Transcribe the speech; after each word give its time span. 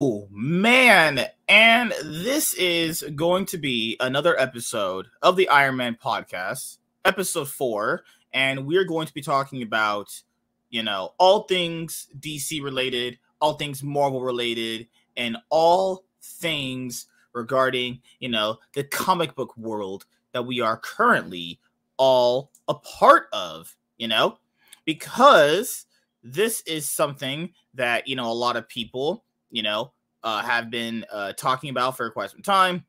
Oh 0.00 0.28
man, 0.30 1.26
and 1.48 1.92
this 2.04 2.54
is 2.54 3.02
going 3.16 3.46
to 3.46 3.58
be 3.58 3.96
another 3.98 4.38
episode 4.38 5.08
of 5.22 5.34
the 5.34 5.48
Iron 5.48 5.76
Man 5.76 5.98
podcast, 6.00 6.78
episode 7.04 7.48
four, 7.48 8.04
and 8.32 8.64
we're 8.64 8.84
going 8.84 9.08
to 9.08 9.12
be 9.12 9.22
talking 9.22 9.60
about, 9.60 10.22
you 10.70 10.84
know, 10.84 11.14
all 11.18 11.48
things 11.48 12.06
DC 12.20 12.62
related, 12.62 13.18
all 13.40 13.54
things 13.54 13.82
Marvel 13.82 14.20
related, 14.20 14.86
and 15.16 15.36
all 15.50 16.04
things 16.22 17.06
regarding, 17.32 18.00
you 18.20 18.28
know, 18.28 18.60
the 18.74 18.84
comic 18.84 19.34
book 19.34 19.56
world 19.56 20.06
that 20.30 20.46
we 20.46 20.60
are 20.60 20.76
currently 20.76 21.58
all 21.96 22.52
a 22.68 22.74
part 22.74 23.26
of, 23.32 23.76
you 23.96 24.06
know, 24.06 24.38
because 24.84 25.86
this 26.22 26.60
is 26.68 26.88
something 26.88 27.52
that, 27.74 28.06
you 28.06 28.14
know, 28.14 28.30
a 28.30 28.32
lot 28.32 28.56
of 28.56 28.68
people 28.68 29.24
you 29.50 29.62
know, 29.62 29.92
uh, 30.22 30.42
have 30.42 30.70
been 30.70 31.04
uh, 31.12 31.32
talking 31.32 31.70
about 31.70 31.96
for 31.96 32.10
quite 32.10 32.30
some 32.30 32.42
time. 32.42 32.84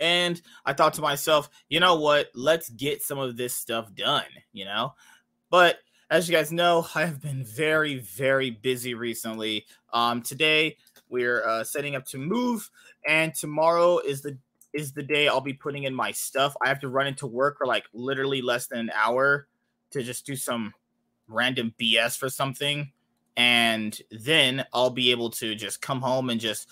And 0.00 0.40
I 0.66 0.72
thought 0.72 0.94
to 0.94 1.00
myself, 1.00 1.48
you 1.68 1.78
know 1.78 1.94
what? 1.94 2.28
Let's 2.34 2.70
get 2.70 3.02
some 3.02 3.18
of 3.18 3.36
this 3.36 3.54
stuff 3.54 3.94
done, 3.94 4.24
you 4.52 4.64
know? 4.64 4.94
But 5.50 5.76
as 6.10 6.28
you 6.28 6.34
guys 6.34 6.50
know, 6.50 6.86
I 6.94 7.04
have 7.04 7.20
been 7.20 7.44
very, 7.44 7.98
very 7.98 8.50
busy 8.50 8.94
recently. 8.94 9.66
Um, 9.92 10.22
today 10.22 10.76
we're 11.08 11.44
uh, 11.46 11.62
setting 11.62 11.94
up 11.94 12.06
to 12.06 12.18
move, 12.18 12.68
and 13.06 13.34
tomorrow 13.34 13.98
is 13.98 14.22
the 14.22 14.36
is 14.72 14.92
the 14.92 15.02
day 15.02 15.28
I'll 15.28 15.42
be 15.42 15.52
putting 15.52 15.84
in 15.84 15.94
my 15.94 16.10
stuff. 16.12 16.56
I 16.62 16.68
have 16.68 16.80
to 16.80 16.88
run 16.88 17.06
into 17.06 17.26
work 17.26 17.58
for 17.58 17.66
like 17.66 17.84
literally 17.92 18.40
less 18.40 18.66
than 18.68 18.78
an 18.78 18.90
hour 18.94 19.46
to 19.90 20.02
just 20.02 20.24
do 20.24 20.34
some 20.34 20.72
random 21.28 21.74
BS 21.78 22.16
for 22.16 22.30
something 22.30 22.90
and 23.36 23.98
then 24.10 24.64
I'll 24.72 24.90
be 24.90 25.10
able 25.10 25.30
to 25.30 25.54
just 25.54 25.80
come 25.80 26.00
home 26.00 26.30
and 26.30 26.40
just 26.40 26.68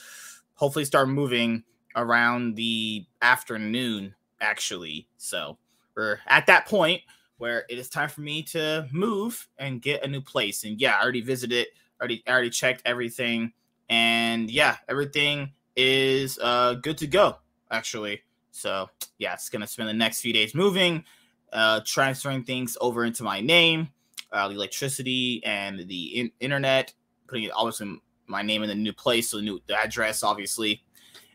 hopefully 0.54 0.84
start 0.84 1.08
moving 1.08 1.64
around 1.96 2.54
the 2.54 3.06
afternoon 3.22 4.14
actually. 4.40 5.08
So 5.16 5.58
we're 5.94 6.18
at 6.26 6.46
that 6.46 6.66
point 6.66 7.02
where 7.38 7.64
it 7.68 7.78
is 7.78 7.88
time 7.88 8.08
for 8.08 8.20
me 8.20 8.42
to 8.42 8.86
move 8.92 9.48
and 9.58 9.80
get 9.80 10.04
a 10.04 10.08
new 10.08 10.20
place. 10.20 10.64
And 10.64 10.80
yeah, 10.80 10.96
I 10.96 11.02
already 11.02 11.22
visited, 11.22 11.68
already 12.00 12.22
I 12.26 12.30
already 12.30 12.50
checked 12.50 12.82
everything, 12.84 13.52
and 13.88 14.50
yeah, 14.50 14.76
everything 14.88 15.52
is 15.76 16.38
uh 16.42 16.74
good 16.74 16.98
to 16.98 17.06
go 17.06 17.36
actually. 17.70 18.22
So 18.50 18.90
yeah, 19.18 19.34
it's 19.34 19.48
gonna 19.48 19.66
spend 19.66 19.88
the 19.88 19.94
next 19.94 20.20
few 20.20 20.32
days 20.32 20.54
moving, 20.54 21.04
uh 21.52 21.80
transferring 21.84 22.44
things 22.44 22.76
over 22.80 23.04
into 23.04 23.22
my 23.22 23.40
name 23.40 23.88
uh, 24.32 24.48
the 24.48 24.54
electricity 24.54 25.42
and 25.44 25.86
the 25.88 26.20
in- 26.20 26.32
internet, 26.40 26.92
putting 27.26 27.44
it 27.44 27.52
obviously 27.54 28.00
my 28.26 28.42
name 28.42 28.62
in 28.62 28.68
the 28.68 28.74
new 28.74 28.92
place, 28.92 29.30
so 29.30 29.36
the 29.36 29.42
new 29.42 29.60
the 29.66 29.74
address, 29.74 30.22
obviously, 30.22 30.82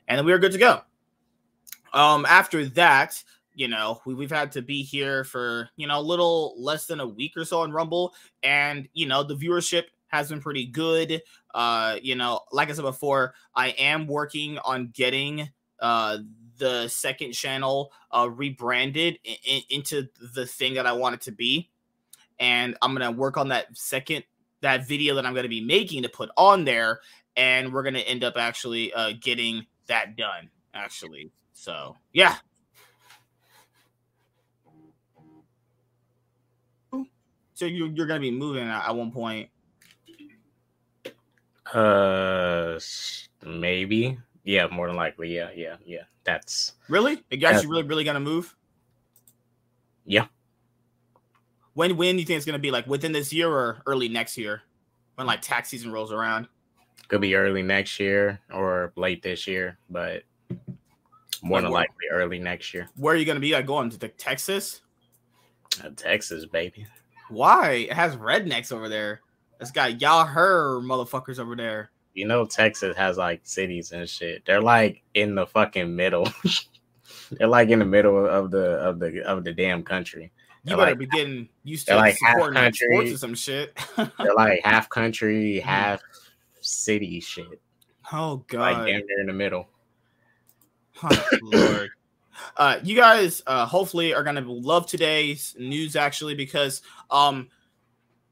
and 0.08 0.18
then 0.18 0.26
we 0.26 0.32
were 0.32 0.40
good 0.40 0.54
to 0.54 0.58
go. 0.58 0.82
Um, 1.94 2.26
after 2.26 2.66
that, 2.70 3.22
you 3.54 3.68
know, 3.68 4.02
we, 4.06 4.14
we've 4.14 4.32
had 4.32 4.52
to 4.54 4.62
be 4.62 4.84
here 4.84 5.24
for 5.24 5.70
you 5.76 5.88
know 5.88 6.00
a 6.00 6.02
little 6.02 6.56
less 6.58 6.86
than 6.86 7.00
a 7.00 7.08
week 7.08 7.34
or 7.36 7.46
so 7.46 7.62
on 7.62 7.72
Rumble, 7.72 8.14
and 8.44 8.88
you 8.94 9.08
know 9.08 9.24
the 9.24 9.36
viewership 9.36 9.84
has 10.08 10.30
been 10.30 10.42
pretty 10.42 10.66
good. 10.66 11.22
Uh, 11.54 11.98
you 12.02 12.16
know, 12.16 12.42
like 12.52 12.70
I 12.70 12.74
said 12.74 12.84
before, 12.84 13.34
I 13.54 13.70
am 13.70 14.08
working 14.08 14.58
on 14.60 14.92
getting 14.94 15.50
uh 15.80 16.20
the 16.58 16.88
second 16.88 17.34
channel 17.34 17.92
uh 18.12 18.30
rebranded 18.32 19.20
in, 19.26 19.36
in, 19.46 19.62
into 19.70 20.08
the 20.34 20.46
thing 20.46 20.76
that 20.76 20.86
I 20.86 20.94
want 20.94 21.16
it 21.16 21.22
to 21.24 21.34
be 21.34 21.70
and 22.40 22.78
I'm 22.82 22.94
gonna 22.94 23.12
work 23.12 23.38
on 23.38 23.50
that 23.50 23.76
second 23.76 24.24
that 24.62 24.88
video 24.88 25.16
that 25.16 25.26
I'm 25.26 25.34
gonna 25.34 25.48
be 25.48 25.62
making 25.62 26.04
to 26.04 26.10
put 26.10 26.30
on 26.38 26.66
there, 26.66 27.00
and 27.36 27.74
we're 27.74 27.84
gonna 27.84 28.00
end 28.00 28.24
up 28.24 28.38
actually 28.38 28.94
uh, 28.94 29.14
getting 29.20 29.66
that 29.88 30.16
done. 30.16 30.50
Actually, 30.74 31.32
so 31.54 31.96
yeah. 32.14 32.36
So 37.54 37.66
you're 37.66 37.88
you're 37.88 38.06
gonna 38.06 38.20
be 38.20 38.32
moving 38.32 38.68
at, 38.68 38.94
one 38.94 39.12
point. 39.12 39.50
Uh, 41.74 42.78
maybe. 43.46 44.18
Yeah, 44.44 44.68
more 44.68 44.88
than 44.88 44.98
likely. 44.98 45.34
Yeah, 45.34 45.50
yeah, 45.56 45.78
yeah. 45.86 46.04
That's 46.26 46.74
really. 46.90 47.24
You 47.32 47.38
guys, 47.38 47.64
you 47.64 47.70
really, 47.70 47.84
really 47.84 48.04
gonna 48.04 48.20
move? 48.20 48.54
Yeah. 50.06 50.28
When 51.76 51.98
when 51.98 52.16
do 52.16 52.22
you 52.22 52.26
think 52.26 52.38
it's 52.38 52.46
gonna 52.46 52.58
be? 52.58 52.72
Like 52.72 52.88
within 52.88 53.12
this 53.12 53.32
year 53.32 53.50
or 53.50 53.82
early 53.86 54.10
next 54.10 54.38
year? 54.38 54.64
When 55.16 55.28
like 55.28 55.42
tax 55.42 55.70
season 55.70 55.92
rolls 55.92 56.12
around? 56.12 56.48
Could 57.10 57.22
be 57.22 57.36
early 57.36 57.62
next 57.62 58.00
year 58.00 58.40
or 58.52 58.92
late 58.96 59.22
this 59.22 59.46
year, 59.46 59.78
but 59.90 60.24
more 61.44 61.62
than 61.62 61.72
likely 61.72 62.08
early 62.12 62.40
next 62.40 62.74
year. 62.74 62.90
Where 62.96 63.14
are 63.14 63.18
you 63.18 63.26
gonna 63.26 63.40
be? 63.40 63.52
Like 63.52 63.66
going 63.66 63.90
to 63.90 64.00
the 64.00 64.08
Texas? 64.08 64.82
Uh, 65.84 65.90
Texas, 65.96 66.46
baby. 66.46 66.88
Why? 67.30 67.72
It 67.90 67.94
has 67.94 68.16
rednecks 68.16 68.72
over 68.72 68.88
there. 68.88 69.22
It's 69.60 69.72
got 69.72 70.02
y'all 70.02 70.26
her 70.26 70.80
motherfuckers 70.80 71.40
over 71.40 71.56
there. 71.56 71.92
You 72.14 72.26
know, 72.26 72.46
Texas 72.46 72.96
has 72.96 73.18
like 73.18 73.42
cities 73.44 73.92
and 73.92 74.08
shit. 74.08 74.46
They're 74.46 74.62
like 74.62 75.04
in 75.14 75.36
the 75.36 75.46
fucking 75.46 75.94
middle. 75.94 76.30
They're 77.32 77.48
like 77.48 77.70
in 77.70 77.80
the 77.80 77.86
middle 77.86 78.26
of 78.26 78.52
the 78.52 78.78
of 78.78 79.00
the 79.00 79.24
of 79.26 79.44
the 79.44 79.52
damn 79.52 79.84
country. 79.84 80.32
You 80.66 80.76
better 80.76 80.92
like, 80.92 81.00
be 81.00 81.06
getting 81.06 81.50
used 81.64 81.88
to 81.88 81.96
like 81.96 82.18
half 82.24 82.52
country 82.52 82.88
sports 82.92 83.12
or 83.12 83.18
some 83.18 83.36
shit. 83.36 83.78
they're 83.98 84.34
like 84.36 84.62
half 84.64 84.90
country, 84.90 85.58
mm-hmm. 85.60 85.68
half 85.68 86.02
city 86.62 87.20
shit. 87.20 87.62
Oh 88.12 88.38
god, 88.48 88.60
like 88.60 88.88
damn 88.88 89.06
near 89.06 89.22
in 89.22 89.28
the 89.28 89.34
middle. 89.34 89.68
Oh, 91.04 91.28
Lord. 91.44 91.90
Uh, 92.58 92.80
you 92.84 92.96
guys 92.96 93.44
uh, 93.46 93.66
hopefully 93.66 94.14
are 94.14 94.24
gonna 94.24 94.42
love 94.42 94.88
today's 94.88 95.56
news 95.60 95.96
actually 95.96 96.36
because 96.36 96.82
um 97.12 97.48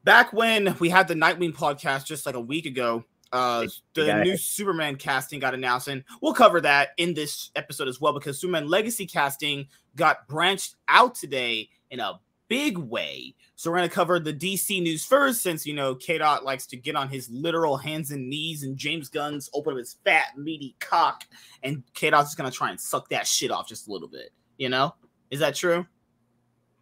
back 0.03 0.33
when 0.33 0.75
we 0.79 0.89
had 0.89 1.07
the 1.07 1.13
Nightwing 1.13 1.53
podcast 1.53 2.05
just 2.05 2.25
like 2.25 2.35
a 2.35 2.41
week 2.41 2.65
ago, 2.65 3.05
uh, 3.31 3.65
the 3.93 4.23
new 4.23 4.37
Superman 4.37 4.95
casting 4.95 5.39
got 5.39 5.53
announced, 5.53 5.87
and 5.87 6.03
we'll 6.21 6.33
cover 6.33 6.61
that 6.61 6.89
in 6.97 7.13
this 7.13 7.51
episode 7.55 7.87
as 7.87 8.01
well 8.01 8.13
because 8.13 8.39
Superman 8.39 8.67
Legacy 8.67 9.05
casting 9.05 9.67
got 9.95 10.27
branched 10.27 10.75
out 10.87 11.15
today 11.15 11.69
in 11.93 11.99
a 11.99 12.19
big 12.49 12.77
way. 12.77 13.35
So 13.55 13.69
we're 13.71 13.77
going 13.77 13.89
to 13.89 13.95
cover 13.95 14.19
the 14.19 14.33
DC 14.33 14.81
news 14.81 15.05
first, 15.05 15.41
since 15.41 15.65
you 15.65 15.73
know 15.73 15.95
K 15.95 16.17
Dot 16.17 16.43
likes 16.43 16.65
to 16.67 16.75
get 16.75 16.95
on 16.95 17.07
his 17.07 17.29
literal 17.29 17.77
hands 17.77 18.11
and 18.11 18.27
knees, 18.27 18.63
and 18.63 18.75
James 18.75 19.07
Gunn's 19.07 19.49
open 19.53 19.73
up 19.73 19.79
his 19.79 19.95
fat 20.03 20.37
meaty 20.37 20.75
cock, 20.79 21.23
and 21.61 21.83
K 21.93 22.09
Dot's 22.09 22.29
just 22.29 22.37
going 22.37 22.51
to 22.51 22.57
try 22.57 22.71
and 22.71 22.81
suck 22.81 23.07
that 23.09 23.27
shit 23.27 23.51
off 23.51 23.69
just 23.69 23.87
a 23.87 23.91
little 23.91 24.09
bit. 24.09 24.31
You 24.57 24.69
know, 24.69 24.95
is 25.31 25.39
that 25.39 25.55
true? 25.55 25.85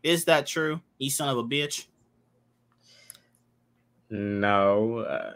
Is 0.01 0.25
that 0.25 0.47
true? 0.47 0.81
You 0.97 1.11
son 1.11 1.29
of 1.29 1.38
a 1.38 1.43
bitch. 1.43 1.85
No. 4.09 4.99
Uh, 4.99 5.33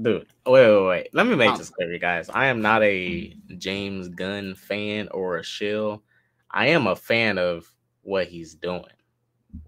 dude, 0.00 0.26
wait, 0.46 0.68
wait, 0.68 0.86
wait. 0.86 1.08
Let 1.12 1.26
me 1.26 1.36
make 1.36 1.56
this 1.56 1.70
clear, 1.70 1.96
guys. 1.98 2.28
I 2.28 2.46
am 2.46 2.60
not 2.60 2.82
a 2.82 3.34
James 3.56 4.08
Gunn 4.08 4.54
fan 4.56 5.08
or 5.12 5.38
a 5.38 5.42
shill. 5.42 6.02
I 6.50 6.68
am 6.68 6.86
a 6.86 6.96
fan 6.96 7.38
of 7.38 7.72
what 8.02 8.26
he's 8.26 8.54
doing. 8.54 8.84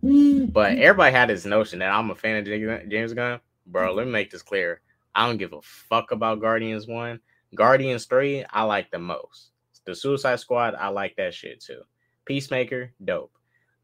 Mm-hmm. 0.03 0.47
But 0.47 0.79
everybody 0.79 1.13
had 1.13 1.29
this 1.29 1.45
notion 1.45 1.79
that 1.81 1.93
I'm 1.93 2.11
a 2.11 2.15
fan 2.15 2.37
of 2.37 2.89
James 2.89 3.13
Gunn. 3.13 3.41
Bro, 3.67 3.95
let 3.95 4.07
me 4.07 4.13
make 4.13 4.31
this 4.31 4.43
clear. 4.43 4.81
I 5.15 5.27
don't 5.27 5.37
give 5.37 5.53
a 5.53 5.63
fuck 5.63 6.11
about 6.11 6.41
Guardians 6.41 6.87
1. 6.87 7.21
Guardians 7.55 8.07
3, 8.07 8.45
I 8.51 8.63
like 8.63 8.91
the 8.91 8.99
most. 8.99 9.51
The 9.85 9.95
Suicide 9.95 10.41
Squad, 10.41 10.75
I 10.75 10.89
like 10.89 11.17
that 11.17 11.35
shit 11.35 11.61
too. 11.61 11.83
Peacemaker, 12.25 12.93
dope. 13.05 13.33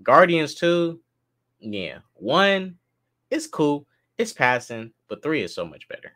Guardians 0.03 0.55
2, 0.55 1.01
yeah. 1.61 1.99
1, 2.15 2.77
it's 3.31 3.47
cool. 3.47 3.87
It's 4.17 4.33
passing, 4.33 4.93
but 5.09 5.23
3 5.23 5.43
is 5.43 5.55
so 5.55 5.67
much 5.67 5.89
better. 5.89 6.13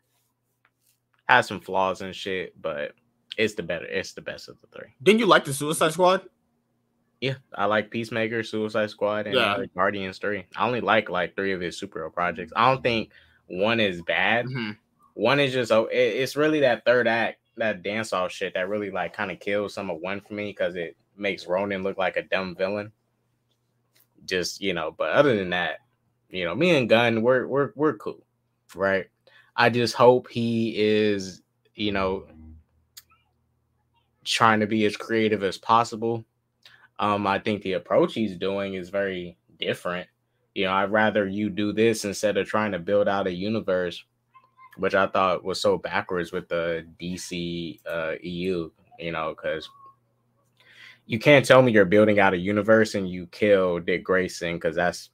Has 1.29 1.47
some 1.47 1.61
flaws 1.61 2.01
and 2.01 2.15
shit, 2.15 2.61
but 2.61 2.95
it's 3.37 3.55
the 3.55 3.63
better. 3.63 3.87
It's 3.87 4.13
the 4.13 4.21
best 4.21 4.49
of 4.49 4.61
the 4.61 4.67
three. 4.67 4.95
Didn't 5.03 5.21
you 5.21 5.27
like 5.27 5.45
the 5.45 5.55
Suicide 5.55 5.93
Squad? 5.93 6.23
Yeah, 7.23 7.35
I 7.55 7.67
like 7.67 7.93
Peacemaker, 7.93 8.43
Suicide 8.43 8.91
Squad, 8.91 9.29
and 9.29 9.37
yeah. 9.37 9.57
Guardians 9.77 10.19
Three. 10.19 10.45
I 10.57 10.67
only 10.67 10.81
like 10.81 11.09
like 11.09 11.37
three 11.37 11.53
of 11.53 11.61
his 11.61 11.81
superhero 11.81 12.13
projects. 12.13 12.53
I 12.57 12.69
don't 12.69 12.83
think 12.83 13.13
one 13.47 13.79
is 13.79 14.03
bad. 14.03 14.47
Mm-hmm. 14.47 14.73
One 15.15 15.39
is 15.39 15.53
just 15.53 15.71
oh, 15.71 15.87
it, 15.87 15.99
it's 15.99 16.35
really 16.35 16.59
that 16.61 16.85
third 16.85 17.07
act, 17.07 17.39
that 17.59 17.85
dance 17.85 18.13
off 18.13 18.33
shit 18.33 18.55
that 18.55 18.69
really 18.69 18.91
like 18.91 19.13
kind 19.13 19.31
of 19.31 19.39
kills 19.39 19.73
some 19.73 19.89
of 19.89 20.01
one 20.01 20.21
for 20.21 20.35
me 20.35 20.47
because 20.47 20.75
it 20.75 20.97
makes 21.17 21.47
Ronan 21.47 21.85
look 21.85 21.97
like 21.97 22.17
a 22.17 22.23
dumb 22.23 22.57
villain. 22.57 22.91
Just 24.25 24.61
you 24.61 24.75
know, 24.75 24.91
but 24.91 25.11
other 25.11 25.37
than 25.37 25.51
that, 25.51 25.79
you 26.29 26.45
know, 26.45 26.57
me 26.57 26.77
and 26.77 26.89
Gunn, 26.89 27.23
we're 27.23 27.47
we're 27.47 27.71
we're 27.77 27.99
cool, 27.99 28.27
right? 28.75 29.07
I 29.55 29.71
just 29.71 29.95
hope 29.95 30.29
he 30.29 30.75
is, 30.77 31.41
you 31.77 31.93
know, 31.93 32.25
trying 34.25 34.59
to 34.59 34.67
be 34.67 34.85
as 34.87 34.97
creative 34.97 35.45
as 35.45 35.57
possible 35.57 36.25
um, 37.03 37.27
I 37.27 37.39
think 37.39 37.63
the 37.63 37.75
approach 37.75 38.15
he's 38.15 38.37
doing 38.37 38.75
is 38.75 38.89
very 38.89 39.37
different. 39.59 40.09
You 40.55 40.65
know, 40.67 40.73
I'd 40.73 40.91
rather 40.91 41.27
you 41.27 41.51
do 41.51 41.73
this 41.73 42.05
instead 42.05 42.37
of 42.37 42.47
trying 42.47 42.73
to 42.73 42.79
build 42.79 43.09
out 43.09 43.27
a 43.27 43.33
universe 43.33 44.03
which 44.77 44.95
I 44.95 45.07
thought 45.07 45.45
was 45.45 45.61
so 45.61 45.79
backwards 45.79 46.33
with 46.33 46.49
the 46.49 46.87
DC 47.01 47.81
uh, 47.89 48.13
EU. 48.23 48.71
You 48.99 49.13
know, 49.13 49.35
because 49.35 49.69
you 51.07 51.19
can't 51.19 51.45
tell 51.45 51.63
me 51.63 51.73
you're 51.73 51.85
building 51.85 52.19
out 52.19 52.35
a 52.35 52.39
universe 52.39 52.95
and 52.95 53.09
you 53.09 53.27
kill 53.27 53.81
Dick 53.81 54.05
Grayson 54.05 54.55
because 54.55 54.77
that's 54.77 55.11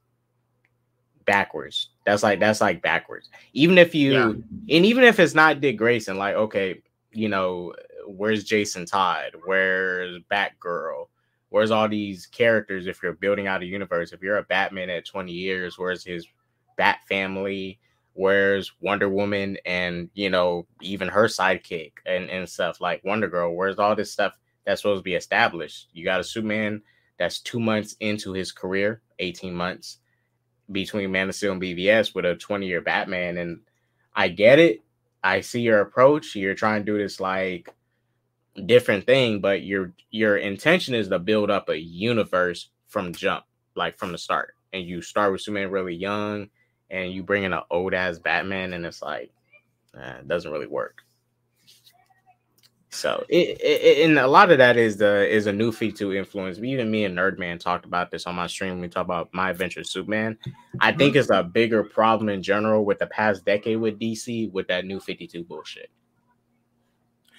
backwards. 1.25 1.91
That's 2.05 2.23
like 2.23 2.41
that's 2.41 2.61
like 2.61 2.83
backwards. 2.83 3.31
Even 3.53 3.79
if 3.79 3.95
you 3.95 4.13
yeah. 4.13 4.77
and 4.77 4.87
even 4.87 5.05
if 5.05 5.19
it's 5.19 5.35
not 5.35 5.61
Dick 5.61 5.77
Grayson, 5.77 6.19
like 6.19 6.35
okay, 6.35 6.83
you 7.13 7.29
know, 7.29 7.75
where's 8.07 8.45
Jason 8.45 8.85
Todd? 8.85 9.33
Where's 9.45 10.21
Batgirl? 10.31 11.07
Where's 11.51 11.71
all 11.71 11.89
these 11.89 12.27
characters 12.27 12.87
if 12.87 13.03
you're 13.03 13.15
building 13.15 13.47
out 13.47 13.63
a 13.63 13.67
universe? 13.67 14.13
If 14.13 14.23
you're 14.23 14.39
a 14.39 14.43
Batman 14.43 14.91
at 14.91 15.07
20 15.07 15.33
years, 15.33 15.79
where's 15.79 16.05
his 16.05 16.27
Bat 16.77 16.99
family? 17.09 17.79
Where's 18.13 18.73
Wonder 18.81 19.09
Woman 19.09 19.57
and 19.65 20.11
you 20.15 20.29
know, 20.29 20.67
even 20.83 21.09
her 21.09 21.25
sidekick 21.25 21.93
and, 22.05 22.29
and 22.31 22.49
stuff 22.49 22.81
like 22.81 23.05
Wonder 23.05 23.29
Girl? 23.29 23.55
Where's 23.55 23.79
all 23.79 23.97
this 23.97 24.13
stuff 24.13 24.35
that's 24.65 24.83
supposed 24.83 25.01
to 25.01 25.05
be 25.05 25.15
established? 25.15 25.89
You 25.93 26.05
got 26.05 26.21
a 26.21 26.25
Superman 26.25 26.83
that's 27.19 27.41
two 27.41 27.61
months 27.61 27.97
into 28.01 28.33
his 28.33 28.53
career, 28.53 29.03
18 29.19 29.55
months 29.55 29.99
between 30.71 31.11
Man 31.11 31.29
of 31.29 31.35
Steel 31.35 31.53
and 31.53 31.63
BVS 31.63 32.15
with 32.15 32.25
a 32.25 32.37
20 32.37 32.67
year 32.67 32.81
Batman. 32.81 33.39
And 33.39 33.61
I 34.15 34.29
get 34.29 34.59
it. 34.59 34.83
I 35.23 35.41
see 35.41 35.61
your 35.61 35.81
approach. 35.81 36.35
You're 36.37 36.55
trying 36.55 36.85
to 36.85 36.93
do 36.93 36.99
this 36.99 37.21
like 37.21 37.75
different 38.67 39.07
thing, 39.07 39.41
but 39.41 39.63
your 39.63 39.93
your 40.11 40.37
intention 40.37 40.95
is 40.95 41.09
to 41.09 41.19
build 41.19 41.51
up 41.51 41.69
a 41.69 41.79
universe 41.79 42.71
from 42.89 43.13
jump, 43.13 43.45
like 43.75 43.99
from 43.99 44.13
the 44.13 44.19
start. 44.19 44.55
And 44.73 44.85
you 44.85 45.01
start 45.01 45.33
with 45.33 45.41
Superman 45.41 45.71
really 45.71 45.95
young, 45.95 46.51
and 46.91 47.13
you 47.13 47.23
bring 47.23 47.45
in 47.45 47.53
an 47.53 47.63
old 47.71 47.95
ass 47.95 48.19
Batman, 48.19 48.73
and 48.73 48.85
it's 48.85 49.03
like, 49.03 49.31
eh, 49.99 50.19
it 50.19 50.29
doesn't 50.29 50.53
really 50.53 50.67
work. 50.67 51.03
So 52.91 53.25
it, 53.29 53.61
it, 53.61 54.09
and 54.09 54.19
a 54.19 54.27
lot 54.27 54.51
of 54.51 54.59
that 54.59 54.77
is 54.77 54.97
the 54.97 55.29
is 55.29 55.47
a 55.47 55.53
new 55.53 55.73
feat 55.73 55.97
to 55.97 56.15
influence. 56.15 56.59
Even 56.59 56.91
me 56.91 57.05
and 57.05 57.17
Nerdman 57.17 57.61
talked 57.61 57.85
about 57.85 58.11
this 58.11 58.27
on 58.27 58.35
my 58.35 58.47
stream. 58.47 58.81
We 58.81 58.89
talk 58.89 59.05
about 59.05 59.29
my 59.33 59.51
adventure 59.51 59.85
Superman. 59.85 60.39
I 60.81 60.93
think 60.93 61.13
mm-hmm. 61.13 61.21
it's 61.21 61.31
a 61.31 61.43
bigger 61.43 61.85
problem 61.85 62.29
in 62.31 62.43
general 62.43 62.85
with 62.85 62.99
the 62.99 63.07
past 63.07 63.45
decade 63.45 63.79
with 63.79 64.01
DC 64.01 64.51
with 64.53 64.69
that 64.69 64.87
new 64.87 65.01
52 65.01 65.45
bullshit. 65.45 65.91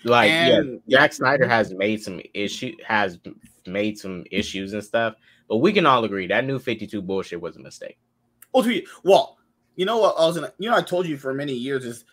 Like 0.04 0.32
and, 0.32 0.82
yeah, 0.86 1.00
Zack 1.00 1.14
Snyder 1.14 1.48
has 1.48 1.74
made 1.74 2.02
some 2.02 2.22
issue 2.34 2.76
has 2.86 3.20
made 3.66 3.98
some 3.98 4.24
issues 4.32 4.74
and 4.74 4.84
stuff, 4.84 5.16
but 5.48 5.58
we 5.58 5.74
can 5.74 5.86
all 5.86 6.04
agree 6.04 6.28
that 6.28 6.46
new 6.46 6.60
52 6.60 7.02
bullshit 7.02 7.42
was 7.42 7.58
a 7.58 7.60
mistake. 7.60 7.98
Well, 9.04 9.38
you 9.76 9.86
know 9.86 9.98
what 9.98 10.16
I 10.18 10.26
was 10.26 10.36
gonna 10.36 10.54
you 10.58 10.70
know 10.70 10.78
I 10.78 10.82
told 10.82 11.06
you 11.06 11.18
for 11.18 11.34
many 11.34 11.54
years 11.54 11.86
is 11.86 12.06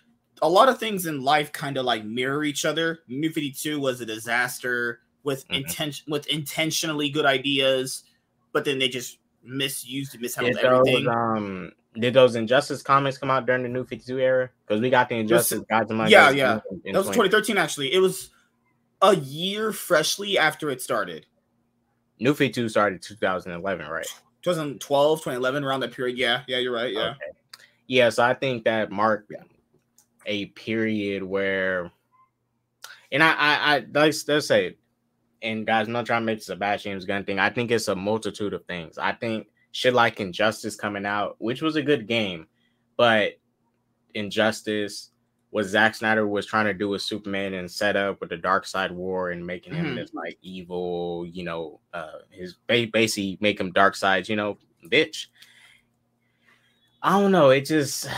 a 0.42 0.48
lot 0.48 0.68
of 0.68 0.78
things 0.78 1.06
in 1.06 1.22
life 1.22 1.52
kind 1.52 1.76
of 1.76 1.84
like 1.84 2.04
mirror 2.04 2.44
each 2.44 2.64
other. 2.64 3.00
New 3.08 3.30
52 3.30 3.80
was 3.80 4.00
a 4.00 4.06
disaster 4.06 5.00
with 5.22 5.44
mm-hmm. 5.44 5.54
intention 5.54 6.10
with 6.10 6.26
intentionally 6.26 7.08
good 7.08 7.26
ideas, 7.26 8.04
but 8.52 8.64
then 8.64 8.78
they 8.78 8.88
just 8.88 9.18
misused 9.42 10.14
and 10.14 10.22
mishandled 10.22 10.58
everything. 10.58 11.04
Those, 11.04 11.14
um, 11.14 11.72
did 11.98 12.14
those 12.14 12.34
Injustice 12.34 12.82
comics 12.82 13.18
come 13.18 13.30
out 13.30 13.46
during 13.46 13.62
the 13.62 13.68
New 13.68 13.84
52 13.84 14.18
era? 14.18 14.50
Because 14.66 14.80
we 14.80 14.90
got 14.90 15.08
the 15.08 15.16
Injustice 15.16 15.62
Gods 15.70 15.90
and 15.90 16.08
Yeah, 16.08 16.30
yeah. 16.30 16.60
In, 16.70 16.82
in 16.84 16.92
that 16.92 16.98
was 16.98 17.08
2013 17.08 17.58
actually. 17.58 17.92
It 17.92 18.00
was 18.00 18.30
a 19.02 19.16
year 19.16 19.72
freshly 19.72 20.38
after 20.38 20.70
it 20.70 20.82
started. 20.82 21.26
New 22.18 22.34
52 22.34 22.68
started 22.68 23.02
2011, 23.02 23.86
right? 23.86 24.06
2012, 24.42 25.18
2011, 25.18 25.64
around 25.64 25.80
that 25.80 25.92
period. 25.92 26.16
Yeah, 26.16 26.42
yeah, 26.46 26.58
you're 26.58 26.72
right. 26.72 26.92
Yeah. 26.92 27.10
Okay. 27.10 27.18
Yeah, 27.88 28.08
so 28.10 28.24
I 28.24 28.34
think 28.34 28.64
that 28.64 28.90
marked 28.90 29.32
a 30.24 30.46
period 30.46 31.22
where, 31.22 31.90
and 33.12 33.22
I, 33.22 33.32
I, 33.32 33.76
I 33.76 33.84
let's, 33.92 34.26
let's 34.26 34.48
say, 34.48 34.76
and 35.42 35.66
guys, 35.66 35.86
I'm 35.86 35.92
not 35.92 36.06
trying 36.06 36.22
to 36.22 36.26
make 36.26 36.38
this 36.38 36.48
a 36.48 36.56
bad 36.56 36.80
James 36.80 37.04
Gunn 37.04 37.24
thing. 37.24 37.38
I 37.38 37.50
think 37.50 37.70
it's 37.70 37.88
a 37.88 37.94
multitude 37.94 38.54
of 38.54 38.64
things. 38.64 38.98
I 38.98 39.12
think 39.12 39.48
shit 39.76 39.92
like 39.92 40.20
Injustice 40.20 40.74
coming 40.74 41.04
out, 41.04 41.36
which 41.38 41.60
was 41.60 41.76
a 41.76 41.82
good 41.82 42.06
game, 42.06 42.46
but 42.96 43.32
Injustice, 44.14 45.10
what 45.50 45.64
Zack 45.64 45.94
Snyder 45.94 46.26
was 46.26 46.46
trying 46.46 46.64
to 46.64 46.72
do 46.72 46.88
with 46.88 47.02
Superman 47.02 47.52
and 47.52 47.70
set 47.70 47.94
up 47.94 48.18
with 48.22 48.30
the 48.30 48.38
Darkseid 48.38 48.90
War 48.90 49.32
and 49.32 49.46
making 49.46 49.74
him 49.74 49.88
mm-hmm. 49.88 49.96
this 49.96 50.14
like 50.14 50.38
evil, 50.40 51.26
you 51.30 51.44
know, 51.44 51.80
uh 51.92 52.20
his 52.30 52.56
basically 52.66 53.36
make 53.42 53.60
him 53.60 53.70
Darkseid, 53.70 54.30
you 54.30 54.36
know, 54.36 54.56
bitch. 54.86 55.26
I 57.02 57.20
don't 57.20 57.30
know. 57.30 57.50
It 57.50 57.66
just 57.66 58.08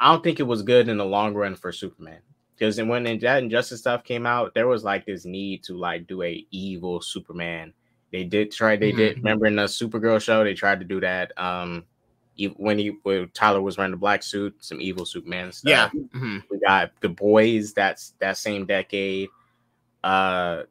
I 0.00 0.10
don't 0.10 0.24
think 0.24 0.40
it 0.40 0.44
was 0.44 0.62
good 0.62 0.88
in 0.88 0.96
the 0.96 1.04
long 1.04 1.34
run 1.34 1.54
for 1.54 1.70
Superman. 1.70 2.18
Because 2.56 2.82
when 2.82 3.04
that 3.04 3.42
Injustice 3.44 3.78
stuff 3.78 4.02
came 4.02 4.26
out, 4.26 4.54
there 4.54 4.66
was 4.66 4.82
like 4.82 5.06
this 5.06 5.24
need 5.24 5.62
to 5.64 5.78
like 5.78 6.08
do 6.08 6.24
a 6.24 6.44
evil 6.50 7.00
Superman. 7.00 7.74
They 8.12 8.24
did 8.24 8.50
try. 8.50 8.76
They 8.76 8.90
mm-hmm. 8.90 8.98
did. 8.98 9.16
Remember 9.18 9.46
in 9.46 9.56
the 9.56 9.64
Supergirl 9.64 10.20
show, 10.20 10.44
they 10.44 10.54
tried 10.54 10.80
to 10.80 10.86
do 10.86 11.00
that. 11.00 11.32
Um, 11.38 11.84
when 12.56 12.78
he 12.78 12.96
when 13.02 13.28
Tyler 13.34 13.60
was 13.60 13.76
wearing 13.76 13.90
the 13.90 13.96
black 13.96 14.22
suit, 14.22 14.56
some 14.60 14.80
evil 14.80 15.04
Superman 15.04 15.52
stuff. 15.52 15.70
Yeah, 15.70 15.88
mm-hmm. 15.88 16.38
we 16.50 16.58
got 16.58 16.92
the 17.00 17.08
boys. 17.08 17.72
That's 17.72 18.14
that 18.18 18.36
same 18.36 18.66
decade. 18.66 19.28
Uh, 20.02 20.62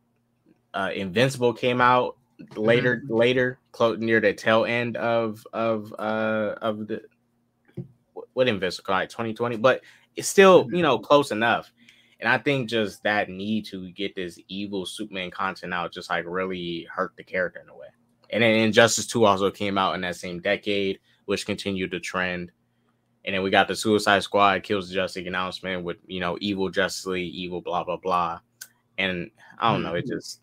uh, 0.73 0.91
Invincible 0.95 1.53
came 1.53 1.81
out 1.81 2.17
later, 2.55 2.97
mm-hmm. 2.97 3.13
later, 3.13 3.59
close 3.71 3.99
near 3.99 4.19
the 4.19 4.33
tail 4.33 4.65
end 4.65 4.97
of 4.97 5.45
of 5.53 5.93
uh 5.99 6.55
of 6.61 6.87
the 6.87 7.03
what 8.33 8.47
Invincible 8.47 8.93
like 8.93 9.09
2020, 9.09 9.57
but 9.57 9.81
it's 10.15 10.27
still 10.27 10.67
you 10.71 10.81
know 10.81 10.97
close 10.97 11.31
enough. 11.31 11.71
And 12.19 12.27
I 12.27 12.37
think 12.37 12.69
just 12.69 13.03
that 13.03 13.29
need 13.29 13.65
to 13.67 13.91
get 13.91 14.15
this 14.15 14.37
evil 14.47 14.85
Superman 14.85 15.31
content 15.31 15.73
out 15.73 15.93
just 15.93 16.09
like 16.09 16.25
really 16.27 16.87
hurt 16.93 17.13
the 17.15 17.23
character 17.23 17.61
in 17.61 17.69
a 17.69 17.75
way. 17.75 17.87
And 18.31 18.43
then 18.43 18.55
Injustice 18.55 19.07
2 19.07 19.25
also 19.25 19.49
came 19.49 19.77
out 19.77 19.95
in 19.95 20.01
that 20.01 20.17
same 20.17 20.39
decade, 20.41 20.99
which 21.25 21.45
continued 21.45 21.91
the 21.91 21.99
trend. 21.99 22.51
And 23.25 23.35
then 23.35 23.41
we 23.41 23.49
got 23.49 23.67
the 23.67 23.75
Suicide 23.75 24.23
Squad 24.23 24.63
kills 24.63 24.89
the 24.89 24.95
Justice 24.95 25.27
announcement 25.27 25.83
with 25.83 25.97
you 26.07 26.19
know 26.19 26.37
evil 26.41 26.69
Justice 26.69 27.05
League, 27.05 27.33
evil 27.33 27.61
blah 27.61 27.83
blah 27.83 27.97
blah. 27.97 28.39
And 28.97 29.31
I 29.57 29.71
don't 29.71 29.83
know, 29.83 29.95
it 29.95 30.05
mm-hmm. 30.05 30.15
just 30.15 30.41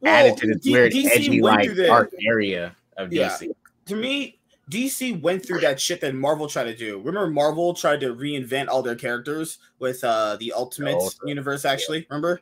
well, 0.00 0.14
added 0.14 0.36
to 0.38 0.46
this 0.46 0.60
D- 0.60 0.72
weird 0.72 0.92
DC 0.92 1.06
edgy 1.06 1.40
like 1.40 1.74
dark 1.74 2.12
area 2.26 2.76
of 2.96 3.12
yeah. 3.12 3.28
DC. 3.28 3.50
To 3.86 3.96
me, 3.96 4.37
DC 4.70 5.20
went 5.20 5.44
through 5.44 5.60
that 5.60 5.80
shit 5.80 6.00
that 6.00 6.14
Marvel 6.14 6.48
tried 6.48 6.64
to 6.64 6.76
do. 6.76 6.98
Remember, 6.98 7.28
Marvel 7.28 7.74
tried 7.74 8.00
to 8.00 8.14
reinvent 8.14 8.68
all 8.68 8.82
their 8.82 8.96
characters 8.96 9.58
with 9.78 10.02
uh 10.04 10.36
the 10.40 10.52
Ultimate 10.52 10.96
oh, 10.98 11.10
Universe, 11.24 11.64
actually. 11.64 11.98
Yeah. 11.98 12.06
Remember? 12.10 12.40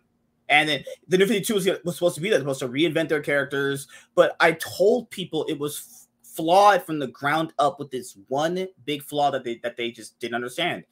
And 0.49 0.69
then 0.69 0.85
the 1.09 1.19
New 1.19 1.27
52 1.27 1.55
was, 1.55 1.69
was 1.85 1.97
supposed 1.97 2.15
to 2.15 2.21
be 2.21 2.31
that, 2.31 2.39
supposed 2.39 2.61
to 2.61 2.69
reinvent 2.69 3.09
their 3.09 3.23
characters. 3.23 3.89
But 4.15 4.37
I 4.41 4.53
told 4.53 5.11
people 5.11 5.45
it 5.49 5.59
was 5.59 6.07
flawed 6.23 6.85
from 6.85 6.99
the 6.99 7.09
ground 7.09 7.53
up 7.59 7.79
with 7.79 7.91
this 7.91 8.17
one 8.29 8.69
big 8.85 9.03
flaw 9.03 9.31
that 9.31 9.45
they 9.45 9.59
that 9.63 9.77
they 9.77 9.91
just 9.91 10.19
didn't 10.21 10.35
understand. 10.35 10.85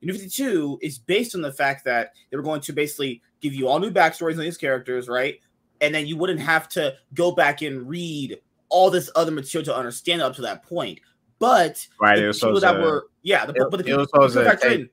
The 0.00 0.06
New 0.06 0.14
52 0.14 0.78
is 0.82 0.98
based 0.98 1.34
on 1.34 1.42
the 1.42 1.52
fact 1.52 1.84
that 1.84 2.12
they 2.30 2.36
were 2.36 2.42
going 2.42 2.60
to 2.62 2.72
basically 2.72 3.22
give 3.40 3.54
you 3.54 3.68
all 3.68 3.78
new 3.78 3.90
backstories 3.90 4.34
on 4.34 4.40
these 4.40 4.56
characters, 4.56 5.08
right? 5.08 5.38
And 5.80 5.94
then 5.94 6.06
you 6.06 6.16
wouldn't 6.16 6.40
have 6.40 6.68
to 6.70 6.94
go 7.14 7.32
back 7.32 7.62
and 7.62 7.88
read 7.88 8.40
all 8.72 8.90
this 8.90 9.10
other 9.14 9.30
material 9.30 9.64
to 9.66 9.76
understand 9.76 10.22
up 10.22 10.34
to 10.36 10.42
that 10.42 10.64
point. 10.64 10.98
But 11.38 11.86
right, 12.00 12.16
the 12.16 12.32
people 12.32 12.60
that 12.60 12.72
to, 12.72 12.80
were 12.80 13.06
yeah, 13.22 13.46
the, 13.46 13.52
it, 13.52 13.70
but 13.70 13.76
the 13.76 13.84
people, 13.84 14.00
it 14.00 14.02
was 14.02 14.08
supposed 14.10 14.34
to 14.34 14.58
take, 14.60 14.90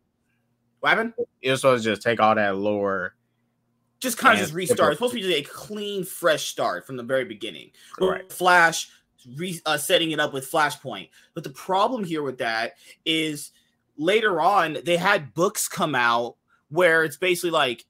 what 0.80 0.90
happened? 0.90 1.14
It 1.42 1.52
was 1.52 1.62
supposed 1.62 1.84
to 1.84 1.92
just 1.92 2.02
take 2.02 2.20
all 2.20 2.36
that 2.36 2.58
lore, 2.58 3.16
just 4.00 4.18
kind 4.18 4.34
of 4.34 4.40
just 4.40 4.54
restart. 4.54 4.92
It's 4.92 4.98
supposed 4.98 5.14
to 5.14 5.20
be 5.20 5.28
just 5.28 5.48
a 5.48 5.54
clean, 5.54 6.04
fresh 6.04 6.48
start 6.48 6.86
from 6.86 6.98
the 6.98 7.04
very 7.04 7.26
beginning. 7.26 7.72
Right. 8.00 8.32
Flash 8.32 8.90
re, 9.36 9.60
uh, 9.66 9.78
setting 9.78 10.12
it 10.12 10.20
up 10.20 10.34
with 10.34 10.50
Flashpoint. 10.50 11.10
But 11.34 11.44
the 11.44 11.50
problem 11.52 12.04
here 12.04 12.24
with 12.24 12.38
that 12.40 12.74
is 13.06 13.52
later 13.98 14.42
on 14.42 14.78
they 14.86 14.98
had 14.98 15.34
books 15.34 15.68
come 15.68 15.96
out 15.96 16.36
where 16.70 17.04
it's 17.04 17.18
basically 17.18 17.52
like 17.52 17.86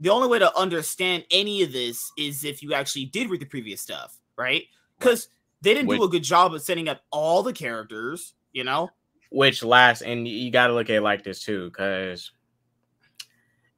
the 0.00 0.10
only 0.10 0.28
way 0.28 0.38
to 0.38 0.56
understand 0.58 1.24
any 1.30 1.62
of 1.62 1.72
this 1.72 2.10
is 2.18 2.44
if 2.44 2.62
you 2.62 2.74
actually 2.74 3.06
did 3.06 3.30
read 3.30 3.40
the 3.40 3.46
previous 3.46 3.80
stuff, 3.80 4.18
right? 4.36 4.64
Because 4.98 5.28
they 5.62 5.74
didn't 5.74 5.88
which, 5.88 5.98
do 5.98 6.04
a 6.04 6.08
good 6.08 6.22
job 6.22 6.54
of 6.54 6.62
setting 6.62 6.88
up 6.88 7.02
all 7.10 7.42
the 7.42 7.52
characters, 7.52 8.34
you 8.52 8.64
know. 8.64 8.90
Which 9.30 9.62
last, 9.64 10.02
and 10.02 10.28
you 10.28 10.50
got 10.50 10.68
to 10.68 10.74
look 10.74 10.90
at 10.90 10.96
it 10.96 11.00
like 11.02 11.24
this 11.24 11.42
too, 11.42 11.70
because 11.70 12.30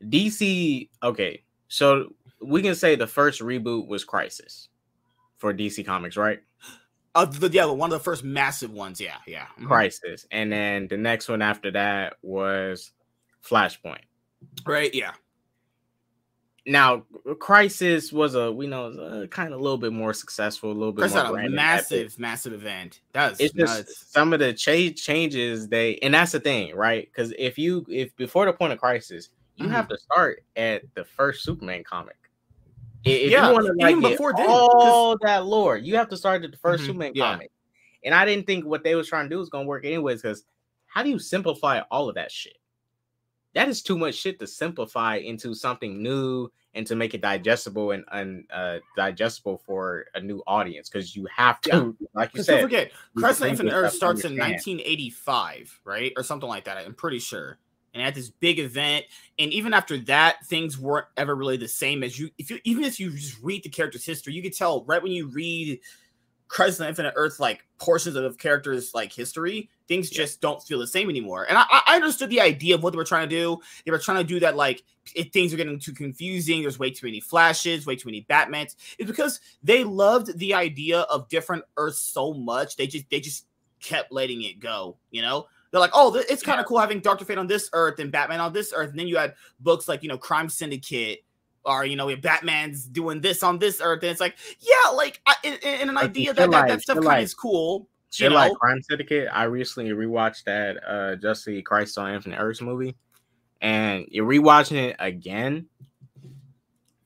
DC. 0.02 0.88
Okay, 1.02 1.42
so 1.68 2.12
we 2.42 2.62
can 2.62 2.74
say 2.74 2.94
the 2.94 3.06
first 3.06 3.40
reboot 3.40 3.86
was 3.86 4.04
Crisis 4.04 4.68
for 5.38 5.54
DC 5.54 5.84
Comics, 5.84 6.16
right? 6.16 6.40
Uh, 7.14 7.24
the, 7.24 7.48
yeah, 7.48 7.64
one 7.64 7.90
of 7.90 7.98
the 7.98 8.04
first 8.04 8.24
massive 8.24 8.70
ones. 8.70 9.00
Yeah, 9.00 9.16
yeah. 9.26 9.44
Mm-hmm. 9.44 9.66
Crisis, 9.66 10.26
and 10.30 10.52
then 10.52 10.88
the 10.88 10.98
next 10.98 11.28
one 11.28 11.40
after 11.40 11.70
that 11.70 12.14
was 12.22 12.92
Flashpoint. 13.42 14.02
Right. 14.66 14.92
Yeah. 14.92 15.12
Now 16.66 17.04
crisis 17.38 18.12
was 18.12 18.34
a 18.34 18.50
we 18.50 18.66
know 18.66 18.86
uh, 18.86 19.26
kind 19.28 19.52
of 19.52 19.60
a 19.60 19.62
little 19.62 19.78
bit 19.78 19.92
more 19.92 20.12
successful 20.12 20.70
a 20.70 20.74
little 20.74 20.92
bit 20.92 21.02
Crisis 21.02 21.28
more 21.28 21.38
a 21.38 21.48
massive 21.48 22.18
massive 22.18 22.52
event. 22.52 23.00
That's 23.12 23.40
it's 23.40 23.54
just 23.54 24.12
some 24.12 24.32
of 24.32 24.40
the 24.40 24.52
change 24.52 25.02
changes 25.02 25.68
they 25.68 25.96
and 25.98 26.12
that's 26.12 26.32
the 26.32 26.40
thing 26.40 26.74
right? 26.74 27.08
Because 27.10 27.32
if 27.38 27.56
you 27.56 27.86
if 27.88 28.14
before 28.16 28.46
the 28.46 28.52
point 28.52 28.72
of 28.72 28.80
crisis 28.80 29.30
you 29.54 29.66
mm-hmm. 29.66 29.74
have 29.74 29.88
to 29.88 29.96
start 29.96 30.42
at 30.56 30.82
the 30.94 31.04
first 31.04 31.44
superman 31.44 31.84
comic. 31.84 32.16
If 33.04 33.30
yeah, 33.30 33.48
you 33.48 33.54
want 33.54 33.66
to 33.66 33.72
like 33.74 34.00
before 34.00 34.34
then, 34.36 34.46
all 34.48 35.16
that 35.22 35.46
lore 35.46 35.76
you 35.76 35.94
have 35.94 36.08
to 36.08 36.16
start 36.16 36.44
at 36.44 36.50
the 36.50 36.56
1st 36.56 36.74
mm-hmm, 36.74 36.86
superman 36.86 37.12
yeah. 37.14 37.32
comic. 37.32 37.50
And 38.04 38.12
i 38.14 38.24
didn't 38.24 38.46
think 38.46 38.64
what 38.64 38.82
they 38.82 38.96
was 38.96 39.08
trying 39.08 39.26
to 39.26 39.30
do 39.30 39.38
was 39.38 39.48
going 39.48 39.66
to 39.66 39.68
work 39.68 39.84
anyways 39.84 40.20
because 40.20 40.44
how 40.86 41.04
do 41.04 41.10
you 41.10 41.20
simplify 41.20 41.80
all 41.90 42.08
of 42.08 42.16
that 42.16 42.32
shit 42.32 42.56
that 43.56 43.70
is 43.70 43.80
too 43.80 43.96
much 43.96 44.14
shit 44.14 44.38
to 44.38 44.46
simplify 44.46 45.16
into 45.16 45.54
something 45.54 46.02
new 46.02 46.46
and 46.74 46.86
to 46.86 46.94
make 46.94 47.14
it 47.14 47.22
digestible 47.22 47.92
and, 47.92 48.04
and 48.12 48.44
uh, 48.52 48.80
digestible 48.98 49.56
for 49.64 50.04
a 50.14 50.20
new 50.20 50.42
audience 50.46 50.90
because 50.90 51.16
you 51.16 51.26
have 51.34 51.58
to, 51.62 51.96
yeah. 51.98 52.06
like 52.12 52.34
you 52.34 52.42
said, 52.42 52.56
don't 52.56 52.64
forget, 52.64 52.92
on 53.16 53.48
Infinite 53.48 53.72
Earth 53.72 53.94
starts 53.94 54.24
in 54.26 54.32
1985, 54.32 55.80
right, 55.84 56.12
or 56.18 56.22
something 56.22 56.50
like 56.50 56.64
that. 56.66 56.76
I'm 56.76 56.92
pretty 56.92 57.18
sure. 57.18 57.56
And 57.94 58.02
at 58.02 58.14
this 58.14 58.28
big 58.28 58.58
event, 58.58 59.06
and 59.38 59.50
even 59.54 59.72
after 59.72 59.96
that, 60.00 60.44
things 60.44 60.78
weren't 60.78 61.06
ever 61.16 61.34
really 61.34 61.56
the 61.56 61.66
same 61.66 62.02
as 62.02 62.18
you. 62.18 62.28
If 62.36 62.50
you 62.50 62.58
even 62.64 62.84
if 62.84 63.00
you 63.00 63.10
just 63.10 63.42
read 63.42 63.62
the 63.62 63.70
character's 63.70 64.04
history, 64.04 64.34
you 64.34 64.42
could 64.42 64.54
tell 64.54 64.84
right 64.84 65.02
when 65.02 65.12
you 65.12 65.28
read 65.28 65.80
Crisis 66.48 66.80
on 66.80 66.88
Infinite 66.88 67.14
Earth, 67.16 67.40
like 67.40 67.64
portions 67.78 68.16
of 68.16 68.38
characters' 68.38 68.92
like 68.94 69.12
history, 69.12 69.68
things 69.88 70.12
yeah. 70.12 70.18
just 70.18 70.40
don't 70.40 70.62
feel 70.62 70.78
the 70.78 70.86
same 70.86 71.10
anymore. 71.10 71.46
And 71.48 71.58
I, 71.58 71.64
I, 71.70 71.96
understood 71.96 72.30
the 72.30 72.40
idea 72.40 72.74
of 72.74 72.82
what 72.82 72.92
they 72.92 72.96
were 72.96 73.04
trying 73.04 73.28
to 73.28 73.34
do. 73.34 73.58
They 73.84 73.90
were 73.90 73.98
trying 73.98 74.18
to 74.18 74.24
do 74.24 74.40
that 74.40 74.56
like 74.56 74.82
if 75.14 75.32
things 75.32 75.52
are 75.52 75.56
getting 75.56 75.78
too 75.78 75.92
confusing, 75.92 76.62
there's 76.62 76.78
way 76.78 76.90
too 76.90 77.06
many 77.06 77.20
flashes, 77.20 77.86
way 77.86 77.96
too 77.96 78.08
many 78.08 78.26
Batmans. 78.28 78.76
It's 78.98 79.10
because 79.10 79.40
they 79.62 79.84
loved 79.84 80.38
the 80.38 80.54
idea 80.54 81.00
of 81.00 81.28
different 81.28 81.64
Earths 81.76 82.00
so 82.00 82.32
much. 82.32 82.76
They 82.76 82.86
just 82.86 83.08
they 83.10 83.20
just 83.20 83.46
kept 83.80 84.12
letting 84.12 84.42
it 84.42 84.60
go. 84.60 84.96
You 85.10 85.22
know, 85.22 85.46
they're 85.70 85.80
like, 85.80 85.90
oh, 85.94 86.14
it's 86.14 86.42
kind 86.42 86.60
of 86.60 86.66
cool 86.66 86.78
having 86.78 87.00
Doctor 87.00 87.24
Fate 87.24 87.38
on 87.38 87.46
this 87.46 87.68
Earth 87.72 87.98
and 87.98 88.12
Batman 88.12 88.40
on 88.40 88.52
this 88.52 88.72
Earth. 88.74 88.90
And 88.90 88.98
then 88.98 89.08
you 89.08 89.16
had 89.16 89.34
books 89.60 89.88
like 89.88 90.02
you 90.02 90.08
know 90.08 90.18
Crime 90.18 90.48
Syndicate 90.48 91.24
or 91.66 91.84
you 91.84 91.96
know, 91.96 92.08
if 92.08 92.22
Batman's 92.22 92.86
doing 92.86 93.20
this 93.20 93.42
on 93.42 93.58
this 93.58 93.80
earth, 93.82 94.02
and 94.02 94.10
it's 94.10 94.20
like, 94.20 94.36
yeah, 94.60 94.90
like 94.92 95.20
I, 95.26 95.34
in, 95.42 95.54
in, 95.54 95.88
an 95.90 95.98
idea 95.98 96.32
that, 96.32 96.48
like, 96.48 96.68
that, 96.68 96.74
that 96.74 96.82
stuff 96.82 96.94
kind 96.94 97.04
of 97.04 97.08
like, 97.08 97.22
is 97.24 97.34
cool. 97.34 97.88
You 98.14 98.30
know? 98.30 98.36
like 98.36 98.52
Crime 98.54 98.80
Syndicate. 98.82 99.28
I 99.30 99.44
recently 99.44 99.90
rewatched 99.90 100.44
that 100.44 100.76
uh 100.88 101.16
Justice 101.16 101.60
Christ 101.64 101.98
on 101.98 102.14
Infinite 102.14 102.38
Earths 102.38 102.62
movie, 102.62 102.96
and 103.60 104.06
you're 104.08 104.26
rewatching 104.26 104.76
it 104.76 104.96
again. 104.98 105.66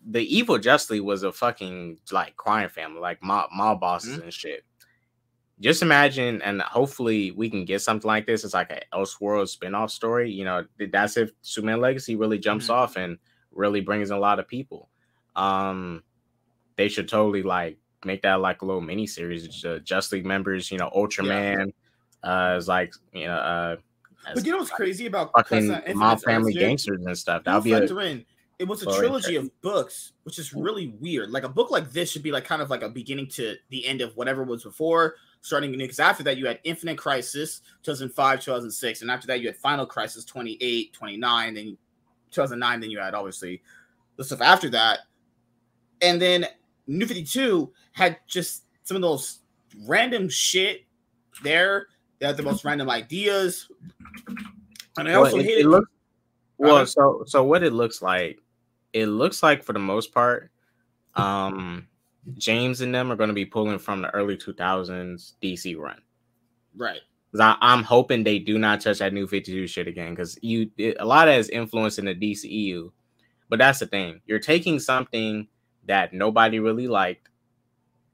The 0.07 0.23
evil 0.23 0.59
Justly 0.59 1.01
was 1.01 1.23
a 1.23 1.33
fucking 1.33 1.99
like 2.13 2.37
crime 2.37 2.69
family, 2.69 3.01
like 3.01 3.23
mob, 3.23 3.51
mob 3.53 3.81
bosses 3.81 4.17
mm-hmm. 4.17 4.23
and 4.25 4.33
shit. 4.33 4.65
Just 5.61 5.83
imagine, 5.83 6.41
and 6.43 6.63
hopefully 6.63 7.33
we 7.33 7.51
can 7.51 7.65
get 7.65 7.83
something 7.83 8.09
like 8.09 8.27
this. 8.27 8.45
It's 8.45 8.55
like 8.55 8.71
an 8.71 8.81
Elseworld 8.95 9.49
spin-off 9.49 9.91
story. 9.91 10.31
You 10.31 10.45
know, 10.45 10.65
that's 10.91 11.19
if 11.19 11.33
Superman 11.43 11.81
Legacy 11.81 12.17
really 12.17 12.39
jumps 12.39 12.67
mm-hmm. 12.67 12.75
off 12.75 12.97
and 12.97 13.19
really 13.61 13.81
brings 13.81 14.11
in 14.11 14.17
a 14.17 14.21
lot 14.21 14.41
of 14.41 14.49
people. 14.49 14.89
Um, 15.37 16.03
they 16.77 16.89
should 16.89 17.09
totally 17.09 17.43
like 17.43 17.79
make 18.05 18.23
that 18.23 18.41
like 18.41 18.63
a 18.63 18.65
little 18.65 18.81
mini 18.81 19.07
series. 19.07 19.65
Uh, 19.65 19.79
Just 19.85 20.13
League 20.13 20.27
members, 20.27 20.71
you 20.71 20.79
know, 20.79 20.91
Ultraman, 20.97 21.73
yeah. 22.25 22.53
uh, 22.53 22.57
is 22.57 22.67
like 22.67 22.93
you 23.13 23.27
know, 23.27 23.35
uh, 23.35 23.77
but 24.35 24.45
you 24.45 24.53
know 24.53 24.59
what's 24.59 24.71
crazy 24.71 25.07
about 25.07 25.31
fucking 25.37 25.83
mob 25.95 26.21
family 26.21 26.53
gangsters 26.53 27.05
and 27.05 27.17
stuff. 27.17 27.45
That'll 27.45 27.61
be 27.61 27.73
a, 27.73 27.83
in. 27.83 28.25
It 28.59 28.69
was 28.69 28.83
a 28.83 28.87
trilogy 28.87 29.37
of 29.37 29.49
books, 29.63 30.13
which 30.25 30.39
is 30.39 30.53
really 30.53 30.89
weird. 31.01 31.31
Like 31.31 31.45
a 31.45 31.49
book 31.49 31.71
like 31.71 31.93
this 31.93 32.11
should 32.11 32.23
be 32.23 32.31
like 32.31 32.45
kind 32.45 32.61
of 32.61 32.69
like 32.69 32.83
a 32.83 32.91
beginning 32.91 33.29
to 33.29 33.57
the 33.71 33.87
end 33.87 34.03
of 34.03 34.15
whatever 34.19 34.45
was 34.45 34.65
before, 34.65 35.15
starting 35.41 35.71
new. 35.71 35.79
because 35.79 35.99
after 35.99 36.23
that 36.25 36.37
you 36.37 36.47
had 36.47 36.61
Infinite 36.65 36.99
Crisis 36.99 37.63
2005, 37.83 38.41
2006, 38.41 39.01
and 39.01 39.11
after 39.11 39.27
that 39.29 39.41
you 39.41 39.47
had 39.47 39.57
Final 39.57 39.87
Crisis 39.87 40.27
28, 40.27 40.93
29, 40.93 41.55
then 41.55 41.79
2009. 42.31 42.81
Then 42.81 42.91
you 42.91 42.99
had 42.99 43.15
obviously 43.15 43.63
the 44.17 44.25
stuff 44.25 44.41
after 44.41 44.71
that, 44.71 45.01
and 46.03 46.21
then 46.21 46.47
New 46.87 47.07
52 47.07 47.73
had 47.93 48.19
just 48.27 48.65
some 48.83 48.97
of 48.97 49.03
those 49.03 49.41
random 49.87 50.29
shit 50.29 50.85
there. 51.43 51.87
They 52.19 52.27
had 52.27 52.37
the 52.37 52.43
most 52.43 52.65
random 52.65 52.91
ideas, 52.91 53.69
and 54.99 55.09
I 55.09 55.15
also 55.15 55.39
well, 55.39 55.47
it, 55.47 55.67
looked, 55.67 55.93
well, 56.59 56.87
so 56.87 57.25
so 57.27 57.43
what 57.45 57.63
it 57.63 57.73
looks 57.73 58.03
like, 58.03 58.41
it 58.93 59.07
looks 59.07 59.43
like 59.43 59.63
for 59.65 59.73
the 59.73 59.79
most 59.79 60.13
part, 60.13 60.51
um, 61.15 61.87
James 62.37 62.81
and 62.81 62.95
them 62.95 63.11
are 63.11 63.17
going 63.17 63.29
to 63.29 63.35
be 63.35 63.47
pulling 63.47 63.79
from 63.79 64.03
the 64.03 64.11
early 64.11 64.37
2000s 64.37 65.33
DC 65.43 65.79
run. 65.79 66.01
Right. 66.77 67.01
I, 67.39 67.57
am 67.61 67.85
hoping 67.85 68.25
they 68.25 68.39
do 68.39 68.59
not 68.59 68.81
touch 68.81 68.99
that 68.99 69.13
new 69.13 69.27
52 69.27 69.67
shit 69.69 69.87
again 69.87 70.11
because 70.11 70.37
you 70.43 70.71
it, 70.77 70.97
a 70.99 71.05
lot 71.05 71.29
of 71.29 71.35
has 71.35 71.49
influence 71.49 71.99
in 71.99 72.07
the 72.07 72.15
DCEU. 72.15 72.91
But 73.49 73.59
that's 73.59 73.79
the 73.79 73.87
thing. 73.87 74.21
You're 74.27 74.41
taking 74.41 74.79
something 74.79 75.47
that 75.87 76.13
nobody 76.13 76.59
really 76.59 76.89
liked 76.89 77.29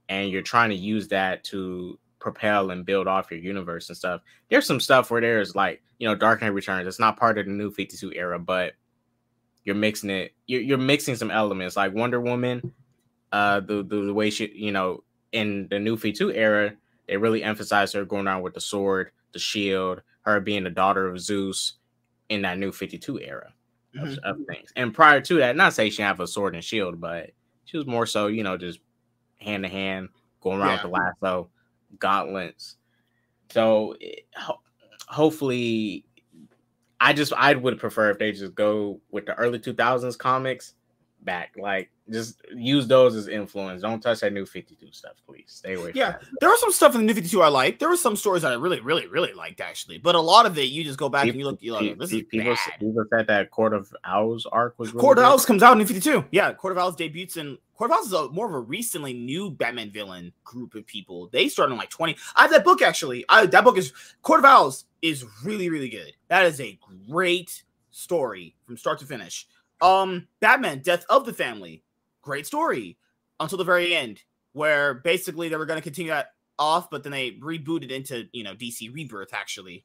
and 0.08 0.30
you're 0.30 0.42
trying 0.42 0.70
to 0.70 0.76
use 0.76 1.08
that 1.08 1.44
to 1.44 1.98
propel 2.18 2.70
and 2.70 2.84
build 2.84 3.06
off 3.06 3.30
your 3.30 3.40
universe 3.40 3.88
and 3.88 3.96
stuff. 3.96 4.20
There's 4.50 4.66
some 4.66 4.80
stuff 4.80 5.10
where 5.10 5.20
there's 5.20 5.54
like, 5.54 5.82
you 5.98 6.08
know, 6.08 6.14
Dark 6.14 6.42
Knight 6.42 6.48
Returns. 6.48 6.86
It's 6.86 6.98
not 6.98 7.16
part 7.16 7.38
of 7.38 7.46
the 7.46 7.52
new 7.52 7.70
52 7.70 8.12
era, 8.12 8.38
but 8.38 8.74
you're 9.64 9.74
mixing 9.74 10.10
it. 10.10 10.34
You're, 10.46 10.62
you're 10.62 10.78
mixing 10.78 11.16
some 11.16 11.30
elements 11.30 11.76
like 11.76 11.94
Wonder 11.94 12.20
Woman, 12.20 12.72
uh, 13.32 13.60
the, 13.60 13.82
the, 13.82 14.06
the 14.06 14.14
way 14.14 14.30
she, 14.30 14.50
you 14.54 14.72
know, 14.72 15.02
in 15.32 15.68
the 15.68 15.78
new 15.78 15.96
52 15.96 16.32
era, 16.32 16.74
they 17.08 17.16
really 17.16 17.42
emphasize 17.42 17.92
her 17.92 18.04
going 18.04 18.26
around 18.26 18.42
with 18.42 18.54
the 18.54 18.60
sword, 18.60 19.10
the 19.32 19.38
shield, 19.38 20.02
her 20.22 20.40
being 20.40 20.64
the 20.64 20.70
daughter 20.70 21.06
of 21.06 21.20
Zeus 21.20 21.74
in 22.28 22.42
that 22.42 22.58
new 22.58 22.72
52 22.72 23.20
era 23.20 23.52
mm-hmm. 23.94 24.06
of, 24.06 24.18
of, 24.24 24.46
things. 24.46 24.72
And 24.76 24.92
prior 24.92 25.20
to 25.20 25.36
that, 25.36 25.56
not 25.56 25.72
say 25.72 25.90
she 25.90 26.02
have 26.02 26.20
a 26.20 26.26
sword 26.26 26.54
and 26.54 26.64
shield, 26.64 27.00
but 27.00 27.30
she 27.64 27.76
was 27.76 27.86
more 27.86 28.06
so, 28.06 28.26
you 28.26 28.42
know, 28.42 28.56
just 28.56 28.80
hand 29.38 29.64
to 29.64 29.68
hand, 29.68 30.08
going 30.40 30.60
around 30.60 30.68
yeah. 30.68 30.74
with 30.74 30.82
the 30.82 30.88
lasso, 30.88 31.50
gauntlets. 31.98 32.76
So 33.50 33.94
it, 34.00 34.26
ho- 34.34 34.60
hopefully, 35.06 36.04
I 37.00 37.12
just 37.12 37.32
I 37.32 37.54
would 37.54 37.78
prefer 37.78 38.10
if 38.10 38.18
they 38.18 38.32
just 38.32 38.54
go 38.54 39.00
with 39.10 39.26
the 39.26 39.34
early 39.34 39.58
2000s 39.58 40.18
comics 40.18 40.74
back. 41.22 41.54
Like 41.58 41.90
just 42.10 42.40
use 42.54 42.86
those 42.86 43.16
as 43.16 43.28
influence. 43.28 43.82
Don't 43.82 44.00
touch 44.00 44.20
that 44.20 44.32
new 44.32 44.46
52 44.46 44.92
stuff, 44.92 45.14
please. 45.26 45.44
Stay 45.48 45.74
away. 45.74 45.92
Yeah, 45.94 46.16
there 46.40 46.48
was 46.48 46.60
some 46.60 46.72
stuff 46.72 46.94
in 46.94 47.00
the 47.00 47.06
new 47.06 47.14
52 47.14 47.42
I 47.42 47.48
like. 47.48 47.78
There 47.78 47.88
were 47.88 47.96
some 47.96 48.16
stories 48.16 48.42
that 48.42 48.52
I 48.52 48.54
really, 48.54 48.80
really, 48.80 49.06
really 49.06 49.32
liked 49.32 49.60
actually. 49.60 49.98
But 49.98 50.14
a 50.14 50.20
lot 50.20 50.46
of 50.46 50.56
it, 50.58 50.68
you 50.68 50.84
just 50.84 50.98
go 50.98 51.08
back 51.08 51.24
people, 51.24 51.34
and 51.34 51.40
you 51.40 51.46
look. 51.46 51.62
You 51.62 51.72
like, 51.72 51.98
this 51.98 52.10
people, 52.10 52.52
is 52.52 52.58
bad. 52.68 52.80
people 52.80 53.04
said 53.10 53.26
that 53.26 53.50
Court 53.50 53.72
of 53.72 53.92
Owls 54.04 54.46
arc 54.46 54.78
was. 54.78 54.92
Really 54.92 55.00
Court 55.00 55.18
of 55.18 55.24
Owls 55.24 55.44
comes 55.44 55.62
out 55.62 55.72
in 55.72 55.78
new 55.78 55.86
52. 55.86 56.24
Yeah, 56.30 56.52
Court 56.52 56.72
of 56.72 56.78
Owls 56.78 56.96
debuts 56.96 57.36
in. 57.36 57.58
Court 57.76 57.90
of 57.90 57.98
Owls 57.98 58.06
is 58.06 58.12
a, 58.12 58.28
more 58.30 58.46
of 58.46 58.54
a 58.54 58.60
recently 58.60 59.12
new 59.12 59.50
Batman 59.50 59.90
villain 59.90 60.32
group 60.44 60.74
of 60.74 60.86
people. 60.86 61.28
They 61.32 61.48
started 61.48 61.72
in 61.72 61.78
like 61.78 61.90
20. 61.90 62.16
I 62.34 62.42
have 62.42 62.50
that 62.52 62.64
book 62.64 62.82
actually. 62.82 63.24
I, 63.28 63.46
that 63.46 63.64
book 63.64 63.76
is 63.76 63.92
Court 64.22 64.40
of 64.40 64.44
Owls 64.44 64.86
is 65.02 65.24
really, 65.44 65.68
really 65.68 65.90
good. 65.90 66.12
That 66.28 66.46
is 66.46 66.60
a 66.60 66.78
great 67.08 67.64
story 67.90 68.54
from 68.64 68.76
start 68.76 68.98
to 69.00 69.06
finish. 69.06 69.46
Um, 69.80 70.28
Batman, 70.40 70.80
Death 70.80 71.04
of 71.08 71.26
the 71.26 71.32
Family, 71.32 71.82
great 72.26 72.46
story 72.46 72.98
until 73.40 73.56
the 73.56 73.64
very 73.64 73.94
end, 73.94 74.22
where 74.52 74.94
basically 74.94 75.48
they 75.48 75.56
were 75.56 75.64
going 75.64 75.78
to 75.78 75.82
continue 75.82 76.10
that 76.10 76.32
off, 76.58 76.90
but 76.90 77.02
then 77.02 77.12
they 77.12 77.32
rebooted 77.32 77.90
into 77.90 78.24
you 78.32 78.44
know 78.44 78.54
DC 78.54 78.92
Rebirth 78.92 79.32
actually. 79.32 79.84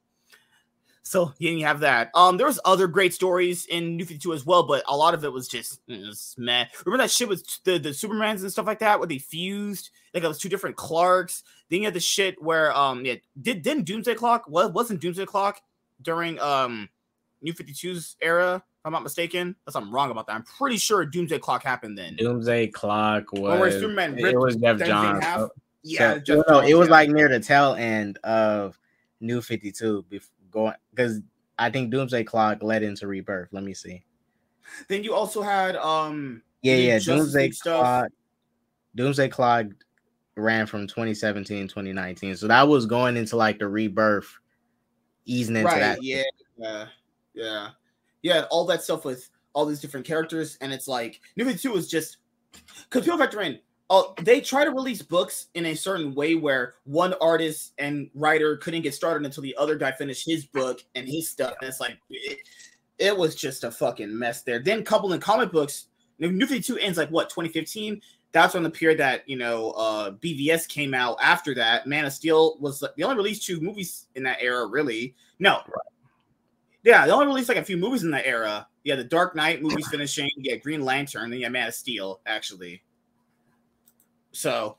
So 1.04 1.34
you 1.40 1.66
have 1.66 1.80
that. 1.80 2.12
Um, 2.14 2.38
there 2.38 2.46
was 2.48 2.60
other 2.64 2.88
great 2.88 3.14
stories 3.14 3.66
in 3.66 3.98
New 3.98 4.06
52 4.06 4.34
as 4.34 4.46
well, 4.46 4.64
but 4.64 4.84
a 4.88 4.96
lot 4.96 5.14
of 5.14 5.26
it 5.26 5.34
was 5.34 5.48
just 5.48 5.80
it 5.88 6.06
was 6.06 6.36
meh. 6.38 6.66
Remember 6.86 7.04
that 7.04 7.12
shit 7.12 7.30
with 7.30 7.46
the 7.64 7.78
the 7.78 7.90
Supermans 7.90 8.42
and 8.42 8.52
stuff 8.52 8.68
like 8.68 8.80
that, 8.80 9.00
where 9.00 9.08
they 9.08 9.20
fused 9.20 9.92
like 10.14 10.24
those 10.24 10.40
two 10.40 10.50
different 10.50 10.76
Clarks. 10.76 11.44
Then 11.70 11.80
you 11.80 11.86
had 11.86 11.94
the 11.94 12.00
shit 12.00 12.42
where 12.42 12.76
um 12.76 13.06
yeah 13.06 13.16
did 13.40 13.62
didn't 13.62 13.86
Doomsday 13.86 14.16
Clock 14.16 14.46
was 14.48 14.72
wasn't 14.72 15.02
Doomsday 15.02 15.26
Clock 15.26 15.62
during 16.02 16.40
um 16.40 16.90
New 17.42 17.54
52's 17.54 18.18
era 18.22 18.64
I'm 18.84 18.92
not 18.92 19.04
mistaken. 19.04 19.56
Unless 19.66 19.76
I'm 19.76 19.94
wrong 19.94 20.12
about 20.12 20.28
that. 20.28 20.34
I'm 20.34 20.44
pretty 20.44 20.78
sure 20.78 21.06
Doomsday 21.06 21.40
Clock 21.40 21.64
happened 21.64 21.98
then. 21.98 22.16
Doomsday 22.16 22.68
Clock 22.68 23.32
was 23.34 23.74
Superman 23.74 24.18
it 24.18 24.38
was 24.38 24.56
Geoff 24.56 24.80
Johns. 24.80 25.24
So, 25.24 25.50
yeah, 25.84 26.20
so, 26.26 26.36
no, 26.36 26.44
Johns, 26.48 26.70
it 26.70 26.74
was 26.76 26.88
yeah. 26.88 26.92
like 26.92 27.10
near 27.10 27.30
the 27.30 27.40
tail 27.40 27.76
end 27.76 28.18
of 28.24 28.78
New 29.20 29.42
52 29.42 30.06
before 30.10 30.30
going 30.50 30.74
because 30.94 31.22
I 31.60 31.70
think 31.70 31.92
Doomsday 31.92 32.24
Clock 32.24 32.64
led 32.64 32.84
into 32.84 33.08
Rebirth. 33.08 33.50
Let 33.52 33.64
me 33.64 33.74
see. 33.74 34.04
Then 34.88 35.04
you 35.04 35.14
also 35.14 35.42
had 35.42 35.76
um 35.76 36.42
yeah 36.62 36.76
yeah 36.76 37.00
Doomsday 37.00 37.52
Clock. 37.52 38.08
Doomsday 38.96 39.30
Clock 39.30 39.68
ran 40.36 40.66
from 40.66 40.88
2017 40.88 41.68
2019, 41.68 42.36
so 42.36 42.48
that 42.48 42.68
was 42.68 42.86
going 42.86 43.16
into 43.16 43.36
like 43.36 43.60
the 43.60 43.68
Rebirth, 43.68 44.40
easing 45.26 45.56
into 45.56 45.68
right, 45.68 45.80
that. 45.80 46.04
Yeah, 46.04 46.24
yeah, 46.58 46.86
yeah 47.34 47.70
yeah, 48.22 48.46
all 48.50 48.66
that 48.66 48.84
stuff 48.84 49.06
with 49.06 49.30
all 49.54 49.66
these 49.66 49.82
different 49.82 50.06
characters, 50.06 50.58
and 50.62 50.72
it's 50.72 50.88
like 50.88 51.20
New 51.36 51.46
52 51.46 51.72
was 51.72 51.90
just 51.90 52.18
because 52.90 53.04
people 53.04 53.20
factor 53.20 53.42
in. 53.42 53.60
Oh, 53.90 54.14
they 54.22 54.40
try 54.40 54.64
to 54.64 54.72
release 54.72 55.02
books 55.02 55.48
in 55.54 55.66
a 55.66 55.76
certain 55.76 56.16
way 56.16 56.36
where 56.36 56.76
one 56.86 57.14
artist 57.20 57.74
and 57.78 58.10
writer 58.16 58.56
couldn't 58.56 58.84
get 58.84 58.94
started 58.94 59.26
until 59.26 59.44
the 59.44 59.56
other 59.58 59.76
guy 59.76 59.92
finished 59.92 60.26
his 60.26 60.46
book 60.46 60.82
and 60.96 61.06
his 61.06 61.30
stuff. 61.30 61.56
And 61.60 61.68
it's 61.68 61.82
like 61.82 61.98
it, 62.10 62.38
it 62.98 63.18
was 63.18 63.36
just 63.36 63.66
a 63.66 63.72
fucking 63.72 64.18
mess 64.18 64.44
there. 64.44 64.60
Then 64.60 64.86
coupled 64.86 65.12
in 65.12 65.20
comic 65.20 65.52
books, 65.52 65.88
New 66.20 66.48
52 66.48 66.78
ends 66.78 66.98
like 66.98 67.10
what 67.10 67.30
2015. 67.30 68.02
That's 68.32 68.56
on 68.56 68.64
the 68.64 68.70
period 68.70 68.98
that 69.00 69.28
you 69.28 69.36
know 69.36 69.72
uh 69.72 70.12
BVS 70.12 70.70
came 70.70 70.94
out 70.94 71.18
after 71.22 71.54
that. 71.56 71.86
Man 71.86 72.06
of 72.06 72.14
Steel 72.14 72.58
was 72.62 72.80
the 72.80 73.04
only 73.04 73.18
released 73.18 73.46
two 73.46 73.60
movies 73.60 74.08
in 74.16 74.24
that 74.24 74.38
era, 74.40 74.68
really. 74.68 75.16
No, 75.40 75.64
yeah, 76.84 77.06
they 77.06 77.12
only 77.12 77.28
released 77.28 77.50
like 77.50 77.58
a 77.58 77.64
few 77.64 77.78
movies 77.78 78.04
in 78.04 78.12
that 78.12 78.26
era. 78.26 78.68
Yeah, 78.84 78.96
the 78.96 79.04
Dark 79.04 79.36
Knight 79.36 79.62
movies 79.62 79.88
finishing. 79.92 80.30
Yeah, 80.38 80.56
Green 80.56 80.84
Lantern. 80.84 81.30
Then 81.30 81.40
yeah, 81.40 81.50
Man 81.50 81.68
of 81.68 81.74
Steel 81.74 82.22
actually. 82.26 82.84
So, 84.32 84.78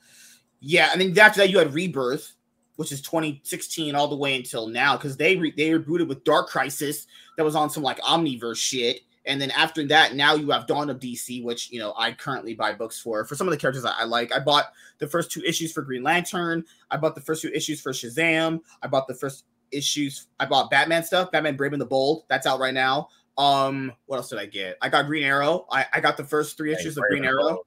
yeah, 0.61 0.90
and 0.92 1.00
then 1.00 1.16
after 1.18 1.40
that 1.40 1.50
you 1.50 1.59
had 1.59 1.75
Rebirth, 1.75 2.35
which 2.76 2.90
is 2.90 3.02
2016 3.02 3.94
all 3.94 4.09
the 4.09 4.16
way 4.16 4.35
until 4.35 4.66
now 4.66 4.97
because 4.97 5.16
they 5.16 5.37
re- 5.37 5.52
they 5.56 5.71
rebooted 5.71 6.09
with 6.09 6.25
Dark 6.25 6.49
Crisis 6.49 7.06
that 7.37 7.44
was 7.44 7.54
on 7.54 7.71
some 7.71 7.82
like 7.82 8.00
Omniverse 8.00 8.56
shit. 8.56 9.00
And 9.25 9.40
then 9.40 9.52
after 9.52 9.87
that, 9.87 10.16
now 10.16 10.35
you 10.35 10.50
have 10.50 10.66
Dawn 10.66 10.90
of 10.90 10.99
DC, 10.99 11.44
which 11.44 11.71
you 11.71 11.78
know 11.78 11.94
I 11.97 12.11
currently 12.11 12.54
buy 12.54 12.73
books 12.73 12.99
for. 12.99 13.25
For 13.25 13.37
some 13.37 13.47
of 13.47 13.52
the 13.52 13.59
characters 13.59 13.85
I, 13.85 13.92
I 14.00 14.04
like, 14.04 14.32
I 14.32 14.40
bought 14.40 14.73
the 14.99 15.06
first 15.06 15.30
two 15.30 15.42
issues 15.42 15.73
for 15.73 15.82
Green 15.82 16.02
Lantern. 16.02 16.64
I 16.90 16.97
bought 16.97 17.14
the 17.14 17.21
first 17.21 17.42
two 17.42 17.52
issues 17.54 17.80
for 17.80 17.92
Shazam. 17.92 18.61
I 18.82 18.88
bought 18.88 19.06
the 19.06 19.14
first 19.14 19.44
issues. 19.73 20.26
I 20.38 20.47
bought 20.47 20.71
Batman 20.71 21.02
stuff, 21.02 21.33
Batman 21.33 21.57
Brave 21.57 21.73
and 21.73 21.81
the 21.81 21.87
Bold. 21.87 22.25
That's 22.29 22.47
out 22.47 22.61
right 22.61 22.75
now. 22.75 23.09
Um, 23.38 23.93
what 24.07 24.19
else 24.19 24.29
did 24.29 24.38
I 24.38 24.47
get? 24.47 24.76
I 24.83 24.88
got 24.88 25.07
Green 25.07 25.25
Arrow. 25.25 25.67
I, 25.71 25.87
I 25.93 26.00
got 26.00 26.17
the 26.17 26.25
first 26.25 26.57
three 26.57 26.73
issues 26.73 26.97
of 26.97 27.05
Green 27.11 27.25
Arrow. 27.25 27.61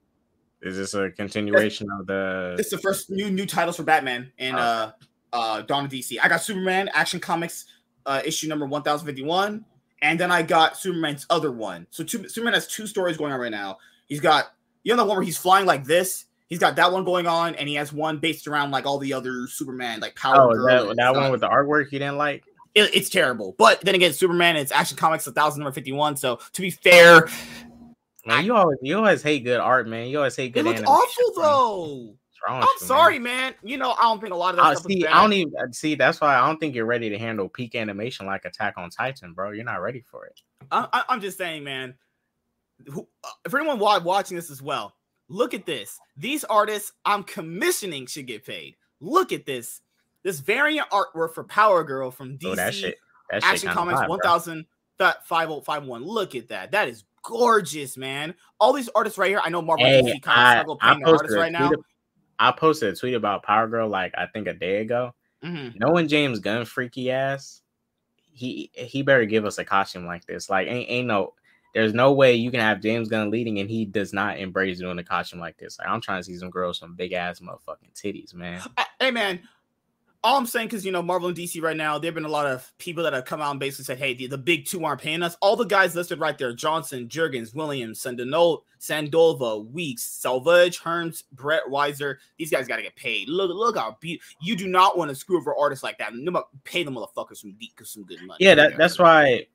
Is 0.62 0.78
this 0.78 0.94
a 0.94 1.12
continuation 1.12 1.88
of 2.00 2.08
the? 2.08 2.56
Is 2.58 2.70
the 2.70 2.78
first 2.78 3.10
new 3.10 3.30
new 3.30 3.46
titles 3.46 3.78
for 3.78 3.84
Batman 3.84 4.32
and 4.40 4.56
oh. 4.56 4.60
uh 4.60 4.92
uh 5.34 5.62
Dawn 5.62 5.86
of 5.86 5.92
DC. 5.92 6.18
I 6.22 6.28
got 6.28 6.42
Superman 6.42 6.90
Action 6.94 7.20
Comics 7.20 7.66
uh 8.06 8.22
issue 8.26 8.48
number 8.48 8.66
one 8.66 8.82
thousand 8.82 9.06
fifty 9.06 9.24
one, 9.24 9.66
and 10.02 10.20
then 10.20 10.32
I 10.32 10.42
got 10.42 10.78
Superman's 10.78 11.26
other 11.30 11.52
one. 11.52 11.88
So 11.92 12.04
two, 12.04 12.28
Superman 12.28 12.54
has 12.54 12.68
two 12.68 12.88
stories 12.88 13.18
going 13.18 13.32
on 13.32 13.40
right 13.40 13.52
now. 13.52 13.78
He's 14.08 14.22
got 14.22 14.54
you 14.84 14.94
know 14.94 14.98
the 14.98 15.06
one 15.06 15.18
where 15.18 15.26
he's 15.26 15.38
flying 15.38 15.66
like 15.66 15.84
this. 15.84 16.26
He's 16.48 16.60
got 16.60 16.76
that 16.76 16.92
one 16.92 17.04
going 17.04 17.26
on, 17.26 17.56
and 17.56 17.68
he 17.68 17.76
has 17.76 17.92
one 17.92 18.20
based 18.20 18.48
around 18.48 18.72
like 18.72 18.86
all 18.86 19.00
the 19.00 19.14
other 19.14 19.48
Superman, 19.48 20.00
like 20.00 20.16
Power. 20.16 20.60
Oh, 20.60 20.86
that, 20.88 20.96
that 20.98 21.16
one 21.16 21.32
with 21.32 21.42
the 21.42 21.50
artwork 21.50 21.92
you 21.92 22.00
didn't 22.00 22.18
like. 22.18 22.44
It, 22.76 22.94
it's 22.94 23.10
terrible, 23.10 23.56
but 23.58 23.82
then 23.82 23.96
again, 23.96 24.14
Superman. 24.14 24.56
It's 24.56 24.72
Action 24.72 24.98
Comics, 24.98 25.26
a 25.28 25.32
thousand 25.32 25.62
number 25.62 25.74
fifty 25.74 25.92
one. 25.92 26.18
So 26.18 26.40
to 26.54 26.62
be 26.62 26.70
fair, 26.70 27.30
man, 28.26 28.46
you 28.46 28.56
always 28.56 28.78
you 28.82 28.98
always 28.98 29.24
hate 29.24 29.44
good 29.44 29.60
art, 29.60 29.88
man. 29.88 30.10
You 30.10 30.18
always 30.18 30.36
hate 30.36 30.54
good. 30.54 30.68
Art. 30.68 30.76
It 30.76 30.80
looks 30.82 30.90
awful 30.90 31.42
though. 31.42 32.16
I'm 32.48 32.62
you, 32.62 32.70
sorry, 32.78 33.18
man? 33.18 33.54
man. 33.54 33.54
You 33.64 33.78
know, 33.78 33.92
I 33.92 34.04
don't 34.04 34.22
think 34.22 34.34
a 34.34 34.38
lot 34.38 34.52
of 34.52 34.58
that. 34.58 34.66
Uh, 34.66 34.76
see, 34.76 35.06
I 35.06 35.22
don't 35.22 35.34
even 35.34 35.54
uh, 35.60 35.72
see. 35.72 35.96
That's 35.96 36.22
why 36.22 36.36
I 36.36 36.46
don't 36.46 36.60
think 36.60 36.76
you're 36.76 36.86
ready 36.86 37.10
to 37.10 37.18
handle 37.18 37.50
peak 37.50 37.76
animation 37.76 38.26
like 38.26 38.46
Attack 38.46 38.76
on 38.78 38.90
Titan, 38.90 39.34
bro. 39.34 39.52
You're 39.52 39.66
not 39.66 39.82
ready 39.82 40.02
for 40.02 40.26
it. 40.26 40.40
I, 40.72 41.04
am 41.10 41.22
just 41.22 41.38
saying, 41.38 41.64
man. 41.64 41.96
Who, 42.88 43.08
uh, 43.24 43.50
for 43.50 43.60
anyone 43.60 43.80
watching 43.80 44.36
this 44.36 44.52
as 44.52 44.62
well, 44.62 44.94
Look 45.28 45.54
at 45.54 45.66
this. 45.66 46.00
These 46.18 46.44
artists 46.44 46.94
I'm 47.04 47.24
commissioning 47.24 48.06
should 48.06 48.28
get 48.28 48.46
paid. 48.46 48.76
Look 49.00 49.32
at 49.32 49.46
this. 49.46 49.82
This 50.24 50.40
variant 50.40 50.90
artwork 50.90 51.34
for 51.34 51.44
Power 51.44 51.84
Girl 51.84 52.10
from 52.10 52.38
DC 52.38 52.48
oh, 52.52 52.56
that 52.56 52.74
shit, 52.74 52.98
that 53.30 53.44
Action 53.44 53.70
Comics 53.70 54.02
1000 54.08 54.66
Look 55.00 56.36
at 56.36 56.48
that. 56.50 56.72
That 56.72 56.88
is 56.88 57.04
gorgeous, 57.22 57.98
man. 57.98 58.34
All 58.60 58.74
these 58.74 58.90
artists 58.96 59.18
right 59.18 59.30
here. 59.30 59.42
I 59.44 59.50
know 59.50 59.62
Marvel 59.62 59.86
hey, 59.86 60.02
DC 60.02 60.22
Comics 60.22 60.52
struggle 60.52 60.78
paying 60.78 61.04
artists 61.06 61.36
right 61.36 61.52
now. 61.52 61.72
I 62.40 62.52
posted 62.52 62.94
a 62.94 62.96
tweet 62.96 63.14
about 63.14 63.44
Power 63.44 63.68
Girl 63.68 63.88
like 63.88 64.14
I 64.18 64.26
think 64.28 64.48
a 64.48 64.54
day 64.54 64.82
ago. 64.82 65.14
Mm-hmm. 65.44 65.78
Knowing 65.78 66.08
James 66.08 66.40
Gunn 66.40 66.66
freaky 66.66 67.12
ass, 67.12 67.62
he 68.32 68.72
he 68.74 69.02
better 69.02 69.26
give 69.26 69.46
us 69.46 69.58
a 69.58 69.66
costume 69.66 70.06
like 70.06 70.26
this. 70.26 70.50
Like 70.50 70.68
ain't 70.68 70.90
ain't 70.90 71.08
no 71.08 71.34
there's 71.76 71.94
no 71.94 72.14
way 72.14 72.34
you 72.34 72.50
can 72.50 72.62
have 72.62 72.82
James 72.82 73.10
Gunn 73.10 73.30
leading 73.30 73.60
and 73.60 73.70
he 73.70 73.84
does 73.84 74.14
not 74.14 74.40
embrace 74.40 74.80
doing 74.80 74.98
a 74.98 75.04
costume 75.04 75.42
like 75.42 75.58
this. 75.58 75.78
Like 75.78 75.90
I'm 75.90 76.00
trying 76.00 76.22
to 76.22 76.24
see 76.24 76.38
some 76.38 76.50
girls, 76.50 76.80
some 76.80 76.96
big 76.96 77.12
ass 77.12 77.42
motherfucking 77.42 77.94
titties, 77.94 78.34
man. 78.34 78.62
Hey 79.00 79.12
man, 79.12 79.42
all 80.24 80.38
I'm 80.38 80.46
saying 80.46 80.68
because 80.68 80.86
you 80.86 80.92
know 80.94 81.04
Marvel 81.04 81.28
and 81.28 81.38
DC 81.38 81.62
right 81.62 81.76
now, 81.76 82.00
there've 82.00 82.16
been 82.16 82.26
a 82.26 82.30
lot 82.30 82.48
of 82.48 82.72
people 82.80 83.04
that 83.04 83.12
have 83.12 83.26
come 83.26 83.42
out 83.42 83.52
and 83.52 83.60
basically 83.60 83.84
said, 83.84 84.00
"Hey, 84.00 84.14
the, 84.14 84.26
the 84.28 84.38
big 84.38 84.66
two 84.66 84.84
aren't 84.84 85.02
paying 85.02 85.22
us." 85.22 85.38
All 85.42 85.56
the 85.58 85.66
guys 85.66 85.96
listed 85.96 86.20
right 86.20 86.36
there: 86.38 86.54
Johnson, 86.54 87.08
Jurgens, 87.08 87.54
Williams, 87.54 88.02
Sandino, 88.02 88.62
Sandova, 88.80 89.70
Weeks, 89.70 90.02
Salvage, 90.02 90.82
Herms, 90.82 91.26
Brett 91.34 91.64
Weiser. 91.70 92.16
These 92.38 92.50
guys 92.50 92.68
got 92.68 92.78
to 92.78 92.84
get 92.84 92.96
paid. 92.96 93.30
Look, 93.30 93.52
look 93.54 93.78
how 93.78 93.98
be- 94.00 94.20
you 94.42 94.56
do 94.56 94.68
not 94.68 94.98
want 94.98 95.10
to 95.10 95.16
screw 95.16 95.38
over 95.38 95.54
artists 95.56 95.84
like 95.84 96.00
that. 96.00 96.14
Pay 96.64 96.84
the 96.84 96.92
motherfuckers 96.92 97.38
some 97.38 97.54
deep, 97.60 97.74
some 97.84 98.06
good 98.06 98.22
money. 98.26 98.44
Yeah, 98.44 98.56
that, 98.56 98.78
that's 98.78 98.98
why 98.98 99.46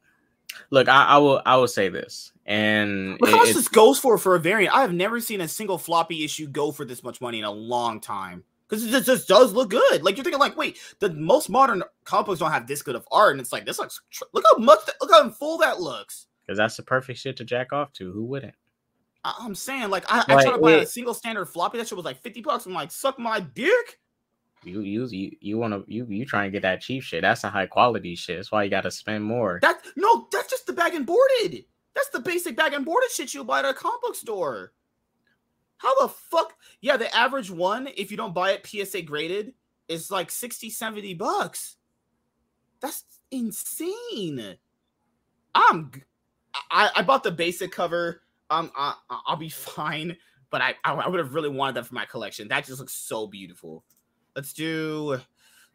Look, 0.70 0.88
I, 0.88 1.04
I, 1.04 1.18
will 1.18 1.42
I 1.44 1.56
will 1.56 1.68
say 1.68 1.88
this, 1.88 2.32
and 2.46 3.18
look 3.20 3.30
how 3.30 3.38
much 3.38 3.52
this 3.52 3.68
goes 3.68 3.98
for 3.98 4.18
for 4.18 4.34
a 4.34 4.40
variant. 4.40 4.74
I 4.74 4.82
have 4.82 4.92
never 4.92 5.20
seen 5.20 5.40
a 5.40 5.48
single 5.48 5.78
floppy 5.78 6.24
issue 6.24 6.46
go 6.46 6.72
for 6.72 6.84
this 6.84 7.02
much 7.02 7.20
money 7.20 7.38
in 7.38 7.44
a 7.44 7.50
long 7.50 8.00
time 8.00 8.44
because 8.70 8.84
it 8.84 8.90
just, 8.90 9.06
just, 9.06 9.28
does 9.28 9.52
look 9.52 9.70
good. 9.70 10.02
Like 10.02 10.16
you're 10.16 10.24
thinking, 10.24 10.40
like, 10.40 10.56
wait, 10.56 10.78
the 11.00 11.10
most 11.10 11.50
modern 11.50 11.82
comic 12.04 12.26
books 12.26 12.40
don't 12.40 12.52
have 12.52 12.66
this 12.66 12.82
good 12.82 12.94
of 12.94 13.06
art, 13.10 13.32
and 13.32 13.40
it's 13.40 13.52
like 13.52 13.66
this 13.66 13.78
looks. 13.78 14.00
Look 14.32 14.44
how 14.50 14.58
much, 14.58 14.80
look 15.00 15.10
how 15.10 15.28
full 15.30 15.58
that 15.58 15.80
looks. 15.80 16.26
Because 16.46 16.58
that's 16.58 16.76
the 16.76 16.82
perfect 16.82 17.18
shit 17.18 17.36
to 17.38 17.44
jack 17.44 17.72
off 17.72 17.92
to. 17.94 18.12
Who 18.12 18.24
wouldn't? 18.24 18.54
I, 19.24 19.34
am 19.44 19.54
saying, 19.54 19.90
like, 19.90 20.04
I, 20.08 20.24
I 20.28 20.42
tried 20.42 20.52
to 20.52 20.58
buy 20.58 20.72
a 20.72 20.86
single 20.86 21.14
standard 21.14 21.46
floppy. 21.46 21.78
That 21.78 21.88
shit 21.88 21.96
was 21.96 22.04
like 22.04 22.20
fifty 22.22 22.40
bucks. 22.40 22.66
I'm 22.66 22.72
like, 22.72 22.90
suck 22.90 23.18
my 23.18 23.40
dick. 23.40 23.98
You 24.64 24.80
you 24.82 25.06
you 25.06 25.36
you 25.40 25.58
want 25.58 25.72
to 25.72 25.84
you 25.92 26.06
you 26.08 26.26
trying 26.26 26.50
to 26.50 26.52
get 26.52 26.62
that 26.62 26.82
cheap 26.82 27.02
shit. 27.02 27.22
That's 27.22 27.44
a 27.44 27.50
high 27.50 27.66
quality 27.66 28.14
shit. 28.14 28.36
That's 28.36 28.52
why 28.52 28.64
you 28.64 28.70
got 28.70 28.82
to 28.82 28.90
spend 28.90 29.24
more. 29.24 29.58
That 29.62 29.80
no, 29.96 30.28
that's 30.30 30.50
just 30.50 30.66
the 30.66 30.72
bag 30.72 30.94
and 30.94 31.06
boarded. 31.06 31.64
That's 31.94 32.10
the 32.10 32.20
basic 32.20 32.56
bag 32.56 32.74
and 32.74 32.84
boarded 32.84 33.10
shit 33.10 33.32
you 33.32 33.42
buy 33.44 33.60
at 33.60 33.64
a 33.64 33.74
comic 33.74 34.02
book 34.02 34.14
store. 34.14 34.72
How 35.78 35.98
the 36.00 36.08
fuck? 36.08 36.52
Yeah, 36.82 36.98
the 36.98 37.14
average 37.14 37.50
one, 37.50 37.88
if 37.96 38.10
you 38.10 38.18
don't 38.18 38.34
buy 38.34 38.52
it 38.52 38.66
PSA 38.66 39.02
graded, 39.02 39.54
is 39.88 40.10
like 40.10 40.30
60, 40.30 40.68
70 40.68 41.14
bucks. 41.14 41.76
That's 42.80 43.04
insane. 43.30 44.56
I'm 45.54 45.90
I, 46.70 46.90
I 46.96 47.02
bought 47.02 47.22
the 47.22 47.30
basic 47.30 47.72
cover. 47.72 48.22
Um, 48.50 48.70
I, 48.76 48.94
I'll 49.26 49.36
be 49.36 49.48
fine, 49.48 50.16
but 50.50 50.60
I 50.60 50.74
I 50.84 51.08
would 51.08 51.18
have 51.18 51.34
really 51.34 51.48
wanted 51.48 51.76
that 51.76 51.86
for 51.86 51.94
my 51.94 52.04
collection. 52.04 52.48
That 52.48 52.66
just 52.66 52.78
looks 52.78 52.92
so 52.92 53.26
beautiful. 53.26 53.84
Let's 54.34 54.52
do. 54.52 55.18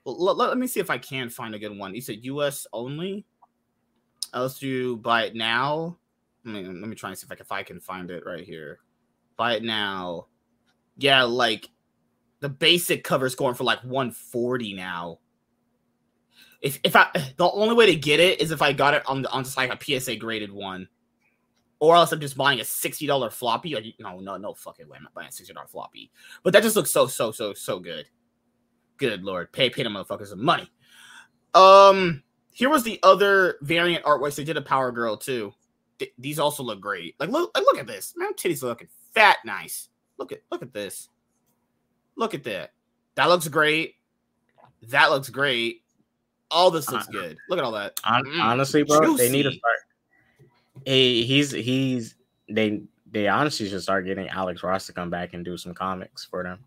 Well, 0.04 0.24
let, 0.24 0.38
let, 0.38 0.58
me 0.58 0.68
see 0.68 0.80
if 0.80 0.90
I 0.90 0.98
can 0.98 1.30
find 1.30 1.56
a 1.56 1.60
good 1.60 1.78
one. 1.78 1.96
You 1.96 2.02
said 2.02 2.24
U.S. 2.24 2.68
only. 2.72 3.26
Uh, 4.34 4.44
let's 4.44 4.60
do 4.60 4.98
buy 4.98 5.26
it 5.26 5.36
now. 5.36 5.98
Let 6.46 6.54
me, 6.54 6.64
let 6.64 6.90
me 6.90 6.96
try 6.96 7.10
and 7.10 7.18
see 7.18 7.26
if 7.26 7.32
I 7.32 7.36
can, 7.36 7.46
if 7.46 7.52
I 7.52 7.64
can 7.64 7.80
find 7.80 8.12
it 8.12 8.24
right 8.26 8.44
here. 8.44 8.80
Buy 9.38 9.56
it 9.56 9.64
now. 9.64 10.28
Yeah, 10.98 11.24
like 11.24 11.70
the 12.40 12.50
basic 12.50 13.04
cover 13.04 13.26
is 13.26 13.36
going 13.36 13.56
for 13.56 13.64
like 13.64 13.84
140 13.84 14.74
now. 14.74 15.20
If 16.62 16.80
if 16.84 16.96
I 16.96 17.10
the 17.38 17.50
only 17.50 17.76
way 17.76 17.86
to 17.88 17.96
get 17.96 18.20
it 18.20 18.42
is 18.42 18.52
if 18.52 18.62
I 18.62 18.74
got 18.74 18.94
it 18.94 19.04
on 19.06 19.22
the 19.22 19.30
on 19.32 19.44
just 19.44 19.58
like 19.58 19.72
a 19.72 20.00
PSA 20.00 20.16
graded 20.18 20.52
one. 20.52 20.88
Or 21.80 21.96
else 21.96 22.12
I'm 22.12 22.22
just 22.22 22.38
buying 22.38 22.62
a 22.62 22.66
sixty 22.66 23.06
dollar 23.06 23.30
floppy. 23.30 23.76
No, 24.00 24.20
no, 24.20 24.38
no 24.38 24.54
fucking 24.54 24.88
way. 24.88 24.98
I'm 24.98 25.04
not 25.04 25.14
buying 25.14 25.28
a 25.28 25.32
sixty 25.32 25.54
dollar 25.54 25.68
floppy. 25.68 26.10
But 26.42 26.54
that 26.54 26.64
just 26.64 26.76
looks 26.76 26.90
so, 26.90 27.06
so, 27.08 27.32
so, 27.32 27.54
so 27.54 27.80
good. 27.80 28.08
Good 28.98 29.24
lord, 29.24 29.52
pay 29.52 29.70
pay 29.70 29.84
them 29.84 29.94
motherfuckers 29.94 30.28
some 30.28 30.44
money. 30.44 30.70
Um, 31.54 32.24
here 32.52 32.70
was 32.70 32.84
the 32.84 33.00
other 33.04 33.58
variant 33.62 34.06
art 34.06 34.22
artwork. 34.22 34.36
They 34.36 34.44
did 34.44 34.58
a 34.58 34.62
Power 34.62 34.92
Girl 34.92 35.18
too. 35.18 35.54
Th- 36.00 36.14
these 36.18 36.40
also 36.40 36.64
look 36.64 36.82
great. 36.82 37.16
Like 37.20 37.30
look, 37.30 37.52
like, 37.56 37.66
look 37.66 37.78
at 37.78 37.88
this. 37.88 38.14
Man, 38.16 38.34
titties 38.34 38.64
are 38.64 38.68
looking 38.68 38.88
fat, 39.14 39.38
nice. 39.46 39.90
Look 40.18 40.32
at 40.32 40.42
look 40.52 40.62
at 40.62 40.74
this. 40.74 41.10
Look 42.16 42.34
at 42.34 42.44
that. 42.46 42.72
That 43.16 43.30
looks 43.30 43.48
great. 43.48 43.96
That 44.90 45.10
looks 45.12 45.30
great. 45.30 45.82
All 46.52 46.72
this 46.72 46.90
looks 46.90 47.08
uh, 47.08 47.12
good. 47.12 47.38
Look 47.50 47.60
at 47.60 47.66
all 47.66 47.72
that. 47.74 47.96
Mm, 47.98 48.42
honestly, 48.44 48.84
bro, 48.84 49.02
juicy. 49.02 49.28
they 49.28 49.32
need 49.32 49.44
to 49.44 49.52
start. 49.52 49.78
Hey, 50.86 51.24
he's 51.24 51.52
he's 51.52 52.16
they 52.50 52.82
they 53.12 53.28
honestly 53.28 53.68
should 53.70 53.82
start 53.82 54.06
getting 54.06 54.28
Alex 54.30 54.64
Ross 54.64 54.86
to 54.88 54.94
come 54.94 55.10
back 55.10 55.34
and 55.34 55.44
do 55.44 55.58
some 55.58 55.74
comics 55.74 56.26
for 56.26 56.44
them. 56.44 56.60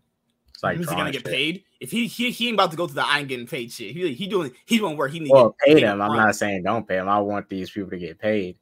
Like 0.63 0.77
he's 0.77 0.87
gonna 0.87 1.11
get 1.11 1.21
shit. 1.21 1.25
paid. 1.25 1.63
If 1.79 1.91
he 1.91 2.07
he 2.07 2.31
he 2.31 2.47
ain't 2.47 2.55
about 2.55 2.71
to 2.71 2.77
go 2.77 2.87
to 2.87 2.93
the 2.93 3.05
I 3.05 3.19
ain't 3.19 3.27
getting 3.27 3.47
paid 3.47 3.71
shit. 3.71 3.95
He 3.95 4.13
he 4.13 4.27
doing 4.27 4.51
he 4.65 4.77
doing 4.77 4.97
work. 4.97 5.11
He 5.11 5.19
need 5.19 5.31
well 5.31 5.55
pay 5.65 5.79
them. 5.79 6.01
I'm 6.01 6.15
not 6.15 6.35
saying 6.35 6.63
don't 6.63 6.87
pay 6.87 6.95
them. 6.95 7.09
I 7.09 7.19
want 7.19 7.49
these 7.49 7.69
people 7.69 7.89
to 7.91 7.97
get 7.97 8.19
paid. 8.19 8.57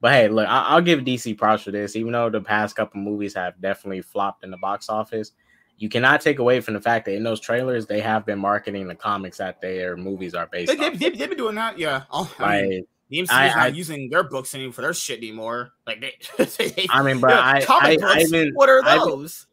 But 0.00 0.12
hey, 0.12 0.28
look, 0.28 0.48
I, 0.48 0.74
will 0.74 0.82
give 0.82 1.00
DC 1.00 1.38
props 1.38 1.62
for 1.62 1.70
this. 1.70 1.94
Even 1.94 2.12
though 2.12 2.28
the 2.28 2.40
past 2.40 2.74
couple 2.74 3.00
movies 3.00 3.34
have 3.34 3.60
definitely 3.60 4.02
flopped 4.02 4.42
in 4.42 4.50
the 4.50 4.56
box 4.56 4.88
office, 4.88 5.30
you 5.78 5.88
cannot 5.88 6.20
take 6.20 6.40
away 6.40 6.60
from 6.60 6.74
the 6.74 6.80
fact 6.80 7.04
that 7.04 7.14
in 7.14 7.22
those 7.22 7.38
trailers 7.38 7.86
they 7.86 8.00
have 8.00 8.26
been 8.26 8.40
marketing 8.40 8.88
the 8.88 8.96
comics 8.96 9.38
that 9.38 9.60
their 9.60 9.96
movies 9.96 10.34
are 10.34 10.48
based. 10.48 10.72
On. 10.72 10.78
They, 10.78 10.84
have 10.84 10.98
they, 10.98 11.10
been 11.10 11.36
doing 11.36 11.54
that, 11.54 11.78
yeah. 11.78 12.02
Oh, 12.10 12.32
I 12.40 12.62
mean, 12.62 12.86
The 13.10 13.18
MCU 13.18 13.22
is 13.22 13.30
I- 13.30 13.46
not 13.48 13.56
I- 13.58 13.66
using 13.68 14.10
their 14.10 14.24
books 14.24 14.54
anymore 14.56 14.72
for 14.72 14.82
their 14.82 14.92
shit 14.92 15.18
anymore. 15.18 15.70
Like 15.86 16.00
they, 16.00 16.14
they 16.44 16.86
I 16.90 17.02
mean, 17.02 17.20
but 17.20 17.30
Yeah, 17.30 17.40
I, 17.40 17.64
comic 17.64 18.02
I, 18.02 18.18
I 18.18 18.20
even, 18.22 18.52
what 18.54 18.68
are 18.68 18.82
those? 18.82 19.46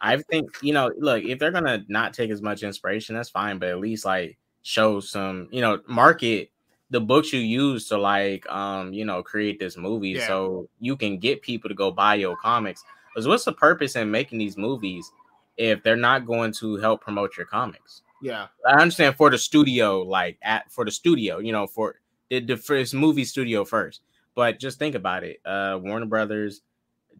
I 0.00 0.16
think 0.18 0.50
you 0.62 0.72
know, 0.72 0.90
look, 0.98 1.24
if 1.24 1.38
they're 1.38 1.50
gonna 1.52 1.84
not 1.88 2.14
take 2.14 2.30
as 2.30 2.42
much 2.42 2.62
inspiration, 2.62 3.14
that's 3.14 3.30
fine. 3.30 3.58
But 3.58 3.68
at 3.70 3.78
least 3.80 4.04
like 4.04 4.38
show 4.62 5.00
some, 5.00 5.48
you 5.50 5.60
know, 5.60 5.80
market 5.88 6.50
the 6.90 7.00
books 7.00 7.32
you 7.32 7.40
use 7.40 7.88
to 7.88 7.98
like, 7.98 8.48
um, 8.48 8.92
you 8.92 9.04
know, 9.04 9.22
create 9.22 9.58
this 9.58 9.76
movie, 9.76 10.10
Yeah. 10.10 10.26
so 10.26 10.68
you 10.78 10.96
can 10.96 11.18
get 11.18 11.42
people 11.42 11.68
to 11.68 11.74
go 11.74 11.90
buy 11.90 12.14
your 12.14 12.36
comics. 12.36 12.84
Because 13.12 13.26
what's 13.26 13.44
the 13.44 13.52
purpose 13.52 13.96
in 13.96 14.08
making 14.10 14.38
these 14.38 14.56
movies 14.56 15.10
if 15.56 15.82
they're 15.82 15.96
not 15.96 16.26
going 16.26 16.52
to 16.52 16.76
help 16.76 17.00
promote 17.00 17.36
your 17.36 17.46
comics? 17.46 18.02
yeah, 18.22 18.46
I 18.66 18.74
understand 18.80 19.16
for 19.16 19.30
the 19.30 19.38
studio, 19.38 20.00
like 20.02 20.38
at 20.42 20.70
for 20.70 20.84
the 20.84 20.90
studio, 20.90 21.38
you 21.38 21.52
know, 21.52 21.66
for 21.66 21.96
the, 22.30 22.40
the 22.40 22.56
first 22.56 22.94
movie 22.94 23.24
studio 23.24 23.64
first. 23.64 24.02
But 24.34 24.58
just 24.60 24.78
think 24.78 24.94
about 24.94 25.24
it. 25.24 25.40
Uh 25.44 25.78
Warner 25.82 26.06
Brothers 26.06 26.62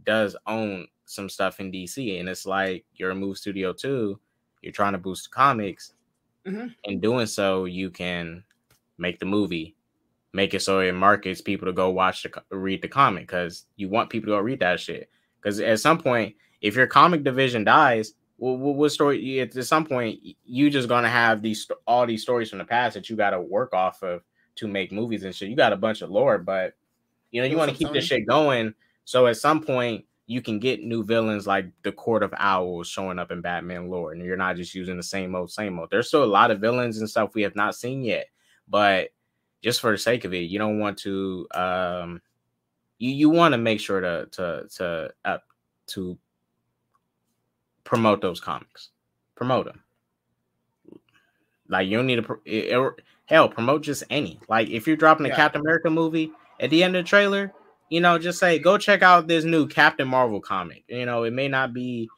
does 0.04 0.36
own 0.46 0.86
some 1.06 1.28
stuff 1.28 1.60
in 1.60 1.72
DC, 1.72 2.20
and 2.20 2.28
it's 2.28 2.44
like 2.46 2.84
you're 2.94 3.10
a 3.10 3.14
move 3.14 3.38
studio 3.38 3.72
too. 3.72 4.20
You're 4.62 4.72
trying 4.72 4.92
to 4.92 4.98
boost 4.98 5.30
comics. 5.30 5.94
Mhm. 6.46 6.74
In 6.84 7.00
doing 7.00 7.26
so, 7.26 7.64
you 7.64 7.90
can 7.90 8.44
make 8.98 9.18
the 9.18 9.26
movie, 9.26 9.74
make 10.32 10.54
it 10.54 10.60
so 10.60 10.80
it 10.80 10.92
markets 10.92 11.40
people 11.40 11.66
to 11.66 11.72
go 11.72 11.90
watch 11.90 12.22
the 12.22 12.42
read 12.56 12.82
the 12.82 12.88
comic 12.88 13.26
because 13.26 13.66
you 13.76 13.88
want 13.88 14.10
people 14.10 14.26
to 14.26 14.36
go 14.36 14.40
read 14.40 14.60
that 14.60 14.80
shit. 14.80 15.08
Because 15.40 15.60
at 15.60 15.80
some 15.80 15.98
point, 15.98 16.34
if 16.60 16.74
your 16.74 16.86
comic 16.86 17.22
division 17.24 17.64
dies, 17.64 18.14
what 18.38 18.92
story? 18.92 19.40
At 19.40 19.54
some 19.54 19.86
point, 19.86 20.20
you 20.44 20.70
just 20.70 20.88
gonna 20.88 21.08
have 21.08 21.42
these 21.42 21.68
all 21.86 22.06
these 22.06 22.22
stories 22.22 22.50
from 22.50 22.58
the 22.58 22.64
past 22.64 22.94
that 22.94 23.08
you 23.08 23.16
got 23.16 23.30
to 23.30 23.40
work 23.40 23.72
off 23.72 24.02
of 24.02 24.22
to 24.56 24.66
make 24.66 24.92
movies 24.92 25.24
and 25.24 25.34
shit. 25.34 25.48
You 25.48 25.56
got 25.56 25.72
a 25.72 25.76
bunch 25.76 26.02
of 26.02 26.10
lore, 26.10 26.38
but 26.38 26.74
you 27.30 27.40
know 27.40 27.46
you 27.46 27.56
want 27.56 27.70
to 27.70 27.76
keep 27.76 27.92
this 27.92 28.04
shit 28.04 28.26
going. 28.26 28.74
So 29.04 29.26
at 29.26 29.36
some 29.36 29.60
point, 29.62 30.04
you 30.26 30.42
can 30.42 30.58
get 30.58 30.82
new 30.82 31.04
villains 31.04 31.46
like 31.46 31.66
the 31.82 31.92
Court 31.92 32.22
of 32.22 32.34
Owls 32.36 32.88
showing 32.88 33.18
up 33.18 33.30
in 33.30 33.40
Batman 33.40 33.88
lore, 33.88 34.12
and 34.12 34.22
you're 34.22 34.36
not 34.36 34.56
just 34.56 34.74
using 34.74 34.96
the 34.96 35.02
same 35.02 35.34
old, 35.34 35.50
same 35.52 35.78
old. 35.78 35.90
There's 35.90 36.08
still 36.08 36.24
a 36.24 36.26
lot 36.26 36.50
of 36.50 36.60
villains 36.60 36.98
and 36.98 37.08
stuff 37.08 37.34
we 37.34 37.42
have 37.42 37.54
not 37.54 37.74
seen 37.76 38.02
yet, 38.02 38.26
but 38.68 39.10
just 39.62 39.80
for 39.80 39.92
the 39.92 39.98
sake 39.98 40.24
of 40.24 40.34
it, 40.34 40.38
you 40.50 40.58
don't 40.58 40.78
want 40.80 40.98
to. 40.98 41.46
um 41.54 42.20
You 42.98 43.10
you 43.10 43.30
want 43.30 43.52
to 43.52 43.58
make 43.58 43.78
sure 43.80 44.00
to 44.00 44.26
to 44.32 44.66
to 44.76 45.10
uh, 45.24 45.38
to 45.88 46.18
promote 47.84 48.20
those 48.20 48.40
comics, 48.40 48.90
promote 49.36 49.66
them. 49.66 49.82
Like 51.68 51.88
you 51.88 51.96
don't 51.96 52.06
need 52.06 52.16
to 52.16 52.22
pro- 52.22 52.40
it- 52.44 52.72
it- 52.72 53.00
hell 53.26 53.48
promote 53.48 53.82
just 53.82 54.04
any. 54.10 54.40
Like 54.48 54.68
if 54.70 54.86
you're 54.86 54.96
dropping 54.96 55.26
a 55.26 55.30
Yeah. 55.30 55.36
Captain 55.36 55.60
America 55.60 55.90
movie 55.90 56.32
at 56.60 56.70
the 56.70 56.82
end 56.82 56.96
of 56.96 57.04
the 57.04 57.08
trailer, 57.08 57.52
you 57.90 58.00
know, 58.00 58.18
just 58.18 58.38
say 58.38 58.58
go 58.58 58.78
check 58.78 59.02
out 59.02 59.26
this 59.28 59.44
new 59.44 59.66
Captain 59.66 60.08
Marvel 60.08 60.40
comic. 60.40 60.84
You 60.88 61.06
know, 61.06 61.24
it 61.24 61.32
may 61.32 61.48
not 61.48 61.72
be 61.72 62.08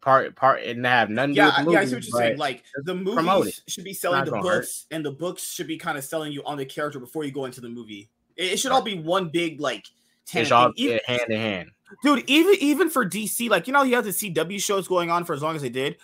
part 0.00 0.34
part 0.36 0.62
and 0.62 0.84
have 0.84 1.08
nothing 1.10 1.34
to 1.34 1.36
yeah, 1.36 1.56
do 1.60 1.66
with 1.66 1.76
I- 1.76 1.78
yeah. 1.78 1.80
I 1.80 1.84
see 1.86 1.94
what 1.94 2.04
you're 2.06 2.18
saying. 2.20 2.38
Like 2.38 2.64
the 2.84 2.94
movies 2.94 3.62
should 3.66 3.84
be 3.84 3.94
selling 3.94 4.24
the 4.24 4.30
gonna 4.32 4.46
hurt. 4.46 4.60
books, 4.62 4.86
and 4.90 5.04
the 5.04 5.10
books 5.12 5.50
should 5.50 5.66
be 5.66 5.78
kind 5.78 5.96
of 5.98 6.04
selling 6.04 6.32
you 6.32 6.42
on 6.44 6.58
the 6.58 6.66
character 6.66 6.98
before 7.00 7.24
you 7.24 7.32
go 7.32 7.46
into 7.46 7.60
the 7.60 7.68
movie. 7.68 8.08
It, 8.36 8.52
it 8.52 8.58
should 8.58 8.72
all 8.72 8.82
be 8.82 8.98
one 8.98 9.28
big 9.28 9.60
like. 9.60 9.86
it's 10.32 10.50
all. 10.50 10.72
Even- 10.76 11.00
hand 11.06 11.22
in 11.28 11.40
hand. 11.40 11.70
dude 12.02 12.24
even 12.28 12.54
even 12.60 12.90
for 12.90 13.04
dc 13.08 13.48
like 13.50 13.66
you 13.66 13.72
know 13.72 13.82
you 13.82 13.94
have 13.94 14.04
the 14.04 14.10
cw 14.10 14.60
shows 14.60 14.88
going 14.88 15.10
on 15.10 15.24
for 15.24 15.32
as 15.34 15.42
long 15.42 15.54
as 15.54 15.62
they 15.62 15.68
did 15.68 15.96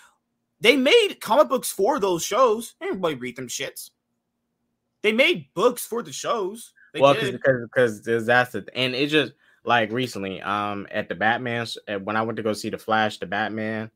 they 0.60 0.76
made 0.76 1.16
comic 1.20 1.48
books 1.48 1.72
for 1.72 1.98
those 1.98 2.22
shows 2.22 2.74
everybody 2.80 3.14
read 3.16 3.34
them 3.34 3.48
shits 3.48 3.90
they 5.02 5.10
made 5.10 5.46
books 5.54 5.84
for 5.84 6.02
the 6.02 6.12
shows 6.12 6.72
they 6.92 7.00
well, 7.00 7.14
did. 7.14 7.32
because 7.32 8.00
because 8.00 8.26
that's 8.26 8.52
the 8.52 8.66
and 8.74 8.94
it 8.94 9.08
just 9.08 9.32
like 9.64 9.92
recently, 9.92 10.40
um, 10.40 10.86
at 10.90 11.08
the 11.08 11.14
Batman 11.14 11.66
when 12.02 12.16
I 12.16 12.22
went 12.22 12.36
to 12.36 12.42
go 12.42 12.52
see 12.52 12.70
the 12.70 12.78
Flash, 12.78 13.18
the 13.18 13.26
Batman, 13.26 13.90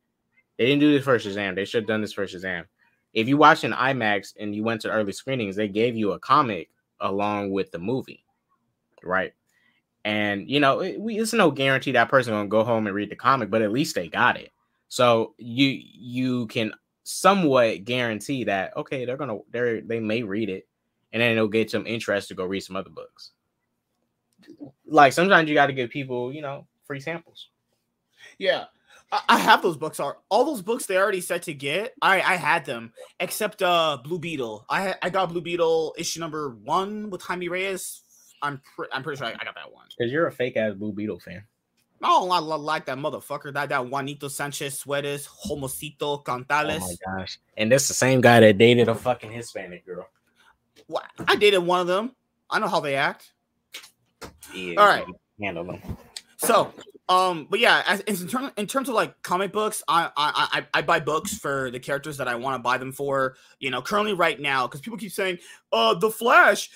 they 0.58 0.66
didn't 0.66 0.80
do 0.80 0.92
this 0.92 1.04
for 1.04 1.18
Shazam. 1.18 1.54
They 1.54 1.64
should 1.64 1.82
have 1.82 1.88
done 1.88 2.00
this 2.00 2.12
for 2.12 2.26
Shazam. 2.26 2.64
If 3.12 3.28
you 3.28 3.36
watch 3.36 3.64
in 3.64 3.72
IMAX 3.72 4.34
and 4.38 4.54
you 4.54 4.64
went 4.64 4.80
to 4.82 4.90
early 4.90 5.12
screenings, 5.12 5.56
they 5.56 5.68
gave 5.68 5.96
you 5.96 6.12
a 6.12 6.18
comic 6.18 6.70
along 7.00 7.50
with 7.50 7.70
the 7.70 7.78
movie, 7.78 8.24
right? 9.02 9.32
And 10.04 10.48
you 10.50 10.60
know, 10.60 10.80
it, 10.80 11.00
we, 11.00 11.18
it's 11.18 11.32
no 11.32 11.50
guarantee 11.50 11.92
that 11.92 12.10
person 12.10 12.34
gonna 12.34 12.48
go 12.48 12.64
home 12.64 12.86
and 12.86 12.94
read 12.94 13.10
the 13.10 13.16
comic, 13.16 13.50
but 13.50 13.62
at 13.62 13.72
least 13.72 13.94
they 13.94 14.08
got 14.08 14.36
it. 14.36 14.52
So 14.88 15.34
you 15.38 15.80
you 15.82 16.46
can 16.48 16.72
somewhat 17.04 17.84
guarantee 17.84 18.44
that 18.44 18.76
okay, 18.76 19.04
they're 19.04 19.16
gonna 19.16 19.38
they 19.50 19.80
they 19.80 20.00
may 20.00 20.22
read 20.22 20.50
it, 20.50 20.68
and 21.14 21.22
then 21.22 21.32
it'll 21.32 21.48
get 21.48 21.70
some 21.70 21.86
interest 21.86 22.28
to 22.28 22.34
go 22.34 22.44
read 22.44 22.60
some 22.60 22.76
other 22.76 22.90
books. 22.90 23.30
Like 24.86 25.14
sometimes 25.14 25.48
you 25.48 25.54
got 25.54 25.68
to 25.68 25.72
give 25.72 25.88
people, 25.88 26.30
you 26.34 26.42
know, 26.42 26.66
free 26.86 27.00
samples. 27.00 27.48
yeah 28.38 28.64
I, 29.28 29.38
have 29.38 29.62
those 29.62 29.76
books 29.76 30.00
are 30.00 30.18
all 30.28 30.44
those 30.44 30.60
books 30.60 30.86
they 30.86 30.96
already 30.96 31.20
said 31.20 31.42
to 31.44 31.54
get 31.54 31.94
i 32.02 32.16
i 32.16 32.34
had 32.34 32.64
them 32.64 32.92
except 33.20 33.62
uh 33.62 33.96
blue 34.02 34.18
beetle 34.18 34.66
i 34.68 34.94
i 35.02 35.08
got 35.10 35.28
blue 35.28 35.40
beetle 35.40 35.94
issue 35.96 36.18
number 36.18 36.50
one 36.50 37.10
with 37.10 37.22
jaime 37.22 37.48
reyes 37.48 38.02
i'm 38.42 38.60
pre- 38.74 38.88
i'm 38.92 39.02
pretty 39.02 39.18
sure 39.18 39.28
I, 39.28 39.30
I 39.30 39.44
got 39.44 39.54
that 39.54 39.72
one 39.72 39.86
Because 39.96 40.12
you're 40.12 40.26
a 40.26 40.32
fake 40.32 40.56
ass 40.56 40.74
Blue 40.74 40.92
Beetle 40.92 41.20
fan. 41.20 41.44
Oh, 42.02 42.28
I 42.30 42.38
lo- 42.38 42.58
like 42.58 42.86
that 42.86 42.98
motherfucker. 42.98 43.52
That 43.54 43.70
that 43.70 43.86
Juanito 43.86 44.28
Sanchez 44.28 44.78
Suarez, 44.78 45.26
Homocito 45.26 46.22
Cantales. 46.22 46.80
Oh 46.82 46.96
my 47.06 47.18
gosh! 47.18 47.38
And 47.56 47.72
that's 47.72 47.88
the 47.88 47.94
same 47.94 48.20
guy 48.20 48.40
that 48.40 48.58
dated 48.58 48.88
a 48.88 48.94
fucking 48.94 49.30
Hispanic 49.32 49.86
girl. 49.86 50.06
Wha- 50.88 51.02
I 51.26 51.36
dated 51.36 51.62
one 51.62 51.80
of 51.80 51.86
them. 51.86 52.14
I 52.50 52.58
know 52.58 52.68
how 52.68 52.80
they 52.80 52.94
act. 52.96 53.32
Yeah, 54.54 54.80
All 54.80 54.86
right. 54.86 55.04
handle 55.40 55.64
them. 55.64 55.80
So, 56.36 56.72
um, 57.08 57.46
but 57.50 57.58
yeah, 57.60 57.82
as, 57.86 58.00
as 58.02 58.22
in, 58.22 58.28
term, 58.28 58.50
in 58.56 58.66
terms 58.66 58.88
of 58.88 58.94
like 58.94 59.20
comic 59.22 59.52
books, 59.52 59.82
I 59.88 60.10
I 60.16 60.48
I, 60.52 60.66
I 60.74 60.82
buy 60.82 61.00
books 61.00 61.36
for 61.36 61.70
the 61.70 61.80
characters 61.80 62.16
that 62.18 62.28
I 62.28 62.34
want 62.34 62.54
to 62.56 62.62
buy 62.62 62.78
them 62.78 62.92
for. 62.92 63.36
You 63.58 63.70
know, 63.70 63.82
currently 63.82 64.14
right 64.14 64.38
now, 64.40 64.66
because 64.66 64.80
people 64.80 64.98
keep 64.98 65.12
saying, 65.12 65.38
"Uh, 65.72 65.94
the 65.94 66.10
Flash, 66.10 66.70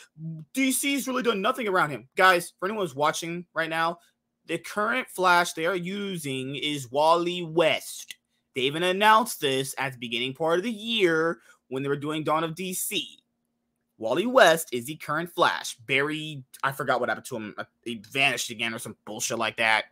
DC's 0.55 1.07
really 1.07 1.23
done 1.23 1.41
nothing 1.43 1.69
around 1.69 1.91
him." 1.91 2.09
Guys, 2.17 2.53
for 2.59 2.67
anyone 2.67 2.85
who's 2.85 2.95
watching 2.95 3.47
right 3.55 3.71
now, 3.71 3.99
the 4.47 4.59
current 4.59 5.09
Flash 5.09 5.53
they 5.53 5.67
are 5.67 5.77
using 5.77 6.57
is 6.57 6.91
Wally 6.91 7.43
West. 7.43 8.17
They 8.55 8.63
even 8.63 8.83
announced 8.83 9.41
this 9.41 9.75
at 9.79 9.93
the 9.93 9.99
beginning 9.99 10.35
part 10.35 10.59
of 10.59 10.65
the 10.65 10.71
year 10.71 11.39
when 11.69 11.83
they 11.83 11.89
were 11.89 11.97
doing 11.97 12.25
Dawn 12.25 12.45
of 12.45 12.55
DC. 12.55 13.03
Wally 13.99 14.27
West 14.27 14.69
is 14.73 14.85
the 14.87 14.95
current 14.97 15.31
Flash. 15.31 15.77
Barry, 15.87 16.43
I 16.63 16.73
forgot 16.73 17.01
what 17.01 17.09
happened 17.09 17.27
to 17.27 17.37
him. 17.37 17.55
uh, 17.59 17.65
He 17.85 18.01
vanished 18.11 18.51
again 18.51 18.73
or 18.73 18.79
some 18.79 18.97
bullshit 19.05 19.39
like 19.39 19.57
that. 19.57 19.87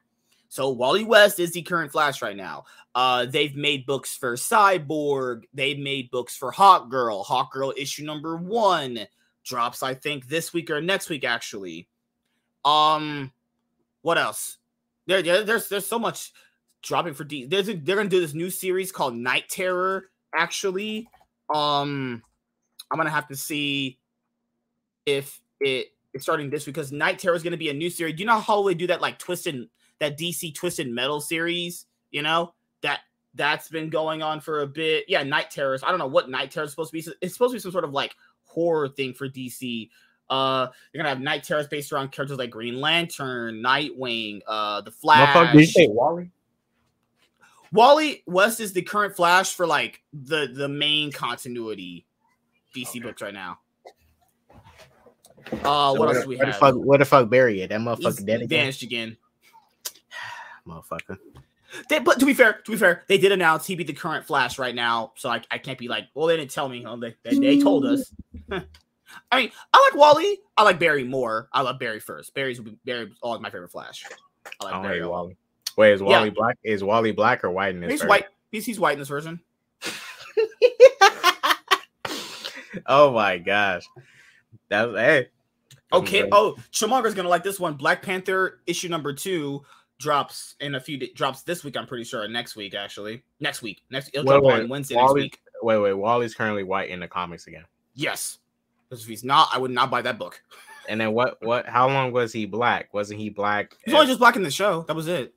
So 0.49 0.71
Wally 0.71 1.05
West 1.05 1.40
is 1.40 1.53
the 1.53 1.62
current 1.62 1.90
Flash 1.90 2.23
right 2.23 2.37
now. 2.37 2.64
Uh, 2.95 3.27
they've 3.27 3.57
made 3.57 3.85
books 3.85 4.16
for 4.16 4.37
Cyborg. 4.37 5.42
They've 5.53 5.79
made 5.79 6.11
books 6.11 6.37
for 6.37 6.53
Hawk 6.53 6.88
Girl. 6.88 7.25
Hawk 7.25 7.53
Girl 7.53 7.75
issue 7.77 8.05
number 8.05 8.37
one 8.37 9.07
drops, 9.45 9.83
I 9.83 9.95
think, 9.95 10.29
this 10.29 10.53
week 10.53 10.71
or 10.71 10.81
next 10.81 11.09
week, 11.11 11.25
actually. 11.25 11.88
Um, 12.64 13.33
what 14.03 14.19
else? 14.19 14.59
There, 15.07 15.21
there 15.23 15.42
there's 15.42 15.69
there's 15.69 15.87
so 15.87 15.99
much 15.99 16.33
dropping 16.83 17.14
for 17.14 17.25
D. 17.25 17.45
There's 17.47 17.69
a, 17.69 17.75
they're 17.75 17.97
gonna 17.97 18.09
do 18.09 18.21
this 18.21 18.35
new 18.35 18.51
series 18.51 18.92
called 18.92 19.16
Knight 19.16 19.49
Terror. 19.49 20.11
Actually, 20.35 21.09
um, 21.55 22.23
I'm 22.90 22.99
gonna 22.99 23.11
have 23.11 23.29
to 23.29 23.37
see 23.37 23.99
if 25.05 25.40
it 25.61 25.88
is 26.14 26.22
starting 26.22 26.51
this 26.51 26.64
because 26.64 26.92
Knight 26.92 27.18
Terror 27.18 27.35
is 27.35 27.42
gonna 27.42 27.57
be 27.57 27.70
a 27.70 27.75
new 27.75 27.90
series. 27.90 28.14
Do 28.14 28.20
you 28.20 28.27
know 28.27 28.40
how 28.40 28.62
they 28.62 28.75
do 28.75 28.87
that 28.88 29.01
like 29.01 29.18
twisted 29.18 29.68
that 29.99 30.18
DC 30.18 30.55
Twisted 30.55 30.88
Metal 30.88 31.20
series? 31.20 31.87
You 32.11 32.22
know 32.22 32.55
that 32.83 33.01
that's 33.35 33.68
been 33.68 33.90
going 33.90 34.22
on 34.22 34.40
for 34.40 34.62
a 34.62 34.66
bit. 34.66 35.05
Yeah, 35.09 35.22
Knight 35.22 35.51
Terrors. 35.51 35.83
I 35.85 35.90
don't 35.90 35.99
know 35.99 36.07
what 36.07 36.31
Knight 36.31 36.51
Terror 36.51 36.64
is 36.64 36.70
supposed 36.70 36.90
to 36.90 37.01
be. 37.01 37.12
It's 37.20 37.35
supposed 37.35 37.53
to 37.53 37.57
be 37.57 37.61
some 37.61 37.72
sort 37.72 37.85
of 37.85 37.92
like 37.92 38.14
horror 38.44 38.88
thing 38.88 39.14
for 39.14 39.29
DC. 39.29 39.90
Uh, 40.29 40.68
you're 40.92 41.03
gonna 41.03 41.11
have 41.14 41.20
Knight 41.20 41.44
Terrors 41.44 41.68
based 41.68 41.92
around 41.92 42.12
characters 42.12 42.38
like 42.38 42.51
Green 42.51 42.81
Lantern, 42.81 43.62
Nightwing, 43.62 44.40
uh, 44.46 44.81
the 44.81 44.90
Flash. 44.90 45.53
Did 45.53 45.61
you 45.61 45.66
say 45.66 45.88
Wally? 45.88 46.31
Wally 47.72 48.22
West 48.27 48.61
is 48.61 48.72
the 48.72 48.83
current 48.83 49.14
Flash 49.14 49.55
for 49.55 49.66
like 49.66 50.03
the 50.12 50.49
the 50.53 50.68
main 50.68 51.12
continuity 51.12 52.06
DC 52.77 52.89
Okay. 52.89 53.01
books 53.01 53.23
right 53.23 53.35
now. 53.35 53.59
Uh, 55.53 55.93
So 55.93 55.95
what 55.95 55.99
where, 56.01 56.09
else 56.11 56.23
do 56.25 56.29
we 56.29 56.37
where 56.37 56.47
have? 56.47 56.55
The 56.55 56.61
fuck, 56.61 56.75
where 56.77 56.99
the 56.99 57.05
fuck 57.05 57.29
Barry 57.31 57.62
at? 57.62 57.69
That 57.71 57.81
He's 57.81 57.87
motherfucker 57.89 58.27
dead 58.27 58.43
again. 58.43 58.49
vanished 58.61 58.83
again. 58.83 59.17
Motherfucker. 60.67 61.19
They, 61.89 61.99
but 61.99 62.19
to 62.21 62.27
be 62.27 62.33
fair, 62.35 62.55
to 62.65 62.71
be 62.71 62.77
fair, 62.77 63.03
they 63.07 63.19
did 63.19 63.33
announce 63.33 63.67
he'd 63.67 63.75
be 63.77 63.85
the 63.85 63.93
current 63.93 64.25
Flash 64.25 64.59
right 64.59 64.75
now, 64.75 65.12
so 65.17 65.29
I, 65.29 65.43
I 65.51 65.59
can't 65.59 65.79
be 65.79 65.89
like, 65.89 66.05
well, 66.15 66.27
they 66.27 66.37
didn't 66.37 66.51
tell 66.53 66.69
me. 66.69 66.85
Oh, 66.87 66.97
they, 66.97 67.15
they, 67.23 67.39
they 67.39 67.61
told 67.61 67.85
us. 67.85 68.12
I 68.51 69.37
mean, 69.37 69.51
I 69.73 69.91
like 69.91 70.01
Wally. 70.01 70.39
I 70.57 70.62
like 70.62 70.79
Barry 70.79 71.05
more. 71.05 71.49
I 71.53 71.62
love 71.62 71.79
Barry 71.79 72.01
first. 72.01 72.35
Barry's 72.35 72.61
Barry 72.85 73.12
always 73.23 73.41
my 73.43 73.51
favorite 73.51 73.71
Flash. 73.71 74.05
I 74.61 74.65
like 74.65 74.75
I 74.75 74.83
Barry. 74.83 74.95
hate 74.97 75.03
a 75.03 75.09
lot. 75.09 75.23
Wally. 75.25 75.37
Wait, 75.77 75.93
is 75.93 76.01
Yeah. 76.01 76.07
Wally 76.07 76.31
black? 76.31 76.57
Is 76.65 76.83
Wally 76.83 77.12
black 77.12 77.45
or 77.45 77.51
white 77.51 77.75
in 77.75 77.81
this? 77.81 77.91
He's 77.91 78.01
version? 78.01 78.09
white. 78.09 78.27
He's 78.51 78.65
he's 78.65 78.81
white 78.81 78.95
in 78.95 78.99
this 79.01 79.09
version. 79.09 79.41
oh 82.87 83.12
my 83.12 83.39
gosh. 83.39 83.85
That 84.69 84.89
was 84.89 85.01
hey. 85.01 85.29
Okay. 85.93 86.29
Oh, 86.33 86.57
Chillmonger's 86.73 87.15
gonna 87.15 87.29
like 87.29 87.45
this 87.45 87.61
one. 87.61 87.75
Black 87.75 88.03
Panther 88.03 88.61
issue 88.67 88.89
number 88.89 89.12
two 89.12 89.62
drops 89.99 90.57
in 90.61 90.75
a 90.75 90.81
few 90.81 90.99
drops 91.15 91.43
this 91.43 91.65
week. 91.65 91.77
I'm 91.77 91.87
pretty 91.87 92.05
sure. 92.05 92.27
Next 92.29 92.57
week, 92.57 92.75
actually. 92.75 93.23
Next 93.41 93.62
week. 93.62 93.83
Next. 93.91 94.11
It'll 94.12 94.27
Wait, 94.27 94.33
drop 94.33 94.45
wait, 94.45 94.62
on 94.62 94.69
Wednesday 94.69 94.97
Wally- 94.97 95.23
next 95.23 95.37
week. 95.37 95.41
Wait, 95.62 95.79
wait. 95.79 95.93
Wally's 95.95 96.35
currently 96.35 96.65
white 96.65 96.91
in 96.91 97.01
the 97.01 97.09
comics 97.09 97.47
again. 97.47 97.65
Yes. 97.95 98.39
Because 98.89 99.03
if 99.03 99.09
he's 99.09 99.25
not, 99.25 99.49
I 99.53 99.59
would 99.59 99.71
not 99.71 99.91
buy 99.91 100.03
that 100.03 100.19
book. 100.19 100.43
And 100.89 101.01
then 101.01 101.12
what? 101.12 101.39
What? 101.41 101.67
How 101.67 101.89
long 101.89 102.12
was 102.12 102.33
he 102.33 102.47
black? 102.47 102.93
Wasn't 102.95 103.19
he 103.19 103.31
black? 103.31 103.77
He's 103.85 103.95
only 103.95 104.07
just 104.07 104.19
black 104.19 104.37
in 104.37 104.43
the 104.43 104.51
show. 104.51 104.83
That 104.83 104.95
was 104.95 105.09
it. 105.09 105.35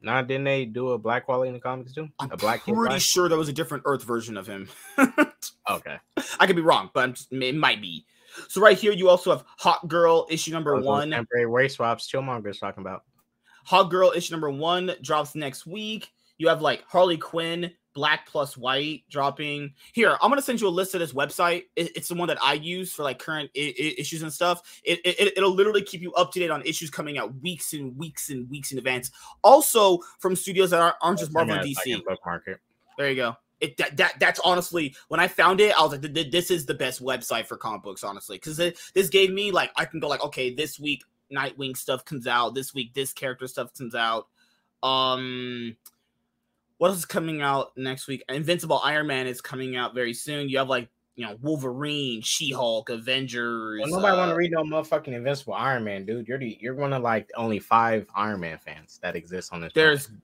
Nah, 0.00 0.22
didn't 0.22 0.44
they 0.44 0.64
do 0.64 0.90
a 0.90 0.98
black 0.98 1.26
Wally 1.26 1.48
in 1.48 1.54
the 1.54 1.60
comics 1.60 1.92
too? 1.92 2.08
I'm 2.20 2.30
a 2.30 2.36
black 2.36 2.64
kid. 2.64 2.74
pretty 2.74 2.90
black? 2.90 3.00
sure 3.00 3.28
there 3.28 3.38
was 3.38 3.48
a 3.48 3.52
different 3.52 3.82
Earth 3.86 4.04
version 4.04 4.36
of 4.36 4.46
him. 4.46 4.68
Okay. 5.70 5.96
I 6.40 6.46
could 6.46 6.56
be 6.56 6.62
wrong, 6.62 6.90
but 6.94 7.04
I'm 7.04 7.12
just, 7.14 7.32
it 7.32 7.54
might 7.54 7.80
be. 7.80 8.04
So 8.48 8.60
right 8.60 8.76
here, 8.78 8.92
you 8.92 9.08
also 9.08 9.30
have 9.30 9.44
Hawk 9.58 9.86
Girl 9.88 10.26
issue 10.30 10.52
number 10.52 10.76
one. 10.80 11.10
Temporary 11.10 11.46
race 11.46 11.74
swaps. 11.74 12.10
Chillmonger's 12.10 12.58
talking 12.58 12.82
about. 12.82 13.04
Hawk 13.64 13.90
Girl 13.90 14.12
issue 14.14 14.32
number 14.32 14.50
one 14.50 14.92
drops 15.02 15.34
next 15.34 15.66
week. 15.66 16.10
You 16.38 16.48
have 16.48 16.62
like 16.62 16.84
Harley 16.86 17.16
Quinn, 17.18 17.72
Black 17.94 18.28
plus 18.28 18.56
White 18.56 19.02
dropping. 19.10 19.74
Here, 19.92 20.16
I'm 20.22 20.30
gonna 20.30 20.40
send 20.40 20.60
you 20.60 20.68
a 20.68 20.70
list 20.70 20.94
of 20.94 21.00
this 21.00 21.12
website. 21.12 21.64
It- 21.74 21.96
it's 21.96 22.08
the 22.08 22.14
one 22.14 22.28
that 22.28 22.38
I 22.40 22.52
use 22.54 22.92
for 22.92 23.02
like 23.02 23.18
current 23.18 23.50
I- 23.56 23.74
I- 23.76 23.94
issues 23.98 24.22
and 24.22 24.32
stuff. 24.32 24.80
It, 24.84 25.00
it 25.04 25.32
it'll 25.36 25.50
literally 25.54 25.82
keep 25.82 26.00
you 26.00 26.12
up 26.14 26.30
to 26.32 26.38
date 26.38 26.50
on 26.50 26.62
issues 26.62 26.90
coming 26.90 27.18
out 27.18 27.34
weeks 27.42 27.72
and 27.72 27.96
weeks 27.98 28.30
and 28.30 28.48
weeks 28.48 28.70
in 28.70 28.78
advance. 28.78 29.10
Also 29.42 29.98
from 30.20 30.36
studios 30.36 30.70
that 30.70 30.80
aren't, 30.80 30.96
aren't 31.02 31.18
just 31.18 31.32
Marvel 31.32 31.54
and 31.56 31.64
DC. 31.64 32.04
bookmark 32.04 32.46
it. 32.46 32.60
There 32.96 33.10
you 33.10 33.16
go. 33.16 33.36
It 33.60 33.76
that, 33.78 33.96
that 33.96 34.20
that's 34.20 34.40
honestly 34.40 34.94
when 35.08 35.18
I 35.18 35.26
found 35.26 35.60
it, 35.60 35.76
I 35.76 35.82
was 35.82 35.92
like, 35.92 36.02
"Th- 36.02 36.14
th- 36.14 36.30
this 36.30 36.50
is 36.50 36.64
the 36.64 36.74
best 36.74 37.02
website 37.02 37.46
for 37.46 37.56
comic 37.56 37.82
books, 37.82 38.04
honestly, 38.04 38.36
because 38.36 38.56
this 38.56 39.08
gave 39.08 39.32
me 39.32 39.50
like 39.50 39.72
I 39.76 39.84
can 39.84 39.98
go 39.98 40.08
like, 40.08 40.24
okay, 40.24 40.54
this 40.54 40.78
week 40.78 41.02
Nightwing 41.32 41.76
stuff 41.76 42.04
comes 42.04 42.26
out, 42.26 42.54
this 42.54 42.72
week 42.72 42.94
this 42.94 43.12
character 43.12 43.48
stuff 43.48 43.74
comes 43.76 43.94
out. 43.94 44.28
Um, 44.82 45.76
what 46.78 46.88
else 46.88 46.98
is 46.98 47.04
coming 47.04 47.42
out 47.42 47.76
next 47.76 48.06
week? 48.06 48.22
Invincible 48.28 48.80
Iron 48.82 49.08
Man 49.08 49.26
is 49.26 49.40
coming 49.40 49.76
out 49.76 49.94
very 49.94 50.14
soon. 50.14 50.48
You 50.48 50.58
have 50.58 50.68
like 50.68 50.88
you 51.16 51.26
know 51.26 51.36
Wolverine, 51.42 52.22
She 52.22 52.52
Hulk, 52.52 52.88
Avengers. 52.90 53.80
Well, 53.82 54.00
nobody 54.00 54.16
want 54.16 54.30
uh, 54.30 54.34
to 54.34 54.38
read 54.38 54.52
no 54.52 54.62
motherfucking 54.62 55.08
Invincible 55.08 55.54
Iron 55.54 55.84
Man, 55.84 56.06
dude. 56.06 56.28
You're 56.28 56.38
the, 56.38 56.56
you're 56.60 56.76
one 56.76 56.92
of 56.92 57.02
like 57.02 57.28
only 57.36 57.58
five 57.58 58.06
Iron 58.14 58.40
Man 58.40 58.58
fans 58.58 59.00
that 59.02 59.16
exist 59.16 59.52
on 59.52 59.60
this. 59.60 59.72
There's, 59.74 60.06
planet. 60.06 60.22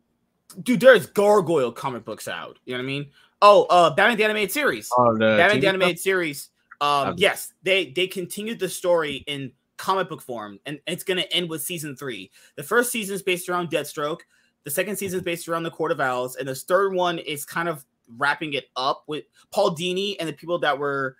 Dude, 0.62 0.80
there's 0.80 1.06
Gargoyle 1.06 1.72
comic 1.72 2.04
books 2.04 2.28
out. 2.28 2.58
You 2.64 2.72
know 2.74 2.78
what 2.78 2.84
I 2.84 2.86
mean? 2.86 3.06
Oh, 3.42 3.64
uh, 3.64 3.94
Batman 3.94 4.16
the 4.16 4.24
Animated 4.24 4.52
Series. 4.52 4.88
oh 4.96 5.12
the 5.12 5.36
Batman 5.36 5.58
TV 5.58 5.60
the 5.60 5.68
animated 5.68 5.98
series. 5.98 6.48
Um, 6.80 7.08
Okay. 7.08 7.20
yes, 7.22 7.52
they 7.62 7.90
they 7.92 8.06
continued 8.06 8.58
the 8.58 8.68
story 8.68 9.24
in 9.26 9.52
comic 9.76 10.08
book 10.08 10.22
form, 10.22 10.58
and 10.66 10.80
it's 10.86 11.04
going 11.04 11.18
to 11.18 11.32
end 11.32 11.48
with 11.50 11.62
season 11.62 11.96
three. 11.96 12.30
The 12.56 12.62
first 12.62 12.90
season 12.90 13.14
is 13.14 13.22
based 13.22 13.48
around 13.48 13.70
Deathstroke. 13.70 14.20
The 14.64 14.70
second 14.70 14.96
season 14.96 15.18
is 15.20 15.24
based 15.24 15.48
around 15.48 15.64
the 15.64 15.70
Court 15.70 15.92
of 15.92 16.00
Owls, 16.00 16.36
and 16.36 16.48
the 16.48 16.54
third 16.54 16.94
one 16.94 17.18
is 17.18 17.44
kind 17.44 17.68
of 17.68 17.84
wrapping 18.16 18.54
it 18.54 18.66
up 18.76 19.04
with 19.06 19.24
Paul 19.50 19.74
Dini 19.74 20.16
and 20.20 20.28
the 20.28 20.32
people 20.32 20.58
that 20.60 20.78
were 20.78 21.16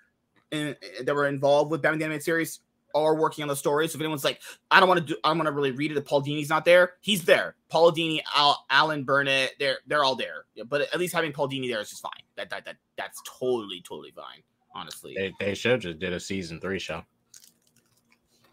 in, 0.51 0.75
that 1.03 1.13
were 1.15 1.27
involved 1.27 1.71
with 1.71 1.81
Batman 1.81 1.99
the 1.99 2.05
animated 2.05 2.23
series 2.23 2.59
are 2.95 3.13
working 3.13 3.43
on 3.43 3.49
the 3.49 3.55
story. 3.55 3.87
So 3.87 3.97
if 3.97 4.01
anyone's 4.01 4.23
like, 4.23 4.41
I 4.71 4.79
don't 4.79 4.89
want 4.89 5.01
to 5.01 5.05
do, 5.05 5.17
I 5.23 5.29
don't 5.29 5.37
want 5.37 5.47
to 5.47 5.51
really 5.51 5.71
read 5.71 5.91
it. 5.91 5.97
If 5.97 6.05
Paul 6.05 6.23
Dini's 6.23 6.49
not 6.49 6.65
there, 6.65 6.93
he's 7.01 7.25
there. 7.25 7.55
Paul 7.69 7.91
Dini, 7.91 8.21
Al, 8.35 8.65
Alan 8.69 9.03
Burnett, 9.03 9.51
they're 9.59 9.79
they're 9.85 10.03
all 10.03 10.15
there. 10.15 10.45
Yeah, 10.55 10.63
but 10.63 10.81
at 10.81 10.97
least 10.97 11.13
having 11.13 11.33
Paul 11.33 11.49
Dini 11.49 11.69
there 11.69 11.81
is 11.81 11.89
just 11.89 12.01
fine. 12.01 12.11
That 12.37 12.49
that 12.49 12.65
that 12.65 12.77
that's 12.97 13.21
totally 13.39 13.83
totally 13.87 14.11
fine. 14.11 14.41
Honestly, 14.73 15.13
They, 15.15 15.33
they 15.39 15.53
should 15.53 15.81
just 15.81 15.99
did 15.99 16.13
a 16.13 16.19
season 16.19 16.59
three 16.59 16.79
show. 16.79 17.03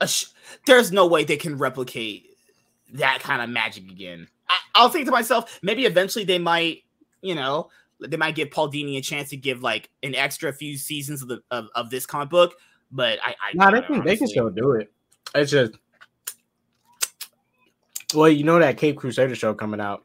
Sh- 0.07 0.27
there's 0.67 0.93
no 0.93 1.07
way 1.07 1.25
they 1.25 1.37
can 1.37 1.57
replicate 1.57 2.37
that 2.93 3.21
kind 3.21 3.43
of 3.43 3.49
magic 3.51 3.91
again. 3.91 4.29
I, 4.49 4.57
I'll 4.75 4.89
think 4.89 5.07
to 5.07 5.13
myself, 5.13 5.59
maybe 5.63 5.85
eventually 5.87 6.25
they 6.25 6.39
might, 6.39 6.85
you 7.23 7.35
know, 7.35 7.71
they 8.01 8.17
might 8.17 8.35
give 8.35 8.51
Paul 8.51 8.71
Dini 8.71 8.99
a 8.99 9.01
chance 9.01 9.31
to 9.31 9.37
give 9.37 9.63
like 9.63 9.91
an 10.03 10.15
extra 10.15 10.53
few 10.53 10.77
seasons 10.77 11.23
of 11.23 11.29
the 11.29 11.41
of, 11.51 11.69
of 11.75 11.91
this 11.91 12.07
comic 12.07 12.31
book. 12.31 12.55
But 12.93 13.19
I, 13.25 13.31
I 13.31 13.53
Nah, 13.55 13.71
they 13.71 13.83
can 13.83 14.05
they 14.05 14.17
can 14.17 14.29
still 14.29 14.51
do 14.51 14.73
it. 14.73 14.93
It's 15.35 15.51
just 15.51 15.73
well, 18.15 18.29
you 18.29 18.45
know 18.45 18.59
that 18.59 18.77
Cape 18.77 18.99
Crusader 18.99 19.35
show 19.35 19.55
coming 19.55 19.81
out. 19.81 20.05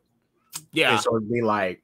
yeah. 0.71 0.95
It's 0.95 1.05
going 1.05 1.23
to 1.23 1.29
be 1.29 1.41
like 1.41 1.83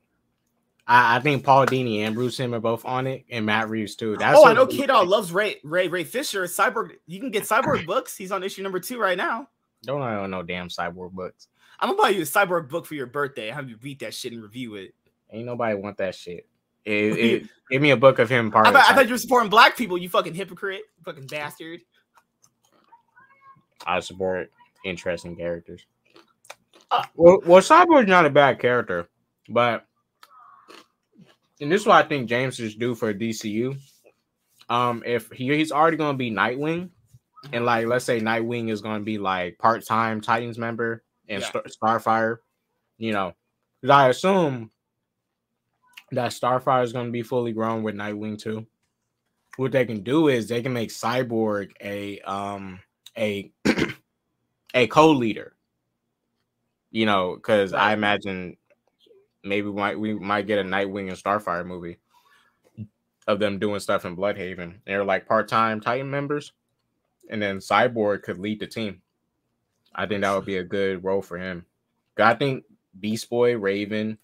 I, 0.87 1.17
I 1.17 1.19
think 1.19 1.43
Paul 1.43 1.65
Dini 1.65 1.99
and 1.99 2.15
Bruce 2.15 2.37
Timm 2.37 2.53
are 2.53 2.59
both 2.59 2.85
on 2.85 3.07
it, 3.07 3.25
and 3.29 3.45
Matt 3.45 3.69
Reeves 3.69 3.95
too. 3.95 4.17
That's 4.17 4.37
oh, 4.37 4.45
I 4.45 4.53
know 4.53 4.65
K 4.65 4.85
Dog 4.85 5.07
loves 5.07 5.31
Ray 5.31 5.57
Ray 5.63 5.87
Ray 5.87 6.03
Fisher. 6.03 6.43
Cyborg, 6.43 6.91
you 7.05 7.19
can 7.19 7.31
get 7.31 7.43
Cyborg 7.43 7.85
books. 7.87 8.17
He's 8.17 8.31
on 8.31 8.43
issue 8.43 8.63
number 8.63 8.79
two 8.79 8.99
right 8.99 9.17
now. 9.17 9.47
Don't 9.83 10.01
I 10.01 10.15
know 10.15 10.27
no 10.27 10.43
damn 10.43 10.69
cyborg 10.69 11.11
books. 11.11 11.47
I'm 11.79 11.89
gonna 11.89 12.01
buy 12.01 12.09
you 12.09 12.21
a 12.21 12.25
Cyborg 12.25 12.69
book 12.69 12.85
for 12.85 12.95
your 12.95 13.07
birthday. 13.07 13.49
Have 13.49 13.69
you 13.69 13.77
read 13.81 13.99
that 13.99 14.13
shit 14.13 14.33
and 14.33 14.41
review 14.41 14.75
it. 14.75 14.93
Ain't 15.31 15.45
nobody 15.45 15.75
want 15.75 15.97
that 15.97 16.15
shit. 16.15 16.47
It, 16.85 16.93
it, 16.93 17.49
give 17.71 17.81
me 17.81 17.91
a 17.91 17.97
book 17.97 18.19
of 18.19 18.29
him. 18.29 18.51
Part 18.51 18.67
I 18.67 18.69
of 18.69 18.75
thought, 18.75 18.91
I 18.91 18.95
thought 18.95 19.05
you 19.05 19.13
were 19.13 19.17
supporting 19.17 19.49
black 19.49 19.77
people. 19.77 19.97
You 19.97 20.09
fucking 20.09 20.33
hypocrite, 20.33 20.83
you 20.97 21.03
fucking 21.03 21.27
bastard. 21.27 21.81
I 23.85 23.99
support 23.99 24.51
interesting 24.85 25.35
characters. 25.35 25.85
Uh, 26.91 27.03
well, 27.15 27.39
well, 27.45 27.61
Cyborg's 27.61 28.07
not 28.07 28.25
a 28.25 28.29
bad 28.29 28.59
character, 28.59 29.07
but 29.49 29.85
and 31.59 31.71
this 31.71 31.81
is 31.81 31.87
what 31.87 32.03
I 32.03 32.07
think 32.07 32.29
James 32.29 32.59
is 32.59 32.75
due 32.75 32.95
for 32.95 33.13
DCU. 33.13 33.77
Um, 34.69 35.03
if 35.05 35.31
he, 35.31 35.55
he's 35.55 35.71
already 35.71 35.97
going 35.97 36.13
to 36.13 36.17
be 36.17 36.31
Nightwing, 36.31 36.89
and 37.51 37.65
like 37.65 37.87
let's 37.87 38.05
say 38.05 38.19
Nightwing 38.19 38.69
is 38.69 38.81
going 38.81 38.99
to 38.99 39.05
be 39.05 39.17
like 39.17 39.57
part 39.57 39.85
time 39.85 40.21
Titans 40.21 40.57
member 40.57 41.03
and 41.27 41.41
Yeah. 41.41 41.63
Star- 41.69 41.99
Starfire, 41.99 42.37
you 42.97 43.11
know, 43.11 43.33
I 43.89 44.09
assume 44.09 44.71
that 46.15 46.31
Starfire 46.31 46.83
is 46.83 46.93
going 46.93 47.07
to 47.07 47.11
be 47.11 47.23
fully 47.23 47.53
grown 47.53 47.83
with 47.83 47.95
Nightwing 47.95 48.39
too. 48.39 48.65
What 49.57 49.71
they 49.71 49.85
can 49.85 50.01
do 50.01 50.29
is 50.29 50.47
they 50.47 50.61
can 50.61 50.73
make 50.73 50.89
Cyborg 50.89 51.71
a 51.81 52.19
um 52.21 52.79
a 53.17 53.51
a 54.73 54.87
co-leader. 54.87 55.53
You 56.91 57.05
know, 57.05 57.35
because 57.35 57.73
I 57.73 57.93
imagine 57.93 58.57
maybe 59.43 59.67
we 59.67 59.79
might 59.79 59.99
we 59.99 60.13
might 60.13 60.47
get 60.47 60.59
a 60.59 60.63
Nightwing 60.63 61.09
and 61.09 61.17
Starfire 61.17 61.65
movie 61.65 61.97
of 63.27 63.39
them 63.39 63.59
doing 63.59 63.79
stuff 63.79 64.05
in 64.05 64.17
Blüdhaven. 64.17 64.79
They're 64.85 65.05
like 65.05 65.27
part-time 65.27 65.79
Titan 65.79 66.09
members, 66.09 66.51
and 67.29 67.41
then 67.41 67.57
Cyborg 67.57 68.23
could 68.23 68.37
lead 68.37 68.59
the 68.59 68.67
team. 68.67 69.01
I 69.95 70.05
think 70.07 70.21
that 70.21 70.35
would 70.35 70.45
be 70.45 70.57
a 70.57 70.63
good 70.63 71.03
role 71.03 71.21
for 71.21 71.37
him. 71.37 71.65
I 72.17 72.33
think 72.33 72.65
Beast 72.99 73.29
Boy, 73.29 73.57
Raven, 73.57 74.17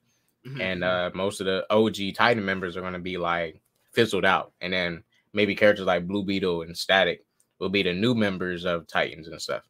Mhm. 0.48 0.62
and 0.62 0.84
uh 0.84 1.12
most 1.14 1.42
of 1.42 1.46
the 1.48 1.66
OG 1.70 2.14
Titan 2.16 2.46
members 2.46 2.78
are 2.78 2.82
going 2.82 2.94
to 2.94 3.00
be 3.00 3.18
like 3.18 3.62
fizzled 3.92 4.26
out, 4.26 4.54
and 4.62 4.72
then 4.72 5.04
maybe 5.34 5.56
characters 5.56 5.86
like 5.86 6.08
Blue 6.08 6.24
Beetle 6.24 6.62
and 6.62 6.78
Static 6.78 7.26
will 7.60 7.70
be 7.70 7.84
the 7.84 7.94
new 7.94 8.16
members 8.16 8.66
of 8.66 8.88
Titans 8.88 9.28
and 9.28 9.42
stuff. 9.42 9.64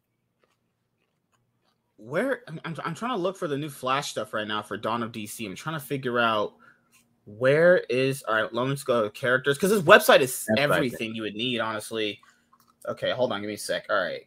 where 1.96 2.42
I'm, 2.48 2.60
I'm, 2.64 2.76
I'm 2.84 2.94
trying 2.94 3.10
to 3.12 3.16
look 3.20 3.36
for 3.36 3.46
the 3.48 3.58
new 3.58 3.68
Flash 3.68 4.10
stuff 4.10 4.32
right 4.32 4.46
now 4.48 4.62
for 4.62 4.76
Dawn 4.78 5.02
of 5.02 5.12
DC. 5.12 5.44
I'm 5.46 5.54
trying 5.54 5.78
to 5.78 5.84
figure 5.84 6.18
out 6.18 6.54
where 7.26 7.78
is 7.90 8.22
all 8.22 8.34
right. 8.42 8.52
Let's 8.54 8.84
go 8.84 9.02
to 9.02 9.10
characters 9.10 9.56
because 9.58 9.70
this 9.70 9.82
website 9.82 10.20
is 10.20 10.46
That's 10.48 10.60
right. 10.68 10.76
everything 10.76 11.14
you 11.14 11.22
would 11.22 11.34
need, 11.34 11.60
honestly. 11.60 12.18
Okay, 12.88 13.10
hold 13.10 13.32
on, 13.32 13.40
give 13.42 13.48
me 13.48 13.54
a 13.54 13.58
sec. 13.58 13.84
All 13.90 13.96
right, 14.02 14.22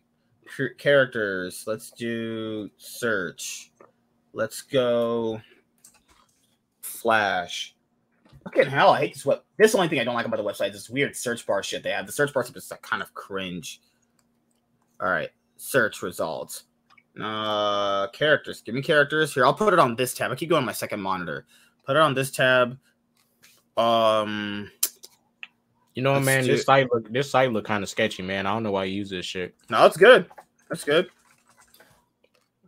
characters. 0.78 1.64
Let's 1.66 1.90
do 1.92 2.70
search. 2.78 3.72
Let's 4.34 4.62
go 4.62 5.42
Flash. 7.04 7.76
Fucking 8.46 8.68
hell, 8.68 8.90
I 8.92 9.00
hate 9.02 9.14
this 9.14 9.26
web. 9.26 9.42
This 9.58 9.68
is 9.68 9.72
the 9.74 9.78
only 9.78 9.90
thing 9.90 10.00
I 10.00 10.04
don't 10.04 10.16
like 10.16 10.26
about 10.26 10.38
the 10.38 10.44
website. 10.44 10.70
is 10.70 10.74
This 10.74 10.90
weird 10.90 11.16
search 11.16 11.46
bar 11.46 11.62
shit 11.62 11.84
they 11.84 11.92
have. 11.92 12.06
The 12.06 12.12
search 12.12 12.34
bar 12.34 12.44
is 12.44 12.50
just 12.50 12.72
like 12.72 12.82
kind 12.82 13.02
of 13.04 13.14
cringe. 13.14 13.82
All 15.00 15.10
right, 15.10 15.30
search 15.58 16.02
results. 16.02 16.64
Uh, 17.22 18.08
characters. 18.08 18.62
Give 18.62 18.74
me 18.74 18.82
characters 18.82 19.34
here. 19.34 19.46
I'll 19.46 19.54
put 19.54 19.72
it 19.74 19.80
on 19.80 19.96
this 19.96 20.14
tab. 20.14 20.32
I 20.32 20.36
keep 20.36 20.50
going 20.50 20.62
on 20.62 20.66
my 20.66 20.72
second 20.72 21.00
monitor. 21.02 21.46
Put 21.86 21.96
it 21.96 22.02
on 22.02 22.14
this 22.16 22.32
tab. 22.32 22.78
Um, 23.78 24.72
You 25.96 26.02
know, 26.04 26.14
Let's 26.14 26.26
man, 26.26 26.44
do- 26.44 26.52
this 26.52 26.64
site 26.66 26.92
look 26.92 27.12
this 27.12 27.30
site 27.30 27.52
look 27.52 27.66
kind 27.66 27.84
of 27.84 27.90
sketchy, 27.90 28.24
man. 28.24 28.46
I 28.48 28.54
don't 28.54 28.64
know 28.64 28.72
why 28.72 28.86
you 28.86 28.96
use 28.96 29.10
this 29.10 29.26
shit. 29.26 29.56
no, 29.70 29.86
it's 29.86 29.98
good. 29.98 30.26
That's 30.70 30.84
good. 30.84 31.08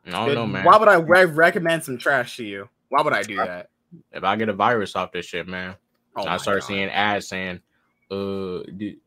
I 0.08 0.12
don't 0.12 0.26
Good. 0.28 0.36
know, 0.36 0.45
man. 0.48 0.63
Why 0.63 0.78
would 0.78 0.88
I 0.88 0.98
re- 0.98 1.26
recommend 1.26 1.84
some 1.84 1.98
trash 1.98 2.38
to 2.38 2.43
you? 2.43 2.69
Why 2.89 3.02
would 3.02 3.13
I 3.13 3.24
do 3.24 3.38
that? 3.38 3.69
If 4.12 4.23
I 4.23 4.36
get 4.36 4.49
a 4.49 4.53
virus 4.53 4.95
off 4.95 5.12
this 5.12 5.25
shit, 5.25 5.47
man, 5.47 5.75
Oh 6.15 6.25
I 6.27 6.38
start 6.38 6.62
God. 6.62 6.67
seeing 6.67 6.89
ads 6.89 7.27
saying, 7.27 7.60
uh, 8.12 8.60
d- 8.77 8.99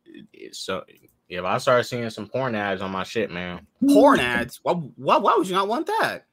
so 0.53 0.85
if 1.29 1.45
I 1.45 1.59
start 1.59 1.87
seeing 1.87 2.11
some 2.11 2.29
porn 2.29 2.55
ads 2.55 2.83
on 2.83 2.91
my 2.91 3.05
shit, 3.05 3.31
man, 3.31 3.67
porn 3.89 4.21
ads. 4.21 4.61
Why, 4.63 4.73
why? 4.73 5.19
Why 5.19 5.35
would 5.37 5.49
you 5.49 5.55
not 5.55 5.69
want 5.69 5.87
that? 5.87 6.27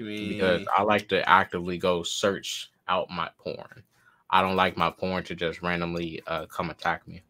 Me 0.00 0.28
because 0.28 0.64
I 0.76 0.82
like 0.84 1.08
to 1.08 1.28
actively 1.28 1.76
go 1.76 2.04
search 2.04 2.70
out 2.86 3.10
my 3.10 3.28
porn. 3.38 3.82
I 4.30 4.42
don't 4.42 4.56
like 4.56 4.76
my 4.76 4.90
porn 4.90 5.24
to 5.24 5.34
just 5.34 5.60
randomly 5.62 6.22
uh, 6.26 6.46
come 6.46 6.70
attack 6.70 7.06
me. 7.08 7.22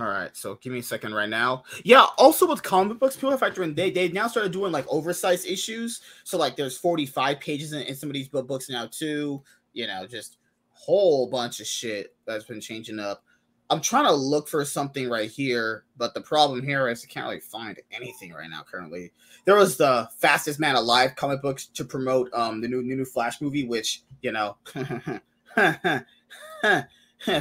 All 0.00 0.06
right, 0.06 0.34
so 0.34 0.54
give 0.62 0.72
me 0.72 0.78
a 0.78 0.82
second 0.82 1.12
right 1.12 1.28
now. 1.28 1.64
Yeah, 1.84 2.06
also 2.16 2.48
with 2.48 2.62
comic 2.62 2.98
books, 2.98 3.16
people 3.16 3.32
have 3.32 3.40
factored 3.40 3.64
in 3.64 3.74
they 3.74 3.90
they 3.90 4.08
now 4.08 4.28
started 4.28 4.50
doing 4.50 4.72
like 4.72 4.86
oversized 4.88 5.46
issues. 5.46 6.00
So 6.24 6.38
like 6.38 6.56
there's 6.56 6.78
45 6.78 7.38
pages 7.38 7.74
in, 7.74 7.82
in 7.82 7.94
some 7.94 8.08
of 8.08 8.14
these 8.14 8.28
books 8.30 8.70
now 8.70 8.86
too. 8.90 9.42
You 9.74 9.86
know, 9.86 10.06
just 10.06 10.38
whole 10.70 11.28
bunch 11.28 11.60
of 11.60 11.66
shit 11.66 12.16
that's 12.26 12.44
been 12.44 12.62
changing 12.62 12.98
up. 12.98 13.22
I'm 13.68 13.82
trying 13.82 14.06
to 14.06 14.14
look 14.14 14.48
for 14.48 14.64
something 14.64 15.10
right 15.10 15.30
here, 15.30 15.84
but 15.98 16.14
the 16.14 16.22
problem 16.22 16.64
here 16.64 16.88
is 16.88 17.04
I 17.04 17.12
can't 17.12 17.26
really 17.26 17.40
find 17.40 17.78
anything 17.92 18.32
right 18.32 18.48
now 18.48 18.62
currently. 18.62 19.12
There 19.44 19.56
was 19.56 19.76
the 19.76 20.08
fastest 20.16 20.58
man 20.58 20.76
alive 20.76 21.14
comic 21.14 21.42
books 21.42 21.66
to 21.74 21.84
promote 21.84 22.32
um 22.32 22.62
the 22.62 22.68
new 22.68 22.82
new, 22.82 22.96
new 22.96 23.04
Flash 23.04 23.42
movie, 23.42 23.66
which 23.66 24.02
you 24.22 24.32
know 24.32 24.56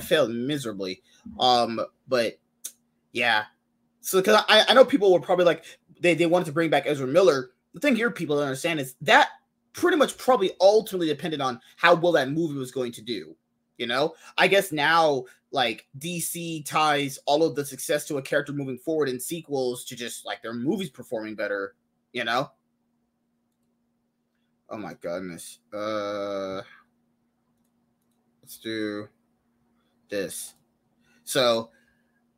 failed 0.01 0.31
miserably. 0.31 1.01
Um, 1.39 1.79
but 2.07 2.37
yeah, 3.11 3.45
so 4.01 4.19
because 4.19 4.43
I, 4.47 4.65
I 4.67 4.73
know 4.73 4.85
people 4.85 5.11
were 5.11 5.19
probably 5.19 5.45
like 5.45 5.65
they, 5.99 6.13
they 6.13 6.25
wanted 6.25 6.45
to 6.45 6.51
bring 6.51 6.69
back 6.69 6.83
Ezra 6.85 7.07
Miller. 7.07 7.51
The 7.73 7.79
thing 7.79 7.95
here 7.95 8.11
people 8.11 8.35
don't 8.35 8.45
understand 8.45 8.79
is 8.79 8.95
that 9.01 9.29
pretty 9.73 9.97
much 9.97 10.17
probably 10.17 10.51
ultimately 10.59 11.07
depended 11.07 11.41
on 11.41 11.59
how 11.75 11.95
well 11.95 12.11
that 12.13 12.31
movie 12.31 12.57
was 12.57 12.71
going 12.71 12.91
to 12.93 13.01
do. 13.01 13.35
You 13.77 13.87
know, 13.87 14.13
I 14.37 14.47
guess 14.47 14.71
now 14.71 15.25
like 15.51 15.87
DC 15.97 16.65
ties 16.65 17.17
all 17.25 17.43
of 17.43 17.55
the 17.55 17.65
success 17.65 18.05
to 18.07 18.17
a 18.17 18.21
character 18.21 18.53
moving 18.53 18.77
forward 18.77 19.09
in 19.09 19.19
sequels 19.19 19.85
to 19.85 19.95
just 19.95 20.25
like 20.25 20.41
their 20.41 20.53
movies 20.53 20.89
performing 20.89 21.35
better, 21.35 21.75
you 22.13 22.23
know? 22.23 22.51
Oh 24.69 24.77
my 24.77 24.93
goodness. 24.95 25.59
Uh 25.73 26.61
let's 28.41 28.57
do 28.57 29.07
this. 30.09 30.55
So 31.23 31.69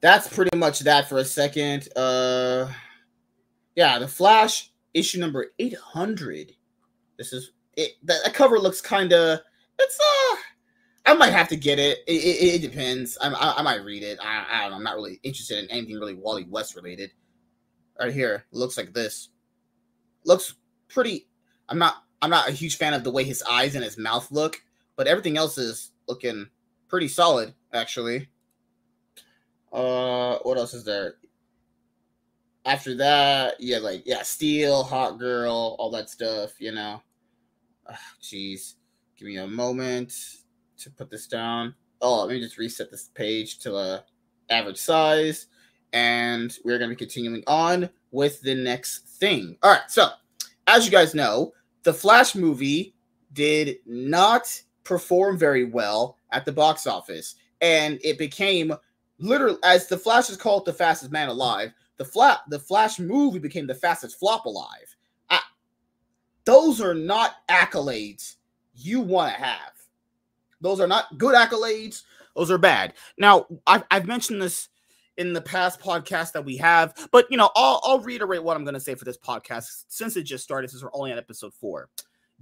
that's 0.01 0.27
pretty 0.27 0.57
much 0.57 0.79
that 0.81 1.07
for 1.07 1.17
a 1.17 1.25
second. 1.25 1.87
Uh 1.95 2.71
yeah, 3.75 3.99
the 3.99 4.07
Flash 4.07 4.71
issue 4.93 5.19
number 5.19 5.47
800. 5.59 6.53
This 7.17 7.33
is 7.33 7.51
it 7.77 7.91
the 8.03 8.17
cover 8.33 8.59
looks 8.59 8.81
kind 8.81 9.13
of 9.13 9.39
it's 9.79 9.99
uh 9.99 10.35
I 11.05 11.13
might 11.15 11.33
have 11.33 11.47
to 11.49 11.55
get 11.55 11.79
it. 11.79 11.99
It, 12.07 12.13
it, 12.13 12.55
it 12.55 12.61
depends. 12.61 13.17
I, 13.19 13.29
I, 13.29 13.59
I 13.59 13.61
might 13.63 13.83
read 13.83 14.03
it. 14.03 14.19
I, 14.21 14.45
I 14.49 14.61
don't 14.61 14.71
know. 14.71 14.77
I'm 14.77 14.83
not 14.83 14.95
really 14.95 15.19
interested 15.23 15.57
in 15.57 15.69
anything 15.71 15.95
really 15.95 16.13
Wally 16.13 16.45
West 16.49 16.75
related. 16.75 17.11
Right 17.99 18.13
here, 18.13 18.45
looks 18.51 18.77
like 18.77 18.93
this. 18.93 19.29
Looks 20.25 20.55
pretty. 20.87 21.27
I'm 21.69 21.77
not. 21.77 22.03
I'm 22.21 22.29
not 22.29 22.49
a 22.49 22.51
huge 22.51 22.77
fan 22.77 22.93
of 22.93 23.03
the 23.03 23.11
way 23.11 23.23
his 23.23 23.43
eyes 23.43 23.73
and 23.73 23.83
his 23.83 23.97
mouth 23.97 24.31
look, 24.31 24.61
but 24.95 25.07
everything 25.07 25.37
else 25.37 25.57
is 25.57 25.91
looking 26.07 26.47
pretty 26.87 27.07
solid, 27.07 27.55
actually. 27.73 28.29
Uh, 29.71 30.37
what 30.43 30.57
else 30.57 30.73
is 30.73 30.83
there? 30.83 31.15
After 32.65 32.95
that, 32.97 33.55
yeah, 33.59 33.77
like 33.77 34.03
yeah, 34.05 34.21
Steel, 34.21 34.83
Hawk 34.83 35.19
Girl, 35.19 35.75
all 35.79 35.91
that 35.91 36.09
stuff. 36.09 36.51
You 36.59 36.71
know. 36.73 37.01
Jeez, 38.21 38.75
give 39.17 39.27
me 39.27 39.37
a 39.37 39.47
moment 39.47 40.13
to 40.77 40.89
put 40.89 41.09
this 41.09 41.27
down. 41.27 41.73
Oh, 42.01 42.25
let 42.25 42.33
me 42.33 42.39
just 42.39 42.57
reset 42.57 42.91
this 42.91 43.09
page 43.13 43.59
to 43.59 43.75
a 43.75 44.03
average 44.49 44.77
size. 44.77 45.47
And 45.93 46.55
we're 46.63 46.77
going 46.77 46.89
to 46.89 46.95
be 46.95 46.99
continuing 46.99 47.43
on 47.47 47.89
with 48.11 48.41
the 48.41 48.55
next 48.55 49.07
thing. 49.19 49.57
All 49.61 49.71
right. 49.71 49.89
So, 49.89 50.09
as 50.67 50.85
you 50.85 50.91
guys 50.91 51.13
know, 51.13 51.51
the 51.83 51.93
Flash 51.93 52.33
movie 52.33 52.95
did 53.33 53.77
not 53.85 54.61
perform 54.83 55.37
very 55.37 55.65
well 55.65 56.17
at 56.31 56.45
the 56.45 56.51
box 56.51 56.87
office. 56.87 57.35
And 57.59 57.99
it 58.03 58.17
became 58.17 58.73
literally, 59.21 59.57
as 59.63 59.87
the 59.87 59.97
Flash 59.97 60.29
is 60.29 60.37
called 60.37 60.65
the 60.65 60.73
fastest 60.73 61.11
man 61.11 61.29
alive, 61.29 61.73
the, 61.97 62.05
flat, 62.05 62.39
the 62.49 62.59
Flash 62.59 62.99
movie 62.99 63.39
became 63.39 63.67
the 63.67 63.75
fastest 63.75 64.19
flop 64.19 64.45
alive. 64.45 64.95
I, 65.29 65.39
those 66.45 66.81
are 66.81 66.95
not 66.95 67.35
accolades 67.49 68.35
you 68.73 68.99
want 68.99 69.33
to 69.33 69.41
have. 69.41 69.73
Those 70.59 70.79
are 70.79 70.87
not 70.87 71.17
good 71.17 71.35
accolades. 71.35 72.03
Those 72.35 72.51
are 72.51 72.57
bad. 72.57 72.93
Now, 73.17 73.45
I've, 73.67 73.83
I've 73.91 74.07
mentioned 74.07 74.41
this 74.41 74.69
in 75.17 75.33
the 75.33 75.41
past 75.41 75.79
podcast 75.79 76.31
that 76.31 76.45
we 76.45 76.57
have, 76.57 77.09
but 77.11 77.27
you 77.29 77.37
know, 77.37 77.51
I'll, 77.55 77.81
I'll 77.83 77.99
reiterate 77.99 78.43
what 78.43 78.55
I'm 78.55 78.63
going 78.63 78.73
to 78.73 78.79
say 78.79 78.95
for 78.95 79.05
this 79.05 79.17
podcast 79.17 79.85
since 79.87 80.15
it 80.15 80.23
just 80.23 80.43
started, 80.43 80.69
since 80.69 80.81
we're 80.81 80.89
only 80.93 81.11
on 81.11 81.17
episode 81.17 81.53
four. 81.53 81.89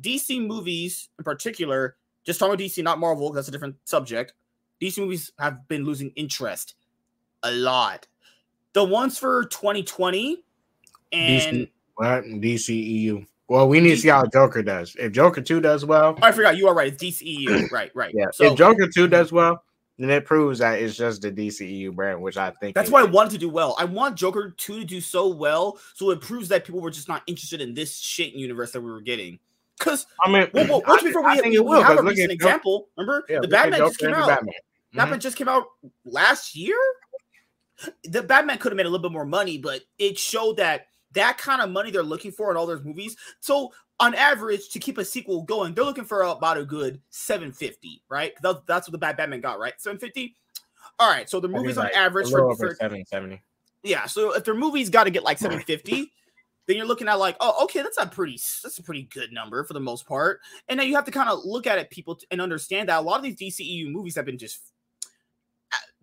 DC 0.01 0.45
movies, 0.45 1.09
in 1.17 1.23
particular, 1.23 1.97
just 2.25 2.39
talking 2.39 2.53
about 2.53 2.63
DC, 2.63 2.83
not 2.83 2.99
Marvel, 2.99 3.29
because 3.29 3.45
that's 3.45 3.47
a 3.49 3.51
different 3.51 3.75
subject. 3.85 4.33
DC 4.81 4.97
movies 4.97 5.31
have 5.39 5.67
been 5.67 5.83
losing 5.83 6.11
interest 6.15 6.75
a 7.43 7.51
lot. 7.51 8.07
The 8.73 8.83
ones 8.83 9.17
for 9.17 9.45
2020 9.45 10.43
and 11.11 11.41
DC, 11.41 11.69
what 11.95 12.23
DCEU. 12.23 13.25
Well, 13.47 13.67
we 13.67 13.79
need 13.79 13.89
to 13.89 13.97
see 13.97 14.09
how 14.09 14.25
Joker 14.27 14.61
does. 14.61 14.95
If 14.99 15.11
Joker 15.11 15.41
2 15.41 15.59
does 15.59 15.83
well. 15.83 16.15
Oh, 16.21 16.25
I 16.25 16.31
forgot. 16.31 16.55
You 16.55 16.67
are 16.67 16.75
right. 16.75 16.93
It's 16.93 17.03
DCEU. 17.03 17.71
right, 17.71 17.91
right. 17.95 18.13
Yeah. 18.15 18.27
So, 18.31 18.45
if 18.45 18.57
Joker 18.57 18.87
2 18.87 19.07
does 19.07 19.31
well, 19.31 19.63
then 19.99 20.09
it 20.11 20.23
proves 20.23 20.59
that 20.59 20.81
it's 20.81 20.95
just 20.95 21.21
the 21.21 21.31
DCEU 21.31 21.93
brand, 21.93 22.21
which 22.21 22.37
I 22.37 22.51
think 22.51 22.73
that's 22.73 22.89
why 22.89 23.01
I 23.01 23.05
wanted 23.05 23.31
to 23.31 23.37
do 23.37 23.49
well. 23.49 23.75
I 23.77 23.85
want 23.85 24.15
Joker 24.15 24.53
2 24.55 24.79
to 24.79 24.85
do 24.85 25.01
so 25.01 25.27
well, 25.27 25.77
so 25.93 26.11
it 26.11 26.21
proves 26.21 26.47
that 26.49 26.63
people 26.63 26.79
were 26.79 26.91
just 26.91 27.09
not 27.09 27.23
interested 27.27 27.59
in 27.59 27.73
this 27.73 27.97
shit 27.97 28.33
universe 28.33 28.71
that 28.71 28.81
we 28.81 28.89
were 28.89 29.01
getting. 29.01 29.39
Because 29.77 30.05
I 30.23 30.31
mean, 30.31 30.47
well, 30.53 30.67
well, 30.67 30.83
I, 30.85 31.01
before 31.01 31.23
we, 31.23 31.41
we, 31.41 31.49
we 31.51 31.59
will, 31.59 31.81
have 31.81 31.99
a 31.99 32.03
recent 32.03 32.31
example. 32.31 32.89
Remember, 32.97 33.25
yeah, 33.29 33.39
the 33.41 33.47
Batman 33.47 33.79
just 33.79 33.99
came 33.99 34.13
out. 34.13 34.27
Batman. 34.27 34.53
Mm-hmm. 34.89 34.97
Batman 34.97 35.19
just 35.19 35.37
came 35.37 35.47
out 35.47 35.67
last 36.05 36.55
year. 36.55 36.77
The 38.03 38.23
Batman 38.23 38.57
could 38.57 38.71
have 38.71 38.77
made 38.77 38.85
a 38.85 38.89
little 38.89 39.07
bit 39.07 39.13
more 39.13 39.25
money, 39.25 39.57
but 39.57 39.81
it 39.97 40.17
showed 40.17 40.57
that 40.57 40.87
that 41.13 41.37
kind 41.37 41.61
of 41.61 41.69
money 41.69 41.91
they're 41.91 42.03
looking 42.03 42.31
for 42.31 42.51
in 42.51 42.57
all 42.57 42.67
those 42.67 42.83
movies. 42.83 43.15
So 43.39 43.71
on 43.99 44.15
average, 44.15 44.69
to 44.69 44.79
keep 44.79 44.97
a 44.97 45.05
sequel 45.05 45.43
going, 45.43 45.73
they're 45.73 45.83
looking 45.83 46.05
for 46.05 46.23
about 46.23 46.57
a 46.57 46.65
good 46.65 47.01
750, 47.09 48.01
right? 48.09 48.33
That's, 48.41 48.59
that's 48.65 48.87
what 48.87 48.93
the 48.93 48.97
Bad 48.97 49.17
Batman 49.17 49.41
got, 49.41 49.59
right? 49.59 49.73
750. 49.77 50.35
All 50.97 51.09
right, 51.09 51.29
so 51.29 51.39
the 51.39 51.47
movies 51.47 51.77
on 51.77 51.89
average 51.95 52.29
for, 52.29 52.55
for 52.55 52.75
770. 52.75 53.41
Yeah, 53.83 54.05
so 54.05 54.35
if 54.35 54.43
their 54.43 54.53
movies 54.53 54.89
got 54.89 55.05
to 55.05 55.09
get 55.09 55.23
like 55.23 55.37
750, 55.37 56.11
then 56.67 56.77
you're 56.77 56.85
looking 56.85 57.07
at 57.07 57.19
like, 57.19 57.35
oh, 57.39 57.63
okay, 57.63 57.81
that's 57.81 57.97
a 57.97 58.05
pretty 58.05 58.33
that's 58.33 58.77
a 58.77 58.83
pretty 58.83 59.03
good 59.03 59.31
number 59.31 59.63
for 59.63 59.73
the 59.73 59.79
most 59.79 60.05
part. 60.05 60.39
And 60.67 60.79
then 60.79 60.87
you 60.87 60.95
have 60.95 61.05
to 61.05 61.11
kind 61.11 61.29
of 61.29 61.39
look 61.45 61.67
at 61.67 61.79
it, 61.79 61.89
people, 61.89 62.19
and 62.31 62.41
understand 62.41 62.89
that 62.89 62.99
a 62.99 63.01
lot 63.01 63.17
of 63.17 63.23
these 63.23 63.37
DCEU 63.37 63.91
movies 63.91 64.15
have 64.15 64.25
been 64.25 64.37
just. 64.37 64.59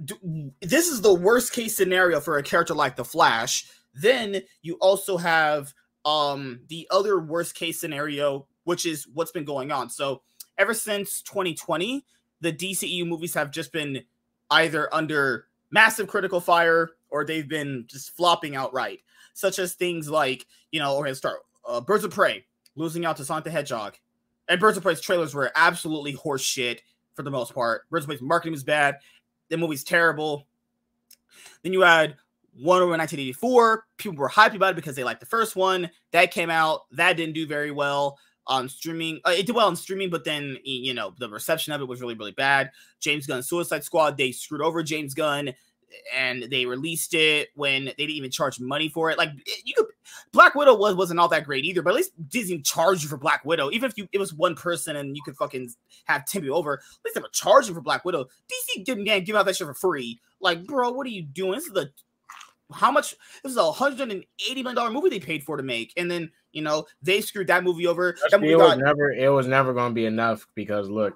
Uh, 0.01 0.15
this 0.61 0.89
is 0.89 1.01
the 1.01 1.15
worst 1.15 1.53
case 1.53 1.77
scenario 1.77 2.21
for 2.21 2.39
a 2.39 2.43
character 2.43 2.75
like 2.75 2.97
the 2.97 3.05
Flash 3.05 3.67
then 3.97 4.43
you 4.63 4.75
also 4.75 5.17
have 5.17 5.73
um 6.05 6.61
the 6.69 6.87
other 6.91 7.19
worst 7.19 7.55
case 7.55 7.81
scenario, 7.81 8.47
which 8.65 8.87
is 8.87 9.09
what's 9.13 9.33
been 9.33 9.45
going 9.45 9.73
on. 9.73 9.91
So 9.91 10.23
ever 10.59 10.75
since 10.75 11.23
2020, 11.23 12.05
the 12.41 12.53
DCEU 12.53 13.07
movies 13.07 13.35
have 13.35 13.51
just 13.51 13.73
been 13.73 14.03
either 14.51 14.93
under 14.95 15.47
massive 15.71 16.07
critical 16.07 16.41
fire 16.41 16.91
or 17.09 17.25
they've 17.25 17.49
been 17.49 17.87
just 17.89 18.15
flopping 18.15 18.55
outright, 18.55 19.01
such 19.35 19.59
as 19.59 19.75
things 19.75 20.09
like, 20.09 20.47
you 20.71 20.79
know, 20.79 20.97
or 20.97 21.13
start 21.15 21.39
uh, 21.67 21.81
Birds 21.81 22.05
of 22.05 22.13
Prey 22.13 22.45
losing 22.77 23.05
out 23.05 23.17
to 23.17 23.25
Sonic 23.25 23.45
the 23.45 23.51
Hedgehog. 23.51 23.97
And 24.49 24.61
Birds 24.61 24.77
of 24.77 24.83
Prey's 24.85 25.01
trailers 25.01 25.35
were 25.35 25.51
absolutely 25.57 26.13
horseshit 26.13 26.81
for 27.15 27.23
the 27.23 27.31
most 27.31 27.55
part. 27.55 27.89
Birds 27.91 28.05
of 28.05 28.09
Prey's 28.09 28.23
marketing 28.23 28.53
was 28.53 28.63
bad. 28.63 28.97
The 29.49 29.57
movie's 29.57 29.85
terrible. 29.85 30.47
Then 31.63 31.73
you 31.73 31.83
had 31.83 32.17
Wonder 32.59 32.87
Woman 32.87 32.99
1984. 32.99 33.85
People 33.97 34.19
were 34.19 34.29
hyped 34.29 34.55
about 34.55 34.71
it 34.71 34.77
because 34.77 34.97
they 34.97 35.05
liked 35.05 35.21
the 35.21 35.27
first 35.27 35.57
one. 35.57 35.91
That 36.13 36.31
came 36.31 36.51
out. 36.51 36.83
That 36.93 37.17
didn't 37.17 37.35
do 37.35 37.47
very 37.47 37.71
well 37.71 38.19
on 38.47 38.69
streaming. 38.69 39.21
Uh, 39.27 39.35
it 39.37 39.47
did 39.47 39.55
well 39.55 39.67
on 39.67 39.77
streaming, 39.77 40.11
but 40.11 40.25
then 40.25 40.57
you 40.65 40.95
know 40.95 41.13
the 41.19 41.29
reception 41.29 41.73
of 41.73 41.81
it 41.81 41.89
was 41.89 42.01
really 42.01 42.15
really 42.15 42.33
bad. 42.33 42.71
James 43.01 43.27
Gunn 43.27 43.43
Suicide 43.43 43.85
Squad. 43.85 44.17
They 44.17 44.33
screwed 44.33 44.63
over 44.63 44.83
James 44.83 45.15
Gunn, 45.15 45.53
and 46.15 46.45
they 46.51 46.67
released 46.67 47.15
it 47.15 47.49
when 47.55 47.85
they 47.85 47.93
didn't 47.93 48.17
even 48.17 48.31
charge 48.31 48.61
money 48.61 48.89
for 48.89 49.11
it. 49.11 49.19
Like 49.19 49.31
you 49.65 49.75
could, 49.75 49.87
Black 50.33 50.55
Widow 50.55 50.77
was 50.77 50.95
wasn't 50.95 51.21
all 51.21 51.29
that 51.29 51.45
great 51.45 51.65
either. 51.65 51.83
But 51.83 51.91
at 51.91 51.97
least 51.97 52.13
Disney 52.29 52.61
charged 52.61 53.03
you 53.03 53.09
for 53.09 53.17
Black 53.17 53.45
Widow, 53.45 53.71
even 53.71 53.91
if 53.91 53.97
you 53.97 54.09
it 54.13 54.19
was 54.19 54.35
one 54.35 54.55
person 54.55 54.97
and 54.97 55.17
you 55.17 55.23
could 55.25 55.37
fucking 55.37 55.71
have 56.05 56.27
ten 56.27 56.43
people 56.43 56.57
over. 56.57 56.75
At 56.75 57.05
least 57.05 57.15
they 57.15 57.21
were 57.21 57.29
charging 57.33 57.75
for 57.75 57.81
Black 57.81 58.05
Widow. 58.05 58.25
DC 58.25 58.85
didn't 58.85 59.25
give 59.25 59.37
out 59.37 59.47
that 59.47 59.57
shit 59.57 59.67
for 59.67 59.75
free. 59.75 60.21
Like, 60.41 60.67
bro, 60.67 60.91
what 60.91 61.07
are 61.07 61.11
you 61.11 61.23
doing? 61.23 61.53
This 61.53 61.67
is 61.67 61.73
the 61.73 61.91
how 62.73 62.91
much 62.91 63.15
this 63.43 63.53
is 63.53 63.59
a 63.59 63.73
hundred 63.73 64.11
and 64.11 64.25
eighty 64.49 64.63
million 64.63 64.77
dollar 64.77 64.91
movie 64.91 65.09
they 65.09 65.21
paid 65.21 65.45
for 65.45 65.57
to 65.57 65.63
make, 65.63 65.93
and 65.97 66.11
then 66.11 66.31
you 66.53 66.63
know 66.63 66.87
they 67.03 67.21
screwed 67.21 67.47
that 67.47 67.65
movie 67.65 67.87
over. 67.87 68.17
That 68.31 68.41
movie 68.41 68.53
it 68.53 68.59
was 68.59 68.79
never 68.79 69.13
it 69.13 69.29
was 69.29 69.47
never 69.47 69.73
going 69.73 69.91
to 69.91 69.95
be 69.95 70.07
enough 70.07 70.47
because 70.55 70.89
look, 70.89 71.15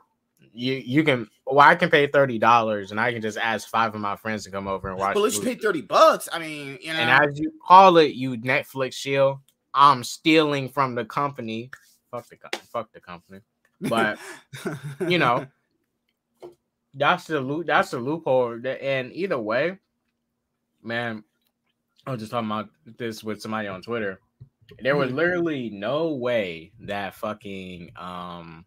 you 0.52 0.74
you 0.74 1.02
can 1.02 1.28
well 1.50 1.68
I 1.68 1.74
can 1.74 1.90
pay 1.90 2.06
thirty 2.06 2.38
dollars 2.38 2.90
and 2.90 3.00
I 3.00 3.12
can 3.12 3.22
just 3.22 3.38
ask 3.38 3.68
five 3.68 3.94
of 3.94 4.00
my 4.00 4.16
friends 4.16 4.44
to 4.44 4.50
come 4.50 4.68
over 4.68 4.88
and 4.88 4.98
watch. 4.98 5.14
But 5.14 5.20
let's 5.20 5.38
pay 5.38 5.54
thirty 5.54 5.82
bucks. 5.82 6.28
I 6.32 6.38
mean, 6.38 6.78
you 6.80 6.92
know, 6.92 6.98
and 6.98 7.10
as 7.10 7.38
you 7.38 7.52
call 7.66 7.96
it, 7.98 8.14
you 8.14 8.36
Netflix 8.36 8.94
shield, 8.94 9.38
I'm 9.74 10.04
stealing 10.04 10.68
from 10.68 10.94
the 10.94 11.04
company. 11.04 11.70
Fuck 12.10 12.28
the 12.28 12.36
fuck 12.72 12.92
the 12.92 13.00
company, 13.00 13.40
but 13.80 14.18
you 15.06 15.18
know. 15.18 15.46
That's 16.94 17.26
the 17.26 17.40
loop. 17.40 17.66
That's 17.66 17.92
the 17.92 17.98
loophole. 17.98 18.60
And 18.66 19.12
either 19.12 19.38
way, 19.38 19.78
man, 20.82 21.22
I 22.06 22.10
was 22.10 22.20
just 22.20 22.32
talking 22.32 22.50
about 22.50 22.70
this 22.98 23.22
with 23.22 23.40
somebody 23.40 23.68
on 23.68 23.82
Twitter. 23.82 24.20
There 24.80 24.96
was 24.96 25.10
literally 25.12 25.70
no 25.70 26.14
way 26.14 26.72
that 26.80 27.14
fucking 27.14 27.90
um 27.96 28.64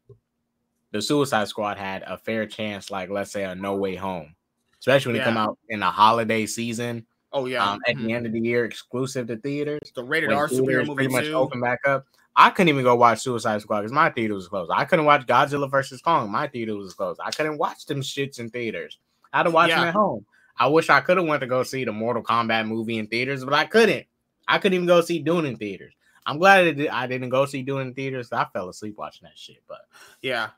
the 0.94 1.02
Suicide 1.02 1.48
Squad 1.50 1.78
had 1.78 2.04
a 2.04 2.18
fair 2.18 2.46
chance, 2.46 2.90
like 2.90 3.10
let's 3.10 3.32
say 3.32 3.44
a 3.44 3.54
No 3.56 3.76
Way 3.76 3.96
Home, 3.96 4.34
especially 4.80 5.14
when 5.14 5.22
it 5.22 5.26
come 5.26 5.38
out 5.38 5.58
in 5.70 5.82
the 5.82 5.86
holiday 5.88 6.46
season. 6.46 7.06
Oh 7.34 7.46
yeah, 7.48 7.68
um, 7.68 7.80
at 7.88 7.96
Mhm. 7.98 8.04
the 8.06 8.14
end 8.14 8.26
of 8.28 8.32
the 8.32 8.40
year, 8.40 8.64
exclusive 8.64 9.28
to 9.28 9.36
theaters. 9.38 9.80
the 9.96 10.04
rated 10.04 10.32
R 10.32 10.48
superhero 10.48 10.86
movie 10.86 10.94
pretty 10.94 11.12
much 11.12 11.26
too. 11.26 11.34
open 11.34 11.60
back 11.60 11.80
up. 11.86 12.06
I 12.36 12.50
couldn't 12.52 12.70
even 12.70 12.84
go 12.84 12.96
watch 12.96 13.20
Suicide 13.22 13.62
Squad 13.62 13.82
because 13.82 13.92
my 13.92 14.10
theater 14.12 14.34
was 14.36 14.48
closed. 14.48 14.72
I 14.74 14.86
couldn't 14.86 15.06
watch 15.06 15.26
Godzilla 15.28 15.70
versus 15.70 16.02
Kong. 16.02 16.32
My 16.32 16.48
theater 16.48 16.76
was 16.76 16.94
closed. 16.94 17.20
I 17.24 17.32
couldn't 17.32 17.58
watch 17.58 17.86
them 17.86 18.02
shits 18.02 18.40
in 18.40 18.50
theaters. 18.50 18.98
I 19.34 19.38
had 19.38 19.44
to 19.44 19.50
watch 19.52 19.70
them 19.70 19.88
at 19.88 19.94
home. 19.96 20.26
I 20.58 20.68
wish 20.68 20.90
I 20.90 21.00
could 21.02 21.18
have 21.18 21.26
went 21.28 21.42
to 21.42 21.48
go 21.48 21.64
see 21.64 21.84
the 21.86 21.92
Mortal 21.92 22.24
Kombat 22.24 22.68
movie 22.68 22.98
in 23.00 23.08
theaters, 23.08 23.44
but 23.44 23.54
I 23.54 23.66
couldn't. 23.66 24.06
I 24.48 24.58
couldn't 24.60 24.76
even 24.76 24.88
go 24.88 25.02
see 25.02 25.20
Dune 25.20 25.46
in 25.46 25.58
theaters. 25.58 25.94
I'm 26.26 26.38
glad 26.38 26.80
I 26.92 27.08
didn't 27.08 27.30
go 27.30 27.46
see 27.46 27.64
Dune 27.64 27.82
in 27.82 27.94
theaters. 27.96 28.32
I 28.32 28.46
fell 28.54 28.70
asleep 28.70 28.96
watching 28.98 29.24
that 29.24 29.38
shit. 29.38 29.64
But 29.68 29.82
Yeah. 30.22 30.50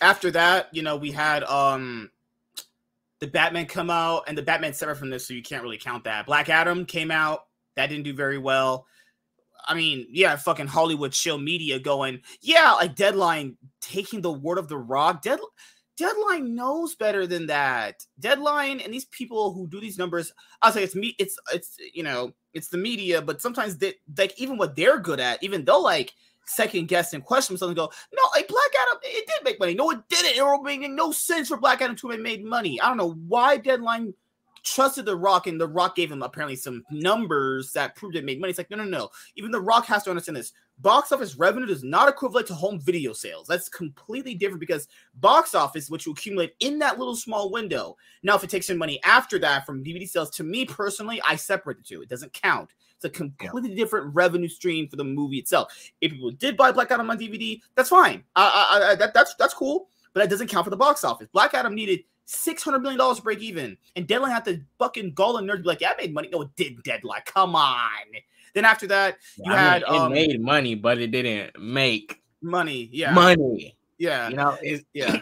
After 0.00 0.30
that, 0.32 0.68
you 0.72 0.82
know, 0.82 0.96
we 0.96 1.10
had 1.10 1.44
um 1.44 2.10
the 3.20 3.26
Batman 3.26 3.66
come 3.66 3.90
out, 3.90 4.24
and 4.26 4.36
the 4.36 4.42
Batman 4.42 4.74
separate 4.74 4.96
from 4.96 5.10
this, 5.10 5.26
so 5.26 5.34
you 5.34 5.42
can't 5.42 5.62
really 5.62 5.78
count 5.78 6.04
that. 6.04 6.26
Black 6.26 6.48
Adam 6.48 6.84
came 6.84 7.10
out, 7.10 7.46
that 7.76 7.88
didn't 7.88 8.04
do 8.04 8.12
very 8.12 8.38
well. 8.38 8.86
I 9.66 9.74
mean, 9.74 10.06
yeah, 10.10 10.36
fucking 10.36 10.66
Hollywood 10.66 11.12
chill 11.12 11.38
media 11.38 11.78
going, 11.78 12.20
yeah, 12.42 12.72
like 12.72 12.96
Deadline 12.96 13.56
taking 13.80 14.20
the 14.20 14.32
word 14.32 14.58
of 14.58 14.68
the 14.68 14.76
Rock. 14.76 15.22
Dead 15.22 15.40
Deadline 15.96 16.54
knows 16.54 16.96
better 16.96 17.26
than 17.26 17.46
that. 17.46 18.04
Deadline 18.18 18.80
and 18.80 18.92
these 18.92 19.04
people 19.06 19.52
who 19.52 19.68
do 19.68 19.80
these 19.80 19.96
numbers, 19.96 20.32
I'll 20.60 20.72
say 20.72 20.82
it's 20.82 20.96
me, 20.96 21.14
it's 21.18 21.38
it's 21.52 21.76
you 21.92 22.02
know, 22.02 22.32
it's 22.52 22.68
the 22.68 22.76
media, 22.76 23.22
but 23.22 23.40
sometimes 23.40 23.76
they 23.76 23.94
like 24.18 24.38
even 24.38 24.56
what 24.56 24.74
they're 24.76 24.98
good 24.98 25.20
at, 25.20 25.42
even 25.42 25.64
though 25.64 25.80
like 25.80 26.12
second 26.46 26.88
guess 26.88 27.12
and 27.12 27.24
question 27.24 27.54
themselves 27.54 27.70
and 27.70 27.76
go, 27.76 27.90
no, 28.12 28.22
like 28.34 28.48
Black 28.48 28.70
Adam, 28.82 29.00
it 29.02 29.26
did 29.26 29.44
make 29.44 29.60
money. 29.60 29.74
No, 29.74 29.90
it 29.90 30.00
didn't. 30.08 30.36
It 30.36 30.62
make 30.62 30.90
no 30.90 31.12
sense 31.12 31.48
for 31.48 31.56
Black 31.56 31.82
Adam 31.82 31.96
to 31.96 32.08
have 32.10 32.20
made 32.20 32.44
money. 32.44 32.80
I 32.80 32.88
don't 32.88 32.96
know 32.96 33.12
why 33.28 33.56
Deadline 33.56 34.14
trusted 34.64 35.04
The 35.04 35.16
Rock 35.16 35.46
and 35.46 35.60
The 35.60 35.68
Rock 35.68 35.94
gave 35.94 36.10
him 36.10 36.22
apparently 36.22 36.56
some 36.56 36.84
numbers 36.90 37.72
that 37.72 37.94
proved 37.94 38.16
it 38.16 38.24
made 38.24 38.40
money. 38.40 38.50
It's 38.50 38.58
like, 38.58 38.70
no, 38.70 38.78
no, 38.78 38.84
no. 38.84 39.10
Even 39.36 39.50
The 39.50 39.60
Rock 39.60 39.86
has 39.86 40.02
to 40.04 40.10
understand 40.10 40.36
this. 40.36 40.52
Box 40.78 41.12
office 41.12 41.36
revenue 41.36 41.66
does 41.66 41.84
not 41.84 42.08
equivalent 42.08 42.48
to 42.48 42.54
home 42.54 42.80
video 42.80 43.12
sales. 43.12 43.46
That's 43.46 43.68
completely 43.68 44.34
different 44.34 44.58
because 44.58 44.88
box 45.14 45.54
office, 45.54 45.88
which 45.88 46.06
you 46.06 46.12
accumulate 46.12 46.54
in 46.58 46.80
that 46.80 46.98
little 46.98 47.14
small 47.14 47.52
window. 47.52 47.96
Now, 48.24 48.34
if 48.34 48.42
it 48.42 48.50
takes 48.50 48.66
some 48.66 48.78
money 48.78 49.00
after 49.04 49.38
that 49.38 49.66
from 49.66 49.84
DVD 49.84 50.08
sales, 50.08 50.30
to 50.30 50.42
me 50.42 50.64
personally, 50.64 51.20
I 51.24 51.36
separate 51.36 51.76
the 51.76 51.84
two. 51.84 52.02
It 52.02 52.08
doesn't 52.08 52.32
count. 52.32 52.70
It's 52.96 53.04
a 53.04 53.10
completely 53.10 53.74
different 53.74 54.14
revenue 54.14 54.48
stream 54.48 54.88
for 54.88 54.96
the 54.96 55.04
movie 55.04 55.38
itself. 55.38 55.72
If 56.00 56.12
people 56.12 56.30
did 56.32 56.56
buy 56.56 56.72
Black 56.72 56.90
Adam 56.90 57.10
on 57.10 57.18
DVD, 57.18 57.60
that's 57.76 57.90
fine. 57.90 58.24
I, 58.34 58.68
I, 58.70 58.90
I, 58.90 58.94
that, 58.96 59.14
that's 59.14 59.34
that's 59.34 59.54
cool, 59.54 59.88
but 60.12 60.20
that 60.20 60.30
doesn't 60.30 60.48
count 60.48 60.64
for 60.64 60.70
the 60.70 60.76
box 60.76 61.04
office. 61.04 61.28
Black 61.32 61.54
Adam 61.54 61.74
needed 61.74 62.00
six 62.26 62.62
hundred 62.62 62.80
million 62.80 62.98
dollars 62.98 63.18
to 63.18 63.22
break 63.22 63.40
even, 63.40 63.76
and 63.96 64.06
Deadline 64.06 64.30
had 64.32 64.44
the 64.44 64.62
fucking 64.78 65.12
gall 65.14 65.36
and 65.36 65.48
nerd 65.48 65.62
be 65.62 65.68
like, 65.68 65.80
"Yeah, 65.80 65.92
I 65.92 66.00
made 66.00 66.14
money." 66.14 66.28
No, 66.32 66.42
it 66.42 66.50
didn't. 66.56 66.84
Deadline, 66.84 67.22
come 67.26 67.54
on. 67.54 67.90
Then 68.54 68.64
after 68.64 68.86
that, 68.88 69.18
you 69.36 69.52
I 69.52 69.56
mean, 69.56 69.58
had 69.58 69.82
it 69.82 69.88
um, 69.88 70.12
made 70.12 70.40
money, 70.40 70.74
but 70.74 70.98
it 70.98 71.10
didn't 71.10 71.60
make 71.60 72.22
money. 72.40 72.88
Yeah, 72.92 73.12
money. 73.12 73.76
yeah, 73.98 74.28
You 74.28 74.36
know, 74.36 74.56
it's, 74.62 74.84
yeah. 74.92 75.18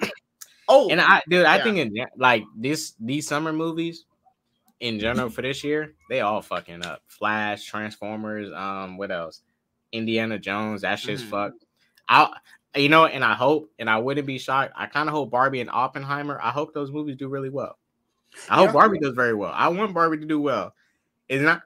Oh, 0.69 0.91
and 0.91 1.01
I, 1.01 1.23
dude, 1.29 1.45
I 1.47 1.57
Yeah. 1.57 1.65
think 1.65 1.79
in, 1.79 1.95
like 2.17 2.45
this, 2.57 2.95
these 3.01 3.27
summer 3.27 3.53
movies 3.53 4.05
in 4.81 4.99
general 5.01 5.29
for 5.29 5.43
this 5.43 5.65
year, 5.65 5.95
they 6.09 6.21
all 6.21 6.41
fucking 6.43 6.85
up. 6.85 7.03
Flash, 7.09 7.65
Transformers, 7.65 8.53
um, 8.53 8.97
what 8.97 9.11
else? 9.11 9.43
Indiana 9.93 10.39
Jones, 10.39 10.83
that 10.83 10.99
shit's 10.99 11.23
Mhm. 11.23 11.31
fucked. 11.31 11.65
I, 12.09 12.33
you 12.75 12.89
know, 12.89 13.07
and 13.07 13.25
I 13.25 13.35
hope, 13.35 13.71
and 13.79 13.89
I 13.91 13.99
wouldn't 13.99 14.27
be 14.27 14.39
shocked. 14.39 14.73
I 14.77 14.87
kind 14.87 15.09
of 15.09 15.15
hope 15.15 15.31
Barbie 15.31 15.61
and 15.61 15.71
Oppenheimer. 15.71 16.39
I 16.43 16.51
hope 16.51 16.73
those 16.73 16.91
movies 16.91 17.17
do 17.17 17.29
really 17.29 17.51
well. 17.51 17.79
I 18.49 18.59
Yeah. 18.61 18.67
hope 18.67 18.75
Barbie 18.75 18.99
does 18.99 19.15
very 19.15 19.35
well. 19.35 19.53
I 19.55 19.69
want 19.69 19.93
Barbie 19.93 20.19
to 20.19 20.27
do 20.27 20.41
well. 20.41 20.75
It's 21.29 21.43
not 21.43 21.63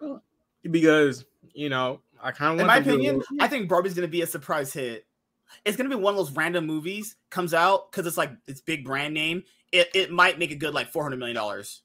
because 0.68 1.24
you 1.54 1.68
know 1.68 2.00
I 2.20 2.32
kind 2.32 2.54
of 2.54 2.60
in 2.60 2.66
want. 2.66 2.68
my 2.68 2.80
them 2.80 2.84
to 2.84 2.90
do 2.90 2.96
a 2.96 3.18
opinion, 3.18 3.40
I 3.40 3.48
think 3.48 3.68
Barbie's 3.68 3.94
gonna 3.94 4.08
be 4.08 4.22
a 4.22 4.26
surprise 4.26 4.72
hit. 4.72 5.06
It's 5.64 5.76
gonna 5.76 5.88
be 5.88 5.94
one 5.94 6.14
of 6.14 6.18
those 6.18 6.32
random 6.32 6.66
movies 6.66 7.16
comes 7.30 7.54
out 7.54 7.90
because 7.90 8.06
it's 8.06 8.16
like 8.16 8.32
it's 8.48 8.60
big 8.60 8.84
brand 8.84 9.14
name. 9.14 9.44
It 9.70 9.88
it 9.94 10.10
might 10.10 10.38
make 10.40 10.50
a 10.50 10.56
good 10.56 10.74
like 10.74 10.90
four 10.90 11.02
hundred 11.04 11.18
million 11.18 11.36
dollars, 11.36 11.82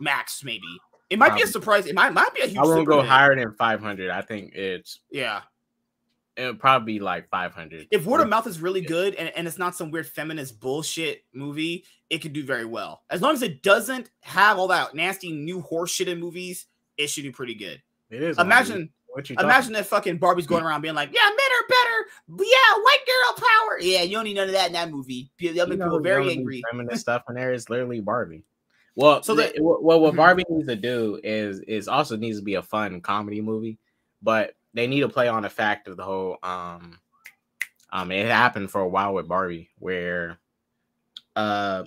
max 0.00 0.42
maybe. 0.44 0.62
It 1.10 1.18
might 1.18 1.34
be 1.34 1.42
a 1.42 1.46
surprise. 1.46 1.86
It 1.86 1.94
might 1.94 2.12
might 2.14 2.32
be 2.34 2.40
a 2.40 2.46
huge. 2.46 2.56
I 2.56 2.62
won't 2.62 2.86
go 2.86 3.00
hit. 3.00 3.08
higher 3.10 3.34
than 3.34 3.52
five 3.54 3.80
hundred. 3.80 4.10
I 4.10 4.22
think 4.22 4.54
it's 4.54 5.00
Yeah, 5.10 5.42
it'll 6.40 6.54
probably 6.54 6.94
be 6.94 7.00
like 7.00 7.28
five 7.28 7.54
hundred. 7.54 7.86
if 7.90 8.04
word 8.06 8.20
of 8.20 8.28
mouth 8.28 8.46
is 8.46 8.60
really 8.60 8.80
good 8.80 9.14
and, 9.14 9.30
and 9.36 9.46
it's 9.46 9.58
not 9.58 9.76
some 9.76 9.90
weird 9.90 10.06
feminist 10.06 10.58
bullshit 10.60 11.24
movie, 11.32 11.84
it 12.08 12.18
could 12.18 12.32
do 12.32 12.42
very 12.44 12.64
well. 12.64 13.02
As 13.10 13.20
long 13.22 13.34
as 13.34 13.42
it 13.42 13.62
doesn't 13.62 14.10
have 14.22 14.58
all 14.58 14.68
that 14.68 14.94
nasty 14.94 15.32
new 15.32 15.60
horse 15.60 15.90
shit 15.92 16.08
in 16.08 16.18
movies, 16.18 16.66
it 16.96 17.08
should 17.08 17.22
do 17.24 17.32
pretty 17.32 17.54
good. 17.54 17.80
It 18.10 18.22
is. 18.22 18.38
Imagine 18.38 18.90
what 19.08 19.28
you 19.28 19.36
Imagine 19.38 19.72
that 19.74 19.86
fucking 19.86 20.18
Barbie's 20.18 20.46
going 20.46 20.64
around 20.64 20.82
being 20.82 20.94
like, 20.94 21.10
"Yeah, 21.12 21.28
men 21.28 21.30
are 21.36 21.66
better. 21.68 22.44
Yeah, 22.44 22.82
white 22.82 23.04
girl 23.06 23.46
power. 23.48 23.78
Yeah, 23.80 24.02
you 24.02 24.16
don't 24.16 24.24
need 24.24 24.34
none 24.34 24.48
of 24.48 24.54
that 24.54 24.68
in 24.68 24.72
that 24.74 24.90
movie. 24.90 25.30
You 25.38 25.54
know, 25.54 25.66
people 25.66 26.00
very 26.00 26.30
angry." 26.30 26.62
Feminist 26.70 27.00
stuff 27.02 27.22
in 27.28 27.34
there 27.34 27.52
is 27.52 27.68
literally 27.68 28.00
Barbie. 28.00 28.44
Well, 28.96 29.22
So 29.22 29.34
the- 29.34 29.52
well, 29.60 30.00
what 30.00 30.12
Mhm. 30.14 30.16
Barbie 30.16 30.44
needs 30.48 30.66
to 30.68 30.76
do 30.76 31.20
is 31.22 31.60
is 31.60 31.86
also 31.88 32.16
needs 32.16 32.38
to 32.38 32.44
be 32.44 32.54
a 32.54 32.62
fun 32.62 33.00
comedy 33.00 33.40
movie, 33.40 33.78
but 34.22 34.54
they 34.74 34.86
need 34.86 35.00
to 35.00 35.08
play 35.08 35.28
on 35.28 35.42
the 35.42 35.50
fact 35.50 35.88
of 35.88 35.96
the 35.96 36.04
whole 36.04 36.38
um 36.42 36.98
um 37.92 38.10
it 38.12 38.26
happened 38.26 38.70
for 38.70 38.80
a 38.80 38.88
while 38.88 39.14
with 39.14 39.28
Barbie 39.28 39.70
where 39.78 40.38
uh 41.36 41.84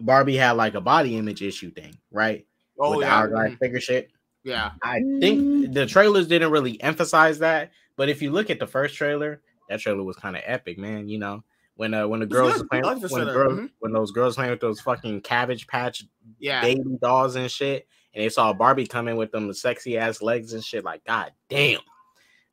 Barbie 0.00 0.36
had 0.36 0.52
like 0.52 0.74
a 0.74 0.80
body 0.80 1.16
image 1.16 1.42
issue 1.42 1.70
thing, 1.70 1.96
right? 2.10 2.46
Oh 2.78 2.90
with 2.90 3.00
the 3.00 3.06
yeah, 3.06 3.14
hourglass 3.16 3.50
mhm, 3.50 3.58
figure 3.58 3.80
shit. 3.80 4.10
yeah. 4.42 4.72
I 4.82 5.00
think 5.20 5.72
the 5.72 5.86
trailers 5.86 6.26
didn't 6.26 6.50
really 6.50 6.80
emphasize 6.82 7.38
that, 7.38 7.70
but 7.96 8.08
if 8.08 8.20
you 8.20 8.30
look 8.32 8.50
at 8.50 8.58
the 8.58 8.66
first 8.66 8.96
trailer, 8.96 9.40
that 9.68 9.80
trailer 9.80 10.02
was 10.02 10.16
kind 10.16 10.36
of 10.36 10.42
epic, 10.44 10.78
man. 10.78 11.08
You 11.08 11.18
know, 11.18 11.44
when 11.76 11.94
uh 11.94 12.08
when 12.08 12.20
the 12.20 12.26
girls 12.26 12.58
good. 12.58 12.68
playing 12.68 12.84
the 13.00 13.08
when, 13.08 13.26
the 13.26 13.32
girls, 13.32 13.58
Mhm. 13.60 13.70
when 13.78 13.92
those 13.92 14.10
girls 14.10 14.34
playing 14.34 14.50
with 14.50 14.60
those 14.60 14.80
fucking 14.80 15.20
cabbage 15.20 15.66
patch 15.68 16.04
Yeah, 16.38 16.60
baby 16.60 16.98
dolls 17.00 17.36
and 17.36 17.50
shit, 17.50 17.86
and 18.12 18.22
they 18.22 18.28
saw 18.28 18.52
Barbie 18.52 18.86
coming 18.86 19.16
with 19.16 19.30
them 19.30 19.52
sexy 19.52 19.96
ass 19.96 20.20
legs 20.20 20.52
and 20.52 20.64
shit, 20.64 20.84
like 20.84 21.04
god 21.04 21.32
damn, 21.48 21.80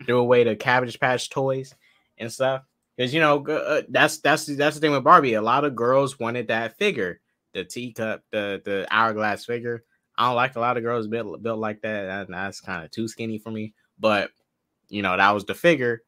threw 0.06 0.20
away 0.20 0.44
the 0.44 0.56
cabbage 0.56 1.00
patch 1.00 1.30
toys 1.30 1.74
and 2.18 2.32
stuff. 2.32 2.64
Because 2.98 3.14
you 3.14 3.20
know 3.20 3.46
uh, 3.48 3.82
that's 3.90 4.20
that's 4.20 4.46
that's 4.46 4.76
the 4.76 4.82
thing 4.82 4.92
with 4.92 5.04
Barbie. 5.04 5.34
A 5.34 5.42
lot 5.42 5.64
of 5.66 5.76
girls 5.76 6.20
wanted 6.20 6.48
that 6.50 6.78
figure, 6.78 7.20
the 7.54 7.64
teacup, 7.64 8.24
the 8.32 8.62
the 8.64 8.88
hourglass 8.92 9.46
figure. 9.46 9.84
I 10.18 10.28
don't 10.28 10.36
like 10.36 10.56
a 10.56 10.60
lot 10.60 10.78
of 10.78 10.84
girls 10.84 11.08
built 11.08 11.42
built 11.42 11.60
like 11.60 11.82
that. 11.82 12.06
That- 12.06 12.28
that's 12.30 12.62
kind 12.62 12.84
of 12.84 12.92
too 12.92 13.08
skinny 13.08 13.40
for 13.40 13.52
me. 13.52 13.74
But 14.00 14.32
you 14.90 15.02
know 15.02 15.16
that 15.18 15.32
was 15.32 15.46
the 15.46 15.56
figure 15.56 16.04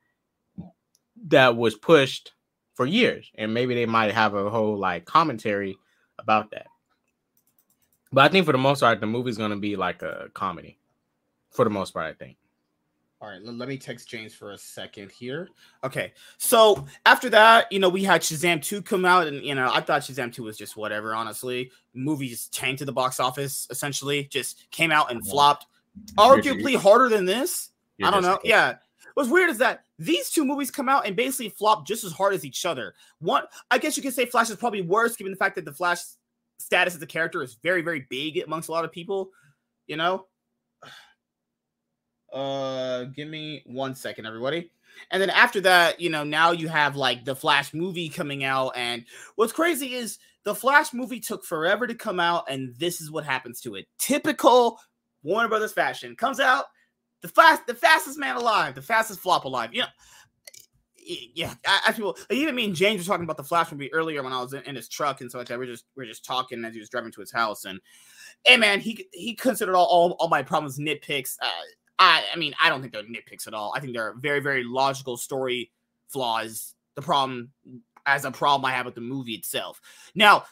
that 1.28 1.56
was 1.56 1.76
pushed 1.76 2.34
for 2.74 2.86
years, 2.86 3.32
and 3.36 3.54
maybe 3.54 3.76
they 3.76 3.86
might 3.86 4.14
have 4.14 4.34
a 4.34 4.50
whole 4.50 4.78
like 4.78 5.06
commentary 5.06 5.78
about 6.20 6.52
that. 6.52 6.68
But 8.12 8.26
I 8.26 8.28
think 8.30 8.46
for 8.46 8.52
the 8.52 8.58
most 8.58 8.82
part, 8.82 9.00
the 9.00 9.08
movie's 9.08 9.38
gonna 9.38 9.58
be 9.58 9.76
like 9.76 10.02
a 10.02 10.30
comedy. 10.34 10.78
For 11.52 11.66
the 11.66 11.72
most 11.72 11.94
part, 11.94 12.06
I 12.06 12.14
think. 12.14 12.38
All 13.24 13.30
right, 13.30 13.42
let, 13.42 13.56
let 13.56 13.70
me 13.70 13.78
text 13.78 14.10
James 14.10 14.34
for 14.34 14.52
a 14.52 14.58
second 14.58 15.10
here. 15.10 15.48
Okay, 15.82 16.12
so 16.38 16.86
after 17.06 17.30
that, 17.30 17.72
you 17.72 17.80
know, 17.80 17.88
we 17.88 18.04
had 18.04 18.20
Shazam 18.20 18.62
2 18.62 18.82
come 18.82 19.06
out, 19.06 19.28
and 19.28 19.42
you 19.46 19.56
know, 19.56 19.72
I 19.72 19.80
thought 19.80 20.02
Shazam 20.02 20.34
2 20.34 20.44
was 20.44 20.58
just 20.58 20.76
whatever, 20.76 21.16
honestly. 21.16 21.72
Movie 21.94 22.28
just 22.28 22.54
tanked 22.54 22.80
to 22.80 22.86
the 22.86 22.92
box 22.92 23.22
office, 23.22 23.66
essentially, 23.70 24.26
just 24.26 24.70
came 24.72 24.92
out 24.92 25.10
and 25.10 25.26
flopped. 25.26 25.68
Arguably 26.18 26.76
harder 26.76 27.08
than 27.08 27.24
this. 27.24 27.70
You're 27.98 28.10
I 28.10 28.12
don't 28.12 28.24
know. 28.24 28.40
Yeah. 28.44 28.76
What's 29.14 29.30
weird 29.30 29.50
is 29.50 29.60
that 29.60 29.86
these 29.98 30.30
two 30.30 30.44
movies 30.44 30.70
come 30.70 30.90
out 30.90 31.08
and 31.08 31.16
basically 31.16 31.48
flop 31.48 31.88
just 31.88 32.04
as 32.04 32.12
hard 32.12 32.34
as 32.34 32.44
each 32.44 32.66
other. 32.66 32.94
One, 33.20 33.44
I 33.72 33.78
guess 33.78 33.96
you 33.96 34.04
could 34.04 34.14
say 34.14 34.26
Flash 34.26 34.50
is 34.50 34.58
probably 34.58 34.82
worse, 34.82 35.16
given 35.16 35.32
the 35.32 35.38
fact 35.38 35.56
that 35.56 35.64
the 35.64 35.72
Flash 35.72 36.00
status 36.58 36.94
as 36.94 37.02
a 37.02 37.08
character 37.08 37.42
is 37.42 37.54
very, 37.64 37.84
very 37.84 38.06
big 38.10 38.40
amongst 38.40 38.68
a 38.68 38.74
lot 38.74 38.84
of 38.84 38.92
people. 38.92 39.30
You 39.88 39.96
know. 39.96 40.26
Uh, 42.34 43.06
give 43.06 43.28
me 43.28 43.62
one 43.66 43.96
second, 43.96 44.26
everybody. 44.26 44.72
And 45.12 45.22
then 45.22 45.30
after 45.30 45.62
that, 45.62 46.00
you 46.00 46.10
know, 46.10 46.24
now 46.24 46.52
you 46.52 46.68
have 46.68 46.96
like 46.96 47.26
the 47.26 47.36
Flash 47.36 47.74
movie 47.74 48.10
coming 48.10 48.44
out, 48.44 48.74
and 48.76 49.06
what's 49.36 49.54
crazy 49.54 49.94
is 49.94 50.18
the 50.44 50.56
Flash 50.56 50.94
movie 50.94 51.20
took 51.20 51.46
forever 51.46 51.88
to 51.88 51.96
come 51.96 52.20
out, 52.20 52.46
and 52.50 52.76
this 52.78 53.02
is 53.02 53.12
what 53.12 53.24
happens 53.26 53.62
to 53.62 53.76
it. 53.76 53.88
Typical 53.98 54.80
Warner 55.24 55.48
Brothers 55.48 55.74
fashion 55.74 56.16
comes 56.16 56.40
out 56.40 56.66
the 57.22 57.30
fast, 57.30 57.66
the 57.66 57.74
fastest 57.74 58.20
man 58.20 58.36
alive, 58.36 58.76
the 58.76 58.82
fastest 58.82 59.20
flop 59.20 59.46
alive. 59.46 59.70
You 59.74 59.82
know, 59.82 59.88
yeah. 61.34 61.54
I, 61.66 61.92
feel 61.94 62.16
even 62.30 62.54
me 62.54 62.66
and 62.66 62.76
James 62.76 63.02
were 63.02 63.12
talking 63.12 63.24
about 63.24 63.38
the 63.38 63.44
Flash 63.44 63.72
movie 63.72 63.92
earlier 63.94 64.22
when 64.24 64.34
I 64.34 64.42
was 64.42 64.54
in, 64.54 64.62
in 64.64 64.76
his 64.76 64.90
truck 64.90 65.22
and 65.22 65.32
so 65.32 65.38
like 65.38 65.48
that. 65.48 65.58
We're 65.58 65.66
just 65.66 65.86
we're 65.96 66.06
just 66.06 66.26
talking 66.26 66.64
as 66.66 66.74
he 66.74 66.80
was 66.80 66.90
driving 66.90 67.12
to 67.14 67.22
his 67.22 67.32
house, 67.32 67.66
and 67.66 67.80
hey 68.44 68.58
man, 68.58 68.80
he 68.80 69.08
he 69.14 69.34
considered 69.34 69.76
all 69.76 69.86
all, 69.86 70.12
all 70.20 70.28
my 70.28 70.44
problems 70.44 70.78
nitpicks. 70.78 71.38
Uh, 71.42 71.50
I 72.00 72.24
I 72.34 72.38
mean, 72.38 72.54
I 72.62 72.70
don't 72.70 72.82
think 72.82 72.94
they're 72.94 73.04
nitpicks 73.04 73.48
at 73.48 73.54
all. 73.54 73.74
I 73.76 73.80
think 73.80 73.94
they're 73.94 74.14
very 74.14 74.40
very 74.40 74.64
logical 74.64 75.18
story 75.18 75.72
flaws. 76.08 76.76
The 76.96 77.02
problem 77.02 77.52
as 78.06 78.26
a 78.26 78.32
problem 78.32 78.66
I 78.66 78.72
have 78.72 78.86
with 78.86 78.96
the 78.96 79.02
movie 79.02 79.34
itself. 79.34 79.82
Now, 80.14 80.44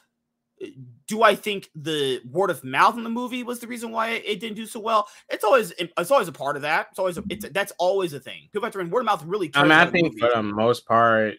do 1.08 1.24
I 1.24 1.36
think 1.36 1.70
the 1.76 2.22
word 2.30 2.50
of 2.50 2.64
mouth 2.64 2.96
in 2.98 3.04
the 3.04 3.10
movie 3.10 3.44
was 3.44 3.60
the 3.60 3.68
reason 3.68 3.92
why 3.92 4.10
it 4.10 4.40
didn't 4.40 4.56
do 4.56 4.66
so 4.66 4.80
well? 4.80 5.08
It's 5.30 5.44
always 5.44 5.72
it's 5.78 6.12
always 6.12 6.28
a 6.28 6.32
part 6.32 6.56
of 6.56 6.62
that. 6.64 6.88
It's 6.92 7.00
always 7.00 7.18
a, 7.18 7.24
it's 7.30 7.50
that's 7.50 7.74
always 7.78 8.14
a 8.14 8.20
thing. 8.20 8.50
People 8.52 8.66
have 8.66 8.74
to 8.74 8.84
word 8.84 9.02
of 9.02 9.06
mouth 9.06 9.24
really. 9.26 9.52
I 9.54 9.64
mean, 9.64 9.72
I 9.72 9.86
think 9.86 10.20
for 10.20 10.30
the 10.34 10.44
most 10.44 10.86
part, 10.86 11.36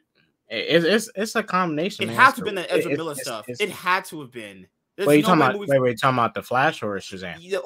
it's 0.49 0.85
it's 0.85 1.11
it's 1.15 1.37
a 1.37 1.43
combination. 1.43 2.05
It 2.05 2.07
man. 2.09 2.17
has 2.17 2.35
to 2.35 2.41
have 2.41 2.45
been 2.47 2.55
the 2.57 2.73
Ezra 2.73 2.97
Miller 2.97 3.15
stuff. 3.15 3.45
It's, 3.49 3.61
it 3.61 3.71
had 3.71 4.05
to 4.07 4.21
have 4.21 4.31
been. 4.31 4.67
There's 4.97 5.07
wait, 5.07 5.16
you 5.16 5.22
no 5.22 5.28
talking 5.28 5.43
about? 5.43 5.68
Wait, 5.68 5.80
wait, 5.80 5.99
talking 6.01 6.18
about 6.18 6.34
the 6.34 6.43
Flash 6.43 6.82
or 6.82 6.95
Shazam? 6.97 7.36
Yeah, 7.40 7.59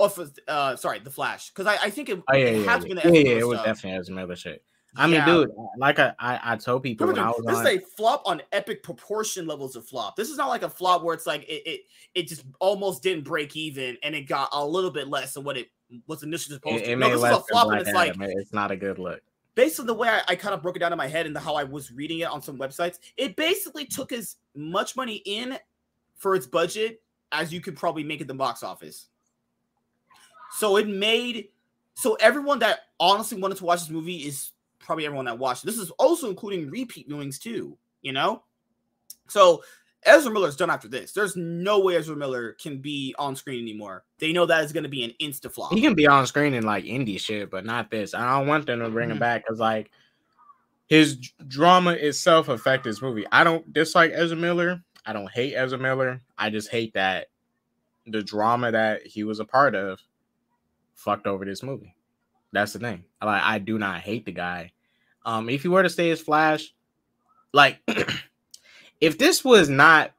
uh, 0.48 0.76
sorry, 0.76 1.00
the 1.00 1.10
Flash. 1.10 1.50
Because 1.50 1.66
I, 1.66 1.86
I 1.86 1.90
think 1.90 2.08
it, 2.08 2.22
oh, 2.28 2.36
yeah, 2.36 2.44
it 2.44 2.58
yeah, 2.58 2.64
had 2.64 2.66
yeah. 2.66 2.78
to 2.78 2.86
be 2.86 2.94
the 2.94 3.12
yeah, 3.12 3.30
yeah, 3.32 3.38
it 3.40 3.48
was 3.48 3.58
definitely 3.62 3.98
Ezra 3.98 4.14
Miller 4.14 4.36
shit. 4.36 4.62
I 4.98 5.06
mean, 5.06 5.24
dude, 5.24 5.50
like 5.76 5.98
I, 5.98 6.14
I, 6.18 6.40
I 6.42 6.56
told 6.56 6.82
people 6.82 7.06
when 7.06 7.18
I 7.18 7.28
was 7.28 7.44
this 7.44 7.56
on, 7.56 7.66
is 7.66 7.78
a 7.78 7.80
flop 7.96 8.22
on 8.24 8.42
epic 8.52 8.82
proportion 8.82 9.46
levels 9.46 9.76
of 9.76 9.86
flop. 9.86 10.16
This 10.16 10.30
is 10.30 10.38
not 10.38 10.48
like 10.48 10.62
a 10.62 10.70
flop 10.70 11.02
where 11.02 11.14
it's 11.14 11.26
like 11.26 11.42
it, 11.42 11.62
it, 11.66 11.80
it 12.14 12.28
just 12.28 12.44
almost 12.60 13.02
didn't 13.02 13.24
break 13.24 13.56
even 13.56 13.98
and 14.02 14.14
it 14.14 14.22
got 14.22 14.48
a 14.52 14.64
little 14.64 14.90
bit 14.90 15.08
less 15.08 15.34
than 15.34 15.44
what 15.44 15.56
it 15.56 15.68
was 16.06 16.22
initially 16.22 16.54
supposed 16.54 16.82
it, 16.82 16.86
to. 16.86 16.92
It 16.92 16.98
no, 16.98 17.08
this 17.10 17.18
is 17.18 17.24
a 17.24 17.40
flop 17.40 17.70
and 17.72 17.80
it's 17.80 17.92
like 17.92 18.16
it's 18.18 18.52
not 18.52 18.70
a 18.70 18.76
good 18.76 18.98
look. 18.98 19.20
Based 19.54 19.80
on 19.80 19.86
the 19.86 19.94
way 19.94 20.08
I, 20.08 20.22
I 20.28 20.36
kind 20.36 20.54
of 20.54 20.62
broke 20.62 20.76
it 20.76 20.78
down 20.78 20.92
in 20.92 20.98
my 20.98 21.08
head 21.08 21.26
and 21.26 21.34
the, 21.36 21.40
how 21.40 21.56
I 21.56 21.64
was 21.64 21.92
reading 21.92 22.20
it 22.20 22.28
on 22.28 22.40
some 22.40 22.58
websites, 22.58 22.98
it 23.16 23.36
basically 23.36 23.84
took 23.84 24.12
as 24.12 24.36
much 24.54 24.96
money 24.96 25.22
in 25.26 25.58
for 26.16 26.34
its 26.34 26.46
budget 26.46 27.02
as 27.32 27.52
you 27.52 27.60
could 27.60 27.76
probably 27.76 28.04
make 28.04 28.20
at 28.20 28.28
the 28.28 28.34
box 28.34 28.62
office. 28.62 29.06
So 30.52 30.76
it 30.76 30.88
made 30.88 31.48
so 31.94 32.14
everyone 32.14 32.58
that 32.58 32.80
honestly 33.00 33.40
wanted 33.40 33.58
to 33.58 33.64
watch 33.64 33.80
this 33.80 33.90
movie 33.90 34.18
is 34.18 34.52
probably 34.78 35.06
everyone 35.06 35.24
that 35.24 35.38
watched. 35.38 35.64
This 35.64 35.78
is 35.78 35.90
also 35.92 36.28
including 36.28 36.70
repeat 36.70 37.08
viewings 37.08 37.40
too, 37.40 37.76
you 38.02 38.12
know? 38.12 38.42
So 39.28 39.62
Ezra 40.04 40.30
Miller's 40.30 40.56
done 40.56 40.70
after 40.70 40.88
this. 40.88 41.12
There's 41.12 41.34
no 41.36 41.80
way 41.80 41.96
Ezra 41.96 42.14
Miller 42.14 42.52
can 42.52 42.78
be 42.78 43.14
on 43.18 43.34
screen 43.34 43.62
anymore. 43.62 44.04
They 44.18 44.32
know 44.32 44.46
that 44.46 44.62
is 44.62 44.72
going 44.72 44.84
to 44.84 44.90
be 44.90 45.04
an 45.04 45.12
insta 45.20 45.50
flop. 45.50 45.72
He 45.72 45.80
can 45.80 45.94
be 45.94 46.06
on 46.06 46.26
screen 46.26 46.54
in 46.54 46.64
like 46.64 46.84
indie 46.84 47.18
shit, 47.18 47.50
but 47.50 47.64
not 47.64 47.90
this. 47.90 48.14
I 48.14 48.38
don't 48.38 48.46
want 48.46 48.66
them 48.66 48.80
to 48.80 48.90
bring 48.90 49.10
him 49.10 49.14
mm-hmm. 49.14 49.20
back 49.20 49.44
because 49.44 49.58
like 49.58 49.90
his 50.86 51.16
drama 51.48 51.92
itself 51.92 52.48
affect 52.48 52.84
this 52.84 53.02
movie. 53.02 53.26
I 53.32 53.42
don't 53.42 53.72
dislike 53.72 54.12
Ezra 54.14 54.36
Miller. 54.36 54.82
I 55.06 55.12
don't 55.12 55.30
hate 55.30 55.54
Ezra 55.54 55.78
Miller. 55.78 56.20
I 56.36 56.50
just 56.50 56.70
hate 56.70 56.94
that 56.94 57.28
the 58.06 58.22
drama 58.22 58.72
that 58.72 59.06
he 59.06 59.24
was 59.24 59.40
a 59.40 59.44
part 59.44 59.74
of 59.74 60.00
fucked 60.94 61.26
over 61.26 61.44
this 61.44 61.62
movie. 61.62 61.94
That's 62.52 62.72
the 62.72 62.80
thing. 62.80 63.04
Like 63.22 63.42
I 63.42 63.58
do 63.58 63.78
not 63.78 64.00
hate 64.00 64.26
the 64.26 64.32
guy. 64.32 64.72
Um, 65.24 65.48
if 65.48 65.62
he 65.62 65.68
were 65.68 65.82
to 65.82 65.90
stay 65.90 66.10
as 66.10 66.20
Flash, 66.20 66.74
like 67.52 67.80
if 69.00 69.18
this 69.18 69.44
was 69.44 69.68
not 69.68 70.12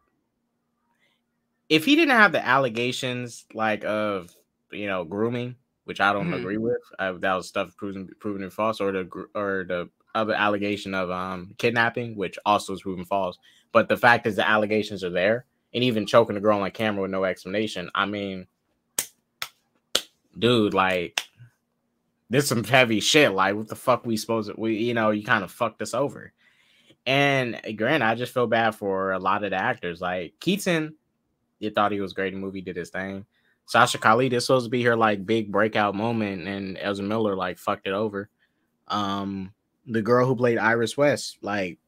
if 1.69 1.85
he 1.85 1.95
didn't 1.95 2.15
have 2.15 2.31
the 2.31 2.45
allegations 2.45 3.45
like 3.53 3.83
of 3.83 4.33
you 4.71 4.88
know 4.88 5.03
grooming, 5.03 5.55
which 5.85 5.99
I 5.99 6.13
don't 6.13 6.25
mm-hmm. 6.25 6.33
agree 6.35 6.57
with, 6.57 6.81
uh, 6.99 7.13
that 7.13 7.33
was 7.33 7.47
stuff 7.47 7.75
proven 7.77 8.09
proven 8.19 8.49
false, 8.49 8.79
or 8.79 8.91
the 8.91 9.27
or 9.35 9.65
the 9.67 9.89
other 10.15 10.33
allegation 10.33 10.93
of 10.93 11.11
um 11.11 11.53
kidnapping, 11.57 12.15
which 12.15 12.38
also 12.45 12.73
is 12.73 12.81
proven 12.81 13.05
false. 13.05 13.38
But 13.72 13.89
the 13.89 13.97
fact 13.97 14.28
is, 14.28 14.36
the 14.36 14.47
allegations 14.47 15.03
are 15.03 15.09
there, 15.09 15.45
and 15.74 15.84
even 15.84 16.05
choking 16.05 16.36
the 16.36 16.41
girl 16.41 16.61
on 16.61 16.72
camera 16.72 17.01
with 17.01 17.11
no 17.11 17.24
explanation. 17.24 17.89
I 17.93 18.05
mean, 18.05 18.47
dude, 20.38 20.74
like 20.74 21.22
this 22.30 22.47
some 22.47 22.63
heavy 22.63 22.99
shit. 22.99 23.34
Like, 23.34 23.55
what 23.55 23.68
the 23.68 23.76
fuck 23.76 24.05
we 24.05 24.18
supposed 24.18 24.49
to, 24.49 24.59
we, 24.59 24.78
you 24.78 24.93
know, 24.93 25.11
you 25.11 25.24
kind 25.24 25.43
of 25.43 25.51
fucked 25.51 25.82
us 25.82 25.93
over. 25.93 26.34
And 27.05 27.61
granted, 27.78 28.05
I 28.05 28.15
just 28.15 28.34
feel 28.34 28.47
bad 28.47 28.76
for 28.76 29.11
a 29.13 29.20
lot 29.20 29.43
of 29.43 29.51
the 29.51 29.57
actors. 29.57 30.01
Like 30.01 30.34
Keaton, 30.39 30.95
you 31.59 31.70
thought 31.70 31.93
he 31.93 32.01
was 32.01 32.13
great 32.13 32.34
in 32.34 32.41
the 32.41 32.45
movie, 32.45 32.61
did 32.61 32.76
his 32.76 32.89
thing. 32.89 33.26
Sasha 33.65 33.97
Calle, 33.97 34.30
this 34.30 34.45
supposed 34.45 34.65
to 34.65 34.70
be 34.70 34.84
her 34.84 34.95
like 34.95 35.26
big 35.26 35.51
breakout 35.51 35.95
moment, 35.95 36.47
and 36.47 36.78
Ezra 36.78 37.05
Miller 37.05 37.36
like 37.36 37.57
fucked 37.57 37.88
it 37.88 37.93
over. 37.93 38.30
Um, 38.88 39.53
the 39.86 40.01
girl 40.01 40.26
who 40.26 40.36
played 40.36 40.57
Iris 40.57 40.97
West, 40.97 41.38
like, 41.41 41.80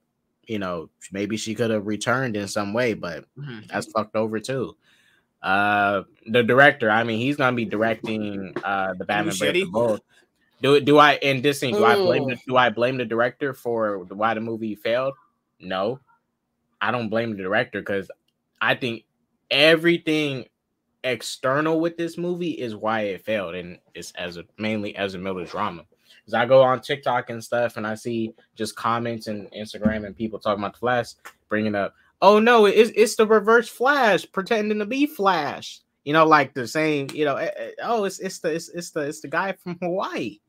you 0.50 0.60
know, 0.60 0.90
maybe 1.12 1.38
she 1.38 1.56
could 1.56 1.70
have 1.70 1.88
returned 1.88 2.36
in 2.36 2.48
some 2.48 2.74
way, 2.74 2.94
but 2.94 3.26
mm-hmm. 3.38 3.60
that's 3.68 3.92
fucked 3.92 4.16
over 4.16 4.40
too. 4.40 4.76
Uh, 5.42 6.04
the 6.28 6.44
director, 6.44 6.90
I 6.90 7.04
mean, 7.04 7.20
he's 7.20 7.38
gonna 7.38 7.56
be 7.56 7.66
directing 7.66 8.54
uh 8.64 8.94
the 8.96 9.06
Batman 9.06 9.36
Breaking 9.38 10.00
do 10.62 10.80
do 10.82 10.98
I 10.98 11.14
in 11.16 11.42
this 11.42 11.60
scene? 11.60 11.74
Do 11.74 11.86
I 11.86 11.96
blame 11.96 12.28
the, 12.28 12.38
do 12.48 12.58
I 12.58 12.70
blame 12.70 12.98
the 12.98 13.06
director 13.06 13.54
for 13.54 14.00
why 14.00 14.34
the 14.34 14.42
movie 14.42 14.76
failed? 14.76 15.14
No, 15.60 16.00
I 16.82 16.92
don't 16.92 17.10
blame 17.10 17.32
the 17.32 17.44
director 17.44 17.80
because 17.80 18.12
I 18.60 18.76
think 18.76 19.06
everything 19.50 20.46
external 21.04 21.80
with 21.80 21.96
this 21.96 22.18
movie 22.18 22.52
is 22.52 22.76
why 22.76 23.02
it 23.02 23.24
failed, 23.24 23.56
and 23.56 23.80
it's 23.94 24.12
as 24.12 24.38
a 24.38 24.44
mainly 24.58 24.98
Ezra 24.98 25.22
Miller 25.22 25.46
drama. 25.46 25.86
Because 26.22 26.34
I 26.34 26.46
go 26.46 26.62
on 26.62 26.82
TikTok 26.82 27.30
and 27.30 27.44
stuff, 27.44 27.78
and 27.78 27.86
I 27.86 27.96
see 27.96 28.34
just 28.56 28.76
comments 28.76 29.28
and 29.28 29.50
Instagram 29.52 30.06
and 30.06 30.16
people 30.16 30.40
talking 30.40 30.64
about 30.64 30.74
the 30.74 30.80
Flash, 30.80 31.14
bringing 31.48 31.76
up, 31.76 31.94
"Oh 32.22 32.40
no, 32.40 32.66
it's 32.66 32.92
it's 32.96 33.16
the 33.16 33.28
reverse 33.28 33.70
Flash 33.70 34.26
pretending 34.32 34.80
to 34.80 34.86
be 34.86 35.06
Flash." 35.06 35.82
You 36.04 36.14
know, 36.14 36.26
like 36.26 36.54
the 36.54 36.68
same. 36.68 37.08
You 37.14 37.26
know, 37.26 37.36
eh, 37.36 37.52
eh, 37.56 37.72
oh, 37.84 38.06
it's 38.06 38.20
it's 38.20 38.40
the 38.40 38.54
it's, 38.54 38.70
it's 38.70 38.92
the 38.92 39.02
it's 39.02 39.22
the 39.22 39.28
guy 39.28 39.54
from 39.54 39.78
Hawaii. 39.82 40.40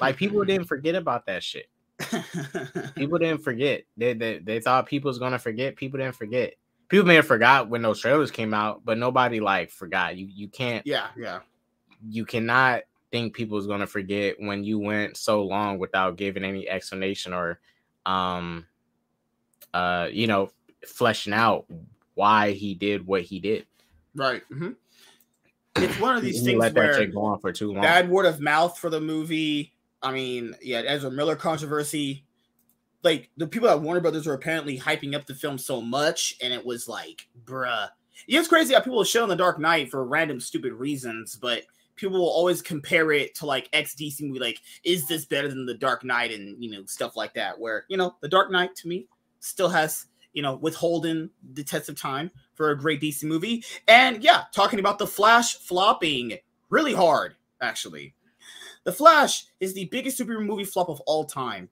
Like 0.00 0.16
people 0.16 0.44
didn't 0.44 0.66
forget 0.66 0.94
about 0.94 1.26
that 1.26 1.42
shit. 1.42 1.68
people 2.94 3.18
didn't 3.18 3.42
forget. 3.42 3.84
They, 3.96 4.12
they 4.12 4.38
they 4.38 4.60
thought 4.60 4.86
people 4.86 5.08
was 5.08 5.18
gonna 5.18 5.38
forget. 5.38 5.76
People 5.76 5.98
didn't 5.98 6.16
forget. 6.16 6.54
People 6.88 7.06
may 7.06 7.16
have 7.16 7.26
forgot 7.26 7.68
when 7.68 7.82
those 7.82 8.00
trailers 8.00 8.30
came 8.30 8.54
out, 8.54 8.82
but 8.84 8.98
nobody 8.98 9.40
like 9.40 9.70
forgot. 9.70 10.16
You 10.16 10.26
you 10.26 10.48
can't. 10.48 10.86
Yeah, 10.86 11.08
yeah. 11.16 11.40
You 12.08 12.24
cannot 12.24 12.82
think 13.10 13.34
people 13.34 13.58
is 13.58 13.66
gonna 13.66 13.86
forget 13.86 14.36
when 14.38 14.64
you 14.64 14.78
went 14.78 15.16
so 15.16 15.42
long 15.42 15.78
without 15.78 16.16
giving 16.16 16.44
any 16.44 16.68
explanation 16.68 17.32
or, 17.32 17.60
um, 18.04 18.66
uh, 19.74 20.08
you 20.10 20.26
know, 20.26 20.50
fleshing 20.86 21.32
out 21.32 21.66
why 22.14 22.52
he 22.52 22.74
did 22.74 23.06
what 23.06 23.22
he 23.22 23.40
did. 23.40 23.66
Right. 24.14 24.42
Mm-hmm. 24.50 24.70
It's 25.78 26.00
one 26.00 26.16
of 26.16 26.22
these 26.22 26.42
things 26.42 26.58
let 26.58 26.74
where 26.74 26.98
that 26.98 27.12
go 27.12 27.22
on 27.26 27.38
for 27.38 27.52
too 27.52 27.74
long. 27.74 27.82
Bad 27.82 28.08
word 28.08 28.24
of 28.24 28.40
mouth 28.40 28.78
for 28.78 28.88
the 28.88 29.00
movie 29.00 29.74
I 30.06 30.12
mean, 30.12 30.54
yeah, 30.62 30.82
Ezra 30.86 31.10
Miller 31.10 31.36
controversy. 31.36 32.24
Like 33.02 33.30
the 33.36 33.46
people 33.46 33.68
at 33.68 33.80
Warner 33.80 34.00
Brothers 34.00 34.26
were 34.26 34.34
apparently 34.34 34.78
hyping 34.78 35.14
up 35.14 35.26
the 35.26 35.34
film 35.34 35.58
so 35.58 35.80
much, 35.80 36.36
and 36.40 36.52
it 36.52 36.64
was 36.64 36.88
like, 36.88 37.26
bruh. 37.44 37.88
Yeah, 38.26 38.40
it's 38.40 38.48
crazy 38.48 38.74
how 38.74 38.80
people 38.80 39.02
shit 39.04 39.22
on 39.22 39.28
the 39.28 39.36
Dark 39.36 39.58
Knight 39.58 39.90
for 39.90 40.04
random 40.04 40.40
stupid 40.40 40.72
reasons, 40.72 41.36
but 41.36 41.62
people 41.96 42.18
will 42.18 42.28
always 42.28 42.62
compare 42.62 43.12
it 43.12 43.34
to 43.36 43.46
like 43.46 43.68
X 43.72 43.94
DC 43.94 44.22
movie. 44.22 44.38
Like, 44.38 44.60
is 44.84 45.06
this 45.08 45.24
better 45.24 45.48
than 45.48 45.66
the 45.66 45.74
Dark 45.74 46.04
Knight? 46.04 46.32
And 46.32 46.62
you 46.62 46.70
know, 46.70 46.84
stuff 46.86 47.16
like 47.16 47.34
that. 47.34 47.58
Where 47.58 47.84
you 47.88 47.96
know, 47.96 48.16
the 48.20 48.28
Dark 48.28 48.50
Knight 48.50 48.74
to 48.76 48.88
me 48.88 49.08
still 49.40 49.68
has 49.68 50.06
you 50.32 50.42
know 50.42 50.56
withholding 50.56 51.30
the 51.54 51.64
test 51.64 51.88
of 51.88 52.00
time 52.00 52.30
for 52.54 52.70
a 52.70 52.78
great 52.78 53.00
DC 53.00 53.24
movie. 53.24 53.64
And 53.88 54.22
yeah, 54.22 54.44
talking 54.52 54.78
about 54.78 54.98
the 54.98 55.06
Flash 55.06 55.56
flopping 55.56 56.38
really 56.68 56.94
hard, 56.94 57.34
actually. 57.60 58.14
The 58.84 58.92
Flash 58.92 59.46
is 59.58 59.74
the 59.74 59.86
biggest 59.86 60.18
superhero 60.18 60.44
movie 60.46 60.64
flop 60.64 60.88
of 60.88 61.00
all 61.06 61.24
time. 61.24 61.68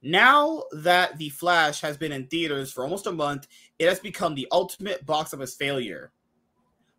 Now 0.00 0.62
that 0.70 1.18
The 1.18 1.28
Flash 1.30 1.80
has 1.80 1.96
been 1.96 2.12
in 2.12 2.28
theaters 2.28 2.72
for 2.72 2.84
almost 2.84 3.08
a 3.08 3.12
month, 3.12 3.48
it 3.80 3.88
has 3.88 3.98
become 3.98 4.34
the 4.34 4.46
ultimate 4.52 5.04
box 5.04 5.34
office 5.34 5.56
failure 5.56 6.12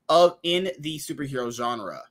of 0.10 0.38
in 0.44 0.72
the 0.80 0.98
superhero 0.98 1.52
genre. 1.52 2.02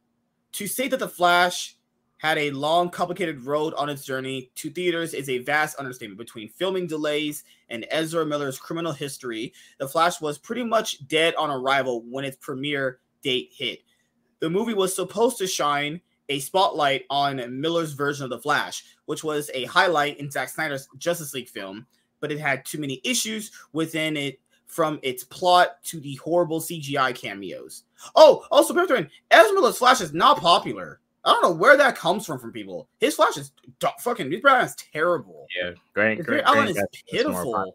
To 0.53 0.67
say 0.67 0.89
that 0.89 0.99
The 0.99 1.09
Flash 1.09 1.77
had 2.19 2.39
a 2.39 2.51
long, 2.51 2.91
complicated 2.91 3.43
road 3.43 3.75
on 3.75 3.89
its 3.89 4.05
journey 4.05 4.51
to 4.57 4.71
theaters 4.71 5.15
is 5.15 5.29
a 5.29 5.39
vast 5.39 5.79
understatement. 5.79 6.19
Between 6.19 6.49
filming 6.49 6.87
delays 6.87 7.45
and 7.69 7.87
Ezra 7.91 8.27
Miller's 8.27 8.59
criminal 8.59 8.93
history, 8.93 9.53
The 9.79 9.89
Flash 9.89 10.21
was 10.21 10.39
pretty 10.39 10.65
much 10.65 11.07
dead 11.07 11.35
on 11.37 11.51
arrival 11.51 12.03
when 12.03 12.25
its 12.25 12.37
premiere 12.41 12.99
date 13.23 13.51
hit. 13.53 13.81
The 14.41 14.51
movie 14.51 14.75
was 14.75 14.95
supposed 14.95 15.39
to 15.39 15.47
shine 15.47 16.01
a 16.29 16.41
spotlight 16.41 17.05
on 17.09 17.61
Miller's 17.61 17.93
version 17.93 18.25
of 18.25 18.31
The 18.31 18.39
Flash, 18.39 18.85
which 19.07 19.25
was 19.25 19.51
a 19.55 19.65
highlight 19.65 20.19
in 20.19 20.31
Zack 20.31 20.49
Snyder's 20.49 20.89
Justice 20.99 21.35
League 21.35 21.49
film, 21.49 21.87
but 22.21 22.33
it 22.33 22.41
had 22.41 22.65
too 22.65 22.79
many 22.79 23.01
issues 23.05 23.53
within 23.73 24.17
it 24.17 24.41
from 24.69 25.01
its 25.03 25.25
plot 25.25 25.83
to 25.85 25.99
the 25.99 26.15
horrible 26.17 26.61
CGI 26.61 27.15
cameos. 27.15 27.83
Oh, 28.15 28.47
also, 28.51 28.73
Pepperton, 28.73 29.11
Ezra 29.31 29.55
Miller's 29.55 29.79
Flash 29.79 30.01
is 30.01 30.15
not 30.15 30.39
popular. 30.39 31.01
I 31.25 31.33
don't 31.33 31.43
know 31.43 31.53
where 31.53 31.77
that 31.77 31.97
comes 31.97 32.25
from 32.25 32.39
from 32.39 32.53
people. 32.53 32.89
His 33.01 33.17
Flash 33.17 33.37
is 33.37 33.51
d- 33.81 33.89
fucking. 33.99 34.31
His 34.31 34.41
Brown 34.41 34.65
is 34.65 34.77
terrible. 34.77 35.47
Yeah, 35.61 35.73
Grant, 35.93 36.25
Grant, 36.25 36.47
Grant 36.47 36.71
is 36.71 36.83
pitiful. 37.11 37.75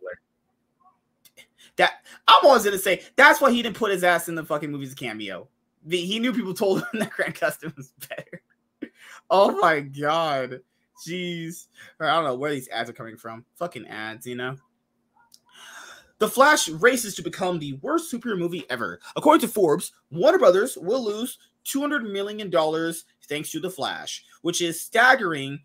That 1.76 2.06
I'm 2.28 2.46
always 2.46 2.64
gonna 2.64 2.78
say 2.78 3.02
that's 3.16 3.42
why 3.42 3.52
he 3.52 3.62
didn't 3.62 3.76
put 3.76 3.92
his 3.92 4.04
ass 4.04 4.30
in 4.30 4.36
the 4.36 4.46
fucking 4.46 4.72
movies 4.72 4.94
cameo 4.94 5.50
the, 5.86 5.98
he 5.98 6.20
knew 6.20 6.34
people 6.34 6.54
told 6.54 6.80
him 6.80 6.88
that 7.00 7.12
Grant 7.12 7.40
Gustin 7.40 7.76
was 7.76 7.94
better. 8.10 8.42
oh 9.30 9.58
my 9.60 9.80
god. 9.82 10.62
Jeez. 11.06 11.68
I 12.00 12.16
don't 12.16 12.24
know 12.24 12.36
where 12.36 12.52
these 12.52 12.70
ads 12.70 12.90
are 12.90 12.94
coming 12.94 13.18
from. 13.18 13.46
Fucking 13.56 13.88
ads, 13.88 14.26
you 14.26 14.36
know? 14.36 14.56
The 16.24 16.30
Flash 16.30 16.70
races 16.70 17.16
to 17.16 17.22
become 17.22 17.60
the 17.60 17.74
worst 17.82 18.10
superhero 18.10 18.38
movie 18.38 18.64
ever. 18.70 19.02
According 19.18 19.42
to 19.42 19.54
Forbes, 19.54 19.92
Warner 20.10 20.40
Brothers 20.40 20.78
will 20.78 21.04
lose 21.04 21.38
$200 21.66 22.10
million 22.10 22.50
thanks 23.28 23.52
to 23.52 23.60
The 23.60 23.70
Flash, 23.70 24.24
which 24.42 24.62
is 24.62 24.80
staggering 24.80 25.60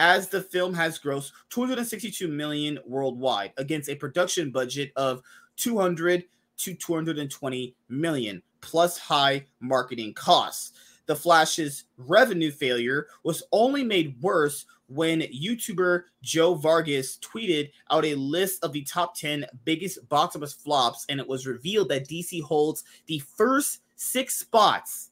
as 0.00 0.26
the 0.26 0.40
film 0.40 0.74
has 0.74 0.98
grossed 0.98 1.30
262 1.50 2.26
million 2.26 2.80
worldwide 2.84 3.52
against 3.58 3.88
a 3.88 3.94
production 3.94 4.50
budget 4.50 4.90
of 4.96 5.22
200 5.54 6.24
to 6.56 6.74
220 6.74 7.76
million 7.88 8.42
plus 8.60 8.98
high 8.98 9.46
marketing 9.60 10.14
costs. 10.14 10.72
The 11.06 11.14
Flash's 11.14 11.84
revenue 11.96 12.50
failure 12.50 13.06
was 13.22 13.44
only 13.52 13.84
made 13.84 14.20
worse 14.20 14.66
when 14.94 15.20
YouTuber 15.20 16.02
Joe 16.22 16.54
Vargas 16.54 17.18
tweeted 17.18 17.70
out 17.90 18.04
a 18.04 18.14
list 18.14 18.62
of 18.62 18.72
the 18.72 18.82
top 18.82 19.16
10 19.16 19.46
biggest 19.64 20.06
box 20.08 20.36
office 20.36 20.52
flops, 20.52 21.06
and 21.08 21.18
it 21.18 21.26
was 21.26 21.46
revealed 21.46 21.88
that 21.88 22.08
DC 22.08 22.42
holds 22.42 22.84
the 23.06 23.18
first 23.20 23.80
six 23.96 24.36
spots. 24.36 25.10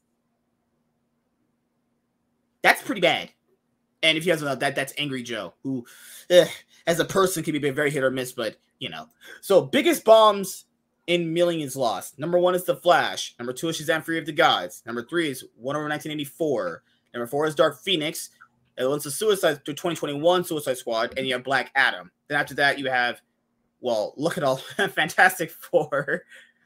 That's 2.61 2.81
pretty 2.81 3.01
bad. 3.01 3.31
And 4.03 4.17
if 4.17 4.25
you 4.25 4.31
guys 4.31 4.41
know 4.41 4.55
that, 4.55 4.75
that's 4.75 4.93
Angry 4.97 5.23
Joe, 5.23 5.53
who, 5.63 5.85
eh, 6.29 6.47
as 6.87 6.99
a 6.99 7.05
person, 7.05 7.43
can 7.43 7.59
be 7.59 7.69
very 7.69 7.91
hit 7.91 8.03
or 8.03 8.11
miss, 8.11 8.31
but 8.31 8.57
you 8.79 8.89
know. 8.89 9.07
So, 9.41 9.61
biggest 9.61 10.03
bombs 10.03 10.65
in 11.07 11.33
millions 11.33 11.75
lost. 11.75 12.17
Number 12.17 12.39
one 12.39 12.55
is 12.55 12.63
The 12.63 12.75
Flash. 12.75 13.35
Number 13.39 13.53
two 13.53 13.69
is 13.69 13.79
Shazam 13.79 14.03
Fury 14.03 14.19
of 14.19 14.25
the 14.25 14.31
Gods. 14.31 14.81
Number 14.85 15.03
three 15.03 15.29
is 15.29 15.43
Wonder 15.57 15.79
Woman 15.79 15.91
1984. 15.91 16.83
Number 17.13 17.27
four 17.27 17.45
is 17.45 17.55
Dark 17.55 17.79
Phoenix. 17.81 18.29
Once 18.89 19.03
the 19.03 19.11
Suicide 19.11 19.65
to 19.65 19.73
2021 19.73 20.43
Suicide 20.43 20.77
Squad, 20.77 21.13
and 21.17 21.27
you 21.27 21.33
have 21.33 21.43
Black 21.43 21.71
Adam. 21.75 22.11
Then 22.27 22.39
after 22.39 22.55
that, 22.55 22.79
you 22.79 22.89
have, 22.89 23.21
well, 23.79 24.13
look 24.17 24.37
at 24.37 24.43
all 24.43 24.57
Fantastic 24.77 25.51
Four. 25.51 26.23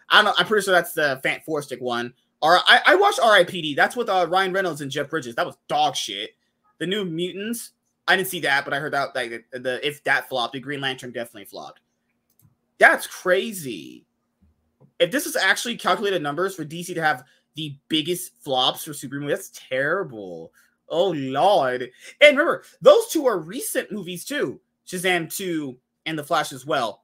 I 0.09 0.17
don't 0.17 0.25
know. 0.25 0.33
I'm 0.37 0.45
pretty 0.45 0.63
sure 0.63 0.73
that's 0.73 0.93
the 0.93 1.19
Fant 1.23 1.43
Four 1.43 1.61
Stick 1.61 1.81
one. 1.81 2.13
Or 2.41 2.59
I, 2.67 2.81
I 2.85 2.95
watched 2.95 3.19
R.I.P.D. 3.19 3.75
That's 3.75 3.95
with 3.95 4.09
uh, 4.09 4.27
Ryan 4.29 4.53
Reynolds 4.53 4.81
and 4.81 4.91
Jeff 4.91 5.09
Bridges. 5.09 5.35
That 5.35 5.45
was 5.45 5.57
dog 5.67 5.95
shit. 5.95 6.31
The 6.77 6.85
New 6.85 7.05
Mutants. 7.05 7.71
I 8.07 8.15
didn't 8.15 8.27
see 8.27 8.41
that, 8.41 8.65
but 8.65 8.73
I 8.73 8.79
heard 8.79 8.93
that 8.93 9.15
like 9.15 9.45
the 9.51 9.79
if 9.85 10.03
that 10.03 10.29
flopped, 10.29 10.53
the 10.53 10.59
Green 10.59 10.81
Lantern 10.81 11.11
definitely 11.11 11.45
flopped. 11.45 11.79
That's 12.77 13.07
crazy. 13.07 14.05
If 14.99 15.11
this 15.11 15.25
is 15.25 15.35
actually 15.35 15.77
calculated 15.77 16.21
numbers 16.21 16.55
for 16.55 16.63
DC 16.63 16.93
to 16.93 17.01
have 17.01 17.23
the 17.55 17.75
biggest 17.87 18.33
flops 18.43 18.83
for 18.83 18.93
super 18.93 19.19
movie, 19.19 19.33
that's 19.33 19.51
terrible. 19.53 20.51
Oh 20.89 21.11
lord! 21.11 21.89
And 22.21 22.37
remember, 22.37 22.63
those 22.81 23.07
two 23.07 23.25
are 23.25 23.39
recent 23.39 23.91
movies 23.91 24.25
too. 24.25 24.59
Shazam 24.87 25.35
2 25.35 25.77
and 26.05 26.17
The 26.17 26.23
Flash 26.23 26.53
as 26.53 26.65
well. 26.65 27.03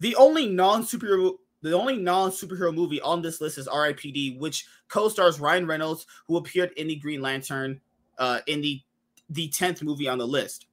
The 0.00 0.16
only 0.16 0.46
non-superhero 0.48 1.36
the 1.62 1.72
only 1.72 1.96
non-superhero 1.96 2.72
movie 2.72 3.00
on 3.00 3.22
this 3.22 3.40
list 3.40 3.58
is 3.58 3.66
R.I.P.D., 3.66 4.36
which 4.38 4.66
co-stars 4.88 5.40
Ryan 5.40 5.66
Reynolds, 5.66 6.06
who 6.28 6.36
appeared 6.36 6.70
in 6.76 6.86
the 6.86 6.96
Green 6.96 7.20
Lantern 7.20 7.80
uh, 8.18 8.40
in 8.46 8.60
the 8.60 8.80
the 9.30 9.48
tenth 9.48 9.82
movie 9.82 10.06
on 10.06 10.18
the 10.18 10.26
list. 10.26 10.66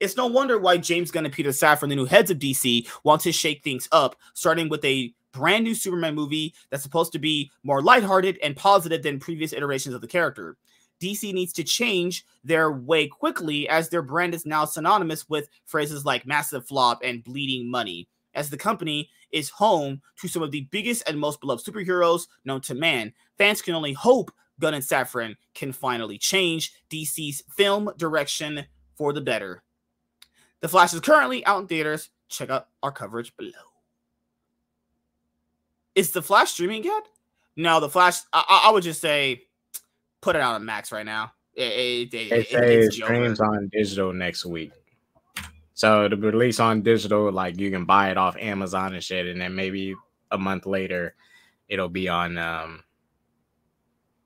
It's 0.00 0.16
no 0.16 0.26
wonder 0.26 0.58
why 0.58 0.76
James 0.76 1.10
Gunn 1.10 1.24
and 1.24 1.34
Peter 1.34 1.50
Safran, 1.50 1.88
the 1.88 1.96
new 1.96 2.04
heads 2.04 2.30
of 2.30 2.38
DC, 2.38 2.86
want 3.02 3.22
to 3.22 3.32
shake 3.32 3.64
things 3.64 3.88
up, 3.92 4.16
starting 4.34 4.68
with 4.68 4.84
a 4.84 5.14
brand 5.32 5.64
new 5.64 5.74
Superman 5.74 6.14
movie 6.14 6.54
that's 6.70 6.82
supposed 6.82 7.12
to 7.12 7.18
be 7.18 7.50
more 7.62 7.82
lighthearted 7.82 8.38
and 8.42 8.56
positive 8.56 9.02
than 9.02 9.18
previous 9.18 9.52
iterations 9.52 9.94
of 9.94 10.00
the 10.00 10.06
character. 10.06 10.56
DC 11.04 11.34
needs 11.34 11.52
to 11.52 11.64
change 11.64 12.24
their 12.44 12.72
way 12.72 13.06
quickly 13.06 13.68
as 13.68 13.88
their 13.88 14.00
brand 14.00 14.34
is 14.34 14.46
now 14.46 14.64
synonymous 14.64 15.28
with 15.28 15.50
phrases 15.66 16.06
like 16.06 16.26
massive 16.26 16.66
flop 16.66 17.02
and 17.04 17.22
bleeding 17.22 17.70
money, 17.70 18.08
as 18.34 18.48
the 18.48 18.56
company 18.56 19.10
is 19.30 19.50
home 19.50 20.00
to 20.20 20.28
some 20.28 20.42
of 20.42 20.50
the 20.50 20.62
biggest 20.70 21.06
and 21.06 21.18
most 21.18 21.40
beloved 21.40 21.64
superheroes 21.64 22.28
known 22.46 22.60
to 22.62 22.74
man. 22.74 23.12
Fans 23.36 23.60
can 23.60 23.74
only 23.74 23.92
hope 23.92 24.30
Gunn 24.60 24.74
and 24.74 24.82
Safran 24.82 25.36
can 25.54 25.72
finally 25.72 26.16
change 26.16 26.72
DC's 26.88 27.42
film 27.54 27.90
direction 27.98 28.64
for 28.94 29.12
the 29.12 29.20
better. 29.20 29.62
The 30.60 30.68
Flash 30.68 30.94
is 30.94 31.00
currently 31.00 31.44
out 31.44 31.60
in 31.60 31.66
theaters. 31.66 32.08
Check 32.28 32.48
out 32.48 32.68
our 32.82 32.92
coverage 32.92 33.36
below. 33.36 33.50
Is 35.94 36.12
The 36.12 36.22
Flash 36.22 36.52
streaming 36.52 36.84
yet? 36.84 37.02
No, 37.56 37.80
The 37.80 37.90
Flash, 37.90 38.20
I, 38.32 38.62
I 38.66 38.70
would 38.72 38.82
just 38.82 39.00
say 39.00 39.42
put 40.24 40.36
it 40.36 40.42
out 40.42 40.54
on 40.54 40.64
Max 40.64 40.90
right 40.90 41.04
now. 41.04 41.32
It, 41.54 42.12
it, 42.12 42.14
it, 42.14 42.52
it 42.52 42.92
streams 42.92 43.40
on 43.40 43.68
digital 43.70 44.12
next 44.12 44.46
week. 44.46 44.72
So 45.74 46.08
the 46.08 46.16
release 46.16 46.58
on 46.58 46.82
digital, 46.82 47.30
like 47.30 47.60
you 47.60 47.70
can 47.70 47.84
buy 47.84 48.10
it 48.10 48.16
off 48.16 48.36
Amazon 48.38 48.94
and 48.94 49.04
shit, 49.04 49.26
and 49.26 49.40
then 49.40 49.54
maybe 49.54 49.94
a 50.30 50.38
month 50.38 50.66
later, 50.66 51.14
it'll 51.68 51.90
be 51.90 52.08
on 52.08 52.38
um 52.38 52.82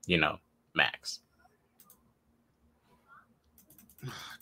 you 0.05 0.17
know, 0.17 0.37
max. 0.73 1.19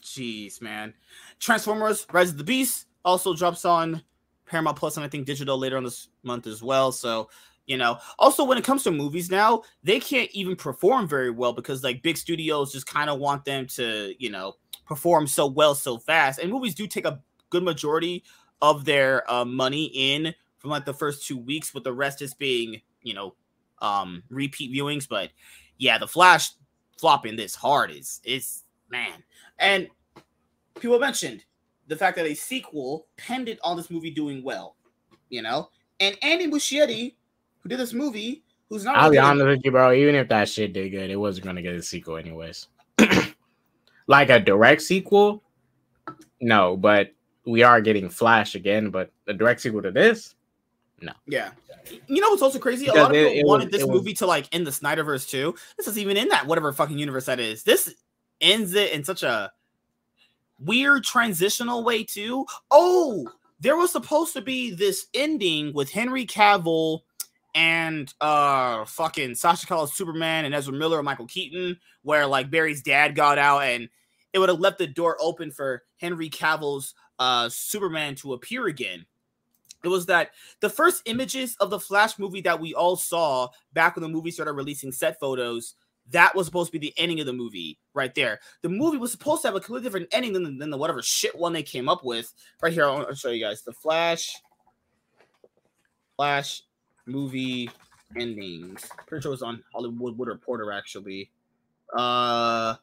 Jeez, 0.01 0.61
man. 0.61 0.93
Transformers 1.39 2.05
Rise 2.13 2.29
of 2.29 2.37
the 2.37 2.43
Beast 2.43 2.85
also 3.03 3.33
drops 3.33 3.65
on 3.65 4.01
Paramount 4.45 4.77
Plus 4.77 4.95
and 4.95 5.05
I 5.05 5.09
think 5.09 5.25
digital 5.25 5.57
later 5.57 5.75
on 5.75 5.83
this 5.83 6.07
month 6.23 6.47
as 6.47 6.63
well. 6.63 6.93
So, 6.93 7.29
you 7.67 7.77
know, 7.77 7.99
also 8.17 8.43
when 8.43 8.57
it 8.57 8.63
comes 8.63 8.83
to 8.83 8.91
movies 8.91 9.29
now, 9.29 9.61
they 9.83 9.99
can't 9.99 10.31
even 10.31 10.55
perform 10.55 11.07
very 11.07 11.29
well 11.29 11.53
because 11.53 11.83
like 11.83 12.01
big 12.01 12.17
studios 12.17 12.71
just 12.71 12.87
kind 12.87 13.09
of 13.09 13.19
want 13.19 13.45
them 13.45 13.67
to, 13.67 14.15
you 14.17 14.31
know, 14.31 14.53
perform 14.85 15.27
so 15.27 15.45
well 15.45 15.75
so 15.75 15.97
fast. 15.97 16.39
And 16.39 16.49
movies 16.51 16.73
do 16.73 16.87
take 16.87 17.05
a 17.05 17.21
good 17.49 17.63
majority 17.63 18.23
of 18.61 18.85
their 18.85 19.29
uh, 19.31 19.45
money 19.45 19.91
in 19.93 20.33
from 20.57 20.71
like 20.71 20.85
the 20.85 20.93
first 20.93 21.27
two 21.27 21.37
weeks, 21.37 21.73
with 21.73 21.83
the 21.83 21.93
rest 21.93 22.19
just 22.19 22.39
being, 22.39 22.81
you 23.03 23.13
know, 23.13 23.35
um 23.79 24.23
repeat 24.29 24.73
viewings, 24.73 25.07
but 25.07 25.29
yeah, 25.77 25.99
the 25.99 26.07
Flash 26.07 26.51
flopping 26.97 27.35
this 27.35 27.53
hard 27.53 27.91
is 27.91 28.19
is 28.23 28.63
man. 28.89 29.23
And 29.59 29.87
people 30.79 30.97
mentioned 30.97 31.43
the 31.87 31.95
fact 31.95 32.17
that 32.17 32.25
a 32.25 32.33
sequel 32.33 33.05
pended 33.17 33.59
on 33.63 33.77
this 33.77 33.91
movie 33.91 34.09
doing 34.09 34.43
well, 34.43 34.77
you 35.29 35.43
know. 35.43 35.69
And 35.99 36.17
Andy 36.23 36.47
Muschietti, 36.47 37.16
who 37.67 37.75
did 37.75 37.79
this 37.79 37.93
movie, 37.93 38.43
who's 38.69 38.85
not. 38.85 38.95
I'll 38.95 39.11
be 39.11 39.17
honest 39.17 39.45
with 39.45 39.59
you, 39.63 39.71
bro. 39.71 39.91
Even 39.91 40.15
if 40.15 40.29
that 40.29 40.47
shit 40.47 40.73
did 40.73 40.89
good, 40.89 41.09
it 41.09 41.17
wasn't 41.17 41.45
gonna 41.45 41.61
get 41.61 41.75
a 41.75 41.81
sequel 41.81 42.17
anyways. 42.17 42.67
like 44.07 44.29
a 44.29 44.39
direct 44.39 44.81
sequel, 44.81 45.43
no. 46.39 46.77
But 46.77 47.13
we 47.45 47.63
are 47.63 47.81
getting 47.81 48.09
Flash 48.09 48.55
again. 48.55 48.89
But 48.89 49.11
a 49.27 49.33
direct 49.33 49.61
sequel 49.61 49.81
to 49.81 49.91
this, 49.91 50.35
no. 51.01 51.11
Yeah. 51.27 51.51
You 52.07 52.21
know 52.21 52.29
what's 52.29 52.41
also 52.41 52.59
crazy? 52.59 52.85
Because 52.85 52.97
a 52.97 53.01
lot 53.01 53.11
of 53.11 53.15
people 53.15 53.31
it, 53.31 53.37
it 53.37 53.45
wanted 53.45 53.71
was, 53.71 53.79
this 53.81 53.87
movie 53.87 54.11
was... 54.11 54.19
to 54.19 54.27
like 54.27 54.53
end 54.53 54.65
the 54.65 54.71
Snyderverse 54.71 55.29
too. 55.29 55.55
This 55.77 55.87
is 55.87 55.97
even 55.97 56.17
in 56.17 56.29
that 56.29 56.47
whatever 56.47 56.71
fucking 56.73 56.97
universe 56.97 57.25
that 57.25 57.39
is. 57.39 57.63
This 57.63 57.93
ends 58.39 58.73
it 58.75 58.91
in 58.91 59.03
such 59.03 59.23
a 59.23 59.51
weird 60.59 61.03
transitional 61.03 61.83
way 61.83 62.03
too. 62.03 62.45
Oh, 62.71 63.27
there 63.59 63.77
was 63.77 63.91
supposed 63.91 64.33
to 64.33 64.41
be 64.41 64.71
this 64.71 65.07
ending 65.13 65.73
with 65.73 65.89
Henry 65.89 66.25
Cavill 66.25 67.01
and 67.55 68.13
uh 68.21 68.85
fucking 68.85 69.35
Sasha 69.35 69.65
Calle's 69.65 69.93
Superman 69.93 70.45
and 70.45 70.53
Ezra 70.53 70.73
Miller 70.73 70.97
and 70.97 71.05
Michael 71.05 71.27
Keaton, 71.27 71.79
where 72.03 72.27
like 72.27 72.51
Barry's 72.51 72.81
dad 72.81 73.15
got 73.15 73.37
out 73.37 73.63
and 73.63 73.89
it 74.33 74.39
would 74.39 74.49
have 74.49 74.59
left 74.59 74.77
the 74.77 74.87
door 74.87 75.17
open 75.19 75.51
for 75.51 75.83
Henry 75.97 76.29
Cavill's 76.29 76.93
uh 77.19 77.49
Superman 77.49 78.15
to 78.15 78.33
appear 78.33 78.67
again. 78.67 79.05
It 79.83 79.89
was 79.89 80.07
that 80.07 80.31
the 80.59 80.69
first 80.69 81.03
images 81.05 81.55
of 81.59 81.69
the 81.69 81.79
Flash 81.79 82.19
movie 82.19 82.41
that 82.41 82.59
we 82.59 82.73
all 82.73 82.95
saw 82.95 83.49
back 83.73 83.95
when 83.95 84.03
the 84.03 84.09
movie 84.09 84.31
started 84.31 84.53
releasing 84.53 84.91
set 84.91 85.19
photos, 85.19 85.75
that 86.11 86.35
was 86.35 86.45
supposed 86.45 86.71
to 86.71 86.79
be 86.79 86.87
the 86.87 86.93
ending 86.97 87.19
of 87.19 87.25
the 87.25 87.33
movie 87.33 87.77
right 87.93 88.13
there. 88.15 88.39
The 88.61 88.69
movie 88.69 88.97
was 88.97 89.11
supposed 89.11 89.41
to 89.41 89.49
have 89.49 89.55
a 89.55 89.59
completely 89.59 89.85
different 89.85 90.07
ending 90.11 90.33
than 90.33 90.43
the, 90.43 90.51
than 90.51 90.69
the 90.69 90.77
whatever 90.77 91.01
shit 91.01 91.37
one 91.37 91.53
they 91.53 91.63
came 91.63 91.89
up 91.89 92.03
with. 92.03 92.33
Right 92.61 92.73
here, 92.73 92.85
I'll 92.85 93.13
show 93.13 93.29
you 93.29 93.43
guys 93.43 93.61
the 93.61 93.73
Flash, 93.73 94.41
Flash 96.15 96.63
movie 97.07 97.69
endings. 98.19 98.89
Pretty 99.07 99.21
sure 99.23 99.31
it 99.31 99.33
was 99.33 99.41
on 99.41 99.63
Hollywood 99.73 100.17
Reporter 100.17 100.71
actually. 100.71 101.31
Uh, 101.95 102.75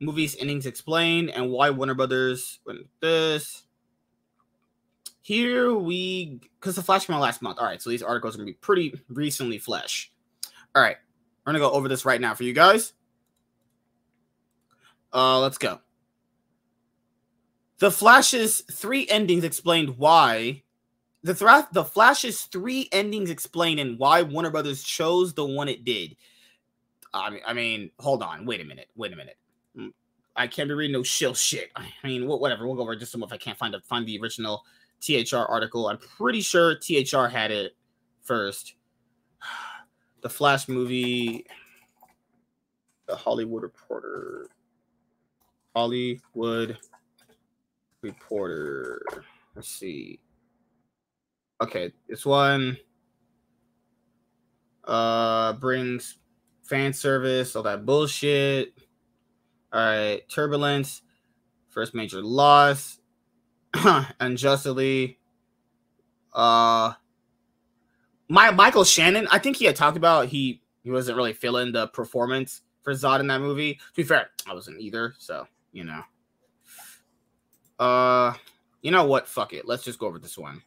movies 0.00 0.36
endings 0.40 0.66
explained 0.66 1.30
and 1.30 1.50
why 1.50 1.70
Warner 1.70 1.94
Brothers 1.94 2.60
went 2.66 2.86
this 3.00 3.64
here 5.22 5.72
we 5.74 6.40
because 6.60 6.74
the 6.74 6.82
flash 6.82 7.06
came 7.06 7.16
out 7.16 7.22
last 7.22 7.40
month. 7.42 7.58
All 7.58 7.64
right, 7.64 7.80
so 7.80 7.88
these 7.88 8.02
articles 8.02 8.34
are 8.34 8.38
gonna 8.38 8.46
be 8.46 8.54
pretty 8.54 9.00
recently 9.08 9.56
flesh. 9.58 10.12
All 10.74 10.82
right, 10.82 10.96
we're 11.46 11.52
gonna 11.52 11.64
go 11.64 11.70
over 11.70 11.88
this 11.88 12.04
right 12.04 12.20
now 12.20 12.34
for 12.34 12.42
you 12.42 12.52
guys. 12.52 12.92
Uh, 15.12 15.40
let's 15.40 15.58
go. 15.58 15.78
The 17.78 17.90
Flash's 17.90 18.62
three 18.70 19.08
endings 19.08 19.44
explained 19.44 19.96
why 19.98 20.62
the 21.22 21.34
thra- 21.34 21.68
the 21.72 21.84
Flash's 21.84 22.42
three 22.42 22.88
endings 22.92 23.30
explaining 23.30 23.96
why 23.98 24.22
Warner 24.22 24.50
Brothers 24.50 24.82
chose 24.82 25.32
the 25.34 25.44
one 25.44 25.68
it 25.68 25.84
did. 25.84 26.16
I 27.14 27.30
mean, 27.30 27.40
I 27.46 27.52
mean, 27.52 27.90
hold 27.98 28.22
on, 28.22 28.46
wait 28.46 28.60
a 28.60 28.64
minute, 28.64 28.88
wait 28.96 29.12
a 29.12 29.16
minute. 29.16 29.36
Mm, 29.76 29.92
I 30.34 30.46
can't 30.46 30.68
be 30.68 30.74
reading 30.74 30.94
no 30.94 31.02
shill 31.02 31.34
shit. 31.34 31.70
I 31.76 31.86
mean, 32.04 32.26
whatever. 32.26 32.66
We'll 32.66 32.76
go 32.76 32.82
over 32.82 32.96
just 32.96 33.12
some 33.12 33.22
if 33.22 33.32
I 33.32 33.36
can't 33.36 33.58
find 33.58 33.74
the 33.74 33.80
find 33.82 34.06
the 34.06 34.18
original 34.20 34.64
THR 35.00 35.36
article. 35.36 35.88
I'm 35.88 35.98
pretty 35.98 36.40
sure 36.40 36.76
THR 36.76 37.26
had 37.26 37.50
it 37.50 37.76
first. 38.22 38.74
The 40.22 40.30
Flash 40.30 40.68
movie, 40.68 41.46
the 43.08 43.16
Hollywood 43.16 43.64
Reporter, 43.64 44.46
Hollywood 45.74 46.78
Reporter. 48.02 49.02
Let's 49.56 49.68
see. 49.68 50.20
Okay, 51.62 51.92
this 52.08 52.26
one 52.26 52.76
uh 54.84 55.52
brings 55.54 56.18
fan 56.64 56.92
service, 56.92 57.54
all 57.54 57.62
that 57.62 57.86
bullshit. 57.86 58.74
All 59.72 59.80
right, 59.80 60.28
turbulence, 60.28 61.02
first 61.68 61.94
major 61.94 62.20
loss, 62.20 62.98
unjustly. 64.20 65.20
Uh, 66.34 66.94
my 68.26 68.50
Michael 68.50 68.82
Shannon, 68.82 69.28
I 69.30 69.38
think 69.38 69.56
he 69.56 69.66
had 69.66 69.76
talked 69.76 69.96
about 69.96 70.26
he 70.26 70.62
he 70.82 70.90
wasn't 70.90 71.16
really 71.16 71.32
feeling 71.32 71.70
the 71.70 71.86
performance 71.86 72.62
for 72.82 72.92
Zod 72.92 73.20
in 73.20 73.28
that 73.28 73.40
movie. 73.40 73.74
To 73.74 73.80
be 73.94 74.02
fair, 74.02 74.30
I 74.48 74.54
wasn't 74.54 74.80
either, 74.80 75.14
so 75.16 75.46
you 75.70 75.84
know. 75.84 76.02
Uh, 77.78 78.34
you 78.80 78.90
know 78.90 79.04
what? 79.04 79.28
Fuck 79.28 79.52
it. 79.52 79.64
Let's 79.64 79.84
just 79.84 80.00
go 80.00 80.08
over 80.08 80.18
this 80.18 80.36
one. 80.36 80.60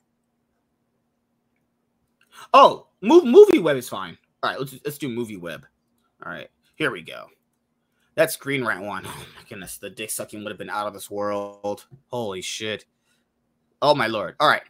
Oh, 2.53 2.87
move, 3.01 3.25
movie 3.25 3.59
web 3.59 3.77
is 3.77 3.89
fine. 3.89 4.17
All 4.43 4.49
right, 4.49 4.59
let's 4.59 4.75
let's 4.85 4.97
do 4.97 5.09
movie 5.09 5.37
web. 5.37 5.65
All 6.25 6.31
right, 6.31 6.49
here 6.75 6.91
we 6.91 7.01
go. 7.01 7.27
That 8.15 8.31
Screen 8.31 8.63
Rant 8.63 8.83
one. 8.83 9.03
Oh 9.05 9.09
my 9.09 9.49
goodness, 9.49 9.77
the 9.77 9.89
dick 9.89 10.09
sucking 10.09 10.43
would 10.43 10.51
have 10.51 10.57
been 10.57 10.69
out 10.69 10.87
of 10.87 10.93
this 10.93 11.11
world. 11.11 11.85
Holy 12.07 12.41
shit. 12.41 12.85
Oh 13.81 13.93
my 13.93 14.07
lord. 14.07 14.35
All 14.39 14.47
right, 14.47 14.63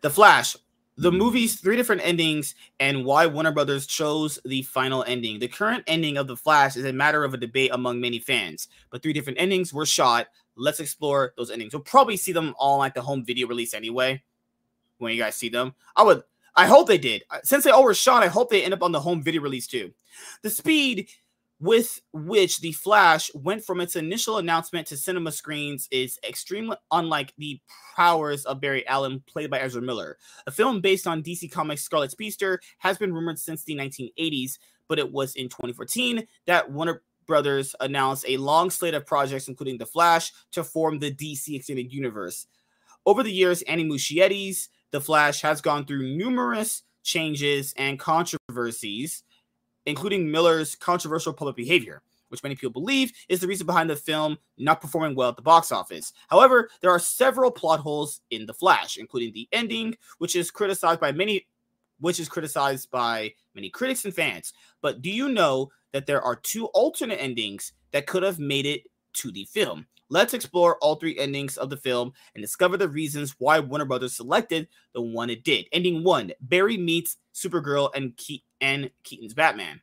The 0.00 0.10
Flash. 0.10 0.56
The 1.00 1.12
movie's 1.12 1.60
three 1.60 1.76
different 1.76 2.04
endings 2.04 2.56
and 2.80 3.04
why 3.04 3.26
Warner 3.26 3.52
Brothers 3.52 3.86
chose 3.86 4.40
the 4.44 4.62
final 4.62 5.04
ending. 5.06 5.38
The 5.38 5.46
current 5.46 5.84
ending 5.86 6.16
of 6.16 6.26
The 6.26 6.36
Flash 6.36 6.76
is 6.76 6.84
a 6.84 6.92
matter 6.92 7.22
of 7.22 7.34
a 7.34 7.36
debate 7.36 7.70
among 7.72 8.00
many 8.00 8.18
fans, 8.18 8.66
but 8.90 9.00
three 9.00 9.12
different 9.12 9.40
endings 9.40 9.72
were 9.72 9.86
shot. 9.86 10.26
Let's 10.56 10.80
explore 10.80 11.34
those 11.36 11.52
endings. 11.52 11.72
We'll 11.72 11.84
probably 11.84 12.16
see 12.16 12.32
them 12.32 12.52
all 12.58 12.78
like 12.78 12.94
the 12.94 13.02
home 13.02 13.24
video 13.24 13.46
release 13.46 13.74
anyway. 13.74 14.24
When 14.96 15.12
you 15.12 15.22
guys 15.22 15.36
see 15.36 15.48
them, 15.48 15.76
I 15.94 16.02
would 16.02 16.24
I 16.58 16.66
hope 16.66 16.88
they 16.88 16.98
did. 16.98 17.22
Uh, 17.30 17.38
since 17.44 17.62
they 17.62 17.70
all 17.70 17.84
were 17.84 17.94
shot, 17.94 18.24
I 18.24 18.26
hope 18.26 18.50
they 18.50 18.64
end 18.64 18.74
up 18.74 18.82
on 18.82 18.90
the 18.90 18.98
home 18.98 19.22
video 19.22 19.40
release 19.40 19.68
too. 19.68 19.92
The 20.42 20.50
speed 20.50 21.08
with 21.60 22.00
which 22.12 22.60
the 22.60 22.72
Flash 22.72 23.30
went 23.32 23.64
from 23.64 23.80
its 23.80 23.94
initial 23.94 24.38
announcement 24.38 24.88
to 24.88 24.96
cinema 24.96 25.30
screens 25.30 25.86
is 25.92 26.18
extremely 26.28 26.76
unlike 26.90 27.32
the 27.38 27.60
powers 27.94 28.44
of 28.44 28.60
Barry 28.60 28.84
Allen, 28.88 29.22
played 29.28 29.50
by 29.50 29.60
Ezra 29.60 29.80
Miller. 29.80 30.18
A 30.48 30.50
film 30.50 30.80
based 30.80 31.06
on 31.06 31.22
DC 31.22 31.48
Comics' 31.48 31.82
Scarlet 31.82 32.10
Speedster 32.10 32.58
has 32.78 32.98
been 32.98 33.14
rumored 33.14 33.38
since 33.38 33.62
the 33.62 33.76
1980s, 33.76 34.58
but 34.88 34.98
it 34.98 35.12
was 35.12 35.36
in 35.36 35.48
2014 35.48 36.26
that 36.46 36.68
Warner 36.72 37.02
Brothers 37.28 37.76
announced 37.78 38.24
a 38.26 38.36
long 38.36 38.68
slate 38.68 38.94
of 38.94 39.06
projects, 39.06 39.46
including 39.46 39.78
The 39.78 39.86
Flash, 39.86 40.32
to 40.52 40.64
form 40.64 40.98
the 40.98 41.12
DC 41.12 41.54
Extended 41.54 41.92
Universe. 41.92 42.48
Over 43.06 43.22
the 43.22 43.32
years, 43.32 43.62
Andy 43.62 43.84
Muschietti's 43.84 44.70
the 44.90 45.00
Flash 45.00 45.42
has 45.42 45.60
gone 45.60 45.84
through 45.84 46.16
numerous 46.16 46.82
changes 47.02 47.74
and 47.76 47.98
controversies, 47.98 49.22
including 49.86 50.30
Miller's 50.30 50.74
controversial 50.74 51.32
public 51.32 51.56
behavior, 51.56 52.02
which 52.28 52.42
many 52.42 52.54
people 52.54 52.70
believe 52.70 53.12
is 53.28 53.40
the 53.40 53.46
reason 53.46 53.66
behind 53.66 53.88
the 53.88 53.96
film 53.96 54.38
not 54.58 54.80
performing 54.80 55.14
well 55.14 55.30
at 55.30 55.36
the 55.36 55.42
box 55.42 55.72
office. 55.72 56.12
However, 56.28 56.70
there 56.80 56.90
are 56.90 56.98
several 56.98 57.50
plot 57.50 57.80
holes 57.80 58.20
in 58.30 58.46
The 58.46 58.54
Flash, 58.54 58.98
including 58.98 59.32
the 59.32 59.48
ending, 59.52 59.96
which 60.18 60.36
is 60.36 60.50
criticized 60.50 61.00
by 61.00 61.12
many 61.12 61.46
which 62.00 62.20
is 62.20 62.28
criticized 62.28 62.90
by 62.90 63.34
many 63.54 63.70
critics 63.70 64.04
and 64.04 64.14
fans. 64.14 64.52
But 64.80 65.02
do 65.02 65.10
you 65.10 65.28
know 65.28 65.70
that 65.92 66.06
there 66.06 66.22
are 66.22 66.36
two 66.36 66.66
alternate 66.66 67.20
endings 67.20 67.72
that 67.90 68.06
could 68.06 68.22
have 68.22 68.38
made 68.38 68.66
it 68.66 68.82
to 69.14 69.32
the 69.32 69.44
film? 69.46 69.86
Let's 70.10 70.34
explore 70.34 70.78
all 70.78 70.96
three 70.96 71.18
endings 71.18 71.56
of 71.56 71.70
the 71.70 71.76
film 71.76 72.12
and 72.34 72.42
discover 72.42 72.76
the 72.76 72.88
reasons 72.88 73.34
why 73.38 73.60
Warner 73.60 73.84
Brothers 73.84 74.16
selected 74.16 74.68
the 74.94 75.02
one 75.02 75.30
it 75.30 75.44
did. 75.44 75.66
Ending 75.72 76.02
one 76.02 76.32
Barry 76.40 76.76
meets 76.76 77.18
Supergirl 77.34 77.90
and, 77.94 78.16
Ke- 78.16 78.42
and 78.60 78.90
Keaton's 79.02 79.34
Batman. 79.34 79.80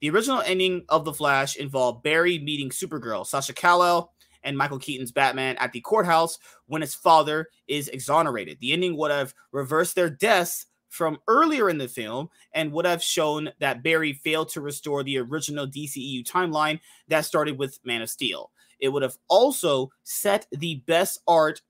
The 0.00 0.10
original 0.10 0.42
ending 0.42 0.84
of 0.88 1.04
The 1.04 1.12
Flash 1.12 1.56
involved 1.56 2.02
Barry 2.02 2.38
meeting 2.38 2.70
Supergirl, 2.70 3.26
Sasha 3.26 3.52
Calle, 3.52 4.12
and 4.44 4.56
Michael 4.56 4.78
Keaton's 4.78 5.12
Batman 5.12 5.56
at 5.56 5.72
the 5.72 5.80
courthouse 5.80 6.38
when 6.66 6.80
his 6.80 6.94
father 6.94 7.48
is 7.66 7.88
exonerated. 7.88 8.58
The 8.60 8.72
ending 8.72 8.96
would 8.96 9.10
have 9.10 9.34
reversed 9.52 9.96
their 9.96 10.08
deaths 10.08 10.66
from 10.88 11.18
earlier 11.28 11.68
in 11.68 11.78
the 11.78 11.88
film 11.88 12.30
and 12.52 12.72
would 12.72 12.86
have 12.86 13.02
shown 13.02 13.50
that 13.58 13.82
Barry 13.82 14.12
failed 14.12 14.48
to 14.50 14.60
restore 14.60 15.02
the 15.02 15.18
original 15.18 15.66
DCEU 15.66 16.24
timeline 16.24 16.80
that 17.08 17.24
started 17.24 17.58
with 17.58 17.78
Man 17.84 18.00
of 18.00 18.08
Steel. 18.08 18.50
It 18.80 18.88
would 18.88 19.02
have 19.02 19.16
also 19.28 19.90
set 20.04 20.46
the 20.52 20.76
best 20.86 21.20
art 21.26 21.62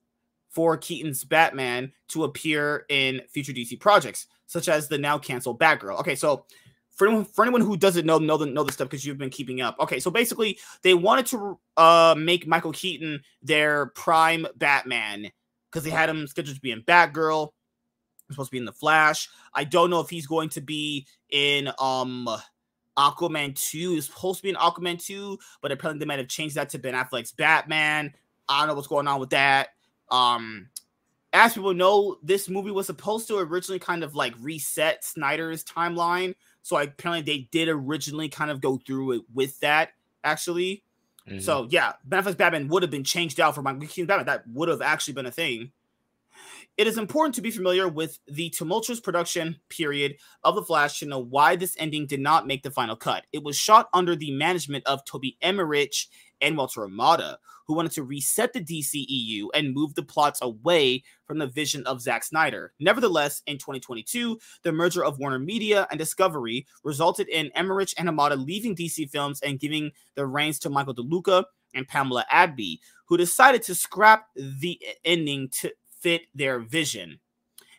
for 0.50 0.76
Keaton's 0.76 1.24
Batman 1.24 1.92
to 2.08 2.24
appear 2.24 2.84
in 2.88 3.22
future 3.28 3.52
DC 3.52 3.78
projects, 3.78 4.26
such 4.46 4.68
as 4.68 4.88
the 4.88 4.98
now 4.98 5.18
canceled 5.18 5.60
Batgirl. 5.60 6.00
Okay, 6.00 6.14
so 6.14 6.46
for 6.98 7.06
anyone, 7.06 7.24
for 7.24 7.44
anyone 7.44 7.60
who 7.60 7.76
doesn't 7.76 8.06
know 8.06 8.18
know 8.18 8.36
the 8.36 8.46
know 8.46 8.64
the 8.64 8.72
stuff 8.72 8.88
because 8.88 9.06
you've 9.06 9.18
been 9.18 9.30
keeping 9.30 9.60
up. 9.60 9.76
Okay, 9.78 10.00
so 10.00 10.10
basically 10.10 10.58
they 10.82 10.94
wanted 10.94 11.26
to 11.26 11.58
uh 11.76 12.14
make 12.18 12.46
Michael 12.46 12.72
Keaton 12.72 13.22
their 13.40 13.86
prime 13.86 14.46
Batman 14.56 15.30
because 15.70 15.84
they 15.84 15.90
had 15.90 16.08
him 16.08 16.26
scheduled 16.26 16.56
to 16.56 16.60
be 16.60 16.72
in 16.72 16.82
Batgirl. 16.82 17.50
supposed 18.30 18.50
to 18.50 18.52
be 18.52 18.58
in 18.58 18.64
the 18.64 18.72
Flash. 18.72 19.28
I 19.54 19.64
don't 19.64 19.90
know 19.90 20.00
if 20.00 20.10
he's 20.10 20.26
going 20.26 20.48
to 20.50 20.60
be 20.60 21.06
in 21.30 21.70
um 21.78 22.28
Aquaman 22.98 23.54
2 23.54 23.92
is 23.92 24.06
supposed 24.06 24.38
to 24.38 24.42
be 24.42 24.50
an 24.50 24.56
Aquaman 24.56 25.02
2, 25.02 25.38
but 25.62 25.72
apparently 25.72 26.00
they 26.00 26.06
might 26.06 26.18
have 26.18 26.28
changed 26.28 26.56
that 26.56 26.68
to 26.70 26.78
Ben 26.78 26.94
Affleck's 26.94 27.32
Batman. 27.32 28.12
I 28.48 28.60
don't 28.60 28.68
know 28.68 28.74
what's 28.74 28.88
going 28.88 29.06
on 29.06 29.20
with 29.20 29.30
that. 29.30 29.68
Um, 30.10 30.68
as 31.32 31.54
people 31.54 31.74
know, 31.74 32.18
this 32.22 32.48
movie 32.48 32.70
was 32.70 32.86
supposed 32.86 33.28
to 33.28 33.38
originally 33.38 33.78
kind 33.78 34.02
of 34.02 34.14
like 34.14 34.34
reset 34.40 35.04
Snyder's 35.04 35.62
timeline. 35.64 36.34
So 36.62 36.76
apparently 36.76 37.22
they 37.22 37.48
did 37.52 37.68
originally 37.68 38.28
kind 38.28 38.50
of 38.50 38.60
go 38.60 38.78
through 38.84 39.12
it 39.12 39.22
with 39.32 39.58
that, 39.60 39.90
actually. 40.24 40.82
Mm-hmm. 41.28 41.40
So 41.40 41.68
yeah, 41.70 41.92
Ben 42.04 42.22
Affleck's 42.22 42.36
Batman 42.36 42.68
would 42.68 42.82
have 42.82 42.90
been 42.90 43.04
changed 43.04 43.38
out 43.38 43.54
for 43.54 43.62
Michael 43.62 43.80
Keaton's 43.82 44.08
Batman. 44.08 44.26
That 44.26 44.48
would 44.48 44.68
have 44.68 44.82
actually 44.82 45.14
been 45.14 45.26
a 45.26 45.30
thing. 45.30 45.72
It 46.78 46.86
is 46.86 46.96
important 46.96 47.34
to 47.34 47.42
be 47.42 47.50
familiar 47.50 47.88
with 47.88 48.20
the 48.28 48.50
tumultuous 48.50 49.00
production 49.00 49.58
period 49.68 50.14
of 50.44 50.54
The 50.54 50.62
Flash 50.62 51.00
to 51.00 51.06
know 51.06 51.18
why 51.18 51.56
this 51.56 51.74
ending 51.76 52.06
did 52.06 52.20
not 52.20 52.46
make 52.46 52.62
the 52.62 52.70
final 52.70 52.94
cut. 52.94 53.26
It 53.32 53.42
was 53.42 53.56
shot 53.56 53.88
under 53.92 54.14
the 54.14 54.30
management 54.30 54.86
of 54.86 55.04
Toby 55.04 55.36
Emmerich 55.42 56.06
and 56.40 56.56
Walter 56.56 56.82
Hamada, 56.82 57.38
who 57.66 57.74
wanted 57.74 57.90
to 57.92 58.04
reset 58.04 58.52
the 58.52 58.60
DCEU 58.60 59.48
and 59.54 59.74
move 59.74 59.96
the 59.96 60.04
plots 60.04 60.38
away 60.40 61.02
from 61.26 61.38
the 61.38 61.48
vision 61.48 61.84
of 61.84 62.00
Zack 62.00 62.22
Snyder. 62.22 62.72
Nevertheless, 62.78 63.42
in 63.48 63.58
2022, 63.58 64.38
the 64.62 64.70
merger 64.70 65.04
of 65.04 65.18
Warner 65.18 65.40
Media 65.40 65.88
and 65.90 65.98
Discovery 65.98 66.64
resulted 66.84 67.28
in 67.28 67.50
Emmerich 67.56 67.92
and 67.98 68.08
Hamada 68.08 68.36
leaving 68.36 68.76
DC 68.76 69.10
Films 69.10 69.40
and 69.40 69.58
giving 69.58 69.90
the 70.14 70.28
reins 70.28 70.60
to 70.60 70.70
Michael 70.70 70.94
DeLuca 70.94 71.42
and 71.74 71.88
Pamela 71.88 72.24
Abdy, 72.30 72.80
who 73.06 73.16
decided 73.16 73.64
to 73.64 73.74
scrap 73.74 74.28
the 74.36 74.80
ending 75.04 75.48
to 75.48 75.72
fit 76.00 76.22
their 76.34 76.58
vision. 76.58 77.20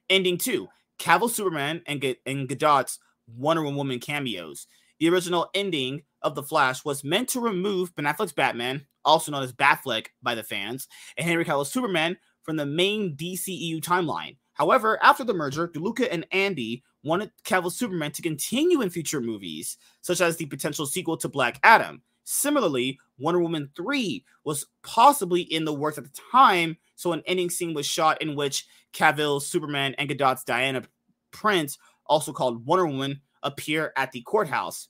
Ending 0.09 0.37
two, 0.37 0.67
Cavill 0.99 1.29
Superman 1.29 1.81
and, 1.85 2.01
G- 2.01 2.17
and 2.25 2.47
Gadot's 2.47 2.99
Wonder 3.27 3.63
Woman 3.63 3.99
cameos. 3.99 4.67
The 4.99 5.09
original 5.09 5.49
ending 5.53 6.03
of 6.21 6.35
The 6.35 6.43
Flash 6.43 6.83
was 6.83 7.03
meant 7.03 7.29
to 7.29 7.39
remove 7.39 7.95
Ben 7.95 8.05
Affleck's 8.05 8.33
Batman, 8.33 8.85
also 9.05 9.31
known 9.31 9.43
as 9.43 9.53
Batfleck 9.53 10.07
by 10.21 10.35
the 10.35 10.43
fans, 10.43 10.87
and 11.17 11.27
Henry 11.27 11.45
Cavill's 11.45 11.71
Superman 11.71 12.17
from 12.43 12.57
the 12.57 12.65
main 12.65 13.15
DCEU 13.15 13.81
timeline. 13.81 14.37
However, 14.53 14.99
after 15.01 15.23
the 15.23 15.33
merger, 15.33 15.67
DeLuca 15.69 16.09
and 16.11 16.27
Abdy 16.33 16.83
wanted 17.03 17.31
Cavill's 17.45 17.77
Superman 17.77 18.11
to 18.11 18.21
continue 18.21 18.81
in 18.81 18.89
future 18.89 19.21
movies, 19.21 19.77
such 20.01 20.19
as 20.19 20.35
the 20.35 20.47
potential 20.47 20.85
sequel 20.85 21.15
to 21.17 21.29
Black 21.29 21.59
Adam. 21.63 22.01
Similarly, 22.25 22.99
Wonder 23.17 23.39
Woman 23.39 23.69
3 23.75 24.25
was 24.43 24.65
possibly 24.83 25.41
in 25.41 25.63
the 25.63 25.73
works 25.73 25.97
at 25.97 26.03
the 26.03 26.21
time, 26.31 26.77
so 26.99 27.13
an 27.13 27.23
ending 27.25 27.49
scene 27.49 27.73
was 27.73 27.85
shot 27.85 28.21
in 28.21 28.35
which 28.35 28.67
Cavill, 28.91 29.41
Superman, 29.41 29.95
and 29.97 30.09
Gadot's 30.09 30.43
Diana 30.43 30.83
Prince, 31.31 31.77
also 32.05 32.33
called 32.33 32.65
Wonder 32.65 32.87
Woman, 32.87 33.21
appear 33.41 33.93
at 33.95 34.11
the 34.11 34.19
courthouse. 34.21 34.89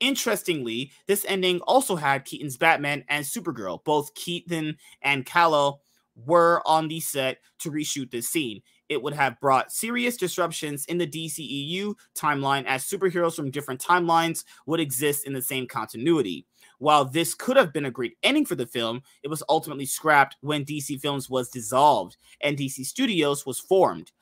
Interestingly, 0.00 0.90
this 1.06 1.26
ending 1.28 1.60
also 1.60 1.96
had 1.96 2.24
Keaton's 2.24 2.56
Batman 2.56 3.04
and 3.08 3.26
Supergirl. 3.26 3.84
Both 3.84 4.14
Keaton 4.14 4.78
and 5.02 5.26
Calle 5.26 5.82
were 6.16 6.62
on 6.64 6.88
the 6.88 7.00
set 7.00 7.40
to 7.58 7.70
reshoot 7.70 8.10
this 8.10 8.28
scene. 8.28 8.62
it 8.88 9.02
would 9.02 9.14
have 9.14 9.40
brought 9.40 9.72
serious 9.72 10.16
disruptions 10.16 10.84
in 10.86 10.98
the 10.98 11.06
DCEU 11.06 11.94
timeline 12.14 12.64
as 12.66 12.84
superheroes 12.84 13.34
from 13.34 13.50
different 13.50 13.80
timelines 13.80 14.44
would 14.66 14.80
exist 14.80 15.26
in 15.26 15.32
the 15.32 15.42
same 15.42 15.66
continuity. 15.66 16.46
While 16.84 17.06
this 17.06 17.34
could 17.34 17.56
have 17.56 17.72
been 17.72 17.86
a 17.86 17.90
great 17.90 18.18
ending 18.22 18.44
for 18.44 18.56
the 18.56 18.66
film, 18.66 19.00
it 19.22 19.28
was 19.28 19.42
ultimately 19.48 19.86
scrapped 19.86 20.36
when 20.42 20.66
DC 20.66 21.00
Films 21.00 21.30
was 21.30 21.48
dissolved 21.48 22.18
and 22.42 22.58
DC 22.58 22.84
Studios 22.84 23.46
was 23.46 23.58
formed. 23.58 24.12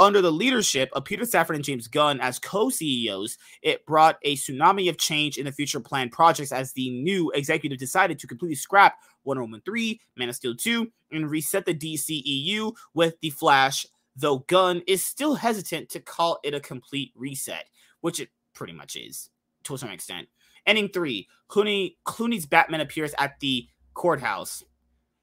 Under 0.00 0.20
the 0.20 0.32
leadership 0.32 0.90
of 0.94 1.04
Peter 1.04 1.22
Safran 1.22 1.54
and 1.54 1.64
James 1.64 1.86
Gunn 1.86 2.20
as 2.20 2.40
co 2.40 2.70
CEOs, 2.70 3.38
it 3.62 3.86
brought 3.86 4.18
a 4.22 4.34
tsunami 4.34 4.88
of 4.88 4.98
change 4.98 5.38
in 5.38 5.44
the 5.44 5.52
future 5.52 5.78
planned 5.78 6.10
projects 6.10 6.50
as 6.50 6.72
the 6.72 6.90
new 6.90 7.30
executive 7.36 7.78
decided 7.78 8.18
to 8.18 8.26
completely 8.26 8.56
scrap 8.56 8.96
Wonder 9.22 9.42
Woman 9.44 9.62
3, 9.64 10.00
Man 10.16 10.28
of 10.28 10.34
Steel 10.34 10.56
2, 10.56 10.90
and 11.12 11.30
reset 11.30 11.66
the 11.66 11.74
DCEU 11.74 12.74
with 12.94 13.14
The 13.20 13.30
Flash, 13.30 13.86
though 14.16 14.38
Gunn 14.48 14.82
is 14.88 15.04
still 15.04 15.36
hesitant 15.36 15.88
to 15.90 16.00
call 16.00 16.40
it 16.42 16.52
a 16.52 16.58
complete 16.58 17.12
reset, 17.14 17.66
which 18.00 18.18
it 18.18 18.30
pretty 18.54 18.72
much 18.72 18.96
is 18.96 19.30
to 19.62 19.74
a 19.74 19.78
certain 19.78 19.94
extent. 19.94 20.26
Ending 20.68 20.90
three, 20.90 21.26
Clooney 21.48 21.96
Clooney's 22.04 22.44
Batman 22.44 22.82
appears 22.82 23.14
at 23.18 23.40
the 23.40 23.66
courthouse. 23.94 24.62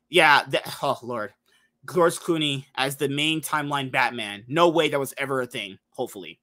Yeah, 0.09 0.41
that, 0.49 0.63
oh 0.81 0.97
lord, 1.03 1.33
George 1.87 2.15
Clooney 2.15 2.65
as 2.75 2.95
the 2.95 3.07
main 3.07 3.41
timeline 3.41 3.91
Batman. 3.91 4.43
No 4.47 4.69
way 4.69 4.89
that 4.89 4.99
was 4.99 5.13
ever 5.19 5.41
a 5.41 5.45
thing. 5.45 5.77
Hopefully, 5.91 6.39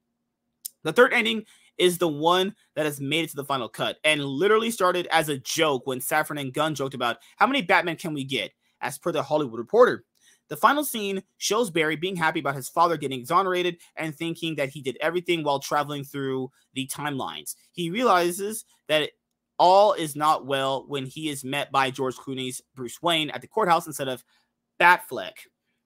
the 0.84 0.92
third 0.92 1.12
ending 1.12 1.44
is 1.78 1.98
the 1.98 2.06
one 2.06 2.54
that 2.76 2.86
has 2.86 3.00
made 3.00 3.24
it 3.24 3.30
to 3.30 3.36
the 3.36 3.44
final 3.44 3.68
cut 3.68 3.98
and 4.04 4.24
literally 4.24 4.70
started 4.70 5.08
as 5.10 5.28
a 5.28 5.38
joke 5.38 5.84
when 5.84 5.98
Safran 5.98 6.40
and 6.40 6.54
Gunn 6.54 6.76
joked 6.76 6.94
about 6.94 7.16
how 7.36 7.48
many 7.48 7.60
Batman 7.60 7.96
can 7.96 8.14
we 8.14 8.22
get, 8.22 8.52
as 8.80 8.98
per 8.98 9.10
the 9.10 9.22
Hollywood 9.22 9.58
Reporter. 9.58 10.04
The 10.48 10.56
final 10.56 10.84
scene 10.84 11.22
shows 11.38 11.70
Barry 11.70 11.96
being 11.96 12.16
happy 12.16 12.40
about 12.40 12.56
his 12.56 12.68
father 12.68 12.96
getting 12.96 13.18
exonerated 13.18 13.78
and 13.96 14.14
thinking 14.14 14.56
that 14.56 14.68
he 14.68 14.82
did 14.82 14.98
everything 15.00 15.42
while 15.42 15.60
traveling 15.60 16.04
through 16.04 16.50
the 16.74 16.86
timelines. 16.88 17.54
He 17.72 17.90
realizes 17.90 18.64
that 18.88 19.10
all 19.58 19.92
is 19.92 20.16
not 20.16 20.44
well 20.44 20.84
when 20.88 21.06
he 21.06 21.28
is 21.28 21.44
met 21.44 21.70
by 21.70 21.90
George 21.90 22.16
Clooney's 22.16 22.60
Bruce 22.74 23.00
Wayne 23.00 23.30
at 23.30 23.40
the 23.40 23.46
courthouse 23.46 23.86
instead 23.86 24.08
of 24.08 24.24
Batfleck. 24.80 25.32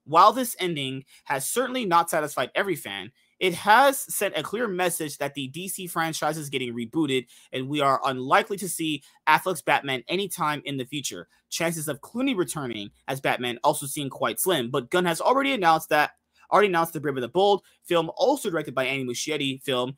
While 0.04 0.32
this 0.32 0.56
ending 0.58 1.04
has 1.24 1.48
certainly 1.48 1.84
not 1.84 2.10
satisfied 2.10 2.50
every 2.54 2.76
fan, 2.76 3.12
it 3.38 3.54
has 3.54 3.98
sent 3.98 4.36
a 4.36 4.42
clear 4.42 4.66
message 4.66 5.18
that 5.18 5.34
the 5.34 5.50
DC 5.50 5.90
franchise 5.90 6.38
is 6.38 6.50
getting 6.50 6.74
rebooted, 6.74 7.26
and 7.52 7.68
we 7.68 7.80
are 7.80 8.00
unlikely 8.04 8.56
to 8.58 8.68
see 8.68 9.02
Affleck's 9.28 9.62
Batman 9.62 10.02
anytime 10.08 10.62
in 10.64 10.76
the 10.76 10.86
future. 10.86 11.28
Chances 11.50 11.88
of 11.88 12.00
Clooney 12.00 12.36
returning 12.36 12.90
as 13.08 13.20
Batman 13.20 13.58
also 13.62 13.86
seem 13.86 14.08
quite 14.08 14.40
slim, 14.40 14.70
but 14.70 14.90
Gunn 14.90 15.04
has 15.04 15.20
already 15.20 15.52
announced 15.52 15.90
that 15.90 16.12
already 16.50 16.68
announced 16.68 16.92
the 16.92 17.00
Brave 17.00 17.16
of 17.16 17.22
the 17.22 17.28
Bold 17.28 17.62
film, 17.84 18.10
also 18.16 18.50
directed 18.50 18.74
by 18.74 18.84
Andy 18.84 19.04
Muschietti, 19.04 19.60
film, 19.62 19.96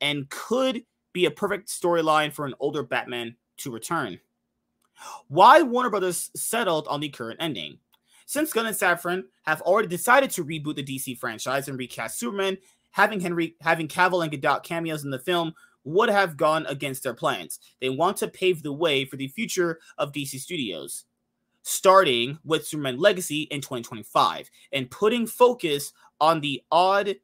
and 0.00 0.28
could 0.30 0.82
be 1.12 1.26
a 1.26 1.30
perfect 1.30 1.68
storyline 1.68 2.32
for 2.32 2.46
an 2.46 2.54
older 2.60 2.82
Batman 2.82 3.36
to 3.58 3.70
return. 3.70 4.18
Why 5.28 5.62
Warner 5.62 5.90
Brothers 5.90 6.30
settled 6.34 6.86
on 6.88 7.00
the 7.00 7.08
current 7.08 7.38
ending? 7.40 7.78
Since 8.26 8.52
Gunn 8.52 8.66
and 8.66 8.76
Safran 8.76 9.24
have 9.46 9.62
already 9.62 9.88
decided 9.88 10.30
to 10.32 10.44
reboot 10.44 10.76
the 10.76 10.82
DC 10.82 11.16
franchise 11.18 11.68
and 11.68 11.78
recast 11.78 12.18
Superman, 12.18 12.58
having 12.90 13.20
Henry 13.20 13.56
having 13.60 13.88
Cavill 13.88 14.22
and 14.22 14.32
Gadot 14.32 14.62
cameos 14.62 15.04
in 15.04 15.10
the 15.10 15.18
film 15.18 15.54
would 15.84 16.10
have 16.10 16.36
gone 16.36 16.66
against 16.66 17.02
their 17.02 17.14
plans. 17.14 17.60
They 17.80 17.88
want 17.88 18.16
to 18.18 18.28
pave 18.28 18.62
the 18.62 18.72
way 18.72 19.04
for 19.04 19.16
the 19.16 19.28
future 19.28 19.78
of 19.96 20.12
DC 20.12 20.38
Studios, 20.38 21.04
starting 21.62 22.38
with 22.44 22.66
Superman 22.66 22.98
Legacy 22.98 23.42
in 23.42 23.60
2025 23.60 24.50
and 24.72 24.90
putting 24.90 25.26
focus 25.26 25.92
on 26.20 26.40
the 26.40 26.62
odd 26.70 27.16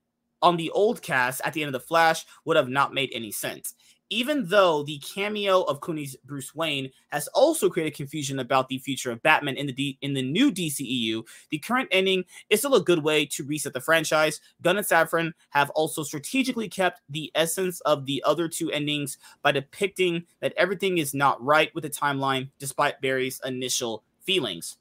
on 0.42 0.56
the 0.58 0.70
old 0.70 1.00
cast 1.00 1.40
at 1.42 1.54
the 1.54 1.62
end 1.62 1.74
of 1.74 1.80
the 1.80 1.86
Flash 1.86 2.26
would 2.44 2.56
have 2.56 2.68
not 2.68 2.92
made 2.92 3.10
any 3.14 3.32
sense 3.32 3.74
even 4.10 4.46
though 4.48 4.82
the 4.82 4.98
cameo 4.98 5.62
of 5.62 5.80
Clooney's 5.80 6.16
Bruce 6.24 6.54
Wayne 6.54 6.90
has 7.08 7.28
also 7.28 7.68
created 7.68 7.96
confusion 7.96 8.38
about 8.38 8.68
the 8.68 8.78
future 8.78 9.10
of 9.10 9.22
Batman 9.22 9.56
in 9.56 9.66
the 9.66 9.72
D- 9.72 9.98
in 10.02 10.14
the 10.14 10.22
new 10.22 10.52
DCEU, 10.52 11.24
the 11.50 11.58
current 11.58 11.88
ending 11.90 12.24
is 12.50 12.60
still 12.60 12.74
a 12.74 12.82
good 12.82 13.02
way 13.02 13.24
to 13.26 13.44
reset 13.44 13.72
the 13.72 13.80
franchise. 13.80 14.40
Gunn 14.62 14.76
and 14.76 14.86
Safran 14.86 15.32
have 15.50 15.70
also 15.70 16.02
strategically 16.02 16.68
kept 16.68 17.00
the 17.08 17.30
essence 17.34 17.80
of 17.82 18.06
the 18.06 18.22
other 18.26 18.48
two 18.48 18.70
endings 18.70 19.18
by 19.42 19.52
depicting 19.52 20.24
that 20.40 20.54
everything 20.56 20.98
is 20.98 21.14
not 21.14 21.42
right 21.42 21.74
with 21.74 21.84
the 21.84 21.90
timeline, 21.90 22.50
despite 22.58 23.00
Barry's 23.00 23.40
initial 23.44 24.04
feelings. 24.22 24.76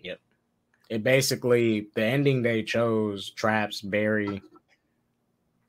Yep. 0.00 0.20
It 0.90 1.02
basically 1.02 1.88
the 1.94 2.04
ending 2.04 2.42
they 2.42 2.62
chose 2.62 3.30
traps 3.30 3.82
Barry 3.82 4.42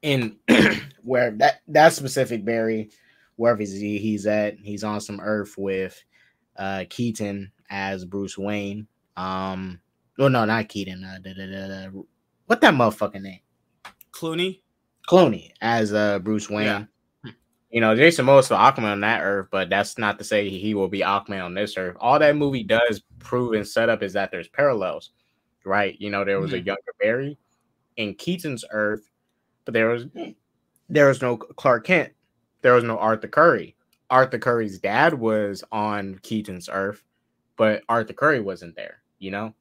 in 0.06 0.38
where 1.04 1.32
that 1.32 1.62
that 1.68 1.92
specific 1.94 2.46
Barry, 2.46 2.92
wherever 3.36 3.60
he's, 3.60 3.74
he's 3.74 4.28
at, 4.28 4.58
he's 4.60 4.84
on 4.84 5.02
some 5.02 5.20
Earth 5.20 5.56
with 5.58 6.02
uh 6.58 6.86
Keaton 6.90 7.52
as 7.70 8.06
Bruce 8.06 8.38
Wayne. 8.38 8.88
Um, 9.18 9.82
well, 10.18 10.30
no, 10.30 10.46
not 10.46 10.70
Keaton. 10.70 11.04
Uh, 11.04 11.18
da, 11.22 11.34
da, 11.34 11.68
da, 11.68 12.02
what 12.46 12.62
that 12.62 12.76
motherfucking 12.76 13.22
name? 13.22 13.40
Clooney. 14.12 14.62
Clooney 15.10 15.52
as 15.60 15.94
uh 15.94 16.20
Bruce 16.20 16.50
Wayne. 16.50 16.66
Yeah. 16.66 16.86
You 17.72 17.82
know, 17.82 17.96
Jason 17.96 18.26
Momoa 18.26 18.48
for 18.48 18.54
Aquaman 18.54 18.94
on 18.94 19.02
that 19.02 19.22
Earth, 19.22 19.48
but 19.52 19.70
that's 19.70 19.98
not 19.98 20.18
to 20.20 20.24
say 20.24 20.48
he 20.48 20.76
will 20.76 20.88
be 20.88 21.00
Aquaman 21.00 21.44
on 21.44 21.56
this 21.56 21.76
Earth. 21.78 21.98
All 22.00 22.20
that 22.20 22.38
movie 22.38 22.64
does 22.64 23.02
prove 23.20 23.54
and 23.54 23.68
set 23.68 23.90
up 23.90 24.02
is 24.02 24.14
that 24.14 24.32
there's 24.32 24.48
parallels, 24.48 25.10
right? 25.66 26.00
You 26.00 26.10
know, 26.10 26.24
there 26.24 26.40
was 26.40 26.52
mm-hmm. 26.52 26.62
a 26.62 26.66
younger 26.68 26.94
Barry 27.02 27.38
in 27.98 28.14
Keaton's 28.14 28.64
Earth 28.72 29.12
but 29.66 29.74
there 29.74 29.90
was 29.90 30.06
there 30.90 31.08
was 31.08 31.22
no 31.22 31.38
Clark 31.38 31.86
Kent. 31.86 32.14
There 32.62 32.74
was 32.74 32.84
no 32.84 32.98
Arthur 32.98 33.28
Curry. 33.28 33.76
Arthur 34.10 34.40
Curry's 34.40 34.80
dad 34.80 35.16
was 35.16 35.64
on 35.72 36.20
Keaton's 36.22 36.70
Earth, 36.72 37.04
but 37.58 37.84
Arthur 37.90 38.14
Curry 38.14 38.40
wasn't 38.40 38.76
there, 38.76 39.02
you 39.20 39.32
know? 39.32 39.54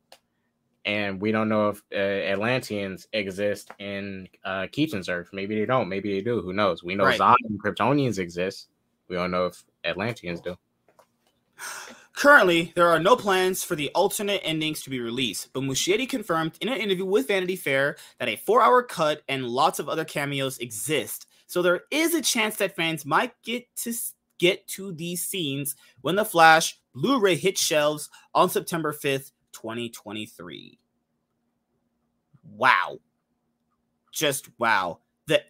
And 0.85 1.19
we 1.21 1.33
don't 1.33 1.49
know 1.49 1.71
if 1.71 1.83
uh, 1.93 1.97
Atlanteans 1.97 3.09
exist 3.15 3.71
in 3.79 4.29
uh, 4.45 4.67
Keaton's 4.71 5.09
Earth. 5.09 5.31
Maybe 5.33 5.59
they 5.59 5.65
don't. 5.65 5.89
Maybe 5.89 6.13
they 6.13 6.21
do. 6.21 6.43
Who 6.43 6.53
knows? 6.53 6.85
We 6.85 6.95
know 6.95 7.05
right. 7.05 7.19
Zod 7.19 7.37
and 7.49 7.63
Kryptonians 7.63 8.19
exist. 8.19 8.69
We 9.09 9.17
don't 9.17 9.31
know 9.31 9.47
if 9.47 9.65
Atlanteans 9.85 10.43
do. 10.43 10.57
Currently, 12.15 12.73
there 12.77 12.89
are 12.89 13.01
no 13.01 13.17
plans 13.17 13.65
for 13.65 13.75
the 13.75 13.91
alternate 13.91 14.41
endings 14.45 14.83
to 14.83 14.91
be 14.91 15.01
released, 15.01 15.53
but 15.53 15.65
Muschietti 15.65 16.09
confirmed 16.09 16.53
in 16.61 16.69
an 16.69 16.79
interview 16.79 17.05
with 17.05 17.27
Vanity 17.27 17.57
Fair 17.57 17.97
that 18.19 18.29
a 18.29 18.37
four 18.37 18.63
hour 18.63 18.85
cut 18.85 19.23
and 19.29 19.49
lots 19.49 19.81
of 19.81 19.89
other 19.89 20.05
cameos 20.05 20.59
exist. 20.59 21.27
So 21.49 21.61
there 21.61 21.83
is 21.91 22.15
a 22.15 22.23
chance 22.23 22.55
that 22.57 22.77
fans 22.77 23.05
might 23.05 23.33
get 23.43 23.67
to 23.79 23.93
get 24.39 24.67
to 24.69 24.93
these 24.93 25.25
scenes 25.25 25.75
when 26.03 26.15
The 26.15 26.25
Flash 26.25 26.79
Blu 26.95 27.19
ray 27.19 27.35
hits 27.35 27.61
shelves 27.61 28.09
on 28.33 28.49
September 28.49 28.93
5th, 28.93 29.33
2023. 29.53 30.79
Wow. 32.45 32.99
Just 34.13 34.49
wow. 34.59 35.01
The 35.27 35.43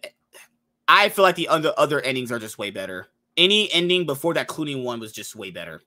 I 0.87 1.09
feel 1.09 1.23
like 1.23 1.35
the 1.35 1.47
other, 1.47 1.73
other 1.77 2.01
endings 2.01 2.31
are 2.31 2.39
just 2.39 2.57
way 2.57 2.71
better. 2.71 3.07
Any 3.37 3.71
ending 3.71 4.07
before 4.07 4.33
that 4.33 4.47
Clooney 4.47 4.81
one 4.81 4.99
was 4.99 5.11
just 5.11 5.35
way 5.35 5.51
better 5.51 5.81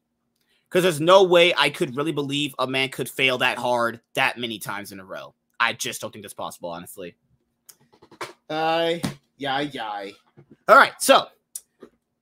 because 0.69 0.83
there's 0.83 1.01
no 1.01 1.23
way 1.25 1.55
I 1.57 1.71
could 1.71 1.97
really 1.97 2.13
believe 2.13 2.55
a 2.59 2.67
man 2.67 2.89
could 2.91 3.09
fail 3.09 3.39
that 3.39 3.59
hard 3.59 4.01
that 4.15 4.39
many 4.39 4.59
times 4.59 4.93
in 4.93 5.01
a 5.01 5.05
row. 5.05 5.35
I 5.61 5.73
just 5.73 6.01
don't 6.01 6.13
think 6.13 6.23
that's 6.25 6.35
possible, 6.35 6.71
honestly. 6.71 7.17
Uh, 8.49 8.95
yeah, 9.37 9.61
yeah. 9.61 10.11
All 10.69 10.77
right, 10.77 10.93
so 10.99 11.29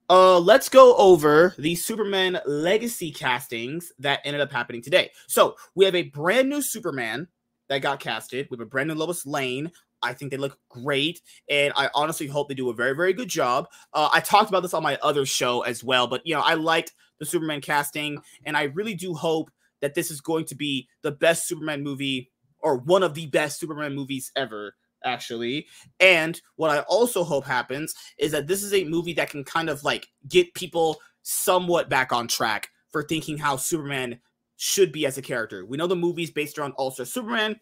uh, 0.09 0.39
let's 0.39 0.69
go 0.69 0.97
over 0.97 1.55
the 1.59 1.75
Superman 1.75 2.39
legacy 2.47 3.11
castings 3.11 3.93
that 3.99 4.21
ended 4.25 4.41
up 4.41 4.53
happening 4.53 4.83
today. 4.83 5.11
So 5.27 5.57
we 5.75 5.85
have 5.85 5.95
a 5.95 6.03
brand 6.03 6.49
new 6.49 6.63
Superman 6.63 7.29
that 7.69 7.83
got 7.83 8.01
casted. 8.01 8.49
We 8.51 8.57
have 8.57 8.67
a 8.67 8.71
brand 8.71 8.89
new 8.89 8.95
Lois 8.95 9.27
Lane. 9.27 9.71
I 10.03 10.13
think 10.13 10.31
they 10.31 10.37
look 10.37 10.59
great, 10.69 11.23
and 11.49 11.73
I 11.75 11.91
honestly 11.95 12.27
hope 12.27 12.49
they 12.49 12.55
do 12.55 12.71
a 12.71 12.75
very, 12.75 12.95
very 12.95 13.13
good 13.13 13.29
job. 13.29 13.67
Uh, 13.93 14.09
I 14.13 14.21
talked 14.21 14.51
about 14.51 14.61
this 14.61 14.75
on 14.75 14.83
my 14.83 14.97
other 15.03 15.27
show 15.27 15.63
as 15.63 15.83
well, 15.83 16.07
but 16.07 16.25
you 16.25 16.35
know, 16.35 16.43
I 16.43 16.55
liked 16.55 16.93
the 17.19 17.27
Superman 17.27 17.61
casting, 17.61 18.19
and 18.45 18.57
I 18.57 18.65
really 18.65 18.95
do 18.95 19.15
hope 19.15 19.51
that 19.81 19.95
this 19.95 20.11
is 20.11 20.21
going 20.21 20.47
to 20.47 20.55
be 20.55 20.89
the 21.03 21.13
best 21.13 21.47
Superman 21.47 21.83
movie 21.83 22.31
or 22.61 22.79
one 22.79 23.03
of 23.03 23.15
the 23.15 23.27
best 23.27 23.61
Superman 23.61 23.95
movies 23.95 24.33
ever 24.37 24.75
actually. 25.05 25.67
And 26.01 26.41
what 26.57 26.71
I 26.71 26.81
also 26.81 27.25
hope 27.25 27.45
happens 27.45 27.95
is 28.19 28.33
that 28.33 28.47
this 28.47 28.63
is 28.63 28.75
a 28.75 28.85
movie 28.85 29.13
that 29.15 29.31
can 29.31 29.45
kind 29.45 29.69
of 29.69 29.85
like 29.85 30.09
get 30.29 30.55
people 30.55 31.01
somewhat 31.23 31.89
back 31.89 32.13
on 32.13 32.29
track 32.29 32.71
for 32.91 33.03
thinking 33.03 33.39
how 33.39 33.57
Superman 33.57 34.21
should 34.57 34.91
be 34.91 35.07
as 35.07 35.19
a 35.19 35.23
character. 35.23 35.65
We 35.65 35.77
know 35.77 35.87
the 35.87 35.97
movie's 35.97 36.31
based 36.31 36.59
around 36.59 36.73
All 36.73 36.91
Star 36.91 37.07
Superman 37.07 37.61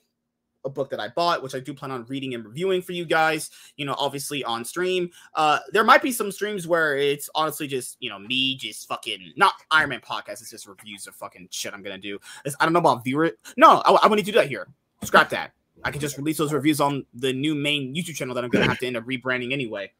a 0.64 0.70
book 0.70 0.90
that 0.90 1.00
I 1.00 1.08
bought, 1.08 1.42
which 1.42 1.54
I 1.54 1.60
do 1.60 1.74
plan 1.74 1.90
on 1.90 2.04
reading 2.06 2.34
and 2.34 2.44
reviewing 2.44 2.82
for 2.82 2.92
you 2.92 3.04
guys, 3.04 3.50
you 3.76 3.84
know, 3.84 3.94
obviously 3.98 4.42
on 4.44 4.64
stream. 4.64 5.10
Uh, 5.34 5.58
there 5.72 5.84
might 5.84 6.02
be 6.02 6.12
some 6.12 6.32
streams 6.32 6.66
where 6.66 6.96
it's 6.96 7.28
honestly 7.34 7.66
just, 7.66 7.96
you 8.00 8.10
know, 8.10 8.18
me 8.18 8.56
just 8.56 8.88
fucking 8.88 9.32
not 9.36 9.54
Iron 9.70 9.90
Man 9.90 10.00
podcast, 10.00 10.40
it's 10.40 10.50
just 10.50 10.66
reviews 10.66 11.06
of 11.06 11.14
fucking 11.14 11.48
shit 11.50 11.74
I'm 11.74 11.82
gonna 11.82 11.98
do. 11.98 12.18
It's, 12.44 12.56
I 12.60 12.64
don't 12.64 12.72
know 12.72 12.80
about 12.80 13.04
viewer. 13.04 13.32
No, 13.56 13.82
I, 13.84 14.06
I 14.06 14.08
to 14.14 14.22
do 14.22 14.32
that 14.32 14.48
here. 14.48 14.68
Scrap 15.02 15.30
that. 15.30 15.52
I 15.82 15.90
can 15.90 16.00
just 16.00 16.16
release 16.16 16.38
those 16.38 16.52
reviews 16.52 16.80
on 16.80 17.04
the 17.14 17.32
new 17.32 17.54
main 17.54 17.94
YouTube 17.94 18.14
channel 18.14 18.34
that 18.34 18.44
I'm 18.44 18.50
gonna 18.50 18.66
have 18.66 18.78
to 18.78 18.86
end 18.86 18.96
up 18.96 19.04
rebranding 19.04 19.52
anyway. 19.52 19.92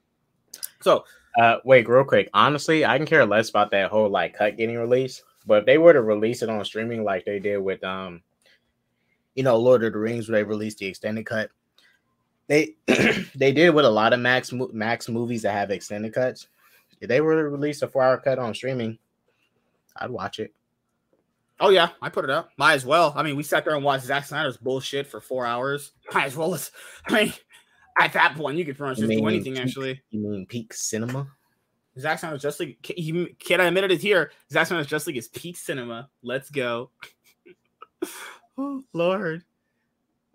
So, 0.81 1.05
uh, 1.39 1.57
wait, 1.65 1.89
real 1.89 2.05
quick. 2.05 2.31
Honestly, 2.33 2.85
I 2.85 2.97
can 2.97 3.07
care 3.07 3.27
less 3.27 3.51
about 3.51 3.71
that 3.73 3.91
whole 3.91 4.09
like 4.09 4.37
cut 4.37 4.57
getting 4.57 4.77
released. 4.79 5.23
But 5.47 5.61
if 5.61 5.67
they 5.67 5.79
were 5.79 5.93
to 5.93 6.01
release 6.01 6.43
it 6.43 6.49
on 6.49 6.65
streaming 6.65 7.05
like 7.05 7.25
they 7.25 7.39
did 7.39 7.59
with 7.59 7.83
um, 7.85 8.23
you 9.35 9.43
know, 9.43 9.57
Lord 9.57 9.85
of 9.85 9.93
the 9.93 9.99
Rings, 9.99 10.29
where 10.29 10.39
they 10.39 10.49
released 10.49 10.79
the 10.79 10.87
extended 10.87 11.27
cut, 11.27 11.51
they 12.47 12.77
they 13.35 13.53
did 13.53 13.75
with 13.75 13.85
a 13.85 13.91
lot 13.91 14.13
of 14.13 14.21
Max 14.21 14.53
Max 14.53 15.09
movies 15.09 15.43
that 15.43 15.53
have 15.53 15.71
extended 15.71 16.13
cuts. 16.13 16.49
If 17.01 17.09
they 17.09 17.21
were 17.21 17.43
to 17.43 17.49
release 17.49 17.83
a 17.83 17.89
four 17.89 18.03
hour 18.03 18.19
cut 18.19 18.39
on 18.39 18.55
streaming, 18.55 18.99
I'd 19.97 20.11
watch 20.11 20.39
it. 20.39 20.53
Oh 21.61 21.71
yeah, 21.71 21.91
I 22.03 22.09
put 22.09 22.25
it 22.25 22.31
up. 22.31 22.51
Might 22.57 22.75
as 22.75 22.85
well. 22.85 23.13
I 23.17 23.23
mean, 23.23 23.37
we 23.37 23.43
sat 23.43 23.65
there 23.65 23.75
and 23.75 23.85
watched 23.85 24.05
Zack 24.05 24.25
Snyder's 24.25 24.57
bullshit 24.57 25.07
for 25.07 25.21
four 25.21 25.47
hours. 25.47 25.93
Might 26.15 26.27
as 26.27 26.37
well. 26.37 26.55
As, 26.55 26.71
I 27.07 27.25
mean, 27.25 27.33
at 27.99 28.13
that 28.15 28.37
point, 28.37 28.59
you 28.59 28.65
could 28.65 28.77
pretty 28.77 28.91
much 28.91 28.99
just 28.99 29.11
do 29.11 29.27
anything. 29.27 29.55
Peak, 29.55 29.63
actually, 29.63 30.03
you 30.11 30.21
mean 30.21 30.47
peak 30.47 30.73
cinema? 30.75 31.29
Zack 31.99 32.19
Snyder's 32.19 32.43
Just 32.43 32.59
League. 32.59 32.83
Can 32.83 33.61
I 33.61 33.67
admit 33.67 33.91
it 33.91 34.01
here? 34.01 34.33
Zack 34.51 34.67
Snyder's 34.67 34.89
Just 34.89 35.07
League 35.07 35.17
is 35.17 35.29
peak 35.29 35.57
cinema. 35.57 36.11
Let's 36.23 36.51
go. 36.51 36.91
oh 38.59 38.85
Lord. 38.93 39.45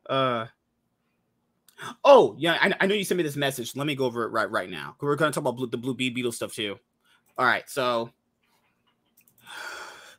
Uh. 0.07 0.47
Oh 2.03 2.35
yeah, 2.37 2.57
I, 2.59 2.73
I, 2.81 2.87
know 2.87 2.95
you 2.95 3.05
sent 3.05 3.17
me 3.17 3.23
this 3.23 3.37
message. 3.37 3.75
Let 3.75 3.87
me 3.87 3.95
go 3.95 4.05
over 4.05 4.25
it 4.25 4.29
right 4.29 4.49
right 4.49 4.69
now. 4.69 4.95
We're 4.99 5.15
gonna 5.15 5.31
talk 5.31 5.43
about 5.43 5.55
blue, 5.55 5.67
the 5.67 5.77
Blue 5.77 5.93
Bee 5.93 6.09
Beetle 6.09 6.31
stuff 6.31 6.53
too. 6.53 6.77
All 7.37 7.45
right, 7.45 7.69
so 7.69 8.11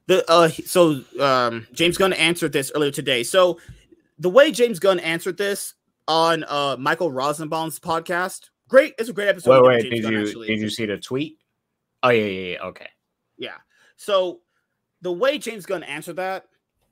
the 0.06 0.28
uh 0.30 0.48
so 0.48 1.02
um 1.20 1.66
James 1.72 1.98
Gunn 1.98 2.12
answered 2.14 2.52
this 2.52 2.72
earlier 2.74 2.90
today. 2.90 3.22
So 3.22 3.58
the 4.18 4.30
way 4.30 4.52
James 4.52 4.78
Gunn 4.78 4.98
answered 5.00 5.36
this 5.36 5.74
on 6.08 6.44
uh 6.48 6.76
Michael 6.78 7.12
Rosenbaum's 7.12 7.78
podcast, 7.78 8.48
great. 8.68 8.94
It's 8.98 9.08
a 9.08 9.12
great 9.12 9.28
episode. 9.28 9.62
Wait, 9.62 9.82
wait, 9.84 9.90
did 9.90 10.02
Gunn, 10.02 10.12
you 10.12 10.20
actually. 10.22 10.46
did 10.48 10.60
you 10.60 10.70
see 10.70 10.86
the 10.86 10.98
tweet? 10.98 11.38
Oh 12.02 12.08
yeah, 12.08 12.24
yeah, 12.24 12.52
yeah. 12.52 12.64
Okay. 12.68 12.88
Yeah. 13.36 13.56
So 13.96 14.40
the 15.02 15.12
way 15.12 15.38
James 15.38 15.66
Gunn 15.66 15.82
answered 15.82 16.16
that 16.16 16.46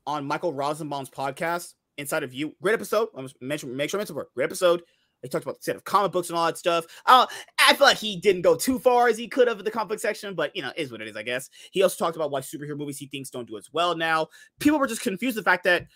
on 0.09 0.27
Michael 0.27 0.55
Rosenbaum's 0.55 1.11
podcast, 1.11 1.75
Inside 1.99 2.23
of 2.23 2.33
You, 2.33 2.57
great 2.63 2.73
episode. 2.73 3.09
I'm 3.15 3.29
mention 3.43 3.77
make 3.77 3.91
sure 3.91 3.99
I 3.99 4.01
mention 4.01 4.19
it. 4.19 4.27
Great 4.35 4.45
episode. 4.45 4.83
He 5.23 5.29
talked 5.29 5.45
about 5.45 5.57
the 5.57 5.63
set 5.63 5.77
of 5.77 5.85
comic 5.85 6.13
books 6.13 6.31
and 6.31 6.39
all 6.39 6.47
that 6.47 6.57
stuff. 6.57 6.87
Uh, 7.05 7.27
I 7.59 7.75
feel 7.75 7.87
like 7.87 7.99
he 7.99 8.17
didn't 8.17 8.43
go 8.43 8.57
too 8.57 8.79
far 8.79 9.09
as 9.09 9.19
he 9.19 9.29
could 9.29 9.49
have 9.49 9.59
in 9.59 9.65
the 9.65 9.71
comic 9.71 9.89
book 9.91 9.99
section, 9.99 10.35
but 10.35 10.55
you 10.57 10.63
know, 10.63 10.73
is 10.77 10.91
what 10.91 11.03
it 11.03 11.09
is, 11.09 11.17
I 11.17 11.25
guess. 11.25 11.51
He 11.73 11.83
also 11.83 12.03
talked 12.03 12.17
about 12.17 12.31
why 12.31 12.41
superhero 12.41 12.79
movies 12.79 12.99
he 12.99 13.07
thinks 13.07 13.29
don't 13.29 13.47
do 13.47 13.59
as 13.59 13.69
well 13.73 13.97
now. 13.97 14.29
People 14.61 14.79
were 14.79 14.87
just 14.87 15.03
confused 15.03 15.37
the 15.37 15.43
fact 15.43 15.65
that 15.65 15.87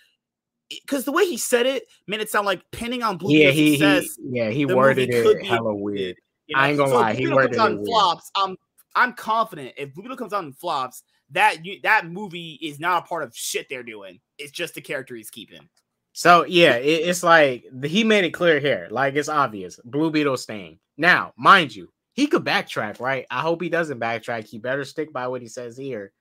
because 0.68 1.04
the 1.04 1.12
way 1.12 1.24
he 1.24 1.38
said 1.38 1.64
it 1.64 1.84
made 2.06 2.20
it 2.20 2.30
sound 2.30 2.46
like 2.46 2.62
pinning 2.70 3.02
on 3.02 3.16
Blue 3.16 3.34
yeah, 3.34 3.50
he, 3.50 3.78
success, 3.78 4.16
he, 4.16 4.38
yeah, 4.38 4.50
he 4.50 4.66
worded 4.66 5.08
it 5.10 5.46
hella 5.46 5.74
weird. 5.74 6.16
You 6.48 6.56
know? 6.56 6.62
I 6.62 6.68
ain't 6.68 6.78
gonna 6.78 6.90
so 6.90 6.98
lie, 6.98 7.14
he 7.14 7.28
worded 7.28 7.56
it 7.56 7.62
weird. 7.62 7.86
flops. 7.86 8.30
I'm 8.36 8.56
I'm 8.94 9.14
confident 9.14 9.72
if 9.78 9.94
Blue 9.94 10.02
Beetle 10.02 10.18
comes 10.18 10.34
out 10.34 10.44
and 10.44 10.56
flops, 10.56 11.02
that 11.32 11.56
that 11.82 12.06
movie 12.06 12.58
is 12.62 12.78
not 12.80 13.04
a 13.04 13.06
part 13.06 13.22
of 13.22 13.36
shit 13.36 13.68
they're 13.68 13.82
doing. 13.82 14.20
It's 14.38 14.52
just 14.52 14.74
the 14.74 14.80
character 14.80 15.14
he's 15.14 15.30
keeping. 15.30 15.68
So 16.12 16.44
yeah, 16.44 16.76
it, 16.76 17.08
it's 17.08 17.22
like 17.22 17.64
he 17.84 18.04
made 18.04 18.24
it 18.24 18.32
clear 18.32 18.60
here, 18.60 18.88
like 18.90 19.14
it's 19.14 19.28
obvious. 19.28 19.80
Blue 19.84 20.10
Beetle 20.10 20.36
staying. 20.36 20.78
Now, 20.96 21.32
mind 21.36 21.74
you, 21.74 21.92
he 22.12 22.26
could 22.26 22.44
backtrack, 22.44 23.00
right? 23.00 23.26
I 23.30 23.40
hope 23.40 23.62
he 23.62 23.68
doesn't 23.68 24.00
backtrack. 24.00 24.46
He 24.46 24.58
better 24.58 24.84
stick 24.84 25.12
by 25.12 25.26
what 25.28 25.42
he 25.42 25.48
says 25.48 25.76
here. 25.76 26.12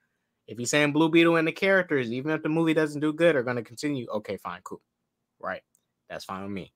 If 0.46 0.58
he's 0.58 0.70
saying 0.70 0.92
Blue 0.92 1.10
Beetle 1.10 1.36
and 1.36 1.46
the 1.46 1.52
characters, 1.52 2.10
even 2.10 2.32
if 2.32 2.42
the 2.42 2.48
movie 2.48 2.74
doesn't 2.74 3.00
do 3.00 3.12
good, 3.12 3.36
are 3.36 3.42
going 3.42 3.56
to 3.56 3.62
continue. 3.62 4.06
Okay, 4.08 4.36
fine, 4.38 4.60
cool, 4.64 4.80
right? 5.38 5.62
That's 6.08 6.24
fine 6.24 6.42
with 6.42 6.52
me. 6.52 6.72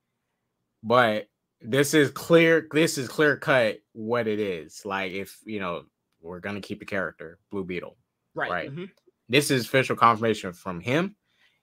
But 0.83 1.27
this 1.61 1.95
is 1.95 2.11
clear. 2.11 2.69
This 2.71 2.99
is 2.99 3.09
clear 3.09 3.37
cut 3.37 3.79
what 3.93 4.29
it 4.29 4.39
is. 4.39 4.85
Like 4.85 5.13
if 5.13 5.39
you 5.45 5.59
know 5.59 5.85
we're 6.21 6.41
going 6.41 6.55
to 6.55 6.67
keep 6.67 6.81
the 6.81 6.85
character 6.85 7.39
Blue 7.51 7.65
Beetle, 7.65 7.97
right? 8.37 8.51
Right. 8.51 8.71
Mm-hmm. 8.71 8.85
This 9.29 9.51
is 9.51 9.65
official 9.65 9.97
confirmation 9.97 10.53
from 10.53 10.81
him. 10.81 11.17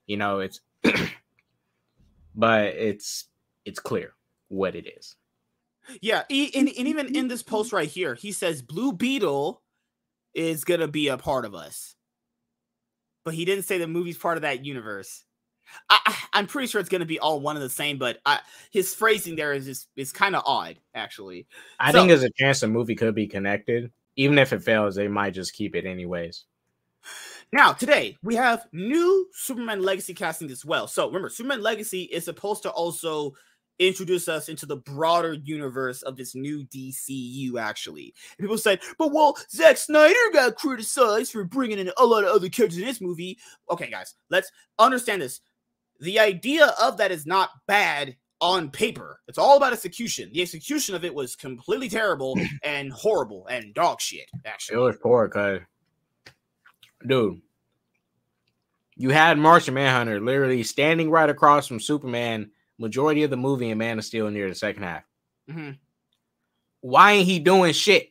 You 0.08 0.18
know, 0.18 0.40
it's 0.40 0.60
but 2.36 2.66
it's 2.66 3.28
it's 3.66 3.80
clear 3.80 4.14
what 4.50 4.76
it 4.76 4.88
is. 4.98 5.16
Yeah, 6.02 6.24
and, 6.30 6.70
and 6.70 6.88
even 6.88 7.16
in 7.16 7.28
this 7.28 7.44
post 7.44 7.74
right 7.74 7.90
here, 7.90 8.16
he 8.16 8.32
says 8.32 8.62
Blue 8.62 8.94
Beetle 8.94 9.62
is 10.34 10.64
gonna 10.64 10.88
be 10.88 11.10
a 11.10 11.18
part 11.18 11.46
of 11.46 11.54
us, 11.54 11.96
but 13.24 13.34
he 13.34 13.46
didn't 13.46 13.66
say 13.66 13.78
the 13.78 13.88
movie's 13.88 14.18
part 14.18 14.38
of 14.38 14.42
that 14.42 14.66
universe. 14.66 15.26
I, 15.90 16.16
am 16.34 16.48
pretty 16.48 16.68
sure 16.68 16.82
it's 16.82 16.90
going 16.90 17.02
to 17.02 17.06
be 17.08 17.20
all 17.20 17.40
one 17.40 17.56
and 17.56 17.66
the 17.66 17.70
same, 17.70 17.98
but 17.98 18.20
I, 18.26 18.40
his 18.72 18.94
phrasing 18.94 19.36
there 19.36 19.54
is 19.54 19.66
just, 19.66 19.88
is 19.96 20.12
kind 20.12 20.36
of 20.36 20.44
odd, 20.46 20.78
actually. 20.94 21.48
I 21.80 21.92
so, 21.92 21.98
think 21.98 22.10
there's 22.10 22.24
a 22.24 22.30
chance 22.38 22.60
the 22.60 22.68
movie 22.68 22.96
could 22.96 23.16
be 23.16 23.28
connected. 23.28 23.92
Even 24.16 24.38
if 24.38 24.54
it 24.54 24.62
fails, 24.62 24.96
they 24.96 25.08
might 25.08 25.34
just 25.34 25.54
keep 25.54 25.76
it 25.76 25.86
anyways. 25.86 26.46
Now, 27.54 27.72
today 27.72 28.18
we 28.24 28.34
have 28.34 28.66
new 28.72 29.30
Superman 29.32 29.84
Legacy 29.84 30.16
casting 30.16 30.50
as 30.50 30.66
well. 30.66 30.88
So 30.88 31.06
remember, 31.06 31.30
Superman 31.30 31.62
Legacy 31.62 32.06
is 32.06 32.26
supposed 32.26 32.64
to 32.64 32.72
also 32.72 33.36
introduce 33.78 34.28
us 34.28 34.50
into 34.50 34.66
the 34.66 34.78
broader 34.78 35.34
universe 35.34 36.02
of 36.02 36.18
this 36.18 36.34
new 36.34 36.64
DCU. 36.64 37.60
Actually, 37.60 38.16
and 38.40 38.44
people 38.44 38.58
said, 38.58 38.80
"But 38.98 39.12
well, 39.12 39.38
Zack 39.52 39.78
Snyder 39.78 40.32
got 40.34 40.56
criticized 40.56 41.32
for 41.32 41.44
bringing 41.44 41.78
in 41.78 41.92
a 41.96 42.06
lot 42.08 42.24
of 42.24 42.32
other 42.32 42.50
characters 42.50 42.80
in 42.80 42.86
this 42.86 43.00
movie." 43.00 43.38
Okay, 43.70 43.88
guys, 43.88 44.16
let's 44.32 44.50
understand 44.80 45.22
this. 45.22 45.40
The 46.00 46.20
idea 46.20 46.74
of 46.82 46.98
that 46.98 47.12
is 47.12 47.28
not 47.28 47.52
bad 47.68 48.18
on 48.42 48.72
paper. 48.72 49.20
It's 49.28 49.38
all 49.38 49.58
about 49.58 49.74
execution. 49.74 50.32
The 50.34 50.42
execution 50.42 50.96
of 50.96 51.06
it 51.06 51.14
was 51.14 51.36
completely 51.36 51.88
terrible 51.88 52.36
and 52.64 52.92
horrible 52.92 53.46
and 53.46 53.76
dog 53.76 54.02
shit. 54.02 54.26
Actually, 54.44 54.78
it 54.78 54.86
was 54.86 54.98
poor, 55.04 55.30
cause 55.30 55.60
dude, 57.06 57.42
you 58.96 59.10
had 59.10 59.38
Martian 59.38 59.74
Manhunter 59.74 60.20
literally 60.20 60.64
standing 60.64 61.10
right 61.10 61.30
across 61.30 61.68
from 61.68 61.80
Superman 61.80 62.52
majority 62.78 63.24
of 63.24 63.30
the 63.30 63.38
movie 63.38 63.70
and 63.70 63.80
Man 63.80 64.00
of 64.00 64.06
Steel 64.06 64.30
near 64.30 64.50
the 64.50 64.56
second 64.56 64.84
half. 64.84 65.04
Mm-hmm. 65.50 65.72
Why 66.82 67.14
ain't 67.14 67.28
he 67.28 67.40
doing 67.40 67.74
shit? 67.74 68.10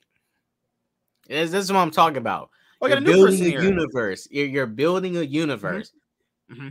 This, 1.28 1.51
this 1.51 1.64
is 1.64 1.72
what 1.72 1.80
I'm 1.80 1.90
talking 1.90 2.18
about. 2.18 2.51
Oh, 2.80 2.88
you're 2.88 3.01
building 3.01 3.40
a 3.40 3.45
here. 3.45 3.62
universe. 3.62 4.26
You're, 4.30 4.47
you're, 4.47 4.66
building 4.66 5.16
a 5.16 5.22
universe. 5.22 5.93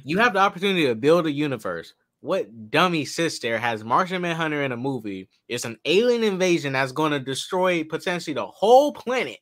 You 0.04 0.20
have 0.20 0.34
the 0.34 0.40
opportunity 0.40 0.86
to 0.88 0.96
build 0.96 1.26
a 1.26 1.32
universe. 1.32 1.94
What 2.20 2.70
dummy 2.70 3.06
sister 3.06 3.58
has 3.58 3.84
Martian 3.84 4.22
Manhunter 4.22 4.64
in 4.64 4.74
a 4.74 4.78
movie? 4.78 5.30
It's 5.48 5.66
an 5.66 5.78
alien 5.86 6.24
invasion 6.24 6.74
that's 6.74 6.92
going 6.92 7.14
to 7.14 7.20
destroy 7.20 7.84
potentially 7.84 8.34
the 8.34 8.46
whole 8.46 8.94
planet. 8.94 9.40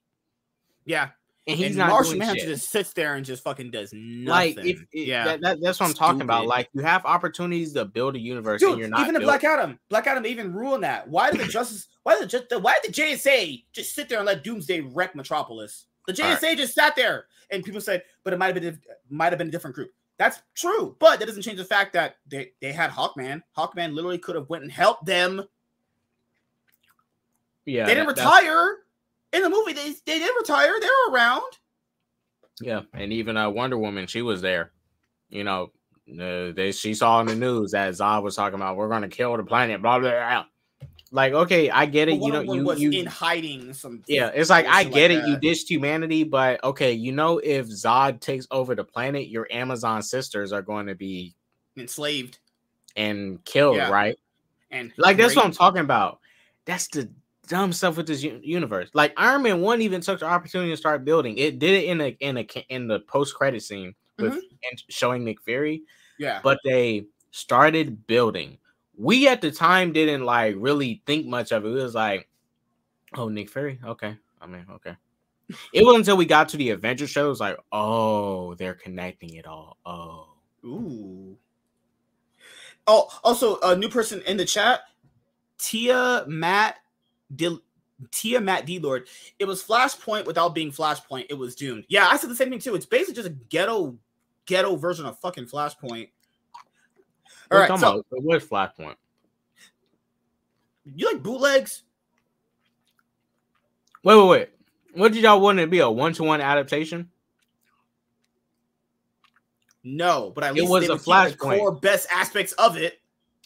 Yeah 0.86 1.10
and 1.50 1.58
he's 1.58 1.68
and 1.68 1.78
not 1.78 1.89
Martian 1.89 2.18
Manhunter 2.18 2.45
just 2.45 2.70
sits 2.70 2.93
there 2.93 3.16
and 3.16 3.26
just 3.26 3.43
fucking 3.43 3.72
does 3.72 3.91
nothing. 3.93 4.26
Like, 4.26 4.58
if, 4.60 4.82
if 4.91 5.08
yeah, 5.08 5.26
that, 5.26 5.41
that, 5.41 5.58
that's 5.62 5.80
what 5.80 5.88
I'm 5.88 5.91
Stupid. 5.91 6.06
talking 6.06 6.22
about. 6.22 6.45
Like, 6.45 6.70
you 6.74 6.82
have 6.82 7.06
opportunities 7.06 7.74
to 7.74 7.86
build 7.86 8.16
a 8.16 8.20
universe, 8.20 8.62
Dude, 8.62 8.72
and 8.72 8.80
you're 8.80 8.89
not 8.89 9.02
even 9.02 9.16
the 9.16 9.22
Black 9.22 9.43
Adam. 9.43 9.80
Black 9.89 10.08
Adam 10.08 10.26
even 10.26 10.54
ruined 10.54 10.84
that. 10.84 11.08
Why 11.08 11.32
did 11.32 11.39
the 11.39 11.47
Justice? 11.50 11.88
Why 12.04 12.20
did 12.20 12.30
the 12.50 12.60
Why 12.60 12.76
did 12.82 12.93
the 12.93 13.02
JSA 13.02 13.64
just 13.74 13.95
sit 13.95 14.10
there 14.10 14.20
and 14.20 14.28
let 14.28 14.43
Doomsday 14.43 14.82
wreck 14.82 15.16
Metropolis? 15.16 15.86
The 16.08 16.14
JSA 16.14 16.41
right. 16.41 16.58
just 16.58 16.74
sat 16.74 16.95
there, 16.95 17.26
and 17.50 17.64
people 17.64 17.82
said, 17.82 18.04
"But 18.24 18.34
it 18.34 18.38
might 18.38 18.56
have 18.56 18.64
been 18.64 18.80
might 19.10 19.32
have 19.32 19.38
been 19.38 19.50
a 19.50 19.52
different 19.52 19.76
group." 19.76 19.91
That's 20.18 20.41
true, 20.54 20.95
but 21.00 21.20
that 21.20 21.26
doesn't 21.26 21.43
change 21.43 21.58
the 21.58 21.66
fact 21.66 21.93
that 21.93 22.18
they 22.28 22.52
they 22.62 22.72
had 22.72 22.91
Hawkman. 22.91 23.41
Hawkman 23.58 23.93
literally 23.93 24.18
could 24.18 24.36
have 24.36 24.50
went 24.50 24.64
and 24.64 24.72
helped 24.72 25.06
them. 25.06 25.43
Yeah, 27.66 27.86
they 27.86 27.93
didn't 27.93 28.16
that, 28.16 28.24
retire 28.24 28.78
in 29.34 29.42
the 29.42 29.50
movie. 29.50 29.74
They 29.74 29.92
they 30.06 30.20
didn't 30.20 30.36
retire. 30.38 30.74
They 30.80 30.88
were 30.88 31.14
around. 31.14 31.52
Yeah, 32.62 32.82
and 32.94 33.14
even 33.14 33.38
uh, 33.38 33.50
Wonder 33.50 33.78
Woman, 33.78 34.08
she 34.08 34.22
was 34.22 34.42
there. 34.42 34.72
You 35.30 35.44
know, 35.44 35.72
uh, 36.12 36.52
they 36.52 36.72
she 36.72 36.94
saw 36.94 37.22
in 37.22 37.28
the 37.28 37.36
news 37.36 37.72
that 37.72 37.92
Zod 37.94 38.24
was 38.24 38.36
talking 38.36 38.56
about 38.56 38.76
we're 38.76 38.90
going 38.90 39.04
to 39.04 39.08
kill 39.08 39.36
the 39.38 39.44
planet. 39.44 39.82
Blah 39.82 40.00
blah. 40.00 40.12
blah. 40.12 40.46
Like, 41.12 41.34
okay, 41.34 41.72
I 41.72 41.88
get 41.88 42.08
it. 42.08 42.22
you 42.22 42.32
know, 42.32 42.42
you 42.42 42.64
was 42.64 42.80
you 42.80 42.92
in 42.92 43.08
hiding 43.08 43.74
some. 43.74 44.04
Yeah, 44.08 44.28
it's 44.34 44.50
like 44.50 44.68
I 44.68 44.84
get 44.84 45.10
like 45.10 45.20
it. 45.20 45.22
That. 45.22 45.28
You 45.28 45.38
ditched 45.38 45.68
humanity, 45.68 46.24
but 46.24 46.64
okay, 46.64 46.94
you 46.94 47.12
know, 47.12 47.40
if 47.40 47.68
Zod 47.68 48.20
takes 48.20 48.46
over 48.52 48.76
the 48.76 48.84
planet, 48.84 49.28
your 49.28 49.48
Amazon 49.52 50.04
sisters 50.04 50.52
are 50.52 50.62
going 50.62 50.86
to 50.86 50.94
be 50.94 51.34
enslaved 51.76 52.38
and 52.96 53.44
killed, 53.44 53.78
yeah. 53.78 53.90
right? 53.90 54.18
And 54.70 54.92
like 54.98 55.18
that's 55.18 55.36
what 55.36 55.46
I'm 55.46 55.52
talking 55.52 55.82
about. 55.82 56.20
That's 56.66 56.88
the 56.90 57.10
dumb 57.50 57.74
stuff 57.74 57.97
with 57.97 58.08
this 58.08 58.24
universe. 58.24 58.89
Like 58.93 59.14
Iron 59.18 59.43
Man 59.43 59.60
One 59.60 59.82
even 59.82 60.00
took 60.00 60.22
the 60.22 60.28
opportunity 60.28 60.72
to 60.72 60.78
start 60.78 61.04
building. 61.04 61.38
It 61.38 61.60
did 61.60 61.84
it 61.84 61.86
in 61.86 62.00
a 62.00 62.18
in 62.22 62.38
a 62.38 62.47
in 62.70 62.88
the 62.88 63.02
post 63.02 63.36
credit 63.36 63.62
scene 63.62 63.93
with 64.18 64.34
mm-hmm. 64.34 64.70
and 64.70 64.84
showing 64.88 65.26
Nick 65.26 65.41
Fury. 65.41 65.84
Yeah, 66.18 66.39
but 66.41 66.60
they 66.64 67.08
started 67.32 68.08
building. 68.08 68.58
We 68.97 69.28
at 69.28 69.41
the 69.41 69.52
time 69.52 69.91
didn't 69.91 70.24
like 70.24 70.56
really 70.58 71.02
think 71.06 71.26
much 71.26 71.52
of 71.52 71.66
it. 71.66 71.70
It 71.70 71.74
was 71.74 71.95
like, 71.95 72.30
oh, 73.16 73.28
Nick 73.28 73.50
Fury. 73.50 73.80
Okay, 73.84 74.16
I 74.41 74.47
mean, 74.47 74.66
okay. 74.76 74.95
It 75.74 75.84
wasn't 75.84 76.02
until 76.02 76.18
we 76.18 76.26
got 76.26 76.50
to 76.50 76.58
the 76.58 76.70
Avenger 76.70 77.08
shows, 77.08 77.39
like, 77.39 77.58
oh, 77.72 78.54
they're 78.54 78.76
connecting 78.76 79.34
it 79.34 79.47
all. 79.47 79.78
Oh, 79.84 80.28
ooh. 80.64 81.38
Oh, 82.86 83.10
also 83.24 83.60
a 83.62 83.76
new 83.76 83.89
person 83.89 84.22
in 84.28 84.38
the 84.38 84.45
chat, 84.45 84.82
Tia 85.58 86.24
Matt 86.28 86.78
Dil- 87.36 87.62
Tia 88.12 88.40
Matt 88.40 88.66
D 88.66 88.80
Lord. 88.80 89.08
It 89.40 89.46
was 89.46 89.62
Flashpoint 89.64 90.26
without 90.26 90.56
being 90.56 90.72
Flashpoint. 90.72 91.26
It 91.30 91.34
was 91.34 91.56
doomed. 91.56 91.86
Yeah, 91.90 92.08
I 92.10 92.18
said 92.18 92.30
the 92.30 92.36
same 92.36 92.50
thing 92.50 92.60
too. 92.60 92.76
It's 92.76 92.86
basically 92.86 93.16
just 93.16 93.28
a 93.28 93.32
ghetto 93.50 93.98
ghetto 94.46 94.76
version 94.78 95.06
of 95.06 95.20
fucking 95.20 95.46
Flashpoint. 95.46 96.10
All 97.52 97.58
All 97.58 97.60
right, 97.60 97.80
so 97.80 98.04
what's 98.12 98.46
Flashpoint? 98.46 98.96
you 100.96 101.08
like 101.08 101.22
bootlegs? 101.22 101.84
Wait, 104.04 104.16
wait, 104.16 104.28
wait. 104.28 104.50
What 104.94 105.12
did 105.12 105.24
y'all 105.24 105.42
want 105.42 105.60
it 105.60 105.64
to 105.64 105.68
be? 105.68 105.80
A 105.80 105.90
one 105.90 106.14
to 106.14 106.24
one 106.24 106.42
adaptation? 106.42 107.10
No, 109.84 110.32
but 110.34 110.44
at 110.44 110.52
It 110.52 110.62
least 110.62 110.72
was 110.72 110.84
a 110.86 110.88
the 110.90 110.96
Flashpoint. 110.96 111.58
core 111.60 111.72
best 111.72 112.08
aspects 112.12 112.54
of 112.54 112.78
it. 112.78 112.99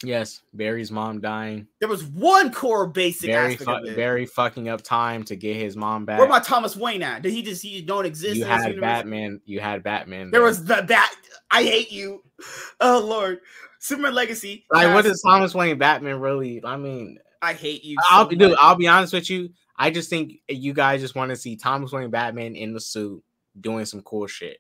Yes. 0.04 0.42
Barry's 0.54 0.92
mom 0.92 1.22
dying. 1.22 1.68
There 1.80 1.90
was 1.90 2.04
one 2.04 2.52
core 2.52 2.88
basic 2.88 3.30
Barry, 3.30 3.54
aspect 3.54 3.64
fu- 3.70 3.76
of 3.76 3.86
it. 3.86 3.96
Barry 3.96 4.26
fucking 4.26 4.70
up 4.70 4.82
time 4.82 5.24
to 5.24 5.36
get 5.36 5.56
his 5.56 5.76
mom 5.78 6.06
back. 6.06 6.20
Where 6.20 6.28
my 6.28 6.40
Thomas 6.40 6.76
Wayne 6.76 7.02
at? 7.04 7.22
Did 7.22 7.32
he 7.34 7.42
just 7.42 7.62
he 7.64 7.82
don't 7.82 8.06
exist? 8.06 8.36
you 8.36 8.46
had? 8.46 8.80
Batman. 8.80 9.40
You 9.46 9.60
had 9.60 9.84
Batman. 9.84 10.32
There 10.32 10.42
there. 10.42 10.48
was 10.48 10.64
the 10.66 10.84
bat. 10.88 11.16
I 11.52 11.64
hate 11.64 11.92
you. 11.92 12.24
Oh 12.82 13.00
Lord, 13.06 13.40
Superman 13.80 14.14
Legacy. 14.14 14.66
like, 14.70 14.94
what 14.94 15.06
has- 15.06 15.22
Thomas 15.22 15.56
Wayne 15.56 15.78
Batman 15.78 16.20
really? 16.20 16.62
I 16.66 16.76
mean, 16.76 17.20
I 17.42 17.54
hate 17.54 17.86
you. 17.86 17.96
I'll 18.10 18.26
so 18.26 18.30
be 18.30 18.36
dude. 18.36 18.56
I'll 18.60 18.76
be 18.76 18.88
honest 18.88 19.14
with 19.14 19.30
you. 19.30 19.50
I 19.78 19.90
just 19.90 20.10
think 20.10 20.34
you 20.50 20.74
guys 20.74 21.00
just 21.00 21.16
want 21.16 21.30
to 21.30 21.36
see 21.38 21.56
Thomas 21.56 21.92
Wayne 21.94 22.10
Batman 22.10 22.56
in 22.56 22.74
the 22.74 22.82
suit 22.82 23.24
doing 23.62 23.86
some 23.86 24.02
cool 24.02 24.28
shit. 24.28 24.58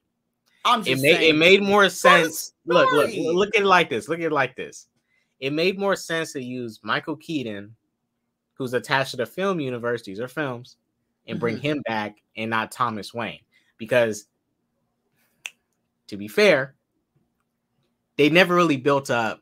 I'm 0.65 0.79
It 0.81 0.85
just 0.85 1.03
made 1.03 1.15
saying. 1.17 1.35
it 1.35 1.37
made 1.37 1.61
more 1.61 1.89
sense. 1.89 2.53
Look, 2.65 2.89
look, 2.93 3.11
look 3.13 3.55
at 3.55 3.61
it 3.63 3.65
like 3.65 3.89
this. 3.89 4.07
Look 4.07 4.19
at 4.19 4.25
it 4.25 4.31
like 4.31 4.55
this. 4.55 4.87
It 5.39 5.51
made 5.53 5.77
more 5.77 5.95
sense 5.95 6.33
to 6.33 6.41
use 6.43 6.79
Michael 6.83 7.15
Keaton, 7.17 7.75
who's 8.53 8.73
attached 8.73 9.11
to 9.11 9.17
the 9.17 9.25
film 9.25 9.59
universe, 9.59 10.03
these 10.03 10.19
are 10.19 10.27
films, 10.27 10.77
and 11.27 11.39
bring 11.39 11.55
Mm-hmm. 11.55 11.61
him 11.65 11.81
back 11.85 12.17
and 12.37 12.49
not 12.49 12.71
Thomas 12.71 13.13
Wayne. 13.13 13.39
Because 13.77 14.27
to 16.07 16.17
be 16.17 16.27
fair, 16.27 16.75
they 18.17 18.29
never 18.29 18.53
really 18.55 18.77
built 18.77 19.09
up 19.09 19.41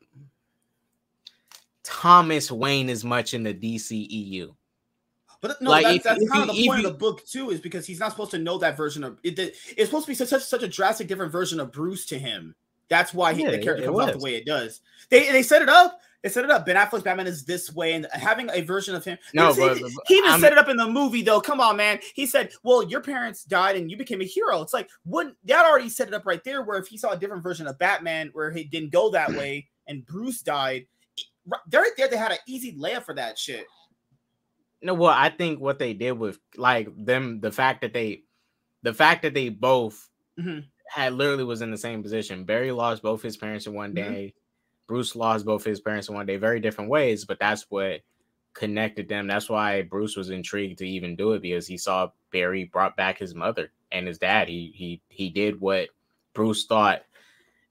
Thomas 1.82 2.50
Wayne 2.50 2.88
as 2.88 3.04
much 3.04 3.34
in 3.34 3.42
the 3.42 3.52
DCEU. 3.54 4.54
But 5.40 5.60
no, 5.60 5.70
Like, 5.70 5.84
that's, 5.84 5.96
if- 5.96 6.02
that's 6.04 6.22
if 6.22 6.28
kind 6.30 6.44
you- 6.44 6.50
of 6.50 6.56
the 6.56 6.66
point 6.66 6.80
you- 6.82 6.86
of 6.86 6.92
the 6.92 6.98
book 6.98 7.26
too, 7.26 7.50
is 7.50 7.60
because 7.60 7.84
he's 7.86 7.98
not 7.98 8.12
supposed 8.12 8.30
to 8.30 8.38
know 8.38 8.58
that 8.58 8.76
version 8.76 9.02
of 9.04 9.18
it. 9.24 9.38
It's 9.38 9.88
supposed 9.88 10.06
to 10.06 10.10
be 10.10 10.14
such 10.14 10.28
such, 10.28 10.44
such 10.44 10.62
a 10.62 10.68
drastic 10.68 11.08
different 11.08 11.32
version 11.32 11.58
of 11.60 11.72
Bruce 11.72 12.06
to 12.06 12.18
him. 12.18 12.54
That's 12.92 13.14
why 13.14 13.32
he, 13.32 13.42
Yeah, 13.42 13.52
the 13.52 13.58
character 13.58 13.86
comes 13.86 13.98
out 14.00 14.12
the 14.12 14.18
way 14.18 14.34
it 14.34 14.44
does. 14.44 14.82
They 15.08 15.32
they 15.32 15.42
set 15.42 15.62
it 15.62 15.70
up. 15.70 15.98
They 16.22 16.28
set 16.28 16.44
it 16.44 16.50
up. 16.50 16.66
Ben 16.66 16.76
Affleck's 16.76 17.02
Batman 17.02 17.26
is 17.26 17.44
this 17.44 17.72
way, 17.74 17.94
and 17.94 18.06
having 18.12 18.48
a 18.52 18.60
version 18.60 18.94
of 18.94 19.02
him. 19.04 19.16
No, 19.34 19.52
he, 19.54 19.60
but- 19.60 19.78
he 20.06 20.14
even 20.18 20.30
I'm- 20.30 20.40
set 20.40 20.52
it 20.52 20.58
up 20.58 20.68
in 20.68 20.76
the 20.76 20.86
movie 20.86 21.22
though. 21.22 21.40
Come 21.40 21.58
on, 21.58 21.78
man. 21.78 22.00
He 22.14 22.26
said, 22.26 22.52
"Well, 22.62 22.82
your 22.84 23.00
parents 23.00 23.44
died, 23.44 23.76
and 23.76 23.90
you 23.90 23.96
became 23.96 24.20
a 24.20 24.24
hero." 24.24 24.60
It's 24.60 24.74
like 24.74 24.90
wouldn't 25.06 25.36
that 25.46 25.64
already 25.64 25.88
set 25.88 26.08
it 26.08 26.14
up 26.14 26.26
right 26.26 26.44
there? 26.44 26.62
Where 26.62 26.78
if 26.78 26.86
he 26.86 26.98
saw 26.98 27.12
a 27.12 27.16
different 27.16 27.42
version 27.42 27.66
of 27.66 27.78
Batman 27.78 28.28
where 28.34 28.50
he 28.50 28.62
didn't 28.64 28.92
go 28.92 29.10
that 29.10 29.30
way, 29.30 29.68
and 29.88 30.04
Bruce 30.04 30.42
died, 30.42 30.86
right 31.46 31.90
there, 31.96 32.08
they 32.08 32.16
had 32.18 32.32
an 32.32 32.38
easy 32.46 32.72
layup 32.74 33.04
for 33.04 33.14
that 33.14 33.38
shit. 33.38 33.64
No, 34.82 34.94
well, 34.94 35.14
I 35.16 35.30
think 35.30 35.60
what 35.60 35.78
they 35.78 35.94
did 35.94 36.12
with 36.12 36.38
like 36.56 36.88
them, 36.94 37.40
the 37.40 37.50
fact 37.52 37.80
that 37.80 37.92
they, 37.94 38.22
the 38.82 38.92
fact 38.92 39.22
that 39.22 39.32
they 39.34 39.48
both 39.48 40.08
Mhm. 40.38 40.66
Had 40.92 41.14
literally 41.14 41.44
was 41.44 41.62
in 41.62 41.70
the 41.70 41.78
same 41.78 42.02
position. 42.02 42.44
Barry 42.44 42.70
lost 42.70 43.02
both 43.02 43.22
his 43.22 43.36
parents 43.36 43.66
in 43.66 43.72
one 43.72 43.92
Mhm. 43.92 43.96
day. 43.96 44.34
Bruce 44.86 45.16
lost 45.16 45.46
both 45.46 45.64
his 45.64 45.80
parents 45.80 46.08
in 46.08 46.14
one 46.14 46.26
day, 46.26 46.36
very 46.36 46.60
different 46.60 46.90
ways, 46.90 47.24
but 47.24 47.38
that's 47.38 47.70
what 47.70 48.02
connected 48.52 49.08
them. 49.08 49.26
That's 49.26 49.48
why 49.48 49.80
Bruce 49.82 50.16
was 50.16 50.28
intrigued 50.28 50.78
to 50.78 50.88
even 50.88 51.16
do 51.16 51.32
it 51.32 51.40
because 51.40 51.66
he 51.66 51.78
saw 51.78 52.10
Barry 52.30 52.64
brought 52.64 52.94
back 52.96 53.18
his 53.18 53.34
mother 53.34 53.72
and 53.90 54.06
his 54.06 54.18
dad. 54.18 54.48
He 54.48 54.70
he 54.74 55.00
he 55.08 55.30
did 55.30 55.60
what 55.60 55.88
Bruce 56.34 56.66
thought 56.66 57.04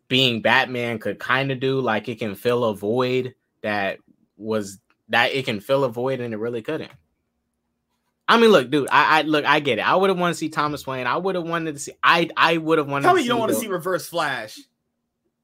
being 0.07 0.41
Batman 0.41 0.97
could 0.97 1.19
kind 1.19 1.51
of 1.51 1.59
do, 1.59 1.79
like 1.79 2.09
it 2.09 2.17
can 2.19 2.33
fill 2.35 2.65
a 2.65 2.75
void 2.75 3.35
that 3.61 3.99
was 4.37 4.79
that 5.09 5.31
it 5.33 5.45
can 5.45 5.59
fill 5.59 5.83
a 5.83 5.89
void 5.89 6.19
and 6.21 6.33
it 6.33 6.37
really 6.37 6.63
couldn't. 6.63 6.91
I 8.27 8.37
mean, 8.39 8.49
look, 8.51 8.69
dude, 8.71 8.87
I, 8.91 9.19
I 9.19 9.21
look, 9.23 9.43
I 9.45 9.59
get 9.59 9.77
it. 9.79 9.81
I 9.87 9.95
would 9.95 10.09
have 10.09 10.17
wanted 10.19 10.33
to 10.33 10.39
see 10.39 10.49
Thomas 10.49 10.87
Wayne. 10.87 11.05
I 11.07 11.17
would 11.17 11.35
have 11.35 11.47
wanted 11.47 11.73
to 11.73 11.79
see. 11.79 11.91
I 12.03 12.29
I 12.37 12.57
would 12.57 12.77
have 12.77 12.87
wanted. 12.87 13.03
Tell 13.03 13.13
to 13.13 13.17
me 13.17 13.23
you 13.23 13.29
don't 13.29 13.39
want 13.39 13.51
to 13.51 13.57
see 13.57 13.67
Reverse 13.67 14.07
Flash. 14.07 14.57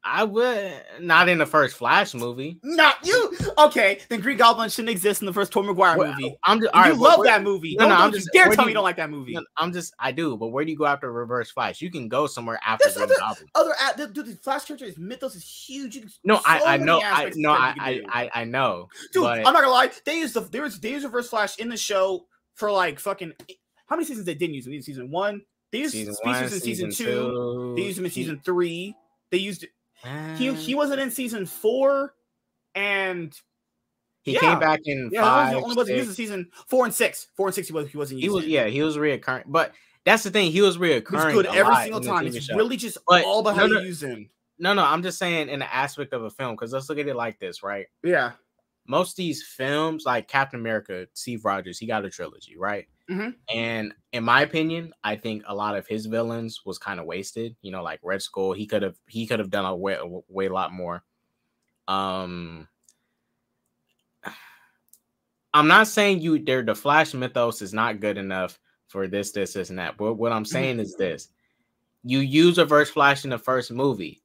I 0.10 0.24
would 0.24 0.72
not 1.02 1.28
in 1.28 1.38
the 1.38 1.46
first 1.46 1.76
Flash 1.76 2.14
movie. 2.14 2.60
Not 2.64 3.06
you. 3.06 3.36
Okay, 3.58 4.00
then 4.08 4.22
Green 4.22 4.38
Goblin 4.38 4.70
shouldn't 4.70 4.92
exist 4.92 5.22
in 5.22 5.26
the 5.26 5.34
first 5.34 5.52
Tom 5.52 5.66
Maguire 5.66 5.98
Well, 5.98 6.12
movie. 6.14 6.38
I'm 6.46 6.62
just. 6.62 6.74
you 6.74 6.80
all 6.80 6.82
right, 6.90 6.92
but 6.98 7.00
love 7.00 7.24
that 7.26 7.44
movie. 7.44 7.76
No, 7.78 7.90
No, 7.90 7.96
no, 7.98 8.02
I'm 8.06 8.12
just- 8.14 8.30
dare 8.32 8.46
tell 8.46 8.54
do 8.54 8.58
me 8.62 8.64
you 8.64 8.70
you- 8.70 8.74
don't 8.76 8.84
like 8.86 8.96
that 8.96 9.10
movie. 9.10 9.34
no, 9.34 9.44
I'm 9.58 9.74
just. 9.74 9.94
I 10.00 10.14
do, 10.14 10.38
but 10.38 10.48
where 10.48 10.64
do 10.64 10.72
you 10.72 10.78
go 10.78 10.86
after 10.86 11.12
Reverse 11.12 11.52
Flash? 11.52 11.82
You 11.82 11.92
can 11.92 12.08
go 12.08 12.26
somewhere 12.26 12.58
after 12.66 12.86
There's 12.86 12.96
Green 12.96 13.04
other- 13.06 13.16
Goblin. 13.20 13.48
Other 13.56 13.74
at 13.82 13.98
the, 13.98 14.08
dude, 14.08 14.28
the 14.28 14.36
Flash 14.38 14.64
character 14.64 14.86
is 14.86 14.98
mythos 14.98 15.36
is 15.36 15.44
huge. 15.44 15.98
You 15.98 16.06
No, 16.24 16.38
so 16.38 16.44
I 16.46 16.76
I 16.76 16.78
know. 16.78 17.02
I 17.04 17.32
no, 17.36 17.52
I 17.52 18.02
I. 18.08 18.30
I, 18.34 18.44
know. 18.46 18.88
Dude, 19.12 19.24
but- 19.24 19.40
I'm 19.40 19.44
not 19.44 19.56
gonna 19.56 19.70
lie. 19.72 19.92
They 20.06 20.20
used 20.20 20.36
the 20.36 20.42
there 20.42 20.62
was 20.62 20.80
they 20.80 20.92
used 20.92 21.04
Reverse 21.04 21.30
Flash 21.30 21.58
in 21.58 21.68
the 21.68 21.76
show 21.78 22.28
for 22.58 22.72
like 22.72 23.00
fucking 23.00 23.34
how 23.88 23.96
many 23.96 24.06
seasons 24.06 24.26
they 24.26 24.36
didn't 24.36 24.56
use 24.56 24.66
him? 24.66 24.72
They 24.72 24.76
used 24.76 24.88
season 24.88 25.10
one. 25.10 25.42
They 25.72 25.80
used 25.80 25.94
Season 25.94 26.14
Species 26.14 26.34
one, 26.36 26.44
in 26.44 26.50
season, 26.50 26.92
season 26.92 26.92
two. 26.92 27.06
two. 27.14 27.74
They 27.76 27.84
used 27.84 28.00
him 28.00 28.06
in 28.06 28.12
season 28.12 28.42
three. 28.44 28.96
They 29.32 29.38
used 29.38 29.66
he 30.04 30.50
Uh, 30.50 30.54
he 30.54 30.76
wasn't 30.76 31.02
in 31.02 31.12
season 31.12 31.46
four, 31.46 32.14
and 32.76 33.34
he 34.22 34.34
yeah. 34.34 34.40
came 34.40 34.60
back 34.60 34.82
in 34.86 35.10
yeah, 35.12 35.22
five. 35.22 35.50
he 35.50 35.56
only 35.56 35.76
wasn't 35.76 35.98
used 35.98 36.10
in 36.10 36.16
season 36.16 36.50
four 36.68 36.86
and 36.86 36.94
six. 36.94 37.28
Four 37.36 37.48
and 37.48 37.56
six 37.56 37.68
he 37.68 37.74
was 37.74 37.90
he 37.90 37.98
wasn't 37.98 38.22
He 38.22 38.30
was 38.30 38.46
yeah, 38.46 38.68
he 38.68 38.82
was 38.82 38.98
reoccurring, 38.98 39.44
but 39.48 39.74
that's 40.06 40.24
the 40.24 40.32
thing. 40.32 40.52
He 40.52 40.62
was 40.62 40.78
reoccurring. 40.78 41.32
He 41.32 41.36
was 41.38 41.46
good 41.46 41.46
every 41.48 41.76
single 41.76 42.02
time. 42.02 42.28
It's 42.28 42.46
show. 42.46 42.56
really 42.56 42.78
just 42.78 42.98
But 43.08 43.26
all 43.26 43.40
about 43.40 43.58
no, 43.58 43.62
how 43.64 43.68
no, 43.68 43.80
use 43.82 44.02
him. 44.04 44.30
No, 44.60 44.74
no, 44.74 44.84
I'm 44.84 45.04
just 45.04 45.20
saying 45.20 45.50
in 45.50 45.60
the 45.60 45.74
aspect 45.74 46.14
of 46.14 46.24
a 46.24 46.30
film 46.30 46.56
because 46.56 46.72
let's 46.74 46.90
look 46.90 46.98
at 46.98 47.08
it 47.08 47.16
like 47.16 47.40
this, 47.40 47.62
right? 47.62 47.88
Yeah. 48.04 48.32
Most 48.88 49.12
of 49.14 49.18
these 49.18 49.44
films, 49.44 50.06
like 50.06 50.28
Captain 50.28 50.60
America, 50.60 51.08
Steve 51.14 51.46
Rogers, 51.46 51.80
he 51.80 51.86
got 51.88 52.06
a 52.06 52.10
trilogy, 52.10 52.58
right? 52.58 52.88
Mhm. 53.10 53.36
And 53.54 53.94
in 54.14 54.24
my 54.24 54.42
opinion, 54.42 54.94
I 55.04 55.16
think 55.16 55.44
a 55.48 55.56
lot 55.56 55.78
of 55.78 55.88
his 55.88 56.06
villains 56.08 56.62
was 56.66 56.78
kind 56.80 57.00
of 57.00 57.06
wasted. 57.06 57.56
You 57.62 57.72
know, 57.72 57.84
like 57.84 58.00
Red 58.04 58.22
Skull, 58.22 58.54
he 58.54 58.68
could 58.68 58.84
have 58.84 58.98
he 59.08 59.28
could 59.28 59.40
have 59.40 59.50
done 59.52 59.66
a 59.66 59.76
way 59.76 59.96
a 59.96 60.06
way 60.30 60.50
lot 60.50 60.74
more. 60.74 61.04
Um, 61.88 62.68
I'm 65.54 65.68
not 65.68 65.88
saying 65.88 66.22
you 66.22 66.40
there. 66.44 66.64
The 66.64 66.76
Flash 66.76 67.14
mythos 67.14 67.62
is 67.62 67.74
not 67.74 68.00
good 68.00 68.18
enough 68.18 68.60
for 68.88 69.08
this, 69.08 69.32
this, 69.32 69.54
this, 69.54 69.70
and 69.70 69.80
that. 69.80 69.98
But 69.98 70.16
what 70.16 70.32
I'm 70.32 70.46
saying 70.46 70.80
is 70.80 70.96
this: 70.96 71.30
you 72.04 72.20
use 72.20 72.58
Reverse 72.58 72.90
Flash 72.90 73.24
in 73.24 73.32
the 73.32 73.40
first 73.40 73.72
movie. 73.72 74.22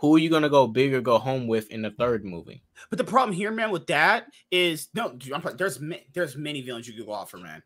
Who 0.00 0.16
are 0.16 0.18
you 0.18 0.30
gonna 0.30 0.48
go 0.48 0.66
big 0.66 0.94
or 0.94 1.02
go 1.02 1.18
home 1.18 1.46
with 1.46 1.70
in 1.70 1.82
the 1.82 1.90
third 1.90 2.24
movie? 2.24 2.62
But 2.88 2.96
the 2.96 3.04
problem 3.04 3.36
here, 3.36 3.50
man, 3.50 3.70
with 3.70 3.86
that 3.88 4.28
is 4.50 4.88
no. 4.94 5.12
Dude, 5.12 5.34
I'm, 5.34 5.42
there's 5.58 5.78
there's 6.14 6.36
many 6.36 6.62
villains 6.62 6.88
you 6.88 6.94
could 6.94 7.04
go 7.04 7.12
off 7.12 7.30
for, 7.30 7.36
man. 7.36 7.62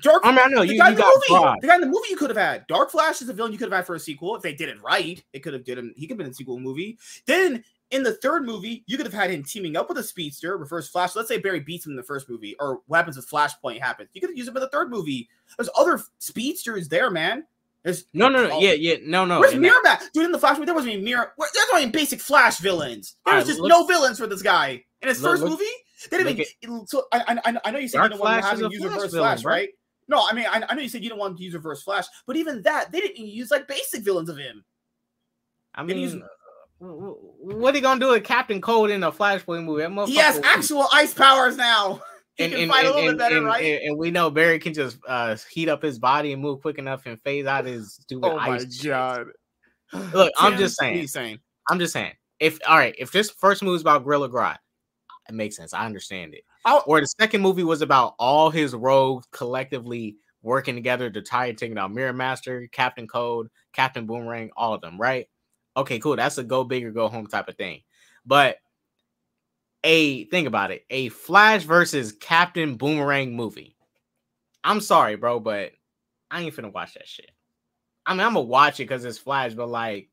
Dark. 0.00 0.22
I 0.24 0.30
mean, 0.30 0.40
I 0.42 0.46
know 0.46 0.60
the 0.60 0.68
you, 0.68 0.78
guy 0.78 0.86
you 0.86 0.92
in 0.92 0.96
the 0.96 1.02
got 1.02 1.14
movie, 1.28 1.58
the 1.60 1.66
guy 1.66 1.74
in 1.74 1.80
the 1.82 1.86
movie 1.88 2.08
you 2.08 2.16
could 2.16 2.30
have 2.30 2.38
had. 2.38 2.66
Dark 2.68 2.90
Flash 2.90 3.20
is 3.20 3.28
a 3.28 3.34
villain 3.34 3.52
you 3.52 3.58
could 3.58 3.70
have 3.70 3.76
had 3.76 3.86
for 3.86 3.96
a 3.96 4.00
sequel 4.00 4.34
if 4.34 4.40
they 4.40 4.54
did 4.54 4.70
it 4.70 4.80
right. 4.82 5.22
They 5.34 5.40
could 5.40 5.52
have 5.52 5.64
did 5.64 5.76
him. 5.76 5.92
He 5.94 6.06
could 6.06 6.12
have 6.12 6.18
been 6.18 6.26
in 6.28 6.32
a 6.32 6.34
sequel 6.34 6.58
movie. 6.58 6.96
Then 7.26 7.62
in 7.90 8.02
the 8.02 8.14
third 8.14 8.46
movie, 8.46 8.82
you 8.86 8.96
could 8.96 9.04
have 9.04 9.14
had 9.14 9.30
him 9.30 9.42
teaming 9.42 9.76
up 9.76 9.90
with 9.90 9.98
a 9.98 10.02
speedster, 10.02 10.56
Reverse 10.56 10.88
Flash. 10.88 11.16
Let's 11.16 11.28
say 11.28 11.38
Barry 11.38 11.60
beats 11.60 11.84
him 11.84 11.92
in 11.92 11.96
the 11.96 12.02
first 12.02 12.30
movie, 12.30 12.56
or 12.60 12.80
what 12.86 12.96
happens 12.96 13.16
with 13.16 13.28
Flashpoint 13.28 13.80
happens. 13.80 14.08
You 14.14 14.22
could 14.22 14.30
have 14.30 14.36
used 14.38 14.48
him 14.48 14.56
in 14.56 14.62
the 14.62 14.70
third 14.70 14.90
movie. 14.90 15.28
There's 15.58 15.70
other 15.76 16.00
speedsters 16.18 16.88
there, 16.88 17.10
man. 17.10 17.44
There's 17.84 18.04
No, 18.12 18.28
no, 18.28 18.46
no, 18.48 18.54
Oh. 18.56 18.60
yeah, 18.60 18.72
yeah, 18.72 18.96
no, 19.04 19.24
no. 19.24 19.40
Where's 19.40 19.54
Bat? 19.54 20.10
Dude, 20.12 20.24
in 20.26 20.32
the 20.32 20.38
Flash 20.38 20.54
movie, 20.56 20.66
there 20.66 20.74
wasn't 20.74 20.92
even 20.94 21.04
Mirror. 21.04 21.32
There's 21.38 21.66
not 21.70 21.80
even 21.80 21.92
basic 21.92 22.20
Flash 22.20 22.58
villains. 22.58 23.14
There's 23.24 23.32
Alright, 23.34 23.46
just 23.46 23.60
look- 23.60 23.68
no 23.70 23.86
villains 23.86 24.18
for 24.18 24.26
this 24.26 24.42
guy. 24.42 24.84
In 25.00 25.08
his 25.08 25.22
Look- 25.22 25.32
first 25.32 25.42
look- 25.42 25.52
movie, 25.52 25.64
they 26.10 26.18
didn't 26.18 26.46
even. 26.62 26.86
so 26.86 27.04
I, 27.12 27.38
I, 27.44 27.56
I 27.64 27.70
know 27.70 27.78
you 27.78 27.88
said 27.88 27.98
Dark 27.98 28.12
you 28.14 28.18
want 28.18 28.36
to 28.36 28.40
Flash 28.42 28.50
have 28.50 28.58
him 28.60 28.66
a 28.66 28.70
use 28.70 28.82
Flash 28.82 28.92
reverse 28.94 29.12
villain, 29.12 29.28
Flash, 29.28 29.42
bro. 29.42 29.52
right? 29.52 29.68
No, 30.08 30.26
I 30.28 30.32
mean 30.32 30.46
I, 30.46 30.62
I 30.68 30.74
know 30.74 30.80
you 30.82 30.88
said 30.88 31.02
you 31.02 31.08
didn't 31.10 31.20
want 31.20 31.36
to 31.38 31.42
use 31.44 31.54
reverse 31.54 31.82
Flash, 31.82 32.06
but 32.26 32.36
even 32.36 32.62
that 32.62 32.90
they 32.92 33.00
didn't 33.00 33.18
use 33.26 33.50
like 33.50 33.66
basic 33.68 34.02
villains 34.02 34.28
of 34.28 34.36
him. 34.38 34.64
I 35.74 35.82
use- 35.84 36.14
mean, 36.14 36.22
w- 36.80 37.00
w- 37.00 37.16
what 37.60 37.74
are 37.74 37.76
you 37.76 37.82
gonna 37.82 38.00
do 38.00 38.10
with 38.10 38.24
Captain 38.24 38.60
Cold 38.60 38.90
in 38.90 39.02
a 39.04 39.12
Flashpoint 39.12 39.64
movie? 39.64 39.82
That 39.82 40.08
He 40.08 40.16
has 40.16 40.40
actual 40.44 40.86
ice 40.92 41.14
powers 41.14 41.56
now. 41.56 42.02
He 42.38 42.44
and, 42.44 42.52
can 42.52 42.62
and, 42.62 42.70
fight 42.70 42.86
a 42.86 42.88
little 42.88 43.08
and, 43.08 43.18
bit 43.18 43.18
better, 43.18 43.36
and- 43.38 43.46
right? 43.46 43.64
and- 43.64 43.82
and 43.90 43.98
we 43.98 44.10
know 44.10 44.30
Barry 44.30 44.58
can 44.60 44.72
just 44.72 44.98
uh, 45.06 45.36
heat 45.50 45.68
up 45.68 45.82
his 45.82 45.98
body 45.98 46.32
and 46.32 46.40
move 46.40 46.62
quick 46.62 46.78
enough 46.78 47.04
and 47.06 47.20
phase 47.22 47.46
out 47.46 47.66
his 47.66 47.94
stupid 47.94 48.28
oh 48.28 48.38
ice. 48.38 48.64
my 48.82 48.88
god! 48.90 49.26
Look, 50.14 50.32
I'm 50.38 50.56
just 50.56 50.78
saying. 50.78 51.38
I'm 51.68 51.78
just 51.78 51.92
saying. 51.92 52.12
If 52.38 52.58
all 52.66 52.78
right, 52.78 52.94
if 52.96 53.10
this 53.10 53.30
first 53.30 53.62
movie 53.62 53.74
is 53.76 53.82
about 53.82 54.04
Gorilla 54.04 54.28
Grodd, 54.30 54.56
it 55.28 55.34
makes 55.34 55.56
sense. 55.56 55.74
I 55.74 55.84
understand 55.84 56.34
it. 56.34 56.44
I'll- 56.64 56.84
Or 56.86 57.00
the 57.00 57.06
second 57.06 57.42
movie 57.42 57.64
was 57.64 57.82
about 57.82 58.14
all 58.18 58.50
his 58.50 58.72
rogues 58.74 59.26
collectively 59.32 60.16
working 60.42 60.76
together 60.76 61.10
to 61.10 61.20
try 61.20 61.46
and 61.46 61.58
take 61.58 61.74
down 61.74 61.92
Mirror 61.92 62.12
Master, 62.12 62.68
Captain 62.70 63.08
Cold, 63.08 63.48
Captain 63.72 64.06
Boomerang, 64.06 64.50
all 64.56 64.72
of 64.74 64.80
them, 64.80 64.96
right? 65.00 65.26
Okay, 65.76 65.98
cool. 65.98 66.14
That's 66.14 66.38
a 66.38 66.44
go 66.44 66.62
big 66.62 66.84
or 66.84 66.92
go 66.92 67.08
home 67.08 67.26
type 67.26 67.48
of 67.48 67.56
thing. 67.56 67.82
But 68.24 68.58
a 69.84 70.24
think 70.24 70.46
about 70.46 70.70
it, 70.70 70.84
a 70.90 71.08
Flash 71.10 71.64
versus 71.64 72.12
Captain 72.12 72.76
Boomerang 72.76 73.34
movie. 73.34 73.76
I'm 74.64 74.80
sorry, 74.80 75.16
bro, 75.16 75.40
but 75.40 75.72
I 76.30 76.42
ain't 76.42 76.54
finna 76.54 76.72
watch 76.72 76.94
that 76.94 77.08
shit. 77.08 77.30
I 78.04 78.12
mean, 78.12 78.20
I'm 78.20 78.34
gonna 78.34 78.42
watch 78.42 78.80
it 78.80 78.84
because 78.84 79.04
it's 79.04 79.18
Flash, 79.18 79.54
but 79.54 79.68
like 79.68 80.08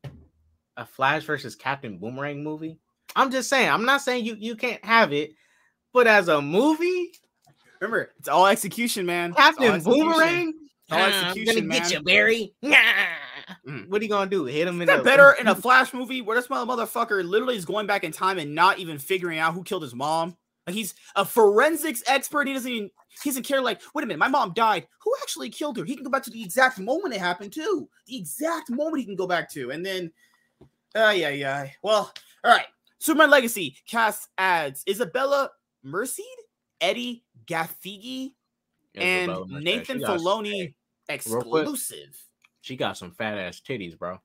a 0.76 0.86
Flash 0.86 1.24
versus 1.24 1.56
Captain 1.56 1.98
Boomerang 1.98 2.44
movie. 2.44 2.78
I'm 3.14 3.30
just 3.30 3.48
saying. 3.48 3.70
I'm 3.70 3.84
not 3.84 4.02
saying 4.02 4.24
you 4.24 4.36
you 4.38 4.56
can't 4.56 4.84
have 4.84 5.12
it, 5.12 5.32
but 5.92 6.06
as 6.06 6.28
a 6.28 6.40
movie, 6.40 7.12
remember 7.80 8.12
it's 8.18 8.28
all 8.28 8.46
execution, 8.46 9.06
man. 9.06 9.32
Captain 9.34 9.72
execution. 9.72 10.08
Boomerang. 10.08 10.54
All 10.90 10.98
execution, 10.98 11.64
I'm 11.64 11.68
gonna 11.68 11.80
get 11.80 11.92
you, 11.92 12.02
Barry. 12.02 12.54
Nah. 12.62 12.76
Mm. 13.66 13.88
What 13.88 14.00
are 14.00 14.04
you 14.04 14.10
gonna 14.10 14.30
do? 14.30 14.44
Hit 14.44 14.66
him 14.66 14.76
in 14.76 14.82
Is 14.82 14.86
that 14.88 14.98
the 14.98 15.04
better 15.04 15.32
in 15.40 15.46
a 15.48 15.54
Flash 15.54 15.94
movie 15.94 16.20
where 16.20 16.36
this 16.36 16.48
motherfucker 16.48 17.24
literally 17.24 17.56
is 17.56 17.64
going 17.64 17.86
back 17.86 18.04
in 18.04 18.12
time 18.12 18.38
and 18.38 18.54
not 18.54 18.78
even 18.78 18.98
figuring 18.98 19.38
out 19.38 19.54
who 19.54 19.62
killed 19.62 19.82
his 19.82 19.94
mom? 19.94 20.36
Like 20.66 20.74
he's 20.74 20.94
a 21.14 21.24
forensics 21.24 22.02
expert. 22.06 22.48
He 22.48 22.54
doesn't 22.54 22.70
even 22.70 22.90
he 23.22 23.30
doesn't 23.30 23.44
care. 23.44 23.60
Like, 23.60 23.80
wait 23.94 24.02
a 24.02 24.06
minute, 24.06 24.18
my 24.18 24.28
mom 24.28 24.52
died. 24.52 24.86
Who 25.00 25.12
actually 25.22 25.48
killed 25.48 25.76
her? 25.76 25.84
He 25.84 25.94
can 25.94 26.04
go 26.04 26.10
back 26.10 26.24
to 26.24 26.30
the 26.30 26.42
exact 26.42 26.78
moment 26.78 27.14
it 27.14 27.20
happened 27.20 27.52
too. 27.52 27.88
The 28.06 28.16
exact 28.16 28.70
moment 28.70 28.98
he 28.98 29.04
can 29.04 29.16
go 29.16 29.26
back 29.26 29.50
to, 29.52 29.70
and 29.70 29.86
then, 29.86 30.10
uh, 30.94 31.14
yeah, 31.16 31.28
yeah. 31.28 31.68
Well, 31.82 32.12
all 32.44 32.50
right. 32.50 32.66
Superman 32.98 33.30
Legacy 33.30 33.76
cast 33.86 34.28
adds 34.38 34.82
Isabella 34.88 35.50
Merced, 35.84 36.20
Edi 36.80 37.22
Gathegi, 37.46 38.32
and 38.94 39.32
Nathan 39.48 40.00
She 40.00 40.04
Fillion 40.04 40.74
real 41.08 41.42
quick. 41.42 41.62
exclusive. 41.62 42.25
She 42.66 42.74
got 42.74 42.98
some 42.98 43.12
fat 43.12 43.38
ass 43.38 43.62
titties, 43.64 43.96
bro. 43.96 44.20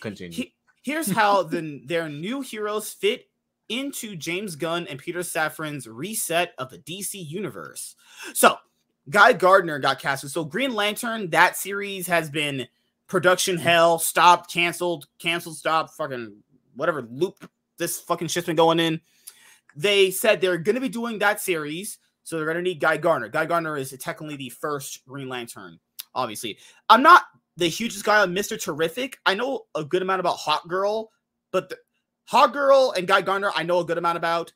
Continue. 0.00 0.36
He- 0.36 0.54
here's 0.82 1.08
how 1.08 1.44
the 1.44 1.82
their 1.84 2.08
new 2.08 2.40
heroes 2.40 2.92
fit 2.92 3.28
into 3.68 4.16
James 4.16 4.56
Gunn 4.56 4.88
and 4.88 4.98
Peter 4.98 5.20
Safran's 5.20 5.86
reset 5.86 6.52
of 6.58 6.68
the 6.70 6.78
DC 6.78 7.14
universe. 7.14 7.94
So, 8.34 8.56
Guy 9.08 9.34
Gardner 9.34 9.78
got 9.78 10.00
casted. 10.00 10.32
So, 10.32 10.44
Green 10.44 10.74
Lantern, 10.74 11.30
that 11.30 11.56
series 11.56 12.08
has 12.08 12.28
been 12.28 12.66
production 13.06 13.56
hell, 13.56 14.00
stopped, 14.00 14.52
canceled, 14.52 15.06
canceled, 15.20 15.56
stopped, 15.56 15.94
fucking 15.94 16.42
whatever 16.74 17.02
loop 17.02 17.48
this 17.78 18.00
fucking 18.00 18.26
shit's 18.28 18.48
been 18.48 18.56
going 18.56 18.80
in. 18.80 19.00
They 19.76 20.10
said 20.10 20.40
they're 20.40 20.58
going 20.58 20.74
to 20.74 20.80
be 20.80 20.88
doing 20.88 21.20
that 21.20 21.40
series, 21.40 21.98
so 22.24 22.34
they're 22.36 22.46
going 22.46 22.56
to 22.56 22.62
need 22.62 22.80
Guy 22.80 22.96
Gardner. 22.96 23.28
Guy 23.28 23.46
Gardner 23.46 23.76
is 23.76 23.96
technically 24.00 24.36
the 24.36 24.48
first 24.48 25.06
Green 25.06 25.28
Lantern, 25.28 25.78
obviously. 26.16 26.58
I'm 26.88 27.02
not 27.02 27.22
the 27.56 27.68
hugest 27.68 28.04
guy 28.04 28.20
on 28.20 28.34
Mr. 28.34 28.60
Terrific. 28.60 29.18
I 29.26 29.34
know 29.34 29.62
a 29.74 29.84
good 29.84 30.02
amount 30.02 30.20
about 30.20 30.36
Hawk 30.36 30.68
Girl, 30.68 31.10
but 31.52 31.68
the, 31.70 31.78
Hawk 32.26 32.52
Girl 32.52 32.92
and 32.96 33.06
Guy 33.06 33.22
Gardner, 33.22 33.50
I 33.54 33.62
know 33.62 33.78
a 33.80 33.84
good 33.84 33.98
amount 33.98 34.18
about. 34.18 34.52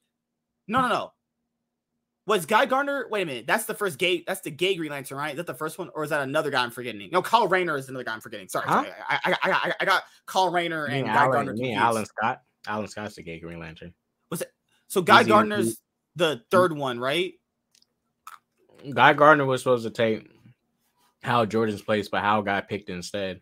No, 0.68 0.80
no, 0.82 0.88
no. 0.88 1.12
Was 2.26 2.46
Guy 2.46 2.66
Gardner? 2.66 3.06
Wait 3.10 3.22
a 3.22 3.26
minute. 3.26 3.46
That's 3.46 3.64
the 3.64 3.74
first 3.74 3.98
gay. 3.98 4.22
That's 4.26 4.40
the 4.42 4.50
gay 4.50 4.76
Green 4.76 4.90
Lantern, 4.90 5.18
right? 5.18 5.30
Is 5.32 5.36
that 5.38 5.46
the 5.46 5.54
first 5.54 5.78
one, 5.78 5.88
or 5.94 6.04
is 6.04 6.10
that 6.10 6.20
another 6.20 6.50
guy 6.50 6.62
I'm 6.62 6.70
forgetting? 6.70 7.08
No, 7.10 7.22
Kyle 7.22 7.48
Rayner 7.48 7.76
is 7.76 7.88
another 7.88 8.04
guy 8.04 8.12
I'm 8.12 8.20
forgetting. 8.20 8.48
Sorry, 8.48 8.66
Huh? 8.68 8.84
sorry. 8.84 8.94
I, 9.08 9.18
I, 9.24 9.32
I, 9.32 9.52
I, 9.52 9.72
I 9.80 9.84
got 9.84 10.02
Kyle 10.26 10.50
Rayner 10.52 10.84
and 10.86 11.06
Guy 11.06 11.12
Alan, 11.14 11.30
Gardner. 11.32 11.52
me. 11.54 11.74
Alan 11.74 12.04
Scott. 12.06 12.42
Alan 12.68 12.86
Scott's 12.88 13.16
the 13.16 13.22
gay 13.22 13.40
Green 13.40 13.58
Lantern. 13.58 13.92
Was 14.30 14.42
it? 14.42 14.52
So 14.86 15.00
Guy 15.02 15.18
He's 15.18 15.26
the- 15.26 15.32
Gardner's 15.32 15.80
the 16.16 16.42
third 16.50 16.76
one, 16.76 17.00
right? 17.00 17.32
Guy 18.94 19.12
Gardner 19.12 19.44
was 19.46 19.62
supposed 19.62 19.84
to 19.84 19.90
take 19.90 20.30
Hal 21.22 21.46
Jordan's 21.46 21.82
place, 21.82 22.08
but 22.08 22.22
Hal 22.22 22.42
got 22.42 22.68
picked 22.68 22.88
instead. 22.90 23.40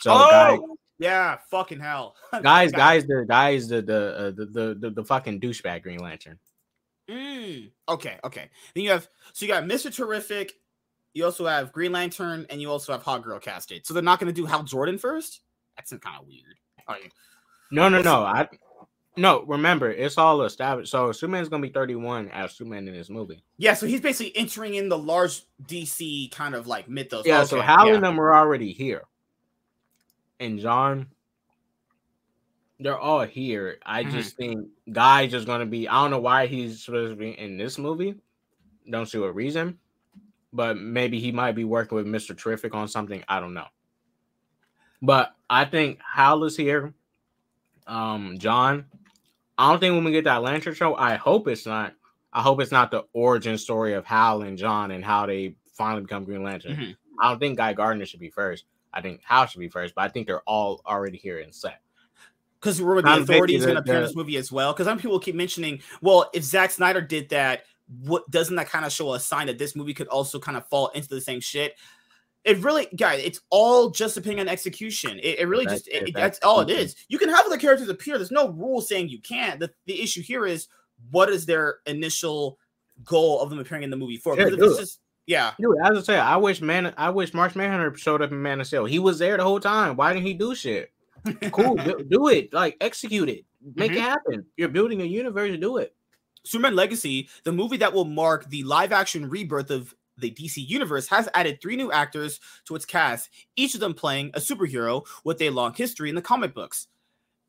So 0.00 0.12
oh, 0.12 0.30
guy, 0.30 0.58
yeah, 0.98 1.38
fucking 1.50 1.80
hell, 1.80 2.16
guys, 2.42 2.72
guys, 2.72 3.04
the 3.06 3.24
guys, 3.28 3.68
the 3.68 3.82
the, 3.82 4.16
uh, 4.16 4.30
the 4.30 4.46
the 4.46 4.74
the 4.80 4.90
the 4.90 5.04
fucking 5.04 5.40
douchebag 5.40 5.82
Green 5.82 6.00
Lantern. 6.00 6.38
Mm, 7.10 7.70
okay, 7.88 8.18
okay. 8.24 8.48
Then 8.74 8.84
you 8.84 8.90
have 8.90 9.08
so 9.32 9.46
you 9.46 9.52
got 9.52 9.64
Mr. 9.64 9.94
Terrific, 9.94 10.52
you 11.14 11.24
also 11.24 11.46
have 11.46 11.72
Green 11.72 11.92
Lantern, 11.92 12.46
and 12.50 12.60
you 12.60 12.70
also 12.70 12.92
have 12.92 13.02
Hawk 13.02 13.22
Girl 13.22 13.38
casted. 13.38 13.86
So 13.86 13.94
they're 13.94 14.02
not 14.02 14.18
going 14.18 14.32
to 14.32 14.40
do 14.40 14.46
Hal 14.46 14.62
Jordan 14.62 14.98
first. 14.98 15.40
That's 15.76 15.90
kind 15.90 16.20
of 16.20 16.26
weird. 16.26 16.56
No, 17.70 17.88
no, 17.88 17.98
What's 17.98 18.04
no. 18.04 18.22
I 18.22 18.48
no. 19.16 19.42
Remember, 19.44 19.90
it's 19.90 20.16
all 20.18 20.42
established. 20.42 20.90
So 20.90 21.12
Superman's 21.12 21.48
gonna 21.48 21.62
be 21.62 21.68
thirty 21.72 21.94
one 21.94 22.28
as 22.30 22.52
Superman 22.52 22.88
in 22.88 22.94
this 22.94 23.10
movie. 23.10 23.42
yeah. 23.58 23.74
So 23.74 23.86
he's 23.86 24.00
basically 24.00 24.36
entering 24.36 24.74
in 24.74 24.88
the 24.88 24.98
large 24.98 25.42
DC 25.66 26.30
kind 26.30 26.54
of 26.54 26.66
like 26.66 26.88
mythos. 26.88 27.26
Yeah. 27.26 27.44
so 27.44 27.58
Okay, 27.58 27.66
Hal 27.66 27.88
yeah. 27.88 27.94
and 27.94 28.04
them 28.04 28.18
are 28.20 28.34
already 28.34 28.72
here, 28.72 29.02
and 30.40 30.58
John. 30.58 31.08
They're 32.80 32.98
all 32.98 33.20
here. 33.22 33.78
I 33.86 34.02
Mhm. 34.02 34.10
just 34.10 34.36
think 34.36 34.68
Guy's 34.90 35.30
just 35.30 35.46
gonna 35.46 35.66
be. 35.66 35.86
I 35.86 36.02
don't 36.02 36.10
know 36.10 36.18
why 36.20 36.46
he's 36.46 36.84
supposed 36.84 37.12
to 37.12 37.16
be 37.16 37.30
in 37.38 37.56
this 37.56 37.78
movie. 37.78 38.16
Don't 38.90 39.06
see 39.06 39.18
a 39.22 39.30
reason, 39.30 39.78
but 40.52 40.76
maybe 40.76 41.20
he 41.20 41.30
might 41.30 41.52
be 41.52 41.62
working 41.64 41.94
with 41.94 42.06
Mister 42.08 42.34
Terrific 42.34 42.74
on 42.74 42.88
something. 42.88 43.22
I 43.28 43.38
don't 43.38 43.54
know. 43.54 43.68
But 45.00 45.32
I 45.48 45.64
think 45.64 46.00
Hal 46.02 46.42
is 46.42 46.56
here. 46.56 46.92
Um, 47.86 48.36
John. 48.38 48.86
I 49.58 49.70
don't 49.70 49.80
think 49.80 49.94
when 49.94 50.04
we 50.04 50.12
get 50.12 50.24
that 50.24 50.42
Lantern 50.42 50.74
show, 50.74 50.94
I 50.96 51.14
hope 51.16 51.46
it's 51.48 51.66
not. 51.66 51.94
I 52.32 52.40
hope 52.40 52.60
it's 52.60 52.72
not 52.72 52.90
the 52.90 53.04
origin 53.12 53.58
story 53.58 53.92
of 53.92 54.06
Hal 54.06 54.42
and 54.42 54.56
John 54.56 54.90
and 54.90 55.04
how 55.04 55.26
they 55.26 55.54
finally 55.74 56.00
become 56.02 56.24
Green 56.24 56.42
Lantern. 56.42 56.76
Mhm. 56.76 56.96
I 57.20 57.28
don't 57.28 57.38
think 57.38 57.58
Guy 57.58 57.74
Gardner 57.74 58.06
should 58.06 58.20
be 58.20 58.30
first. 58.30 58.64
I 58.92 59.02
think 59.02 59.20
Hal 59.22 59.46
should 59.46 59.60
be 59.60 59.68
first, 59.68 59.94
but 59.94 60.02
I 60.02 60.08
think 60.08 60.26
they're 60.26 60.40
all 60.42 60.80
already 60.86 61.18
here 61.18 61.38
in 61.40 61.52
set. 61.52 61.80
because 62.60 62.80
remember 62.80 63.02
the 63.02 63.08
Tom 63.08 63.22
authority 63.22 63.56
is 63.56 63.64
going 63.64 63.74
to 63.74 63.80
appear 63.80 63.96
in 63.96 64.02
this 64.02 64.14
movie 64.14 64.36
as 64.36 64.52
well. 64.52 64.72
Because 64.72 64.86
some 64.86 64.96
people 64.98 65.18
keep 65.18 65.34
mentioning, 65.34 65.80
well, 66.00 66.30
if 66.32 66.44
Zack 66.44 66.70
Snyder 66.70 67.00
did 67.00 67.28
that, 67.30 67.64
what 68.04 68.30
doesn't 68.30 68.54
that 68.54 68.68
kind 68.70 68.84
of 68.84 68.92
show 68.92 69.14
a 69.14 69.20
sign 69.20 69.48
that 69.48 69.58
this 69.58 69.74
movie 69.74 69.92
could 69.92 70.06
also 70.06 70.38
kind 70.38 70.56
of 70.56 70.64
fall 70.68 70.86
into 70.94 71.08
the 71.08 71.20
same 71.20 71.40
shit? 71.40 71.76
It 72.44 72.58
really, 72.58 72.88
guys, 72.96 73.22
it's 73.24 73.40
all 73.50 73.90
just 73.90 74.16
depending 74.16 74.40
on 74.40 74.48
execution. 74.48 75.18
It, 75.22 75.38
it 75.38 75.48
really 75.48 75.64
That's 75.64 75.82
just 75.82 75.88
it, 75.96 76.12
that's 76.14 76.38
that's 76.38 76.38
all 76.40 76.60
it 76.60 76.70
is. 76.70 76.96
You 77.08 77.18
can 77.18 77.28
have 77.28 77.46
other 77.46 77.56
characters 77.56 77.88
appear. 77.88 78.18
There's 78.18 78.32
no 78.32 78.48
rule 78.50 78.80
saying 78.80 79.08
you 79.10 79.20
can't. 79.20 79.60
The 79.60 79.70
the 79.86 80.00
issue 80.02 80.22
here 80.22 80.44
is 80.44 80.66
what 81.10 81.28
is 81.28 81.46
their 81.46 81.76
initial 81.86 82.58
goal 83.04 83.40
of 83.40 83.50
them 83.50 83.58
appearing 83.60 83.84
in 83.84 83.90
the 83.90 83.96
movie 83.96 84.16
for? 84.16 84.36
Yeah, 84.36 84.46
Because 84.46 84.58
if 84.58 84.70
it's 84.70 84.78
just 84.80 85.00
yeah, 85.26 85.52
Dude, 85.60 85.76
as 85.84 85.98
I 85.98 86.00
say, 86.02 86.18
I 86.18 86.36
wish 86.36 86.60
man, 86.60 86.92
I 86.96 87.10
wish 87.10 87.32
Martian 87.32 87.60
Manhunter 87.60 87.96
showed 87.96 88.22
up 88.22 88.32
in 88.32 88.42
Man 88.42 88.60
of 88.60 88.66
Steel. 88.66 88.86
He 88.86 88.98
was 88.98 89.20
there 89.20 89.36
the 89.36 89.44
whole 89.44 89.60
time. 89.60 89.94
Why 89.94 90.12
didn't 90.12 90.26
he 90.26 90.34
do 90.34 90.54
shit? 90.56 90.90
Cool, 91.52 91.76
do, 91.84 92.04
do 92.08 92.26
it. 92.28 92.52
Like 92.52 92.76
execute 92.80 93.28
it. 93.28 93.44
Make 93.76 93.92
Mhm. 93.92 93.96
it 93.96 94.00
happen. 94.00 94.46
You're 94.56 94.68
building 94.68 95.00
a 95.00 95.04
universe. 95.04 95.56
Do 95.60 95.76
it. 95.76 95.94
Superman 96.44 96.74
Legacy, 96.74 97.28
the 97.44 97.52
movie 97.52 97.76
that 97.76 97.92
will 97.92 98.04
mark 98.04 98.50
the 98.50 98.64
live 98.64 98.90
action 98.90 99.30
rebirth 99.30 99.70
of 99.70 99.94
the 100.18 100.30
DC 100.30 100.56
universe, 100.56 101.08
has 101.08 101.28
added 101.34 101.60
three 101.60 101.76
new 101.76 101.90
actors 101.92 102.40
to 102.66 102.74
its 102.74 102.84
cast, 102.84 103.30
each 103.56 103.74
of 103.74 103.80
them 103.80 103.94
playing 103.94 104.30
a 104.34 104.40
superhero 104.40 105.06
with 105.24 105.40
a 105.42 105.50
long 105.50 105.74
history 105.74 106.08
in 106.08 106.14
the 106.14 106.22
comic 106.22 106.54
books. 106.54 106.88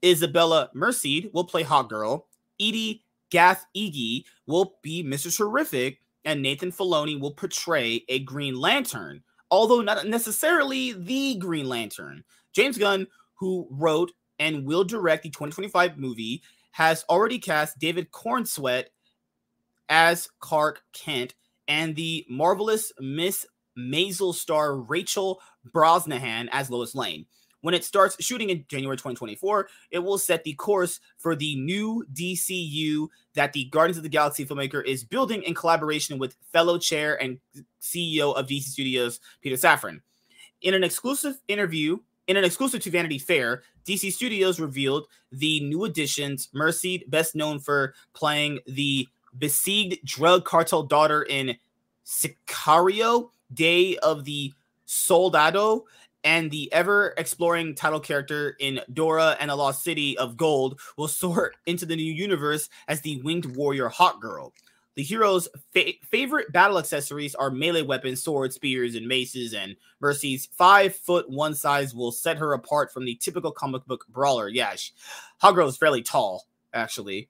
Isabella 0.03 0.69
Merced 0.73 1.33
will 1.33 1.45
play 1.45 1.63
Hawk 1.63 1.89
Girl, 1.89 2.27
Edie 2.59 3.03
Gath 3.29 3.65
Iggy 3.75 4.25
will 4.45 4.75
be 4.81 5.03
Mr. 5.03 5.35
Terrific, 5.35 5.99
and 6.25 6.41
Nathan 6.41 6.71
Fillion 6.71 7.19
will 7.19 7.33
portray 7.33 8.03
a 8.07 8.19
Green 8.19 8.55
Lantern, 8.55 9.23
although 9.49 9.81
not 9.81 10.05
necessarily 10.07 10.93
the 10.93 11.35
Green 11.35 11.67
Lantern. 11.67 12.23
James 12.53 12.77
Gunn, 12.77 13.07
who 13.35 13.67
wrote 13.71 14.11
and 14.39 14.65
will 14.65 14.83
direct 14.83 15.23
the 15.23 15.29
2025 15.29 15.97
movie, 15.97 16.43
has 16.71 17.05
already 17.09 17.39
cast 17.39 17.79
David 17.79 18.11
Corenswet 18.11 18.85
as 19.89 20.29
Clark 20.39 20.81
Kent 20.93 21.35
and 21.67 21.95
the 21.95 22.25
marvelous 22.29 22.91
Miss 22.99 23.45
Maisel 23.77 24.33
star 24.33 24.75
Rachel 24.75 25.41
Brosnahan 25.71 26.49
as 26.51 26.69
Lois 26.69 26.95
Lane. 26.95 27.25
When 27.61 27.73
it 27.73 27.85
starts 27.85 28.21
shooting 28.21 28.49
in 28.49 28.65
January 28.67 28.97
2024, 28.97 29.69
it 29.91 29.99
will 29.99 30.17
set 30.17 30.43
the 30.43 30.53
course 30.53 30.99
for 31.17 31.33
the 31.33 31.55
new 31.55 32.05
DCU 32.13 33.07
that 33.35 33.53
the 33.53 33.65
Guardians 33.65 33.95
of 33.95 34.03
the 34.03 34.09
Galaxy 34.09 34.45
filmmaker 34.45 34.83
is 34.85 35.05
building 35.05 35.43
in 35.43 35.53
collaboration 35.55 36.19
with 36.19 36.35
fellow 36.51 36.77
chair 36.77 37.21
and 37.21 37.39
CEO 37.81 38.35
of 38.35 38.47
DC 38.47 38.63
Studios, 38.63 39.21
Peter 39.41 39.55
Safran. 39.55 40.01
In 40.61 40.73
an 40.73 40.83
exclusive 40.83 41.37
interview, 41.47 41.99
in 42.27 42.35
an 42.35 42.43
exclusive 42.43 42.81
to 42.81 42.89
Vanity 42.89 43.17
Fair, 43.17 43.63
DC 43.85 44.11
Studios 44.11 44.59
revealed 44.59 45.07
the 45.31 45.61
new 45.61 45.85
additions. 45.85 46.49
Merced, 46.53 47.09
best 47.09 47.33
known 47.33 47.59
for 47.59 47.93
playing 48.13 48.59
the 48.67 49.07
besieged 49.37 50.05
drug 50.05 50.45
cartel 50.45 50.83
daughter 50.83 51.23
in 51.23 51.57
Sicario, 52.05 53.29
Day 53.53 53.97
of 53.97 54.25
the 54.25 54.53
Soldado, 54.85 55.85
and 56.23 56.49
the 56.49 56.71
ever 56.71 57.13
exploring 57.17 57.75
title 57.75 57.99
character 57.99 58.55
in 58.59 58.79
Dora 58.93 59.35
and 59.39 59.49
the 59.49 59.55
Lost 59.55 59.83
City 59.83 60.17
of 60.17 60.37
Gold 60.37 60.79
will 60.97 61.07
soar 61.07 61.53
into 61.65 61.85
the 61.85 61.95
new 61.95 62.11
universe 62.13 62.69
as 62.87 63.01
the 63.01 63.21
winged 63.21 63.55
warrior 63.55 63.89
Hawk 63.89 64.21
Girl. 64.21 64.53
The 64.95 65.03
hero's 65.03 65.47
fa- 65.73 65.93
favorite 66.03 66.51
battle 66.51 66.77
accessories 66.77 67.33
are 67.33 67.49
melee 67.49 67.81
weapons, 67.81 68.21
swords, 68.21 68.55
spears, 68.55 68.93
and 68.95 69.07
maces. 69.07 69.53
And 69.53 69.75
Merced's 69.99 70.45
five 70.45 70.95
foot 70.95 71.29
one 71.29 71.55
size 71.55 71.95
will 71.95 72.11
set 72.11 72.37
her 72.37 72.53
apart 72.53 72.93
from 72.93 73.05
the 73.05 73.15
typical 73.15 73.51
comic 73.51 73.85
book 73.85 74.05
brawler. 74.09 74.47
Yeah, 74.47 74.75
she, 74.75 74.91
Hawk 75.39 75.55
Girl 75.55 75.67
is 75.67 75.77
fairly 75.77 76.03
tall, 76.03 76.45
actually. 76.73 77.27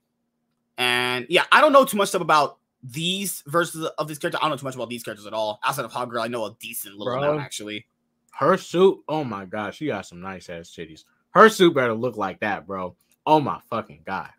And 0.78 1.26
yeah, 1.30 1.44
I 1.52 1.62
don't 1.62 1.72
know 1.74 1.86
too 1.86 1.98
much 1.98 2.10
stuff 2.10 2.22
about 2.22 2.58
these 2.82 3.44
versions 3.48 3.86
of 3.86 4.08
this 4.08 4.18
character. 4.18 4.38
I 4.40 4.42
don't 4.44 4.52
know 4.52 4.58
too 4.58 4.66
much 4.66 4.76
about 4.76 4.90
these 4.90 5.04
characters 5.04 5.26
at 5.28 5.34
all. 5.34 5.60
Outside 5.64 5.86
of 5.86 5.92
Hawk 5.92 6.10
Girl, 6.10 6.22
I 6.24 6.28
know 6.28 6.46
a 6.46 6.56
decent 6.60 6.96
little 6.98 7.14
Bro. 7.14 7.24
amount 7.24 7.42
actually. 7.42 7.86
Her 8.32 8.58
suit, 8.58 9.00
oh 9.08 9.24
my 9.24 9.46
god, 9.46 9.76
she 9.76 9.86
got 9.88 10.06
some 10.08 10.20
nice 10.22 10.50
ass 10.50 10.70
titties. 10.76 11.04
Her 11.32 11.50
suit 11.50 11.74
better 11.76 11.94
look 11.94 12.18
like 12.18 12.40
that, 12.42 12.66
bro. 12.68 12.96
Oh 13.26 13.40
my 13.40 13.60
fucking 13.70 14.02
god. 14.06 14.30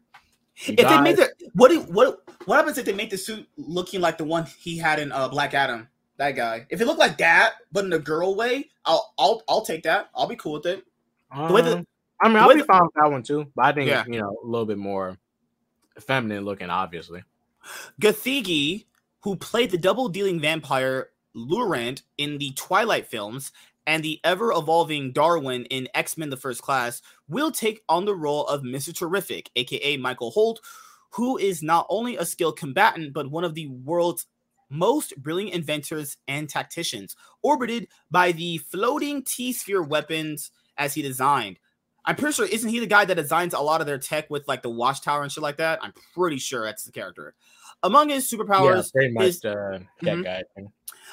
You 0.56 0.74
If 0.78 0.89
they 0.89 1.01
make 1.01 1.16
the 1.16 1.31
what 1.55 1.70
do- 1.70 1.81
what 1.82 2.20
what 2.47 2.56
happens 2.56 2.77
if 2.78 2.85
they 2.85 2.93
make 2.93 3.11
the 3.11 3.16
suit 3.19 3.48
looking 3.56 4.01
like 4.01 4.19
the 4.19 4.24
one 4.24 4.47
he 4.59 4.77
had 4.77 4.98
in 4.98 5.11
uh, 5.12 5.28
Black 5.28 5.55
Adam? 5.55 5.89
That 6.16 6.32
guy. 6.32 6.66
If 6.70 6.81
it 6.81 6.86
looked 6.86 7.01
like 7.01 7.19
that, 7.19 7.55
but 7.73 7.85
in 7.85 7.93
a 7.93 7.98
girl 7.98 8.35
way, 8.36 8.69
I'll 8.85 9.12
I'll 9.19 9.43
I'll 9.48 9.65
take 9.65 9.82
that. 9.85 10.11
I'll 10.15 10.28
be 10.28 10.36
cool 10.36 10.52
with 10.55 10.66
it. 10.66 10.85
the 11.35 11.52
way 11.52 11.62
the- 11.62 11.78
Um, 11.78 11.86
I 12.23 12.28
mean, 12.28 12.36
I'll 12.36 12.52
be 12.55 12.61
the- 12.61 12.66
fine 12.66 12.82
with 12.82 12.94
that 12.94 13.11
one 13.11 13.23
too. 13.24 13.51
But 13.56 13.65
I 13.65 13.73
think 13.73 13.89
Yeah. 13.89 14.05
you 14.06 14.20
know 14.20 14.36
a 14.43 14.47
little 14.47 14.66
bit 14.66 14.78
more 14.78 15.19
feminine 16.01 16.45
looking, 16.45 16.71
obviously. 16.71 17.25
Gathegi, 18.01 18.87
who 19.21 19.37
played 19.37 19.71
the 19.71 19.79
double 19.79 20.09
dealing 20.09 20.41
vampire 20.41 21.11
Laurent 21.35 22.03
in 22.19 22.39
the 22.39 22.53
Twilight 22.53 23.07
films 23.07 23.53
and 23.87 24.03
the 24.03 24.21
ever 24.25 24.53
evolving 24.53 25.12
Darwin 25.12 25.65
in 25.66 25.89
X 25.95 26.16
Men 26.16 26.31
The 26.31 26.37
First 26.37 26.62
Class, 26.62 27.03
will 27.29 27.51
take 27.51 27.83
on 27.89 28.05
the 28.05 28.15
role 28.15 28.47
of 28.47 28.62
Mr. 28.62 28.97
Terrific, 28.97 29.51
aka 29.57 29.97
Michael 29.97 30.31
Holt, 30.31 30.61
who 31.11 31.37
is 31.37 31.62
not 31.62 31.87
only 31.89 32.16
a 32.16 32.25
skilled 32.25 32.59
combatant, 32.59 33.12
but 33.12 33.31
one 33.31 33.45
of 33.45 33.55
the 33.55 33.69
world's 33.69 34.27
most 34.71 35.16
brilliant 35.23 35.55
inventors 35.55 36.16
and 36.27 36.49
tacticians, 36.49 37.15
orbited 37.43 37.89
by 38.11 38.33
the 38.33 38.59
floating 38.59 39.23
T 39.23 39.53
sphere 39.53 39.83
weapons 39.83 40.51
as 40.77 40.95
he 40.95 41.03
designed. 41.03 41.59
I'm 42.06 42.16
pretty 42.16 42.35
sure, 42.35 42.47
isn't 42.47 42.68
he 42.68 42.81
the 42.81 42.86
guy 42.86 43.05
that 43.05 43.14
designs 43.14 43.55
a 43.55 43.60
lot 43.60 43.81
of 43.81 43.86
their 43.86 43.98
tech 43.98 44.28
with 44.31 44.47
like 44.47 44.62
the 44.62 44.70
watchtower 44.70 45.22
and 45.22 45.32
shit 45.32 45.43
like 45.43 45.56
that? 45.56 45.78
I'm 45.82 45.93
pretty 46.14 46.39
sure 46.39 46.64
that's 46.64 46.85
the 46.85 46.93
character. 46.93 47.35
Among 47.82 48.09
his 48.10 48.31
yeah, 48.31 48.39
superpowers, 48.39 48.93
pretty 48.93 49.12
much 49.12 49.26
is- 49.26 49.44
uh, 49.44 49.78
that 50.02 50.16
Mhm. 50.18 50.24
guy. 50.24 50.43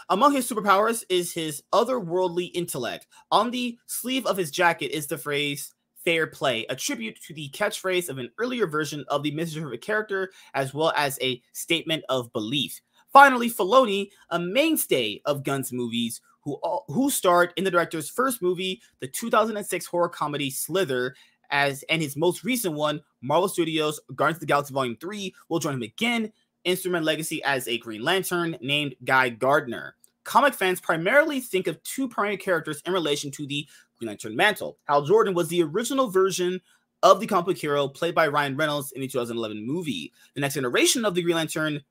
among 0.10 0.34
his 0.34 0.50
superpowers 0.50 1.04
is 1.10 1.34
his 1.34 1.64
otherworldly 1.74 2.52
intellect. 2.54 3.08
On 3.32 3.52
the 3.52 3.78
sleeve 3.88 4.26
of 4.26 4.38
his 4.38 4.52
jacket 4.52 4.92
is 4.96 5.08
the 5.08 5.18
phrase 5.18 5.74
fair 6.04 6.26
play, 6.28 6.66
a 6.70 6.76
tribute 6.76 7.20
to 7.28 7.34
the 7.34 7.50
catchphrase 7.50 8.10
of 8.10 8.18
an 8.18 8.30
earlier 8.40 8.66
version 8.68 9.06
of 9.10 9.22
the 9.24 9.32
Mr. 9.32 9.62
Terrific 9.62 9.82
character, 9.82 10.32
as 10.54 10.74
well 10.74 10.92
as 10.96 11.20
a 11.22 11.42
statement 11.54 12.04
of 12.10 12.34
belief. 12.34 12.82
Finally, 13.14 13.50
Fillion, 13.50 14.10
a 14.30 14.40
mainstay 14.40 15.22
of 15.26 15.44
Gunn's 15.44 15.72
movies, 15.72 16.22
who, 16.42 16.60
who 16.88 17.10
starred 17.10 17.54
in 17.56 17.64
the 17.64 17.72
director's 17.72 18.10
first 18.10 18.42
movie, 18.42 18.82
the 19.00 19.08
2006 19.08 19.86
horror 19.86 20.10
comedy 20.10 20.50
Slither, 20.50 21.16
as 21.50 21.84
and 21.84 22.02
his 22.02 22.16
most 22.16 22.44
recent 22.44 22.74
one, 22.74 23.02
Marvel 23.22 23.50
Studios 23.50 24.00
Guardians 24.16 24.38
of 24.38 24.42
the 24.42 24.46
Galaxy 24.48 24.74
Volume 24.74 24.98
3, 25.00 25.34
will 25.50 25.60
join 25.60 25.76
him 25.76 25.82
again 25.82 26.26
in 26.26 26.32
Instrument 26.64 27.06
Legacy 27.06 27.44
as 27.44 27.68
a 27.68 27.78
Green 27.78 28.04
Lantern 28.04 28.58
named 28.62 28.96
Guy 29.04 29.30
Gardner. 29.30 29.96
Comic 30.24 30.54
fans 30.54 30.80
primarily 30.80 31.40
think 31.40 31.68
of 31.68 31.82
two 31.84 32.08
primary 32.08 32.38
characters 32.38 32.82
in 32.86 32.94
relation 32.94 33.32
to 33.32 33.48
the 33.48 33.68
Green 33.98 34.08
Lantern 34.08 34.36
mantle. 34.36 34.78
Hal 34.86 35.04
Jordan 35.04 35.34
was 35.34 35.48
the 35.48 35.64
original 35.64 36.10
version 36.10 36.62
of 37.04 37.20
the 37.20 37.28
comic 37.28 37.58
hero 37.58 37.88
played 37.88 38.14
by 38.14 38.28
Ryan 38.28 38.56
Reynolds 38.56 38.92
in 38.92 39.02
the 39.02 39.08
2011 39.08 39.66
movie. 39.66 40.14
The 40.36 40.42
next 40.42 40.54
generation 40.54 41.04
of 41.04 41.16
the 41.16 41.24
Green 41.24 41.36
Lantern 41.36 41.82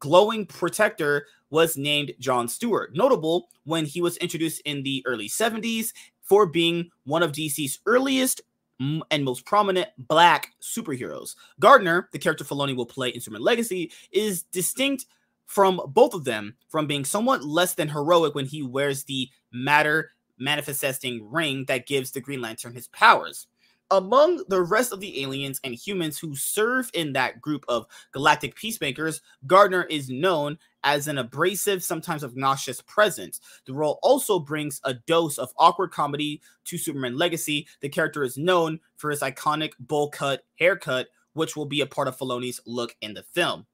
glowing 0.00 0.46
protector 0.46 1.26
was 1.50 1.76
named 1.76 2.12
John 2.18 2.48
Stewart, 2.48 2.94
notable 2.94 3.48
when 3.64 3.84
he 3.84 4.00
was 4.00 4.16
introduced 4.18 4.60
in 4.64 4.82
the 4.82 5.02
early 5.06 5.28
70s 5.28 5.92
for 6.22 6.46
being 6.46 6.90
one 7.04 7.22
of 7.22 7.32
DC's 7.32 7.78
earliest 7.86 8.40
and 8.78 9.24
most 9.24 9.44
prominent 9.44 9.88
black 9.98 10.52
superheroes. 10.62 11.34
Gardner, 11.58 12.08
the 12.12 12.18
character 12.18 12.44
Fillion 12.44 12.76
will 12.76 12.86
play 12.86 13.10
in 13.10 13.20
Superman 13.20 13.42
Legacy, 13.44 13.92
is 14.10 14.44
distinct 14.44 15.06
from 15.46 15.80
both 15.88 16.14
of 16.14 16.24
them 16.24 16.54
from 16.68 16.86
being 16.86 17.04
somewhat 17.04 17.44
less 17.44 17.74
than 17.74 17.88
heroic 17.88 18.34
when 18.34 18.46
he 18.46 18.62
wears 18.62 19.04
the 19.04 19.28
matter 19.52 20.12
manifesting 20.38 21.30
ring 21.30 21.64
that 21.66 21.86
gives 21.86 22.12
the 22.12 22.20
Green 22.20 22.40
Lantern 22.40 22.74
his 22.74 22.88
powers. 22.88 23.46
Among 23.92 24.44
the 24.48 24.62
rest 24.62 24.92
of 24.92 25.00
the 25.00 25.22
aliens 25.22 25.60
and 25.64 25.74
humans 25.74 26.16
who 26.16 26.36
serve 26.36 26.90
in 26.94 27.12
that 27.14 27.40
group 27.40 27.64
of 27.66 27.86
galactic 28.12 28.54
peacemakers, 28.54 29.20
Gardner 29.48 29.82
is 29.84 30.08
known 30.08 30.58
as 30.84 31.08
an 31.08 31.18
abrasive, 31.18 31.82
sometimes 31.82 32.22
obnoxious 32.22 32.80
presence. 32.80 33.40
The 33.66 33.74
role 33.74 33.98
also 34.02 34.38
brings 34.38 34.80
a 34.84 34.94
dose 34.94 35.38
of 35.38 35.52
awkward 35.58 35.90
comedy 35.90 36.40
to 36.66 36.78
Superman 36.78 37.18
Legacy. 37.18 37.66
The 37.80 37.88
character 37.88 38.22
is 38.22 38.38
known 38.38 38.78
for 38.96 39.10
his 39.10 39.20
iconic 39.20 39.72
bowl 39.80 40.08
cut 40.08 40.44
haircut, 40.58 41.08
which 41.32 41.56
will 41.56 41.66
be 41.66 41.80
a 41.80 41.86
part 41.86 42.06
of 42.06 42.16
Fillion's 42.16 42.60
look 42.66 42.94
in 43.00 43.14
the 43.14 43.24
film. 43.24 43.66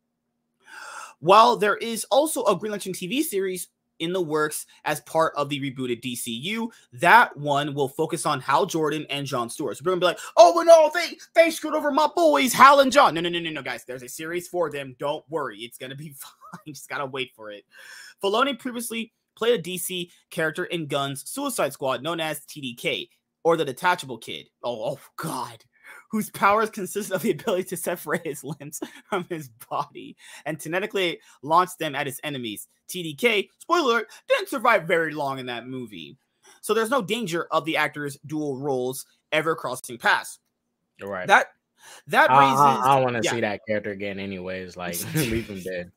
While 1.20 1.56
there 1.56 1.76
is 1.76 2.04
also 2.10 2.44
a 2.44 2.56
Green 2.56 2.72
Lantern 2.72 2.92
TV 2.92 3.22
series 3.22 3.68
in 3.98 4.12
the 4.12 4.20
works 4.20 4.66
as 4.84 5.00
part 5.02 5.32
of 5.36 5.48
the 5.48 5.60
rebooted 5.60 6.02
DCU, 6.02 6.68
that 6.92 7.36
one 7.36 7.74
will 7.74 7.88
focus 7.88 8.26
on 8.26 8.40
Hal 8.40 8.66
Jordan 8.66 9.06
and 9.10 9.26
John 9.26 9.48
Stewart. 9.48 9.76
So 9.76 9.82
we're 9.84 9.92
gonna 9.92 10.00
be 10.00 10.06
like, 10.06 10.18
oh, 10.36 10.52
but 10.54 10.64
no, 10.64 10.90
they 10.94 11.16
they 11.34 11.50
screwed 11.50 11.74
over 11.74 11.90
my 11.90 12.08
boys, 12.14 12.52
Hal 12.52 12.80
and 12.80 12.92
John. 12.92 13.14
No, 13.14 13.20
no, 13.20 13.28
no, 13.28 13.38
no, 13.38 13.50
no, 13.50 13.62
guys. 13.62 13.84
There's 13.84 14.02
a 14.02 14.08
series 14.08 14.48
for 14.48 14.70
them. 14.70 14.96
Don't 14.98 15.24
worry, 15.28 15.58
it's 15.58 15.78
gonna 15.78 15.96
be 15.96 16.10
fine. 16.16 16.74
Just 16.74 16.88
gotta 16.88 17.06
wait 17.06 17.32
for 17.34 17.50
it. 17.50 17.64
Fillion 18.22 18.58
previously 18.58 19.12
played 19.36 19.60
a 19.60 19.62
DC 19.62 20.10
character 20.30 20.64
in 20.64 20.86
Gunn's 20.86 21.28
Suicide 21.28 21.72
Squad 21.72 22.02
known 22.02 22.20
as 22.20 22.40
TDK 22.40 23.08
or 23.44 23.56
the 23.56 23.64
Detachable 23.64 24.18
Kid. 24.18 24.48
Oh, 24.62 24.92
oh 24.92 25.00
God. 25.16 25.64
Whose 26.10 26.30
powers 26.30 26.70
consist 26.70 27.10
of 27.10 27.22
the 27.22 27.32
ability 27.32 27.64
to 27.64 27.76
separate 27.76 28.24
his 28.26 28.44
limbs 28.44 28.80
from 29.08 29.26
his 29.28 29.48
body 29.68 30.16
and 30.44 30.58
kinetically 30.58 31.18
launch 31.42 31.70
them 31.78 31.94
at 31.94 32.06
his 32.06 32.20
enemies. 32.22 32.68
TDK, 32.88 33.48
spoiler, 33.58 33.92
alert, 33.92 34.10
didn't 34.28 34.48
survive 34.48 34.84
very 34.84 35.12
long 35.12 35.38
in 35.38 35.46
that 35.46 35.66
movie. 35.66 36.16
So 36.60 36.74
there's 36.74 36.90
no 36.90 37.02
danger 37.02 37.46
of 37.50 37.64
the 37.64 37.76
actor's 37.76 38.18
dual 38.26 38.58
roles 38.58 39.06
ever 39.32 39.54
crossing 39.54 39.98
paths. 39.98 40.38
Right. 41.02 41.26
That 41.26 41.48
that 42.08 42.30
I, 42.30 42.40
raises 42.40 42.60
I, 42.60 42.80
I 42.80 42.94
don't 42.94 43.04
want 43.04 43.16
to 43.16 43.22
yeah. 43.24 43.30
see 43.30 43.40
that 43.40 43.60
character 43.66 43.90
again, 43.90 44.18
anyways. 44.18 44.76
Like, 44.76 44.96
leave 45.14 45.48
him 45.48 45.62
dead. 45.62 45.92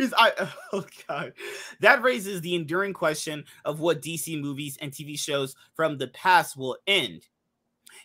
I 0.16 0.50
oh 0.72 0.84
god. 1.06 1.32
That 1.80 2.02
raises 2.02 2.40
the 2.40 2.54
enduring 2.54 2.92
question 2.92 3.44
of 3.64 3.80
what 3.80 4.02
DC 4.02 4.40
movies 4.40 4.78
and 4.80 4.92
TV 4.92 5.18
shows 5.18 5.54
from 5.74 5.98
the 5.98 6.08
past 6.08 6.56
will 6.56 6.76
end 6.86 7.26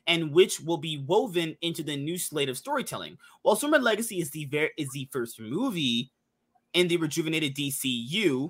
and 0.07 0.33
which 0.33 0.59
will 0.59 0.77
be 0.77 0.97
woven 0.97 1.55
into 1.61 1.83
the 1.83 1.95
new 1.95 2.17
slate 2.17 2.49
of 2.49 2.57
storytelling. 2.57 3.17
While 3.41 3.55
Superman 3.55 3.83
Legacy 3.83 4.19
is 4.19 4.31
the 4.31 4.45
ver- 4.45 4.71
is 4.77 4.89
the 4.91 5.07
first 5.11 5.39
movie 5.39 6.11
in 6.73 6.87
the 6.87 6.97
rejuvenated 6.97 7.55
DCU, 7.55 8.49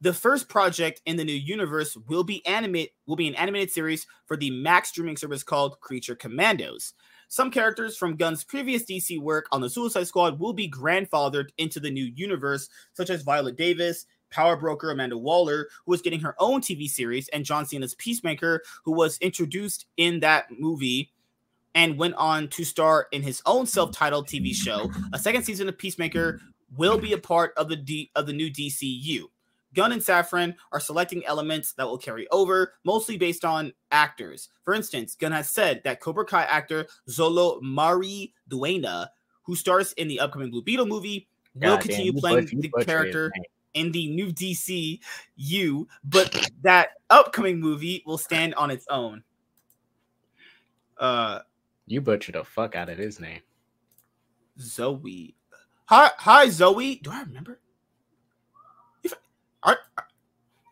the 0.00 0.12
first 0.14 0.48
project 0.48 1.02
in 1.04 1.16
the 1.16 1.24
new 1.24 1.32
universe 1.32 1.96
will 2.08 2.24
be 2.24 2.44
animate 2.46 2.92
will 3.06 3.16
be 3.16 3.28
an 3.28 3.34
animated 3.34 3.70
series 3.70 4.06
for 4.26 4.36
the 4.36 4.50
Max 4.50 4.88
streaming 4.88 5.16
service 5.16 5.42
called 5.42 5.80
Creature 5.80 6.16
Commandos. 6.16 6.94
Some 7.28 7.50
characters 7.50 7.96
from 7.96 8.16
Gunn's 8.16 8.42
previous 8.42 8.84
DC 8.84 9.20
work 9.20 9.46
on 9.52 9.60
the 9.60 9.70
Suicide 9.70 10.08
Squad 10.08 10.40
will 10.40 10.52
be 10.52 10.68
grandfathered 10.68 11.50
into 11.58 11.78
the 11.78 11.90
new 11.90 12.10
universe, 12.16 12.68
such 12.94 13.08
as 13.08 13.22
Viola 13.22 13.52
Davis, 13.52 14.06
Power 14.30 14.56
Broker 14.56 14.90
Amanda 14.90 15.18
Waller, 15.18 15.68
who 15.84 15.90
was 15.90 16.02
getting 16.02 16.20
her 16.20 16.34
own 16.38 16.60
TV 16.60 16.88
series, 16.88 17.28
and 17.28 17.44
John 17.44 17.66
Cena's 17.66 17.94
Peacemaker, 17.94 18.62
who 18.84 18.92
was 18.92 19.18
introduced 19.18 19.86
in 19.96 20.20
that 20.20 20.46
movie 20.58 21.10
and 21.74 21.98
went 21.98 22.14
on 22.14 22.48
to 22.48 22.64
star 22.64 23.06
in 23.12 23.22
his 23.22 23.42
own 23.46 23.66
self-titled 23.66 24.26
TV 24.26 24.54
show. 24.54 24.90
A 25.12 25.18
second 25.18 25.44
season 25.44 25.68
of 25.68 25.78
Peacemaker 25.78 26.40
will 26.76 26.98
be 26.98 27.12
a 27.12 27.18
part 27.18 27.52
of 27.56 27.68
the 27.68 27.76
D- 27.76 28.10
of 28.16 28.26
the 28.26 28.32
new 28.32 28.50
DCU. 28.50 29.24
Gunn 29.74 29.92
and 29.92 30.02
Safran 30.02 30.56
are 30.72 30.80
selecting 30.80 31.24
elements 31.26 31.72
that 31.74 31.86
will 31.86 31.98
carry 31.98 32.26
over, 32.30 32.74
mostly 32.84 33.16
based 33.16 33.44
on 33.44 33.72
actors. 33.92 34.48
For 34.64 34.74
instance, 34.74 35.14
Gunn 35.14 35.32
has 35.32 35.48
said 35.48 35.80
that 35.84 36.00
Cobra 36.00 36.24
Kai 36.24 36.42
actor 36.42 36.86
Zolo 37.08 37.62
Mari 37.62 38.34
Duena, 38.48 39.10
who 39.42 39.54
stars 39.54 39.92
in 39.92 40.08
the 40.08 40.20
upcoming 40.20 40.50
Blue 40.50 40.62
Beetle 40.62 40.86
movie, 40.86 41.28
will 41.54 41.60
God 41.60 41.76
damn, 41.76 41.82
continue 41.82 42.12
you 42.12 42.20
playing 42.20 42.46
the 42.52 42.84
character. 42.84 43.32
In 43.74 43.92
the 43.92 44.08
new 44.08 44.32
DCU, 44.32 45.86
but 46.04 46.50
that 46.62 46.90
upcoming 47.10 47.60
movie 47.60 48.02
will 48.06 48.18
stand 48.18 48.54
on 48.54 48.70
its 48.70 48.86
own. 48.90 49.22
Uh, 50.98 51.40
You 51.86 52.00
butchered 52.00 52.34
the 52.34 52.44
fuck 52.44 52.74
out 52.76 52.88
of 52.88 52.98
his 52.98 53.20
name. 53.20 53.40
Zoe. 54.58 55.34
Hi, 55.86 56.10
hi, 56.18 56.48
Zoe. 56.48 56.96
Do 56.96 57.10
I 57.10 57.22
remember? 57.22 57.60
If 59.02 59.14
are, 59.62 59.78
are 59.96 60.06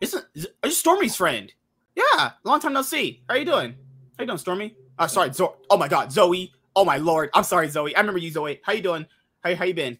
isn't 0.01 0.25
is, 0.35 0.47
are 0.63 0.69
you 0.69 0.75
Stormy's 0.75 1.15
friend? 1.15 1.51
Yeah, 1.95 2.31
long 2.43 2.59
time 2.59 2.73
no 2.73 2.81
see. 2.83 3.23
How 3.27 3.35
you 3.35 3.45
doing? 3.45 3.75
How 4.17 4.23
you 4.23 4.27
doing, 4.27 4.37
Stormy? 4.37 4.75
Uh, 4.97 5.07
sorry, 5.07 5.33
Zo- 5.33 5.57
Oh 5.69 5.77
my 5.77 5.87
God, 5.87 6.11
Zoe. 6.11 6.53
Oh 6.75 6.85
my 6.85 6.97
lord. 6.97 7.29
I'm 7.33 7.43
sorry, 7.43 7.67
Zoe. 7.69 7.95
I 7.95 7.99
remember 7.99 8.19
you, 8.19 8.31
Zoe. 8.31 8.61
How 8.63 8.73
you 8.73 8.81
doing? 8.81 9.05
How 9.43 9.55
how 9.55 9.65
you 9.65 9.73
been? 9.73 9.97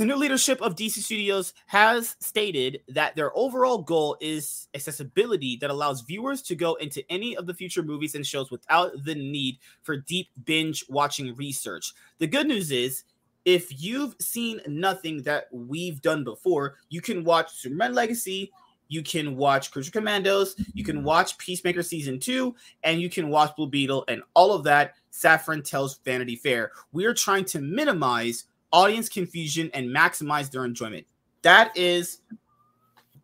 The 0.00 0.06
new 0.06 0.16
leadership 0.16 0.62
of 0.62 0.76
DC 0.76 0.92
Studios 0.92 1.52
has 1.66 2.16
stated 2.20 2.80
that 2.88 3.14
their 3.16 3.36
overall 3.36 3.76
goal 3.76 4.16
is 4.18 4.66
accessibility 4.74 5.56
that 5.56 5.68
allows 5.68 6.00
viewers 6.00 6.40
to 6.44 6.54
go 6.54 6.76
into 6.76 7.04
any 7.12 7.36
of 7.36 7.46
the 7.46 7.52
future 7.52 7.82
movies 7.82 8.14
and 8.14 8.26
shows 8.26 8.50
without 8.50 8.92
the 9.04 9.14
need 9.14 9.58
for 9.82 9.98
deep 9.98 10.28
binge 10.46 10.86
watching 10.88 11.36
research. 11.36 11.92
The 12.16 12.26
good 12.26 12.46
news 12.46 12.70
is, 12.70 13.04
if 13.44 13.78
you've 13.78 14.16
seen 14.18 14.62
nothing 14.66 15.20
that 15.24 15.48
we've 15.52 16.00
done 16.00 16.24
before, 16.24 16.76
you 16.88 17.02
can 17.02 17.22
watch 17.22 17.52
Superman 17.52 17.92
Legacy, 17.92 18.50
you 18.88 19.02
can 19.02 19.36
watch 19.36 19.70
Creature 19.70 19.90
Commandos, 19.90 20.56
you 20.72 20.82
can 20.82 21.04
watch 21.04 21.36
Peacemaker 21.36 21.82
Season 21.82 22.18
2, 22.18 22.54
and 22.84 23.02
you 23.02 23.10
can 23.10 23.28
watch 23.28 23.54
Blue 23.54 23.68
Beetle, 23.68 24.06
and 24.08 24.22
all 24.32 24.54
of 24.54 24.64
that. 24.64 24.94
Safran 25.12 25.62
tells 25.62 25.98
Vanity 25.98 26.36
Fair. 26.36 26.72
We 26.90 27.04
are 27.04 27.12
trying 27.12 27.44
to 27.44 27.60
minimize 27.60 28.46
audience 28.72 29.08
confusion 29.08 29.70
and 29.74 29.88
maximize 29.88 30.50
their 30.50 30.64
enjoyment. 30.64 31.06
That 31.42 31.76
is, 31.76 32.18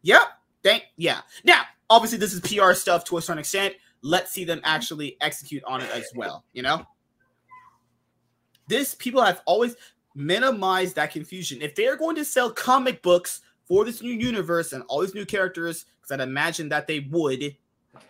yep. 0.03 0.23
Thank 0.63 0.85
yeah. 0.97 1.21
Now, 1.45 1.63
obviously, 1.89 2.19
this 2.19 2.33
is 2.33 2.41
PR 2.41 2.73
stuff 2.73 3.05
to 3.05 3.19
a 3.19 3.23
certain 3.23 3.39
extent. 3.39 3.75
Let's 4.03 4.33
see 4.33 4.45
them 4.45 4.61
actually 4.65 5.17
execute 5.21 5.63
on 5.65 5.81
it 5.81 5.91
as 5.93 6.07
well. 6.15 6.45
You 6.53 6.63
know, 6.63 6.85
this 8.69 8.95
people 8.95 9.23
have 9.23 9.43
always 9.47 9.77
minimized 10.15 10.97
that 10.97 11.13
confusion. 11.13 11.63
If 11.63 11.75
they 11.75 11.87
are 11.87 11.97
going 11.97 12.17
to 12.17 12.25
sell 12.25 12.51
comic 12.51 13.03
books 13.03 13.43
for 13.67 13.85
this 13.85 14.03
new 14.03 14.13
universe 14.13 14.73
and 14.73 14.83
all 14.89 15.03
these 15.03 15.15
new 15.15 15.27
characters, 15.27 15.85
because 16.01 16.13
I'd 16.13 16.21
imagine 16.21 16.69
that 16.71 16.87
they 16.87 17.01
would. 17.11 17.57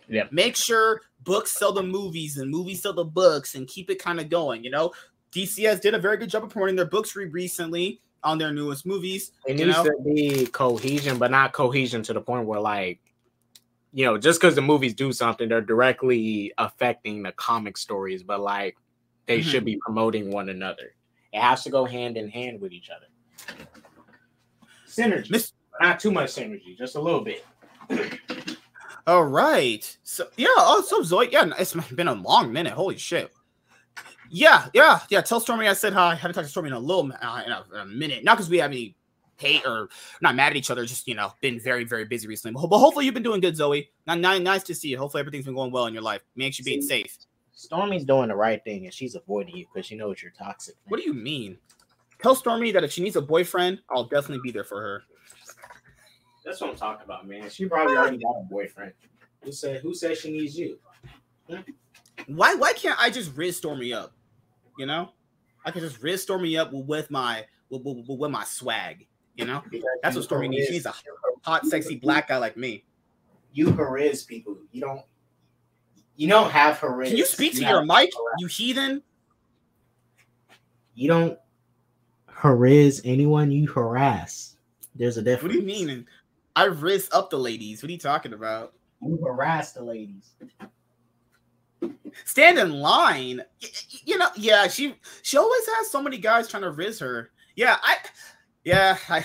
Yeah. 0.09 0.25
Make 0.31 0.57
sure 0.57 1.03
books 1.23 1.53
sell 1.53 1.73
the 1.73 1.83
movies 1.83 2.39
and 2.39 2.51
movies 2.51 2.83
sell 2.83 2.93
the 2.93 3.05
books 3.05 3.55
and 3.55 3.69
keep 3.69 3.91
it 3.91 4.03
kind 4.03 4.21
of 4.21 4.29
going. 4.29 4.65
You 4.65 4.71
know, 4.71 4.93
DCS 5.37 5.83
did 5.83 5.95
a 5.95 5.99
very 5.99 6.17
good 6.17 6.31
job 6.31 6.45
of 6.45 6.51
promoting 6.51 6.77
their 6.77 6.87
books 6.87 7.15
re- 7.15 7.27
recently 7.27 8.01
on 8.25 8.39
their 8.39 8.53
newest 8.53 8.87
movies. 8.87 9.33
It 9.47 9.59
you 9.59 9.67
needs 9.67 9.77
know? 9.77 9.85
to 9.85 10.03
be 10.03 10.47
cohesion, 10.47 11.19
but 11.19 11.31
not 11.31 11.53
cohesion 11.53 12.03
to 12.05 12.15
the 12.15 12.21
point 12.21 12.47
where 12.47 12.61
like 12.61 13.01
you 13.93 14.05
know, 14.05 14.19
just 14.19 14.41
because 14.41 14.55
the 14.55 14.63
movies 14.63 14.93
do 14.95 15.13
something, 15.13 15.49
they're 15.49 15.63
directly 15.63 16.53
affecting 16.59 17.23
the 17.23 17.33
comic 17.33 17.79
stories, 17.79 18.23
but 18.23 18.41
like 18.41 18.77
they 19.27 19.41
should 19.41 19.61
mm-hmm. 19.61 19.65
be 19.65 19.79
promoting 19.79 20.31
one 20.31 20.49
another. 20.49 20.95
It 21.33 21.41
has 21.41 21.65
to 21.65 21.71
go 21.71 21.85
hand 21.85 22.17
in 22.17 22.29
hand 22.29 22.61
with 22.61 22.73
each 22.73 22.91
other. 22.91 23.07
Synergy, 24.89 25.53
not 25.81 26.01
too 26.01 26.11
much 26.11 26.31
synergy, 26.31 26.77
just 26.77 26.97
a 26.97 27.01
little 27.01 27.23
bit. 27.23 27.45
All 29.07 29.25
right. 29.25 29.97
So 30.03 30.29
yeah. 30.37 30.49
also 30.59 30.97
so 30.97 31.03
Zoe. 31.03 31.29
Yeah, 31.31 31.51
it's 31.59 31.75
been 31.75 32.09
a 32.09 32.15
long 32.15 32.53
minute. 32.53 32.73
Holy 32.73 32.97
shit. 32.97 33.33
Yeah, 34.31 34.69
yeah, 34.75 35.01
yeah. 35.09 35.21
Tell 35.21 35.41
Stormy 35.41 35.69
I 35.69 35.73
said 35.73 35.93
hi. 35.93 36.13
I 36.13 36.15
haven't 36.15 36.35
talked 36.35 36.47
to 36.47 36.51
Stormy 36.51 36.69
in 36.69 36.75
a 36.75 36.79
little 36.79 37.11
uh, 37.21 37.43
in, 37.45 37.53
a, 37.53 37.65
in 37.75 37.81
a 37.81 37.85
minute. 37.87 38.25
Not 38.25 38.37
because 38.37 38.51
we 38.51 38.59
have 38.59 38.71
any 38.71 38.97
hate 39.39 39.67
or 39.67 39.89
not 40.21 40.35
mad 40.35 40.51
at 40.51 40.57
each 40.57 40.71
other. 40.71 40.85
Just 40.87 41.07
you 41.07 41.15
know, 41.15 41.33
been 41.41 41.61
very 41.61 41.85
very 41.85 42.05
busy 42.05 42.27
recently. 42.27 42.61
But, 42.61 42.69
but 42.69 42.79
hopefully 42.79 43.05
you've 43.05 43.15
been 43.15 43.23
doing 43.23 43.41
good, 43.41 43.57
Zoe. 43.57 43.91
Not, 44.07 44.19
not, 44.19 44.41
nice 44.43 44.63
to 44.65 44.75
see 44.75 44.89
you. 44.89 44.99
Hopefully 44.99 45.21
everything's 45.21 45.45
been 45.45 45.55
going 45.55 45.71
well 45.71 45.87
in 45.87 45.95
your 45.95 46.03
life. 46.03 46.23
Makes 46.35 46.59
you 46.59 46.65
being 46.65 46.83
safe. 46.83 47.17
Stormy's 47.53 48.05
doing 48.05 48.29
the 48.29 48.37
right 48.37 48.63
thing 48.65 48.85
and 48.85 48.93
she's 48.93 49.15
avoiding 49.15 49.57
you 49.57 49.67
because 49.73 49.87
she 49.87 49.97
knows 49.97 50.23
you're 50.23 50.33
toxic. 50.33 50.75
What 50.89 50.99
do 50.99 51.05
you 51.05 51.15
mean? 51.15 51.57
Tell 52.23 52.35
Stormy 52.35 52.71
that 52.73 52.85
if 52.85 52.93
she 52.93 53.03
needs 53.03 53.17
a 53.17 53.23
boyfriend, 53.23 53.81
I'll 53.91 54.05
definitely 54.05 54.41
be 54.43 54.51
there 54.51 54.65
for 54.65 54.81
her. 54.81 55.03
That's 56.45 56.61
what 56.61 56.71
I'm 56.71 56.77
talking 56.77 57.05
about, 57.05 57.27
man. 57.27 57.49
She 57.51 57.67
probably 57.67 57.97
already 57.97 58.19
got 58.19 58.37
a 58.41 58.45
boyfriend. 58.45 58.93
Who 59.43 59.53
said 59.53 59.81
who 59.81 59.95
said 59.95 60.17
she 60.17 60.31
needs 60.33 60.59
you? 60.59 60.79
Why 62.27 62.55
why 62.55 62.73
can't 62.73 62.99
I 63.01 63.11
just 63.11 63.35
riz 63.37 63.57
Stormy 63.57 63.93
up? 63.93 64.13
You 64.79 64.87
know, 64.87 65.11
I 65.65 65.71
can 65.71 65.81
just 65.81 66.03
riz 66.03 66.23
Stormy 66.23 66.57
up 66.57 66.71
with 66.73 67.11
my 67.11 67.45
with, 67.71 67.83
with, 67.83 68.07
with 68.09 68.31
my 68.31 68.45
swag. 68.45 69.07
You 69.35 69.45
know, 69.45 69.63
that's 70.03 70.17
what 70.17 70.25
Stormy 70.25 70.49
needs. 70.49 70.67
She 70.67 70.73
needs 70.75 70.87
a 70.87 70.95
hot, 71.43 71.67
sexy 71.67 71.97
black 71.97 72.29
guy 72.29 72.39
like 72.39 72.57
me. 72.57 72.85
You 73.53 73.71
harass 73.71 74.23
people. 74.23 74.57
You 74.73 74.81
don't. 74.83 75.03
You 76.17 76.29
don't 76.29 76.51
have 76.51 76.79
harass. 76.79 77.09
Can 77.09 77.19
you 77.19 77.27
speak 77.27 77.53
to 77.55 77.61
You 77.61 77.69
your 77.69 77.85
mic, 77.85 78.11
you 78.39 78.47
heathen? 78.47 79.03
You 80.95 81.09
don't 81.09 81.39
harass 82.27 83.03
anyone. 83.05 83.51
You 83.51 83.67
harass. 83.67 84.57
There's 84.95 85.19
a 85.19 85.23
difference. 85.23 85.43
What 85.43 85.53
do 85.53 85.59
you 85.59 85.87
mean? 85.87 86.07
I 86.55 86.65
riz 86.65 87.11
up 87.13 87.29
the 87.29 87.39
ladies. 87.39 87.83
What 87.83 87.91
are 87.91 87.93
you 87.93 87.99
talking 87.99 88.33
about? 88.33 88.73
You 89.03 89.19
harass 89.23 89.73
the 89.73 89.83
ladies. 89.85 90.31
Stand 92.25 92.59
in 92.59 92.73
line. 92.81 93.43
You 94.05 94.19
know, 94.19 94.29
yeah, 94.37 94.69
she 94.69 94.95
she 95.23 95.37
always 95.37 95.67
has 95.77 95.91
so 95.91 96.03
many 96.03 96.19
guys 96.19 96.49
trying 96.49 96.63
to 96.63 96.71
riz 96.71 96.99
her. 97.01 97.31
Yeah, 97.55 97.77
I 97.83 97.97
yeah, 98.65 98.99
I 99.09 99.25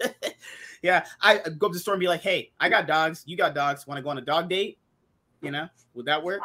yeah, 0.82 1.06
I 1.20 1.38
uh, 1.38 1.48
go 1.50 1.66
up 1.66 1.72
to 1.72 1.76
the 1.76 1.80
store 1.80 1.94
and 1.94 2.00
be 2.00 2.08
like, 2.08 2.22
hey, 2.22 2.52
I 2.60 2.68
got 2.68 2.86
dogs, 2.86 3.22
you 3.26 3.36
got 3.36 3.54
dogs. 3.54 3.86
Want 3.86 3.98
to 3.98 4.02
go 4.02 4.10
on 4.10 4.18
a 4.18 4.22
dog 4.22 4.48
date? 4.48 4.78
You 5.40 5.50
know, 5.50 5.68
would 5.94 6.06
that 6.06 6.22
work? 6.22 6.40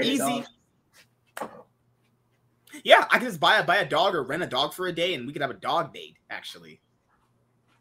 Easy. 0.00 0.44
Yeah, 2.82 3.06
I 3.10 3.18
can 3.18 3.28
just 3.28 3.40
buy 3.40 3.58
a 3.58 3.64
buy 3.64 3.76
a 3.76 3.88
dog 3.88 4.14
or 4.14 4.22
rent 4.22 4.42
a 4.42 4.46
dog 4.46 4.74
for 4.74 4.86
a 4.86 4.92
day, 4.92 5.14
and 5.14 5.26
we 5.26 5.32
could 5.32 5.42
have 5.42 5.50
a 5.50 5.54
dog 5.54 5.92
date 5.94 6.16
actually. 6.30 6.80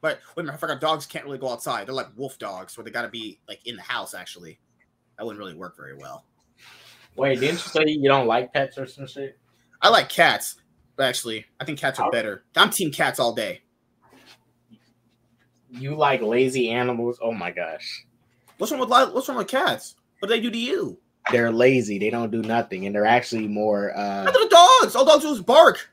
But 0.01 0.19
wait 0.35 0.41
a 0.41 0.43
minute, 0.43 0.55
I 0.55 0.57
forgot 0.57 0.81
dogs 0.81 1.05
can't 1.05 1.25
really 1.25 1.37
go 1.37 1.49
outside. 1.49 1.87
They're 1.87 1.95
like 1.95 2.09
wolf 2.15 2.37
dogs, 2.37 2.77
where 2.77 2.83
they 2.83 2.91
got 2.91 3.03
to 3.03 3.09
be 3.09 3.39
like 3.47 3.65
in 3.65 3.75
the 3.75 3.81
house. 3.81 4.13
Actually, 4.13 4.59
that 5.17 5.25
wouldn't 5.25 5.39
really 5.39 5.55
work 5.55 5.77
very 5.77 5.95
well. 5.95 6.25
Wait, 7.15 7.39
didn't 7.39 7.53
you 7.53 7.57
say 7.57 7.83
you 7.85 8.09
don't 8.09 8.27
like 8.27 8.53
pets 8.53 8.77
or 8.77 8.85
some 8.87 9.07
shit? 9.07 9.37
I 9.81 9.89
like 9.89 10.09
cats, 10.09 10.55
actually, 10.99 11.45
I 11.59 11.65
think 11.65 11.79
cats 11.79 11.99
are 11.99 12.09
better. 12.09 12.43
I'm 12.55 12.69
team 12.69 12.91
cats 12.91 13.19
all 13.19 13.33
day. 13.33 13.61
You 15.69 15.95
like 15.95 16.21
lazy 16.21 16.69
animals? 16.69 17.19
Oh 17.21 17.31
my 17.33 17.51
gosh. 17.51 18.05
What's 18.57 18.71
wrong 18.71 18.81
with 18.81 18.89
what's 18.89 19.27
wrong 19.27 19.37
with 19.37 19.47
cats? 19.47 19.95
What 20.19 20.29
do 20.29 20.35
they 20.35 20.41
do 20.41 20.51
to 20.51 20.57
you? 20.57 20.99
They're 21.31 21.51
lazy. 21.51 21.97
They 21.97 22.09
don't 22.09 22.31
do 22.31 22.41
nothing, 22.41 22.85
and 22.85 22.93
they're 22.93 23.05
actually 23.05 23.47
more. 23.47 23.95
I 23.97 24.25
uh 24.25 24.31
do 24.31 24.39
the 24.39 24.49
dogs. 24.81 24.95
All 24.95 25.05
dogs 25.05 25.23
do 25.23 25.31
is 25.31 25.41
bark. 25.41 25.89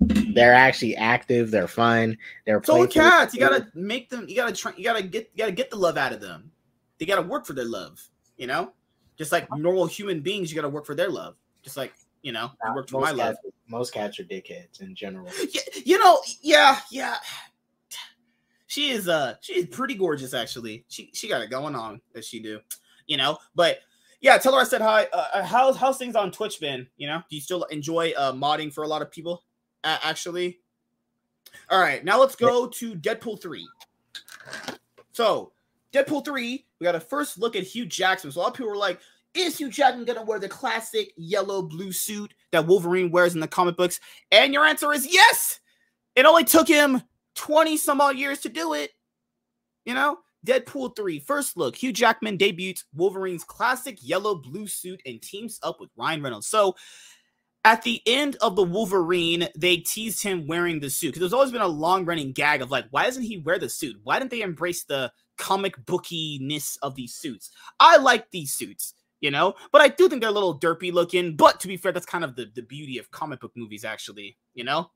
They're 0.00 0.54
actually 0.54 0.96
active. 0.96 1.50
They're 1.50 1.68
fun. 1.68 2.16
They're 2.46 2.62
So 2.64 2.80
with 2.80 2.90
playful. 2.92 3.10
cats, 3.10 3.34
you 3.34 3.40
gotta 3.40 3.68
make 3.74 4.08
them. 4.08 4.24
You 4.28 4.36
gotta 4.36 4.52
try. 4.52 4.72
You 4.76 4.84
gotta 4.84 5.02
get. 5.02 5.30
You 5.34 5.38
gotta 5.38 5.52
get 5.52 5.70
the 5.70 5.76
love 5.76 5.96
out 5.96 6.12
of 6.12 6.20
them. 6.20 6.50
They 6.98 7.04
gotta 7.06 7.22
work 7.22 7.44
for 7.46 7.52
their 7.52 7.66
love. 7.66 8.00
You 8.36 8.46
know, 8.46 8.72
just 9.16 9.32
like 9.32 9.48
normal 9.56 9.86
human 9.86 10.20
beings, 10.20 10.50
you 10.50 10.56
gotta 10.56 10.68
work 10.68 10.86
for 10.86 10.94
their 10.94 11.10
love. 11.10 11.36
Just 11.62 11.76
like 11.76 11.92
you 12.22 12.32
know, 12.32 12.50
I 12.64 12.74
worked 12.74 12.90
for 12.90 13.00
my 13.00 13.10
love. 13.10 13.36
cats, 13.42 13.56
most 13.68 13.92
cats 13.92 14.20
are 14.20 14.24
dickheads 14.24 14.80
in 14.80 14.94
general. 14.94 15.28
Yeah, 15.52 15.60
you 15.84 15.98
know, 15.98 16.20
yeah, 16.40 16.78
yeah. 16.90 17.16
She 18.66 18.90
is 18.90 19.08
uh 19.08 19.34
she 19.40 19.54
is 19.54 19.66
pretty 19.66 19.94
gorgeous 19.94 20.32
actually. 20.32 20.84
She 20.88 21.10
she 21.12 21.28
got 21.28 21.42
it 21.42 21.50
going 21.50 21.74
on 21.74 22.00
as 22.14 22.26
she 22.26 22.40
do, 22.40 22.60
you 23.06 23.16
know. 23.16 23.38
But 23.54 23.80
yeah, 24.20 24.38
tell 24.38 24.54
her 24.54 24.60
I 24.60 24.64
said 24.64 24.80
hi. 24.80 25.08
Uh, 25.12 25.26
uh, 25.34 25.42
how's 25.44 25.76
how's 25.76 25.98
things 25.98 26.16
on 26.16 26.30
Twitch 26.30 26.58
been? 26.58 26.86
You 26.96 27.08
know, 27.08 27.22
do 27.28 27.36
you 27.36 27.42
still 27.42 27.64
enjoy 27.64 28.12
uh 28.16 28.32
modding 28.32 28.72
for 28.72 28.84
a 28.84 28.88
lot 28.88 29.02
of 29.02 29.10
people? 29.10 29.44
Uh, 29.84 29.98
actually, 30.02 30.60
all 31.68 31.80
right. 31.80 32.04
Now 32.04 32.18
let's 32.18 32.36
go 32.36 32.66
to 32.66 32.94
Deadpool 32.94 33.42
three. 33.42 33.68
So 35.12 35.52
Deadpool 35.92 36.24
three, 36.24 36.64
we 36.82 36.84
got 36.84 36.96
a 36.96 37.00
first 37.00 37.38
look 37.38 37.54
at 37.54 37.62
Hugh 37.62 37.86
Jackman. 37.86 38.32
So 38.32 38.40
a 38.40 38.42
lot 38.42 38.48
of 38.48 38.54
people 38.54 38.70
were 38.70 38.76
like, 38.76 39.00
"Is 39.34 39.56
Hugh 39.56 39.70
Jackman 39.70 40.04
gonna 40.04 40.24
wear 40.24 40.40
the 40.40 40.48
classic 40.48 41.12
yellow 41.16 41.62
blue 41.62 41.92
suit 41.92 42.34
that 42.50 42.66
Wolverine 42.66 43.12
wears 43.12 43.34
in 43.34 43.40
the 43.40 43.46
comic 43.46 43.76
books?" 43.76 44.00
And 44.32 44.52
your 44.52 44.64
answer 44.64 44.92
is 44.92 45.06
yes. 45.06 45.60
It 46.16 46.26
only 46.26 46.42
took 46.42 46.66
him 46.66 47.02
20 47.36 47.76
some 47.76 48.00
odd 48.00 48.18
years 48.18 48.40
to 48.40 48.48
do 48.48 48.72
it. 48.72 48.90
You 49.84 49.94
know, 49.94 50.18
Deadpool 50.44 50.96
3, 50.96 51.20
first 51.20 51.56
look. 51.56 51.76
Hugh 51.76 51.92
Jackman 51.92 52.36
debuts 52.36 52.84
Wolverine's 52.92 53.44
classic 53.44 53.98
yellow 54.00 54.34
blue 54.34 54.66
suit 54.66 55.00
and 55.06 55.22
teams 55.22 55.60
up 55.62 55.80
with 55.80 55.90
Ryan 55.96 56.20
Reynolds. 56.20 56.48
So 56.48 56.74
at 57.64 57.82
the 57.82 58.02
end 58.06 58.36
of 58.40 58.56
the 58.56 58.64
Wolverine, 58.64 59.48
they 59.56 59.76
teased 59.76 60.20
him 60.24 60.48
wearing 60.48 60.80
the 60.80 60.90
suit 60.90 61.10
because 61.10 61.20
there's 61.20 61.32
always 61.32 61.52
been 61.52 61.62
a 61.62 61.68
long 61.68 62.04
running 62.04 62.32
gag 62.32 62.60
of 62.60 62.72
like, 62.72 62.86
why 62.90 63.04
doesn't 63.04 63.22
he 63.22 63.38
wear 63.38 63.60
the 63.60 63.68
suit? 63.68 63.96
Why 64.02 64.18
didn't 64.18 64.32
they 64.32 64.42
embrace 64.42 64.82
the 64.82 65.12
comic 65.42 65.76
bookiness 65.84 66.78
of 66.82 66.94
these 66.94 67.14
suits? 67.14 67.50
I 67.78 67.98
like 67.98 68.30
these 68.30 68.54
suits. 68.54 68.94
You 69.20 69.30
know, 69.30 69.54
but 69.70 69.80
I 69.80 69.86
do 69.86 70.08
think 70.08 70.20
they're 70.20 70.30
a 70.30 70.32
little 70.32 70.58
derpy 70.58 70.92
looking. 70.92 71.36
But 71.36 71.60
to 71.60 71.68
be 71.68 71.76
fair, 71.76 71.92
that's 71.92 72.06
kind 72.06 72.24
of 72.24 72.34
the, 72.34 72.50
the 72.56 72.62
beauty 72.62 72.98
of 72.98 73.08
comic 73.12 73.38
book 73.38 73.52
movies, 73.54 73.84
actually. 73.84 74.36
You 74.52 74.64
know, 74.64 74.90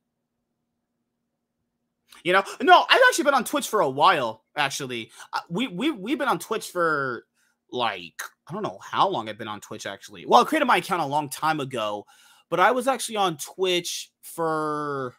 you 2.24 2.32
know, 2.32 2.42
no, 2.60 2.84
I've 2.90 3.00
actually 3.08 3.24
been 3.24 3.34
on 3.34 3.44
Twitch 3.44 3.68
for 3.68 3.80
a 3.80 3.88
while. 3.88 4.44
Actually, 4.56 5.10
Uh, 5.32 5.40
we 5.48 5.68
we 5.68 5.92
we've 5.92 6.18
been 6.18 6.28
on 6.28 6.40
Twitch 6.40 6.70
for 6.70 7.24
like 7.70 8.20
I 8.48 8.52
don't 8.52 8.62
know 8.62 8.78
how 8.82 9.08
long 9.08 9.28
I've 9.28 9.38
been 9.38 9.48
on 9.48 9.60
Twitch. 9.60 9.86
Actually, 9.86 10.26
well, 10.26 10.42
I 10.42 10.44
created 10.44 10.66
my 10.66 10.78
account 10.78 11.02
a 11.02 11.06
long 11.06 11.28
time 11.28 11.60
ago, 11.60 12.04
but 12.50 12.58
I 12.58 12.72
was 12.72 12.88
actually 12.88 13.16
on 13.16 13.36
Twitch 13.36 14.10
for. 14.22 15.14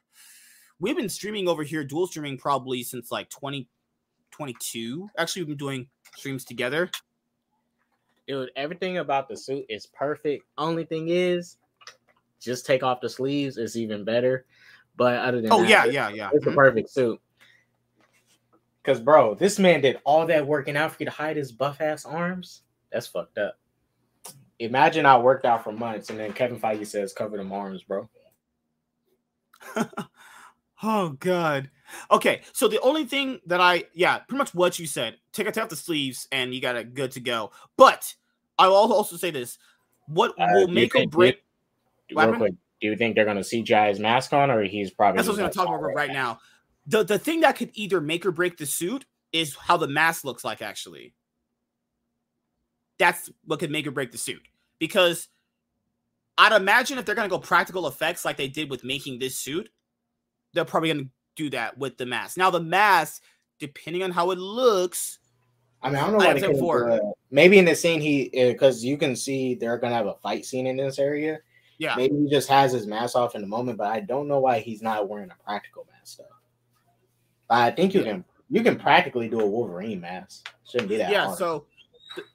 We've 0.79 0.97
been 0.97 1.09
streaming 1.09 1.47
over 1.47 1.63
here, 1.63 1.83
dual 1.83 2.07
streaming 2.07 2.37
probably 2.37 2.83
since 2.83 3.09
like 3.09 3.29
2022. 4.37 5.09
Actually, 5.17 5.41
we've 5.43 5.49
been 5.49 5.57
doing 5.57 5.87
streams 6.15 6.45
together. 6.45 6.89
Dude, 8.27 8.51
everything 8.55 8.97
about 8.97 9.27
the 9.29 9.37
suit 9.37 9.65
is 9.69 9.87
perfect. 9.87 10.45
Only 10.57 10.85
thing 10.85 11.07
is, 11.09 11.57
just 12.39 12.65
take 12.65 12.83
off 12.83 13.01
the 13.01 13.09
sleeves. 13.09 13.57
It's 13.57 13.75
even 13.75 14.03
better. 14.03 14.45
But 14.95 15.15
other 15.19 15.41
than 15.41 15.51
oh 15.51 15.61
that, 15.61 15.69
yeah, 15.69 15.85
yeah, 15.85 16.09
yeah. 16.09 16.29
it's 16.33 16.45
a 16.45 16.49
Mhm. 16.49 16.55
perfect 16.55 16.89
suit. 16.89 17.19
Cause 18.83 18.99
bro, 18.99 19.35
this 19.35 19.59
man 19.59 19.81
did 19.81 19.99
all 20.05 20.25
that 20.27 20.45
working 20.47 20.77
out 20.77 20.91
for 20.91 20.97
you 20.99 21.05
to 21.05 21.11
hide 21.11 21.35
his 21.35 21.51
buff 21.51 21.81
ass 21.81 22.05
arms. 22.05 22.63
That's 22.91 23.07
fucked 23.07 23.37
up. 23.37 23.57
Imagine 24.59 25.05
I 25.05 25.17
worked 25.17 25.45
out 25.45 25.63
for 25.63 25.71
months 25.71 26.09
and 26.09 26.17
then 26.19 26.31
Kevin 26.33 26.59
Feige 26.59 26.87
says 26.87 27.13
cover 27.13 27.37
them 27.37 27.51
arms, 27.51 27.83
bro. 27.83 28.09
Oh 30.83 31.09
god. 31.19 31.71
Okay, 32.11 32.41
so 32.53 32.67
the 32.67 32.79
only 32.81 33.05
thing 33.05 33.39
that 33.45 33.61
I 33.61 33.85
yeah, 33.93 34.19
pretty 34.19 34.37
much 34.37 34.53
what 34.53 34.77
you 34.79 34.87
said. 34.87 35.17
Take 35.31 35.47
take 35.47 35.63
off 35.63 35.69
the 35.69 35.75
sleeves 35.75 36.27
and 36.31 36.53
you 36.53 36.61
got 36.61 36.75
it 36.75 36.93
good 36.93 37.11
to 37.11 37.19
go. 37.19 37.51
But 37.77 38.15
I 38.57 38.67
will 38.67 38.75
also 38.75 39.17
say 39.17 39.31
this: 39.31 39.57
what 40.07 40.31
Uh, 40.39 40.47
will 40.53 40.67
make 40.67 40.95
or 40.95 41.07
break. 41.07 41.43
Real 42.15 42.33
quick, 42.35 42.53
do 42.81 42.87
you 42.87 42.95
think 42.95 43.15
they're 43.15 43.25
gonna 43.25 43.41
CGI 43.41 43.89
his 43.89 43.99
mask 43.99 44.33
on, 44.33 44.49
or 44.49 44.63
he's 44.63 44.91
probably? 44.91 45.17
That's 45.17 45.27
what 45.27 45.39
I 45.39 45.43
was 45.43 45.55
just 45.55 45.57
going 45.57 45.67
to 45.67 45.71
talk 45.71 45.79
about 45.79 45.89
"Alright, 45.89 45.95
right 45.95 46.13
now. 46.13 46.39
The 46.87 47.03
the 47.03 47.19
thing 47.19 47.41
that 47.41 47.57
could 47.57 47.71
either 47.73 47.99
make 48.01 48.25
or 48.25 48.31
break 48.31 48.57
the 48.57 48.65
suit 48.65 49.05
is 49.33 49.55
how 49.55 49.77
the 49.77 49.87
mask 49.87 50.23
looks 50.23 50.43
like. 50.43 50.61
Actually, 50.61 51.13
that's 52.97 53.29
what 53.45 53.59
could 53.59 53.71
make 53.71 53.85
or 53.87 53.91
break 53.91 54.11
the 54.11 54.17
suit 54.17 54.41
because 54.79 55.27
I'd 56.37 56.53
imagine 56.53 56.97
if 56.97 57.05
they're 57.05 57.15
going 57.15 57.29
to 57.29 57.35
go 57.35 57.39
practical 57.39 57.87
effects 57.87 58.23
like 58.23 58.37
they 58.37 58.47
did 58.47 58.69
with 58.69 58.83
making 58.83 59.19
this 59.19 59.39
suit, 59.39 59.69
they're 60.53 60.65
probably 60.65 60.93
going 60.93 61.05
to 61.05 61.11
do 61.37 61.49
that 61.51 61.77
with 61.77 61.97
the 61.97 62.05
mask. 62.05 62.37
Now 62.37 62.49
the 62.49 62.59
mask, 62.59 63.23
depending 63.59 64.03
on 64.03 64.11
how 64.11 64.31
it 64.31 64.37
looks, 64.37 65.19
I 65.81 65.87
mean, 65.89 65.97
I 65.97 66.01
don't 66.01 66.13
know 66.13 66.17
Like 66.17 66.27
I 66.27 66.29
why 66.29 66.33
they 66.33 66.39
said 66.39 66.45
couldn't 66.47 66.59
before. 66.59 66.89
it. 66.89 67.01
Maybe 67.31 67.59
in 67.59 67.65
the 67.65 67.75
scene 67.75 68.01
he 68.01 68.33
eh, 68.33 68.51
because 68.51 68.83
you 68.83 68.97
can 68.97 69.15
see 69.15 69.55
they're 69.55 69.77
gonna 69.77 69.95
have 69.95 70.07
a 70.07 70.15
fight 70.15 70.45
scene 70.45 70.67
in 70.67 70.75
this 70.75 70.99
area. 70.99 71.39
yeah, 71.77 71.95
Maybe 71.95 72.15
he 72.17 72.29
just 72.29 72.49
has 72.49 72.71
his 72.73 72.87
mask 72.87 73.15
off 73.15 73.35
in 73.35 73.41
the 73.41 73.47
moment, 73.47 73.77
but 73.77 73.87
I 73.87 74.01
don't 74.01 74.27
know 74.27 74.39
why 74.39 74.59
he's 74.59 74.81
not 74.81 75.07
wearing 75.07 75.29
a 75.29 75.43
practical 75.45 75.87
mask 75.93 76.17
though. 76.17 76.25
I 77.49 77.71
think 77.71 77.93
you 77.93 78.03
can 78.03 78.25
you 78.49 78.63
can 78.63 78.77
practically 78.77 79.29
do 79.29 79.39
a 79.39 79.45
Wolverine 79.45 80.01
mask. 80.01 80.49
Shouldn't 80.69 80.89
be 80.89 80.97
that 80.97 81.11
yeah. 81.11 81.25
hard. 81.27 81.37
So 81.37 81.65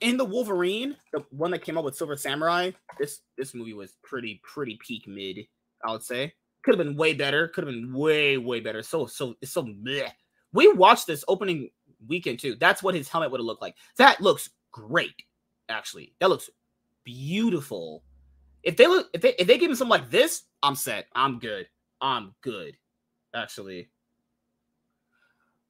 in 0.01 0.17
the 0.17 0.25
Wolverine, 0.25 0.97
the 1.13 1.25
one 1.31 1.51
that 1.51 1.61
came 1.65 1.77
out 1.77 1.85
with 1.85 1.97
Silver 1.97 2.17
Samurai, 2.17 2.71
this 2.99 3.21
this 3.37 3.55
movie 3.55 3.75
was 3.75 3.97
pretty 4.03 4.41
pretty 4.45 4.79
peak 4.87 5.09
mid. 5.09 5.47
I 5.85 5.91
would 5.91 6.03
say 6.05 6.33
could 6.63 6.77
have 6.77 6.87
been 6.87 6.97
way 6.97 7.15
better. 7.15 7.49
Could 7.49 7.65
have 7.65 7.75
been 7.75 7.93
way 7.93 8.39
way 8.39 8.61
better. 8.61 8.83
So 8.83 9.07
so 9.07 9.35
it's 9.41 9.53
so 9.53 9.65
bleh. 9.65 10.11
We 10.53 10.73
watched 10.73 11.07
this 11.07 11.25
opening 11.29 11.71
weekend 12.07 12.39
too. 12.39 12.57
That's 12.59 12.83
what 12.83 12.95
his 12.95 13.09
helmet 13.09 13.31
would 13.31 13.41
have 13.41 13.47
looked 13.47 13.63
like. 13.63 13.77
That 13.97 14.21
looks 14.21 14.51
great. 14.71 15.23
Actually, 15.69 16.15
that 16.21 16.29
looks 16.29 16.51
beautiful. 17.05 18.03
If 18.63 18.77
they 18.77 18.87
look 18.87 19.09
if 19.13 19.21
they 19.21 19.35
if 19.39 19.47
they 19.47 19.59
give 19.59 19.71
him 19.71 19.77
something 19.77 19.91
like 19.91 20.11
this, 20.11 20.45
I'm 20.63 20.75
set. 20.75 21.07
I'm 21.15 21.39
good. 21.39 21.69
I'm 22.01 22.35
good. 22.41 22.77
Actually. 23.35 23.89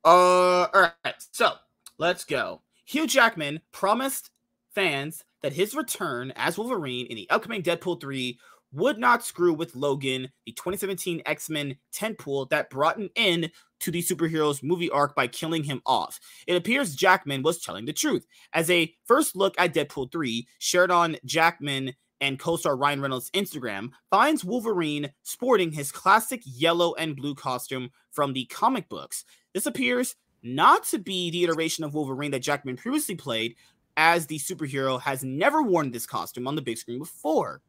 Uh, 0.05 0.67
all 0.75 0.91
right. 1.05 1.15
So 1.31 1.53
let's 1.99 2.25
go. 2.25 2.63
Hugh 2.85 3.07
Jackman 3.07 3.61
promised 3.71 4.31
fans 4.75 5.25
that 5.43 5.53
his 5.53 5.75
return 5.75 6.33
as 6.37 6.59
Wolverine 6.59 7.07
in 7.07 7.17
the 7.17 7.29
upcoming 7.31 7.63
Deadpool 7.63 8.01
3 8.01 8.39
would 8.73 8.99
not 8.99 9.25
screw 9.25 9.53
with 9.53 9.77
Logan, 9.77 10.31
the 10.47 10.53
2017 10.53 11.23
X 11.27 11.51
Men 11.51 11.77
tentpole 11.93 12.49
that 12.51 12.71
brought 12.71 12.97
an 12.97 13.11
end 13.17 13.51
to 13.81 13.91
the 13.91 14.03
superhero's 14.03 14.63
movie 14.63 14.91
arc 14.91 15.15
by 15.15 15.27
killing 15.27 15.65
him 15.65 15.83
off. 15.85 16.21
It 16.47 16.57
appears 16.57 16.95
Jackman 16.95 17.43
was 17.43 17.61
telling 17.61 17.85
the 17.85 17.93
truth. 17.93 18.27
As 18.53 18.71
a 18.71 18.95
first 19.05 19.37
look 19.37 19.55
at 19.59 19.75
Deadpool 19.75 20.13
3, 20.13 20.47
shared 20.59 20.91
on 20.91 21.17
Jackman 21.25 21.95
and 22.21 22.39
co 22.39 22.57
star 22.57 22.77
Ryan 22.77 23.03
Reynolds' 23.03 23.31
Instagram, 23.33 23.91
finds 24.11 24.45
Wolverine 24.45 25.11
sporting 25.23 25.73
his 25.73 25.93
classic 25.93 26.43
yellow 26.45 26.95
and 26.95 27.17
blue 27.17 27.35
costume 27.35 27.91
from 28.11 28.33
the 28.33 28.45
comic 28.47 28.89
books. 28.89 29.25
This 29.53 29.67
appears 29.67 30.15
not 30.43 30.85
to 30.85 30.99
be 30.99 31.31
the 31.31 31.45
iteration 31.45 31.85
of 31.85 31.95
Wolverine 31.95 32.31
that 32.31 32.41
Jackman 32.43 32.77
previously 32.77 33.15
played, 33.15 33.55
as 33.97 34.27
the 34.27 34.39
superhero 34.39 35.01
has 35.01 35.23
never 35.23 35.63
worn 35.63 35.91
this 35.91 36.07
costume 36.07 36.49
on 36.49 36.55
the 36.55 36.63
big 36.63 36.79
screen 36.79 36.99
before. 36.99 37.61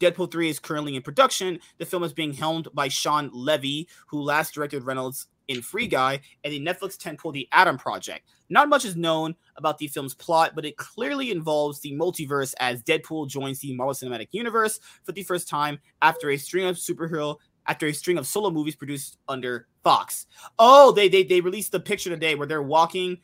Deadpool 0.00 0.30
3 0.30 0.50
is 0.50 0.58
currently 0.58 0.96
in 0.96 1.02
production. 1.02 1.58
The 1.78 1.86
film 1.86 2.02
is 2.02 2.12
being 2.12 2.32
helmed 2.32 2.68
by 2.74 2.88
Shawn 2.88 3.30
Levy, 3.32 3.88
who 4.06 4.20
last 4.20 4.54
directed 4.54 4.84
Reynolds 4.84 5.28
in 5.48 5.62
Free 5.62 5.86
Guy 5.86 6.20
and 6.44 6.52
the 6.52 6.60
Netflix 6.60 6.96
tentpole 6.96 7.32
The 7.32 7.48
Adam 7.52 7.78
Project. 7.78 8.28
Not 8.48 8.68
much 8.68 8.84
is 8.84 8.96
known 8.96 9.34
about 9.56 9.78
the 9.78 9.88
film's 9.88 10.14
plot, 10.14 10.52
but 10.54 10.64
it 10.64 10.76
clearly 10.76 11.30
involves 11.30 11.80
the 11.80 11.92
multiverse 11.92 12.54
as 12.60 12.82
Deadpool 12.82 13.28
joins 13.28 13.60
the 13.60 13.74
Marvel 13.74 13.94
Cinematic 13.94 14.28
Universe 14.32 14.80
for 15.02 15.12
the 15.12 15.22
first 15.22 15.48
time 15.48 15.78
after 16.02 16.30
a 16.30 16.36
string 16.36 16.66
of 16.66 16.76
superhero 16.76 17.36
after 17.68 17.86
a 17.86 17.92
string 17.92 18.18
of 18.18 18.26
solo 18.26 18.50
movies 18.50 18.76
produced 18.76 19.18
under 19.28 19.66
Fox. 19.82 20.26
Oh, 20.58 20.92
they 20.92 21.08
they 21.08 21.24
they 21.24 21.40
released 21.40 21.72
the 21.72 21.80
picture 21.80 22.10
today 22.10 22.34
where 22.34 22.46
they're 22.46 22.62
walking 22.62 23.18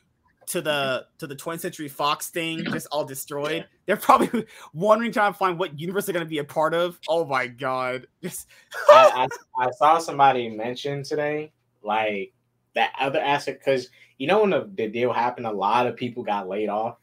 to 0.47 0.61
the 0.61 1.07
to 1.19 1.27
the 1.27 1.37
20th 1.37 1.61
Century 1.61 1.89
Fox 1.89 2.29
thing, 2.29 2.65
just 2.65 2.87
all 2.91 3.05
destroyed. 3.05 3.67
They're 3.87 3.97
probably 3.97 4.47
wondering 4.75 5.13
trying 5.13 5.33
to 5.33 5.39
find 5.39 5.59
what 5.59 5.79
universe 5.79 6.07
they're 6.07 6.13
gonna 6.13 6.25
be 6.25 6.39
a 6.39 6.45
part 6.45 6.75
of. 6.75 6.99
Oh 7.09 7.25
my 7.25 7.47
god! 7.47 8.07
Just 8.23 8.49
I, 8.89 9.29
I, 9.59 9.67
I 9.67 9.71
saw 9.73 9.99
somebody 9.99 10.49
mention 10.49 11.03
today, 11.03 11.53
like 11.83 12.33
that 12.75 12.93
other 13.01 13.21
aspect, 13.21 13.65
because 13.65 13.89
you 14.19 14.27
know 14.27 14.41
when 14.41 14.51
the, 14.51 14.71
the 14.75 14.89
deal 14.89 15.13
happened, 15.13 15.47
a 15.47 15.53
lot 15.53 15.87
of 15.87 15.97
people 15.97 16.23
got 16.23 16.49
laid 16.49 16.69
off, 16.69 16.99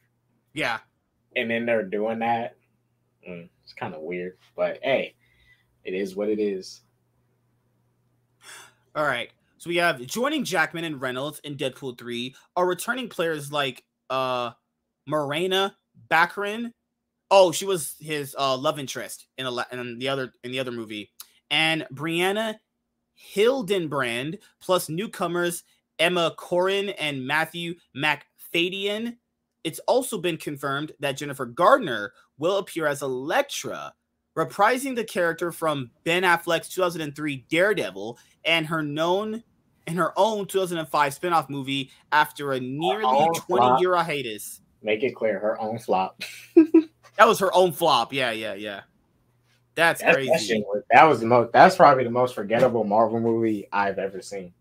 yeah. 0.53 0.79
and 1.35 1.49
then 1.49 1.65
they're 1.65 1.83
doing 1.83 2.19
that. 2.19 2.55
Mm, 3.27 3.49
it's 3.63 3.73
kind 3.73 3.93
of 3.93 4.01
weird, 4.01 4.37
but 4.55 4.79
hey, 4.83 5.15
it 5.83 5.93
is 5.93 6.15
what 6.15 6.29
it 6.29 6.39
is. 6.39 6.81
All 8.95 9.05
right. 9.05 9.31
So 9.59 9.69
we 9.69 9.75
have 9.75 9.99
joining 10.07 10.45
Jackman 10.45 10.85
and 10.85 11.01
Reynolds 11.01 11.39
in 11.43 11.57
Deadpool 11.57 11.97
3 11.97 12.33
are 12.55 12.65
returning 12.65 13.09
players 13.09 13.51
like 13.51 13.83
uh 14.09 14.51
Morena 15.05 15.75
Baccarin. 16.09 16.71
Oh, 17.29 17.51
she 17.51 17.65
was 17.65 17.95
his 17.99 18.33
uh 18.39 18.55
love 18.55 18.79
interest 18.79 19.27
in 19.37 19.45
the 19.45 19.67
in 19.73 19.99
the 19.99 20.07
other 20.07 20.31
in 20.45 20.53
the 20.53 20.59
other 20.59 20.71
movie. 20.71 21.11
And 21.51 21.85
Brianna 21.93 22.55
Hildebrand 23.15 24.37
plus 24.61 24.87
newcomers 24.87 25.63
Emma 25.99 26.33
Corrin 26.37 26.95
and 26.97 27.27
Matthew 27.27 27.75
Macfadyen. 27.93 29.17
It's 29.65 29.79
also 29.87 30.19
been 30.19 30.37
confirmed 30.37 30.93
that 31.01 31.17
Jennifer 31.17 31.45
Gardner 31.45 32.13
will 32.37 32.59
appear 32.59 32.87
as 32.87 33.01
Elektra, 33.01 33.93
reprising 34.37 34.95
the 34.95 35.03
character 35.03 35.51
from 35.51 35.91
Ben 36.05 36.23
Affleck's 36.23 36.69
2003 36.69 37.45
Daredevil 37.49 38.17
and 38.45 38.65
her 38.65 38.81
known 38.81 39.43
in 39.89 39.97
her 39.97 40.13
own 40.17 40.45
2005 40.45 41.13
spin-off 41.13 41.49
movie 41.49 41.91
after 42.11 42.53
a 42.53 42.59
nearly 42.59 43.03
20 43.03 43.39
flop. 43.47 43.81
year 43.81 43.95
hiatus. 43.95 44.61
Make 44.81 45.03
it 45.03 45.15
clear, 45.15 45.39
her 45.39 45.59
own 45.59 45.79
flop. 45.79 46.21
That 47.19 47.27
was 47.27 47.39
her 47.39 47.53
own 47.53 47.73
flop. 47.73 48.13
Yeah, 48.13 48.31
yeah, 48.31 48.53
yeah. 48.53 48.81
That's 49.75 49.99
That, 50.01 50.13
crazy. 50.13 50.53
that, 50.53 50.65
was, 50.65 50.83
that 50.89 51.03
was 51.03 51.19
the 51.19 51.25
most. 51.25 51.51
That's 51.51 51.75
probably 51.75 52.05
the 52.05 52.09
most 52.09 52.33
forgettable 52.33 52.85
Marvel 52.85 53.19
movie 53.19 53.67
I've 53.73 53.99
ever 53.99 54.21
seen. 54.21 54.53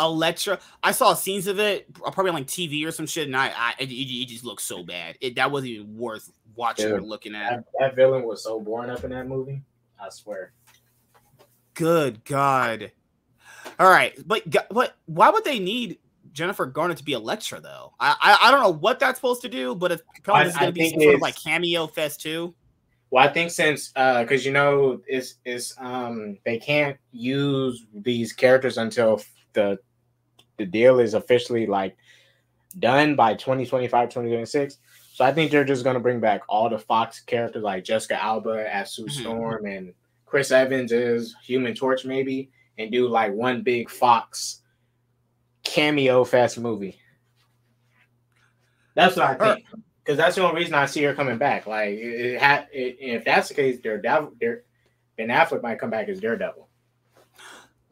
Elektra. 0.00 0.58
I 0.82 0.92
saw 0.92 1.12
scenes 1.12 1.46
of 1.46 1.60
it, 1.60 1.88
uh, 2.06 2.10
probably 2.10 2.30
on 2.30 2.36
like 2.36 2.46
TV 2.46 2.86
or 2.86 2.90
some 2.90 3.06
shit, 3.06 3.26
and 3.26 3.36
I, 3.36 3.52
I 3.54 3.74
it, 3.78 3.90
it 3.90 4.28
just 4.28 4.44
looked 4.44 4.62
so 4.62 4.82
bad. 4.82 5.18
It 5.20 5.34
that 5.36 5.50
wasn't 5.50 5.72
even 5.72 5.94
worth 5.98 6.32
watching 6.56 6.90
or 6.90 7.02
looking 7.02 7.34
at. 7.34 7.50
That, 7.50 7.64
that 7.78 7.96
villain 7.96 8.22
was 8.22 8.42
so 8.42 8.58
boring 8.58 8.88
up 8.88 9.04
in 9.04 9.10
that 9.10 9.28
movie. 9.28 9.62
I 10.00 10.08
swear. 10.08 10.52
Good 11.74 12.24
God. 12.24 12.92
All 13.82 13.90
right, 13.90 14.16
but 14.24 14.44
what? 14.70 14.96
Why 15.06 15.28
would 15.30 15.42
they 15.42 15.58
need 15.58 15.98
Jennifer 16.32 16.66
Garner 16.66 16.94
to 16.94 17.02
be 17.02 17.14
Elektra 17.14 17.60
though? 17.60 17.92
I 17.98 18.14
I, 18.22 18.38
I 18.42 18.50
don't 18.52 18.60
know 18.60 18.72
what 18.72 19.00
that's 19.00 19.18
supposed 19.18 19.42
to 19.42 19.48
do, 19.48 19.74
but 19.74 19.90
it's 19.90 20.02
probably 20.22 20.52
going 20.52 20.66
to 20.66 20.72
be 20.72 20.88
some 20.88 21.00
sort 21.00 21.16
of 21.16 21.20
like 21.20 21.34
cameo 21.42 21.88
fest 21.88 22.20
too. 22.20 22.54
Well, 23.10 23.28
I 23.28 23.32
think 23.32 23.50
since 23.50 23.90
uh 23.96 24.22
because 24.22 24.46
you 24.46 24.52
know 24.52 25.00
it's 25.08 25.34
is 25.44 25.74
um 25.78 26.38
they 26.44 26.58
can't 26.60 26.96
use 27.10 27.84
these 27.92 28.32
characters 28.32 28.78
until 28.78 29.20
the 29.52 29.80
the 30.58 30.66
deal 30.66 31.00
is 31.00 31.14
officially 31.14 31.66
like 31.66 31.96
done 32.78 33.16
by 33.16 33.34
2025 33.34 34.08
2026 34.08 34.78
so 35.12 35.24
i 35.26 35.30
think 35.32 35.50
they're 35.50 35.62
just 35.62 35.84
going 35.84 35.92
to 35.92 36.00
bring 36.00 36.20
back 36.20 36.40
all 36.48 36.70
the 36.70 36.78
fox 36.78 37.20
characters 37.20 37.62
like 37.62 37.84
jessica 37.84 38.22
alba 38.22 38.66
as 38.72 38.94
sue 38.94 39.04
Mhm. 39.04 39.10
storm 39.10 39.66
and 39.66 39.92
chris 40.24 40.50
evans 40.50 40.90
is 40.90 41.36
human 41.44 41.74
torch 41.74 42.06
maybe 42.06 42.48
and 42.82 42.92
do 42.92 43.08
like 43.08 43.32
one 43.32 43.62
big 43.62 43.88
fox 43.88 44.62
cameo 45.62 46.24
fest 46.24 46.58
movie 46.58 46.98
that's 48.94 49.16
what 49.16 49.40
i 49.40 49.54
think 49.54 49.66
because 50.04 50.16
that's 50.16 50.36
the 50.36 50.44
only 50.44 50.60
reason 50.60 50.74
I 50.74 50.86
see 50.86 51.02
her 51.04 51.14
coming 51.14 51.38
back. 51.38 51.66
Like, 51.66 51.90
it, 51.90 52.42
it, 52.72 52.96
if 52.98 53.24
that's 53.24 53.48
the 53.48 53.54
case, 53.54 53.80
Daredevil, 53.80 54.32
Dare, 54.40 54.62
Ben 55.16 55.28
Affleck 55.28 55.62
might 55.62 55.78
come 55.78 55.90
back 55.90 56.08
as 56.08 56.20
Daredevil. 56.20 56.68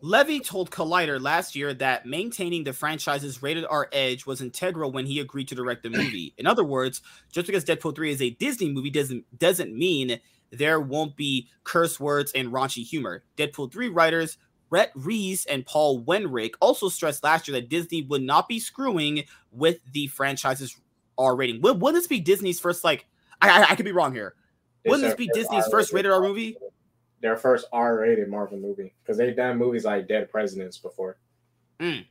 Levy 0.02 0.40
told 0.40 0.70
Collider 0.70 1.20
last 1.20 1.54
year 1.54 1.74
that 1.74 2.06
maintaining 2.06 2.64
the 2.64 2.72
franchise's 2.72 3.42
rated 3.42 3.66
R 3.68 3.88
edge 3.92 4.24
was 4.24 4.40
integral 4.40 4.90
when 4.90 5.04
he 5.04 5.20
agreed 5.20 5.48
to 5.48 5.54
direct 5.54 5.82
the 5.82 5.90
movie. 5.90 6.34
In 6.38 6.46
other 6.46 6.64
words, 6.64 7.02
just 7.30 7.46
because 7.46 7.64
Deadpool 7.64 7.94
3 7.94 8.10
is 8.10 8.22
a 8.22 8.30
Disney 8.30 8.70
movie 8.70 8.90
doesn't 8.90 9.24
doesn't 9.38 9.76
mean 9.76 10.18
there 10.50 10.80
won't 10.80 11.16
be 11.16 11.48
curse 11.64 12.00
words 12.00 12.32
and 12.32 12.48
raunchy 12.48 12.82
humor. 12.82 13.24
Deadpool 13.36 13.70
3 13.70 13.88
writers 13.88 14.38
Rhett 14.70 14.92
Reese 14.94 15.44
and 15.46 15.66
Paul 15.66 16.02
Wernick 16.04 16.52
also 16.60 16.88
stressed 16.88 17.22
last 17.22 17.48
year 17.48 17.60
that 17.60 17.68
Disney 17.68 18.02
would 18.02 18.22
not 18.22 18.48
be 18.48 18.58
screwing 18.58 19.24
with 19.52 19.78
the 19.92 20.06
franchise's 20.06 20.76
R 21.18 21.36
rating. 21.36 21.60
Would, 21.60 21.80
will 21.80 21.92
this 21.92 22.06
be 22.06 22.20
Disney's 22.20 22.60
first, 22.60 22.84
like, 22.84 23.06
I, 23.42 23.50
I, 23.50 23.70
I 23.70 23.74
could 23.74 23.84
be 23.84 23.92
wrong 23.92 24.14
here. 24.14 24.34
Wouldn't 24.86 25.02
this 25.02 25.14
be 25.14 25.28
Disney's 25.34 25.66
first 25.68 25.92
rated 25.92 26.10
R 26.10 26.20
movie? 26.20 26.56
Their 27.20 27.36
first 27.36 27.66
R 27.72 27.98
rated 27.98 28.30
Marvel 28.30 28.58
movie 28.58 28.94
because 29.02 29.18
they've 29.18 29.36
done 29.36 29.58
movies 29.58 29.84
like 29.84 30.08
Dead 30.08 30.30
Presidents 30.30 30.78
before. 30.78 31.18
Mm. 31.78 32.06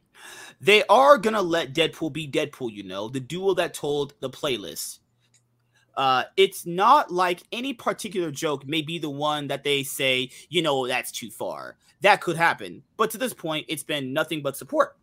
They 0.62 0.84
are 0.88 1.18
gonna 1.18 1.42
let 1.42 1.74
Deadpool 1.74 2.14
be 2.14 2.28
Deadpool, 2.28 2.72
you 2.72 2.84
know, 2.84 3.08
the 3.08 3.20
duo 3.20 3.54
that 3.56 3.74
told 3.74 4.14
the 4.20 4.30
playlist. 4.30 5.00
Uh, 6.00 6.24
it's 6.38 6.66
not 6.66 7.12
like 7.12 7.44
any 7.52 7.74
particular 7.74 8.32
joke 8.32 8.66
may 8.66 8.82
be 8.82 8.98
the 8.98 9.10
one 9.10 9.48
that 9.48 9.66
they 9.66 9.84
say, 9.84 10.30
you 10.48 10.62
know, 10.62 10.88
that's 10.88 11.12
too 11.12 11.30
far. 11.30 11.76
That 12.00 12.22
could 12.22 12.38
happen. 12.38 12.84
But 12.96 13.12
to 13.12 13.18
this 13.18 13.34
point, 13.34 13.66
it's 13.68 13.84
been 13.84 14.14
nothing 14.14 14.42
but 14.42 14.56
support. 14.56 14.96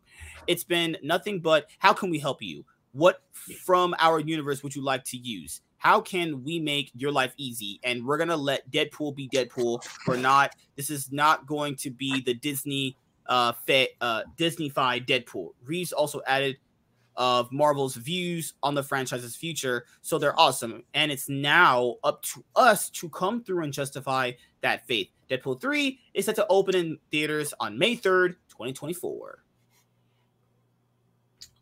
It's 0.47 0.65
been 0.65 0.97
nothing 1.03 1.41
but 1.41 1.67
how 1.81 1.93
can 1.93 2.09
we 2.09 2.19
help 2.19 2.41
you? 2.41 2.65
What 2.93 3.21
from 3.63 3.95
our 3.99 4.21
universe 4.21 4.63
would 4.63 4.75
you 4.75 4.83
like 4.83 5.05
to 5.05 5.19
use? 5.19 5.61
How 5.77 6.01
can 6.01 6.43
we 6.43 6.59
make 6.59 6.93
your 6.95 7.13
life 7.13 7.35
easy? 7.37 7.79
And 7.85 8.07
we're 8.07 8.17
gonna 8.17 8.35
let 8.35 8.71
Deadpool 8.71 9.15
be 9.15 9.29
Deadpool. 9.29 9.87
We're 10.07 10.17
not. 10.17 10.57
This 10.77 10.89
is 10.89 11.13
not 11.13 11.47
going 11.47 11.77
to 11.77 11.91
be 11.91 12.23
the 12.23 12.33
Disney 12.33 12.97
uh, 13.27 13.53
fa- 13.67 13.89
uh 14.01 14.23
Disney-fied 14.39 15.07
Deadpool. 15.07 15.51
Reeves 15.63 15.93
also 15.93 16.23
added 16.27 16.57
of 17.17 17.51
Marvel's 17.53 17.97
views 17.97 18.55
on 18.63 18.75
the 18.75 18.83
franchise's 18.83 19.37
future. 19.37 19.87
So 20.03 20.19
they're 20.19 20.39
awesome. 20.39 20.85
And 20.95 21.11
it's 21.11 21.29
now 21.29 21.97
up 22.05 22.23
to 22.23 22.45
us 22.55 22.91
to 22.91 23.09
come 23.09 23.43
through 23.43 23.65
and 23.65 23.73
justify 23.73 24.33
that 24.61 24.87
faith. 24.87 25.09
Deadpool 25.31 25.61
3 25.61 25.99
is 26.15 26.27
set 26.27 26.37
to 26.37 26.47
open 26.49 26.77
in 26.77 26.99
theaters 27.11 27.53
on 27.59 27.79
May 27.79 27.97
3rd, 27.97 28.37
2024. 28.49 29.43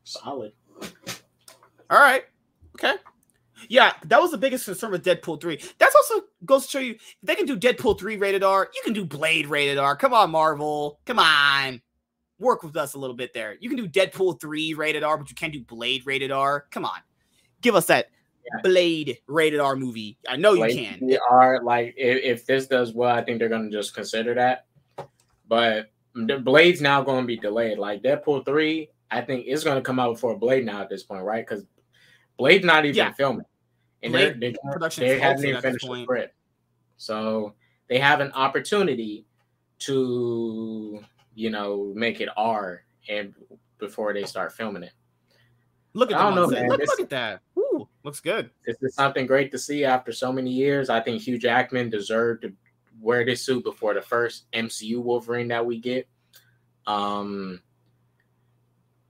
Solid. 0.04 0.52
All 1.90 1.98
right. 1.98 2.24
Okay. 2.76 2.94
Yeah, 3.68 3.92
that 4.04 4.20
was 4.20 4.30
the 4.30 4.38
biggest 4.38 4.66
concern 4.66 4.90
with 4.90 5.04
Deadpool 5.04 5.40
3. 5.40 5.58
That's 5.78 5.94
also 5.94 6.26
goes 6.44 6.64
to 6.64 6.70
show 6.70 6.78
you 6.80 6.96
they 7.22 7.34
can 7.34 7.46
do 7.46 7.56
Deadpool 7.56 7.98
3 7.98 8.16
rated 8.16 8.42
R, 8.42 8.70
you 8.74 8.82
can 8.82 8.92
do 8.92 9.04
Blade 9.04 9.46
rated 9.46 9.78
R. 9.78 9.96
Come 9.96 10.12
on, 10.12 10.30
Marvel. 10.30 11.00
Come 11.06 11.18
on. 11.18 11.80
Work 12.44 12.62
with 12.62 12.76
us 12.76 12.94
a 12.94 12.98
little 12.98 13.16
bit 13.16 13.32
there. 13.32 13.56
You 13.60 13.68
can 13.68 13.78
do 13.78 13.88
Deadpool 13.88 14.40
3 14.40 14.74
rated 14.74 15.02
R, 15.02 15.18
but 15.18 15.28
you 15.28 15.34
can't 15.34 15.52
do 15.52 15.62
Blade 15.62 16.06
rated 16.06 16.30
R. 16.30 16.66
Come 16.70 16.84
on. 16.84 16.98
Give 17.60 17.74
us 17.74 17.86
that 17.86 18.10
yeah. 18.44 18.60
Blade 18.62 19.18
rated 19.26 19.60
R 19.60 19.76
movie. 19.76 20.18
I 20.28 20.36
know 20.36 20.54
Blade 20.54 20.76
you 20.76 20.86
can. 20.86 21.18
Are 21.30 21.62
like 21.62 21.94
if, 21.96 22.22
if 22.22 22.46
this 22.46 22.66
does 22.66 22.92
well, 22.92 23.14
I 23.14 23.24
think 23.24 23.38
they're 23.38 23.48
gonna 23.48 23.70
just 23.70 23.94
consider 23.94 24.34
that. 24.34 24.66
But 25.48 25.90
the 26.14 26.38
Blade's 26.38 26.80
now 26.80 27.02
going 27.02 27.22
to 27.22 27.26
be 27.26 27.36
delayed. 27.36 27.78
Like 27.78 28.02
Deadpool 28.02 28.44
3, 28.44 28.88
I 29.10 29.20
think 29.20 29.46
is 29.46 29.64
going 29.64 29.76
to 29.76 29.82
come 29.82 29.98
out 29.98 30.14
before 30.14 30.38
Blade 30.38 30.64
now 30.64 30.80
at 30.80 30.88
this 30.88 31.02
point, 31.02 31.24
right? 31.24 31.46
Because 31.46 31.64
Blade's 32.36 32.64
not 32.64 32.84
even 32.84 32.96
yeah. 32.96 33.12
filming 33.12 33.44
and 34.02 34.12
Blade, 34.12 34.40
they 34.40 34.54
production 34.72 35.04
they 35.04 35.18
haven't 35.18 35.44
even 35.44 35.60
finished 35.60 35.86
the 35.86 36.02
script. 36.02 36.34
So 36.96 37.54
they 37.88 37.98
have 37.98 38.20
an 38.20 38.32
opportunity 38.32 39.26
to, 39.80 41.02
you 41.34 41.50
know, 41.50 41.92
make 41.94 42.20
it 42.20 42.28
R 42.36 42.82
and 43.08 43.34
before 43.78 44.12
they 44.12 44.24
start 44.24 44.52
filming 44.52 44.82
it. 44.82 44.92
Look 45.92 46.10
at 46.10 46.18
I 46.18 46.22
don't 46.22 46.34
know, 46.34 46.48
man. 46.48 46.68
Look, 46.68 46.80
look, 46.80 47.00
at 47.00 47.10
that. 47.10 47.40
Ooh, 47.56 47.88
looks 48.02 48.20
good. 48.20 48.50
This 48.66 48.76
is 48.82 48.94
something 48.94 49.26
great 49.26 49.52
to 49.52 49.58
see 49.58 49.84
after 49.84 50.12
so 50.12 50.32
many 50.32 50.50
years. 50.50 50.90
I 50.90 51.00
think 51.00 51.22
Hugh 51.22 51.38
Jackman 51.38 51.88
deserved 51.88 52.42
to 52.42 52.52
wear 53.00 53.24
this 53.24 53.42
suit 53.42 53.62
before 53.62 53.94
the 53.94 54.02
first 54.02 54.50
MCU 54.52 55.00
Wolverine 55.00 55.48
that 55.48 55.64
we 55.64 55.78
get. 55.78 56.08
Um, 56.86 57.60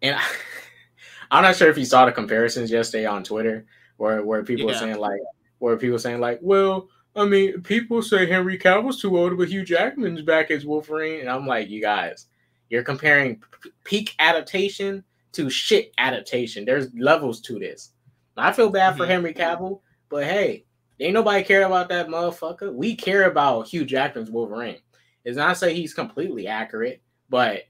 and 0.02 0.16
I, 0.16 0.22
I'm 1.30 1.42
not 1.42 1.56
sure 1.56 1.70
if 1.70 1.78
you 1.78 1.86
saw 1.86 2.04
the 2.04 2.12
comparisons 2.12 2.70
yesterday 2.70 3.06
on 3.06 3.24
Twitter, 3.24 3.66
where 3.96 4.22
where 4.22 4.44
people 4.44 4.66
yeah. 4.68 4.76
are 4.76 4.78
saying 4.78 4.98
like 4.98 5.20
where 5.58 5.76
people 5.78 5.98
saying 5.98 6.20
like, 6.20 6.38
well, 6.42 6.88
I 7.16 7.24
mean, 7.24 7.62
people 7.62 8.02
say 8.02 8.26
Henry 8.26 8.58
Cavill's 8.58 9.00
too 9.00 9.16
old, 9.16 9.38
but 9.38 9.48
Hugh 9.48 9.64
Jackman's 9.64 10.22
back 10.22 10.50
as 10.50 10.66
Wolverine, 10.66 11.20
and 11.20 11.30
I'm 11.30 11.46
like, 11.46 11.68
you 11.68 11.80
guys, 11.80 12.26
you're 12.70 12.82
comparing 12.82 13.40
p- 13.62 13.70
peak 13.84 14.14
adaptation 14.18 15.04
to 15.32 15.48
shit 15.48 15.92
adaptation. 15.98 16.64
There's 16.64 16.92
levels 16.94 17.40
to 17.42 17.58
this. 17.58 17.90
I 18.36 18.52
feel 18.52 18.70
bad 18.70 18.90
mm-hmm. 18.90 18.98
for 18.98 19.06
Henry 19.06 19.32
Cavill, 19.32 19.80
but 20.08 20.24
hey, 20.24 20.64
ain't 20.98 21.14
nobody 21.14 21.44
care 21.44 21.64
about 21.64 21.88
that 21.90 22.08
motherfucker. 22.08 22.72
We 22.74 22.96
care 22.96 23.30
about 23.30 23.68
Hugh 23.68 23.84
Jackman's 23.84 24.30
Wolverine. 24.30 24.78
It's 25.24 25.36
not 25.36 25.56
say 25.56 25.72
he's 25.72 25.94
completely 25.94 26.46
accurate, 26.46 27.00
but 27.28 27.62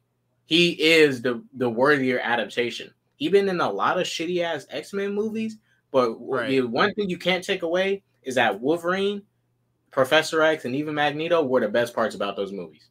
he 0.47 0.71
is 0.83 1.23
the 1.23 1.43
the 1.55 1.69
worthier 1.69 2.19
adaptation. 2.19 2.93
Even 3.19 3.49
in 3.49 3.61
a 3.61 3.71
lot 3.71 3.99
of 3.99 4.07
shitty 4.07 4.43
ass 4.43 4.67
X 4.71 4.93
Men 4.93 5.15
movies, 5.15 5.59
but 5.91 6.17
right. 6.21 6.49
the 6.49 6.63
one 6.63 6.93
thing 6.95 7.09
you 7.09 7.19
can't 7.19 7.45
take 7.45 7.63
away 7.63 8.03
is 8.23 8.35
that 8.35 8.61
Wolverine, 8.61 9.23
Professor 9.95 10.43
X, 10.43 10.65
and 10.65 10.75
even 10.75 10.97
Magneto 10.97 11.45
were 11.45 11.61
the 11.61 11.69
best 11.69 11.95
parts 11.95 12.17
about 12.17 12.35
those 12.35 12.51
movies. 12.51 12.89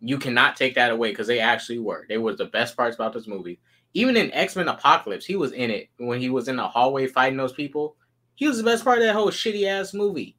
You 0.00 0.16
cannot 0.16 0.54
take 0.54 0.76
that 0.76 0.92
away 0.92 1.10
because 1.10 1.26
they 1.26 1.40
actually 1.40 1.80
were. 1.80 2.06
They 2.08 2.18
were 2.18 2.36
the 2.36 2.44
best 2.44 2.76
parts 2.76 2.94
about 2.94 3.12
this 3.12 3.26
movie. 3.26 3.60
Even 3.92 4.16
in 4.16 4.32
X 4.32 4.54
Men 4.54 4.68
Apocalypse, 4.68 5.26
he 5.26 5.34
was 5.34 5.50
in 5.50 5.70
it 5.72 5.88
when 5.98 6.20
he 6.20 6.30
was 6.30 6.46
in 6.46 6.54
the 6.54 6.66
hallway 6.66 7.08
fighting 7.08 7.36
those 7.36 7.52
people. 7.52 7.96
He 8.36 8.46
was 8.46 8.58
the 8.58 8.62
best 8.62 8.84
part 8.84 8.98
of 8.98 9.04
that 9.04 9.14
whole 9.14 9.30
shitty 9.30 9.66
ass 9.66 9.92
movie, 9.92 10.36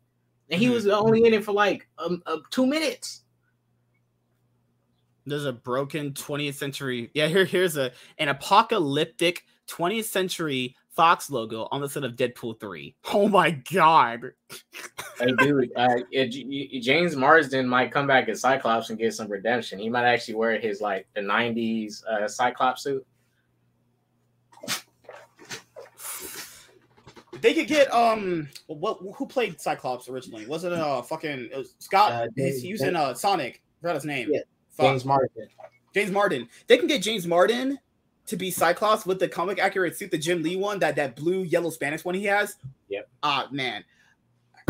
and 0.50 0.62
he 0.62 0.68
mm-hmm. 0.68 0.76
was 0.76 0.88
only 0.88 1.26
in 1.26 1.34
it 1.34 1.44
for 1.44 1.52
like 1.52 1.90
um, 1.98 2.24
uh, 2.26 2.38
two 2.50 2.66
minutes. 2.66 3.24
There's 5.26 5.46
a 5.46 5.54
broken 5.54 6.14
20th 6.14 6.56
century. 6.56 7.12
Yeah, 7.14 7.28
here 7.28 7.44
here's 7.44 7.76
a 7.76 7.92
an 8.18 8.30
apocalyptic 8.30 9.44
20th 9.68 10.06
century 10.06 10.76
Fox 10.96 11.32
logo 11.32 11.68
on 11.72 11.82
the 11.82 11.90
set 11.90 12.04
of 12.04 12.14
Deadpool 12.14 12.60
3. 12.60 12.96
Oh 13.14 13.28
my 13.28 13.52
god. 13.52 14.32
hey 15.20 15.34
dude, 15.40 15.72
uh, 15.76 15.96
James 16.12 17.16
Marsden 17.16 17.68
might 17.68 17.92
come 17.92 18.06
back 18.06 18.30
as 18.30 18.42
Cyclops 18.42 18.90
and 18.90 19.00
get 19.00 19.14
some 19.14 19.28
redemption. 19.28 19.80
He 19.80 19.90
might 19.90 20.06
actually 20.06 20.36
wear 20.36 20.60
his 20.60 20.82
like 20.82 21.08
the 21.16 21.22
90s 21.22 22.06
uh, 22.06 22.28
Cyclops 22.28 22.84
suit. 22.84 23.06
They 27.42 27.54
could 27.54 27.68
get 27.68 27.94
um 27.94 28.48
what 28.68 29.00
who 29.16 29.26
played 29.26 29.60
Cyclops 29.60 30.08
originally? 30.08 30.46
Was 30.46 30.64
it 30.64 30.72
uh 30.72 31.02
fucking 31.02 31.50
it 31.52 31.58
was 31.58 31.76
Scott 31.80 32.12
uh, 32.12 32.28
he's 32.36 32.64
using 32.64 32.96
uh 32.96 33.14
Sonic. 33.14 33.62
I 33.66 33.82
forgot 33.82 33.96
his 33.96 34.06
name. 34.06 34.30
Yeah. 34.32 34.42
James 34.80 35.04
Martin. 35.04 35.48
James 35.94 36.12
Martin. 36.12 36.48
They 36.68 36.78
can 36.78 36.88
get 36.88 37.02
James 37.02 37.28
Martin 37.28 37.80
to 38.28 38.38
be 38.38 38.52
Cyclops 38.52 39.06
with 39.06 39.20
the 39.20 39.28
comic 39.28 39.60
accurate 39.60 39.98
suit, 39.98 40.12
the 40.12 40.18
Jim 40.18 40.42
Lee 40.42 40.56
one, 40.56 40.80
that 40.80 40.96
that 40.96 41.16
blue 41.16 41.44
yellow 41.44 41.70
Spanish 41.70 42.06
one 42.06 42.16
he 42.16 42.26
has. 42.26 42.56
Yep. 42.90 43.10
Ah 43.22 43.48
man. 43.52 43.84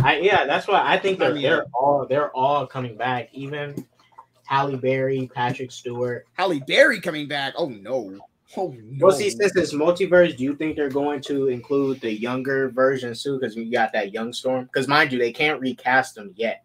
I 0.03 0.19
yeah, 0.19 0.45
that's 0.45 0.67
why 0.67 0.81
I 0.85 0.97
think 0.97 1.19
they're 1.19 1.33
they're 1.33 1.65
all 1.73 2.05
they're 2.07 2.31
all 2.31 2.65
coming 2.65 2.97
back. 2.97 3.29
Even 3.31 3.85
Halle 4.45 4.75
Berry, 4.75 5.29
Patrick 5.33 5.71
Stewart. 5.71 6.25
Halle 6.33 6.59
Berry 6.61 6.99
coming 6.99 7.27
back. 7.27 7.53
Oh 7.57 7.69
no. 7.69 8.19
Oh 8.57 8.75
no. 8.83 9.07
Well, 9.07 9.15
see, 9.15 9.29
since 9.29 9.53
this 9.53 9.73
multiverse, 9.73 10.35
do 10.37 10.43
you 10.43 10.55
think 10.55 10.75
they're 10.75 10.89
going 10.89 11.21
to 11.21 11.47
include 11.47 12.01
the 12.01 12.11
younger 12.11 12.69
version 12.69 13.13
too? 13.13 13.39
Because 13.39 13.55
we 13.55 13.69
got 13.69 13.93
that 13.93 14.13
young 14.13 14.33
storm. 14.33 14.65
Because 14.65 14.87
mind 14.87 15.11
you, 15.11 15.19
they 15.19 15.31
can't 15.31 15.59
recast 15.59 16.15
them 16.15 16.33
yet. 16.35 16.63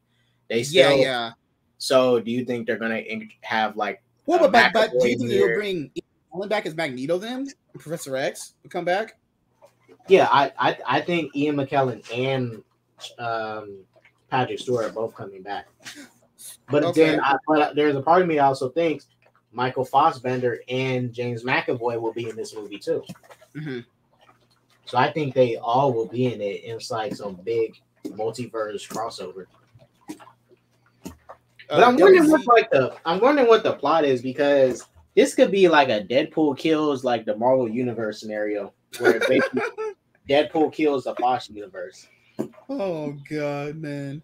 They 0.48 0.62
still, 0.62 0.97
yeah, 0.97 1.02
yeah. 1.02 1.31
So, 1.78 2.20
do 2.20 2.31
you 2.31 2.44
think 2.44 2.66
they're 2.66 2.78
gonna 2.78 3.02
have 3.43 3.77
like? 3.77 4.02
Well, 4.27 4.39
but, 4.40 4.52
but, 4.52 4.73
but 4.73 4.90
do 5.01 5.09
you 5.09 5.19
think 5.19 5.31
they'll 5.31 5.55
bring 5.55 5.90
Coming 6.32 6.48
back 6.48 6.66
as 6.66 6.74
Magneto 6.74 7.18
then? 7.18 7.48
Professor 7.72 8.16
X 8.16 8.55
will 8.62 8.70
come 8.70 8.84
back? 8.84 9.18
Yeah, 10.09 10.28
I, 10.30 10.52
I, 10.59 10.78
I 10.86 11.00
think 11.00 11.34
Ian 11.36 11.56
McKellen 11.56 12.02
and 12.14 12.62
um, 13.18 13.84
Patrick 14.30 14.59
Stewart 14.59 14.86
are 14.86 14.92
both 14.92 15.14
coming 15.14 15.42
back. 15.42 15.68
But 16.70 16.84
okay. 16.84 17.06
then 17.06 17.20
I, 17.20 17.36
but 17.46 17.74
there's 17.74 17.96
a 17.96 18.02
part 18.02 18.22
of 18.22 18.28
me 18.28 18.36
that 18.36 18.44
also 18.44 18.68
thinks 18.68 19.06
Michael 19.52 19.84
Fassbender 19.84 20.60
and 20.68 21.12
James 21.12 21.44
McAvoy 21.44 22.00
will 22.00 22.12
be 22.12 22.28
in 22.28 22.36
this 22.36 22.55
movie 22.55 22.78
too. 22.78 23.02
Mm-hmm. 23.55 23.80
So 24.84 24.98
I 24.98 25.12
think 25.12 25.34
they 25.34 25.56
all 25.56 25.92
will 25.92 26.09
be 26.09 26.32
in 26.32 26.40
it. 26.40 26.62
It's 26.64 26.90
like 26.90 27.14
some 27.14 27.34
big 27.34 27.78
multiverse 28.06 28.86
crossover. 28.88 29.46
But 31.68 31.82
uh, 31.82 31.86
I'm 31.86 31.96
wondering 31.96 32.30
what 32.30 32.46
like 32.46 32.70
the 32.70 32.96
I'm 33.05 33.20
wondering 33.20 33.48
what 33.48 33.62
the 33.62 33.74
plot 33.74 34.05
is 34.05 34.22
because 34.22 34.86
this 35.19 35.35
could 35.35 35.51
be 35.51 35.66
like 35.66 35.89
a 35.89 36.01
Deadpool 36.01 36.57
kills 36.57 37.03
like 37.03 37.24
the 37.24 37.36
Marvel 37.36 37.69
Universe 37.69 38.20
scenario 38.20 38.73
where 39.01 39.19
Deadpool 40.31 40.73
kills 40.73 41.05
the 41.05 41.15
Fox 41.16 41.51
universe. 41.51 42.07
Oh 42.69 43.16
god, 43.28 43.74
man. 43.74 44.23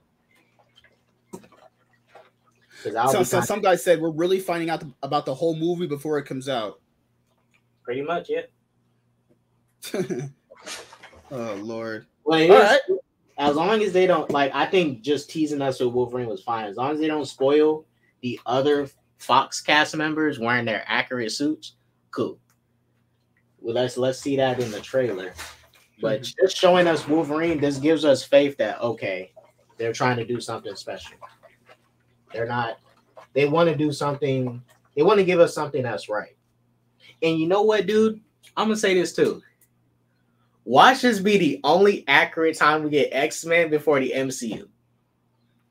So, 2.85 3.25
so 3.25 3.41
some 3.41 3.61
guy 3.61 3.75
said 3.75 4.01
we're 4.01 4.11
really 4.11 4.39
finding 4.39 4.71
out 4.71 4.85
about 5.03 5.27
the 5.27 5.35
whole 5.35 5.57
movie 5.57 5.89
before 5.89 6.17
it 6.19 6.27
comes 6.27 6.49
out. 6.49 6.81
Pretty 7.83 8.03
much, 8.03 8.31
yeah. 8.31 8.43
oh 11.33 11.55
lord. 11.57 12.07
Well, 12.23 12.53
All 12.53 12.57
right. 12.57 12.81
As 13.37 13.57
long 13.57 13.83
as 13.83 13.93
they 13.93 14.07
don't 14.07 14.31
like, 14.31 14.55
I 14.55 14.67
think 14.67 15.03
just 15.03 15.29
teasing 15.29 15.61
us 15.61 15.81
with 15.81 15.93
Wolverine 15.93 16.29
was 16.29 16.45
fine. 16.45 16.67
As 16.67 16.77
long 16.77 16.93
as 16.93 17.01
they 17.01 17.09
don't 17.09 17.27
spoil 17.27 17.85
the 18.21 18.39
other 18.47 18.87
Fox 19.25 19.61
cast 19.61 19.97
members 19.97 20.39
wearing 20.39 20.67
their 20.67 20.85
accurate 20.87 21.33
suits, 21.33 21.77
cool. 22.11 22.39
Well, 23.59 23.75
let's 23.75 23.97
let's 23.97 24.21
see 24.21 24.37
that 24.37 24.61
in 24.61 24.71
the 24.71 24.81
trailer. 24.81 25.33
But 26.01 26.21
mm-hmm. 26.21 26.43
just 26.43 26.57
showing 26.57 26.87
us 26.87 27.09
Wolverine, 27.09 27.59
this 27.59 27.79
gives 27.79 28.05
us 28.05 28.23
faith 28.23 28.59
that 28.59 28.81
okay, 28.83 29.33
they're 29.79 29.95
trying 29.95 30.19
to 30.19 30.27
do 30.27 30.41
something 30.41 30.77
special. 30.77 31.17
They're 32.33 32.47
not. 32.47 32.79
They 33.33 33.47
want 33.47 33.71
to 33.71 33.77
do 33.77 33.93
something. 33.93 34.63
They 34.95 35.03
want 35.03 35.19
to 35.19 35.25
give 35.25 35.41
us 35.41 35.55
something 35.55 35.83
that's 35.83 36.09
right. 36.09 36.37
And 37.23 37.39
you 37.41 37.49
know 37.49 37.63
what, 37.63 37.87
dude? 37.87 38.21
I'm 38.57 38.67
gonna 38.67 38.77
say 38.77 38.93
this 38.95 39.15
too. 39.15 39.43
Watch 40.67 41.01
this 41.01 41.19
be 41.19 41.39
the 41.39 41.61
only 41.65 42.05
accurate 42.09 42.59
time 42.59 42.85
we 42.85 42.91
get 42.91 43.09
X 43.13 43.45
Men 43.47 43.71
before 43.71 44.01
the 44.01 44.13
MCU. 44.15 44.69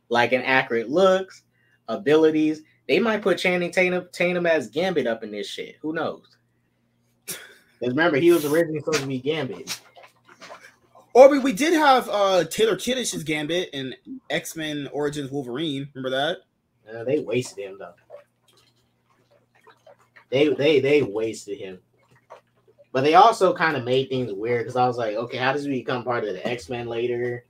Like 0.09 0.31
an 0.31 0.41
accurate 0.41 0.89
looks, 0.89 1.43
abilities. 1.87 2.63
They 2.87 2.99
might 2.99 3.21
put 3.21 3.37
Channing 3.37 3.71
Tatum, 3.71 4.07
Tatum 4.11 4.45
as 4.45 4.69
Gambit 4.69 5.07
up 5.07 5.23
in 5.23 5.31
this 5.31 5.47
shit. 5.47 5.77
Who 5.81 5.93
knows? 5.93 6.37
Because 7.25 7.95
remember, 7.95 8.17
he 8.17 8.31
was 8.31 8.45
originally 8.45 8.79
supposed 8.79 9.01
to 9.01 9.07
be 9.07 9.19
Gambit. 9.19 9.79
Or 11.13 11.29
we, 11.29 11.39
we 11.39 11.53
did 11.53 11.73
have 11.73 12.09
uh 12.09 12.43
Taylor 12.45 12.75
Kitsch's 12.75 13.23
Gambit 13.23 13.69
in 13.73 13.93
X 14.29 14.55
Men 14.55 14.89
Origins 14.91 15.31
Wolverine. 15.31 15.89
Remember 15.93 16.09
that? 16.09 16.37
Uh, 16.91 17.03
they 17.03 17.19
wasted 17.19 17.65
him 17.65 17.77
though. 17.79 17.93
They 20.29 20.49
they 20.49 20.79
they 20.79 21.03
wasted 21.03 21.59
him. 21.59 21.79
But 22.91 23.03
they 23.03 23.15
also 23.15 23.53
kind 23.53 23.75
of 23.75 23.83
made 23.83 24.09
things 24.09 24.31
weird 24.33 24.61
because 24.61 24.75
I 24.75 24.85
was 24.85 24.97
like, 24.97 25.15
okay, 25.15 25.37
how 25.37 25.53
does 25.53 25.65
he 25.65 25.71
become 25.71 26.03
part 26.03 26.23
of 26.25 26.33
the 26.33 26.47
X 26.47 26.69
Men 26.69 26.87
later? 26.87 27.45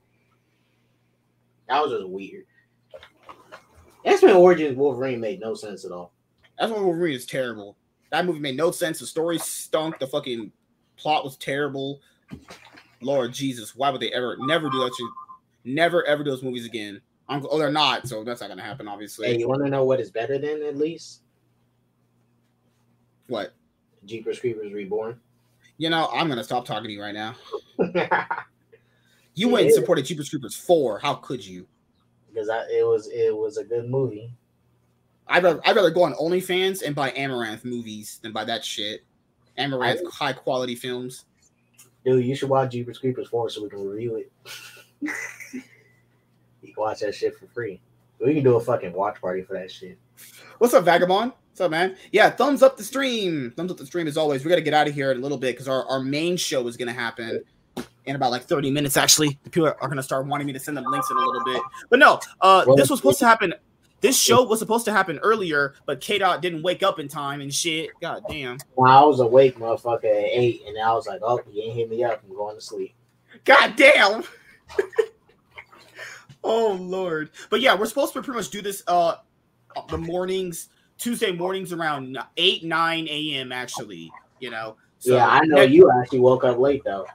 That 1.68 1.82
was 1.82 1.92
just 1.92 2.10
weird. 2.10 2.46
X 4.06 4.24
Men 4.24 4.36
Origins 4.36 4.78
Wolverine 4.78 5.20
made 5.20 5.40
no 5.40 5.54
sense 5.54 5.86
at 5.86 5.92
all. 5.92 6.14
That's 6.60 6.72
why 6.72 6.80
Wolverine 6.80 7.16
is 7.16 7.26
terrible. 7.26 7.78
That 8.12 8.26
movie 8.26 8.40
made 8.40 8.58
no 8.58 8.72
sense. 8.72 9.00
The 9.00 9.08
story 9.08 9.40
stunk. 9.40 10.00
The 10.00 10.08
fucking 10.08 10.52
plot 10.98 11.24
was 11.24 11.38
terrible. 11.38 12.00
Lord 13.02 13.34
Jesus, 13.34 13.76
why 13.76 13.90
would 13.90 14.02
they 14.02 14.12
ever 14.12 14.38
never 14.40 14.70
do 14.70 14.80
that 14.80 14.94
shit? 14.98 15.10
Never 15.66 16.06
ever 16.06 16.24
do 16.24 16.32
those 16.32 16.44
movies 16.44 16.66
again. 16.66 17.02
oh, 17.30 17.58
they're 17.58 17.72
not, 17.72 18.08
so 18.08 18.24
that's 18.24 18.42
not 18.42 18.50
gonna 18.50 18.64
happen, 18.64 18.88
obviously. 18.88 19.28
Hey, 19.28 19.40
you 19.40 19.48
want 19.48 19.64
to 19.64 19.70
know 19.70 19.84
what 19.84 20.00
is 20.00 20.12
better 20.12 20.38
than 20.38 20.64
at 20.64 20.78
least? 20.78 21.22
What? 23.28 23.54
Jeepers 24.06 24.40
Creepers 24.40 24.74
Reborn. 24.74 25.20
You 25.78 25.90
know, 25.90 26.10
I'm 26.14 26.28
gonna 26.28 26.44
stop 26.44 26.66
talking 26.66 26.86
to 26.86 26.94
you 26.94 27.02
right 27.02 27.16
now. 27.16 27.36
you 29.36 29.50
went 29.50 29.66
and 29.66 29.74
supported 29.74 30.06
Jeepers 30.06 30.30
Creepers 30.30 30.56
four. 30.56 31.00
How 31.00 31.16
could 31.16 31.46
you? 31.46 31.68
Because 32.34 32.50
I, 32.50 32.64
it 32.72 32.86
was 32.86 33.08
it 33.10 33.36
was 33.36 33.58
a 33.58 33.64
good 33.64 33.90
movie. 33.90 34.34
I'd 35.28 35.44
rather, 35.44 35.62
I'd 35.66 35.76
rather 35.76 35.90
go 35.90 36.04
on 36.04 36.14
OnlyFans 36.14 36.84
and 36.84 36.96
buy 36.96 37.12
Amaranth 37.12 37.64
movies 37.64 38.20
than 38.22 38.34
buy 38.34 38.44
that 38.46 38.66
shit. 38.66 39.04
Amaranth 39.58 40.02
I, 40.06 40.26
high 40.26 40.34
quality 40.34 40.76
films. 40.76 41.26
Dude, 42.04 42.26
you 42.26 42.36
should 42.36 42.50
watch 42.50 42.72
Jeepers 42.72 43.00
Creepers 43.00 43.30
4 43.30 43.50
so 43.50 43.64
we 43.64 43.70
can 43.70 43.88
review 43.88 44.16
it. 44.18 44.32
you 45.52 45.62
can 46.62 46.74
watch 46.76 47.00
that 47.00 47.16
shit 47.16 47.38
for 47.38 47.48
free. 47.48 47.80
We 48.20 48.34
can 48.34 48.44
do 48.44 48.56
a 48.56 48.60
fucking 48.60 48.94
watch 48.94 49.22
party 49.22 49.44
for 49.44 49.54
that 49.54 49.72
shit. 49.72 49.98
What's 50.58 50.74
up, 50.74 50.86
Vagabond? 50.86 51.34
What's 51.52 51.62
up, 51.62 51.72
man? 51.72 51.96
Yeah, 52.12 52.30
thumbs 52.30 52.64
up 52.64 52.78
the 52.78 52.84
stream. 52.84 53.54
Thumbs 53.56 53.72
up 53.72 53.78
the 53.78 53.86
stream 53.86 54.08
as 54.08 54.18
always. 54.18 54.44
We 54.44 54.50
got 54.50 54.56
to 54.56 54.62
get 54.62 54.74
out 54.74 54.88
of 54.88 54.94
here 54.94 55.12
in 55.12 55.18
a 55.18 55.22
little 55.22 55.38
bit 55.38 55.54
because 55.54 55.68
our, 55.68 55.86
our 55.88 56.00
main 56.00 56.36
show 56.36 56.68
is 56.68 56.78
going 56.78 56.88
to 56.88 56.94
happen 56.94 57.44
in 58.06 58.16
about 58.16 58.32
like 58.32 58.44
30 58.44 58.72
minutes, 58.72 58.98
actually. 58.98 59.40
The 59.44 59.50
people 59.50 59.68
are, 59.68 59.88
going 59.88 59.98
to 59.98 60.04
start 60.04 60.28
wanting 60.28 60.48
me 60.48 60.54
to 60.54 60.60
send 60.60 60.78
them 60.78 60.86
links 60.86 61.10
in 61.10 61.18
a 61.18 61.20
little 61.20 61.44
bit. 61.46 61.62
But 61.90 62.00
no, 62.00 62.20
uh, 62.42 62.64
well, 62.68 62.76
this 62.76 62.90
was 62.90 63.00
supposed 63.00 63.20
to 63.20 63.26
happen 63.26 63.54
this 64.04 64.20
show 64.20 64.44
was 64.44 64.60
supposed 64.60 64.84
to 64.84 64.92
happen 64.92 65.18
earlier, 65.20 65.76
but 65.86 66.02
K 66.02 66.18
Dot 66.18 66.42
didn't 66.42 66.62
wake 66.62 66.84
up 66.84 67.00
in 67.00 67.08
time 67.08 67.40
and 67.40 67.54
shit. 67.54 67.90
God 68.02 68.22
damn. 68.28 68.58
Well, 68.76 68.92
I 68.92 69.02
was 69.06 69.22
awake, 69.22 69.58
motherfucker, 69.58 70.04
at 70.04 70.30
eight, 70.30 70.62
and 70.68 70.78
I 70.78 70.92
was 70.94 71.08
like, 71.08 71.22
"Oh, 71.24 71.40
you 71.50 71.64
ain't 71.64 71.74
hit 71.74 71.90
me 71.90 72.04
up. 72.04 72.22
I'm 72.22 72.36
going 72.36 72.56
to 72.58 72.62
sleep." 72.62 72.94
God 73.46 73.78
damn. 73.78 74.26
oh 76.44 76.74
lord. 76.74 77.30
But 77.50 77.62
yeah, 77.62 77.76
we're 77.76 77.86
supposed 77.86 78.12
to 78.12 78.22
pretty 78.22 78.40
much 78.40 78.50
do 78.50 78.62
this 78.62 78.84
uh 78.88 79.16
the 79.88 79.98
mornings, 79.98 80.68
Tuesday 80.98 81.32
mornings 81.32 81.72
around 81.72 82.18
eight 82.36 82.66
nine 82.66 83.08
a.m. 83.10 83.54
Actually, 83.54 84.12
you 84.42 84.50
know. 84.50 84.76
So 85.00 85.16
yeah, 85.16 85.30
I 85.30 85.46
know 85.46 85.62
you 85.62 85.90
actually 86.02 86.20
woke 86.20 86.44
up 86.44 86.58
late 86.58 86.84
though. 86.84 87.06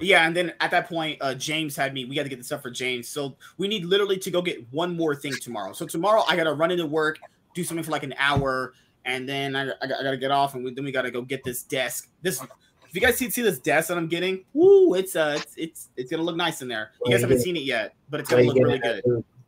Yeah, 0.00 0.26
and 0.26 0.36
then 0.36 0.52
at 0.60 0.70
that 0.70 0.88
point, 0.88 1.18
uh, 1.20 1.34
James 1.34 1.74
had 1.74 1.92
me. 1.92 2.04
We 2.04 2.14
got 2.14 2.22
to 2.22 2.28
get 2.28 2.38
the 2.38 2.44
stuff 2.44 2.62
for 2.62 2.70
James, 2.70 3.08
so 3.08 3.36
we 3.56 3.68
need 3.68 3.84
literally 3.84 4.18
to 4.18 4.30
go 4.30 4.40
get 4.40 4.64
one 4.72 4.96
more 4.96 5.14
thing 5.14 5.34
tomorrow. 5.40 5.72
So 5.72 5.86
tomorrow, 5.86 6.22
I 6.28 6.36
got 6.36 6.44
to 6.44 6.52
run 6.52 6.70
into 6.70 6.86
work, 6.86 7.18
do 7.54 7.64
something 7.64 7.82
for 7.82 7.90
like 7.90 8.04
an 8.04 8.14
hour, 8.18 8.74
and 9.04 9.28
then 9.28 9.56
I, 9.56 9.68
I, 9.68 9.72
I 9.82 9.86
got 9.86 10.10
to 10.10 10.16
get 10.16 10.30
off, 10.30 10.54
and 10.54 10.64
we, 10.64 10.72
then 10.72 10.84
we 10.84 10.92
got 10.92 11.02
to 11.02 11.10
go 11.10 11.22
get 11.22 11.42
this 11.42 11.62
desk. 11.62 12.08
This, 12.22 12.40
if 12.40 12.94
you 12.94 13.00
guys 13.00 13.16
see, 13.16 13.28
see 13.28 13.42
this 13.42 13.58
desk 13.58 13.88
that 13.88 13.98
I'm 13.98 14.08
getting, 14.08 14.44
woo, 14.54 14.94
it's 14.94 15.16
uh, 15.16 15.34
it's 15.38 15.54
it's, 15.56 15.88
it's 15.96 16.10
gonna 16.10 16.22
look 16.22 16.36
nice 16.36 16.62
in 16.62 16.68
there. 16.68 16.92
You 17.04 17.12
guys 17.12 17.20
haven't 17.20 17.40
seen 17.40 17.56
it 17.56 17.64
yet, 17.64 17.94
but 18.08 18.20
it's 18.20 18.30
gonna 18.30 18.44
look 18.44 18.56
really 18.56 18.78
good. 18.78 19.02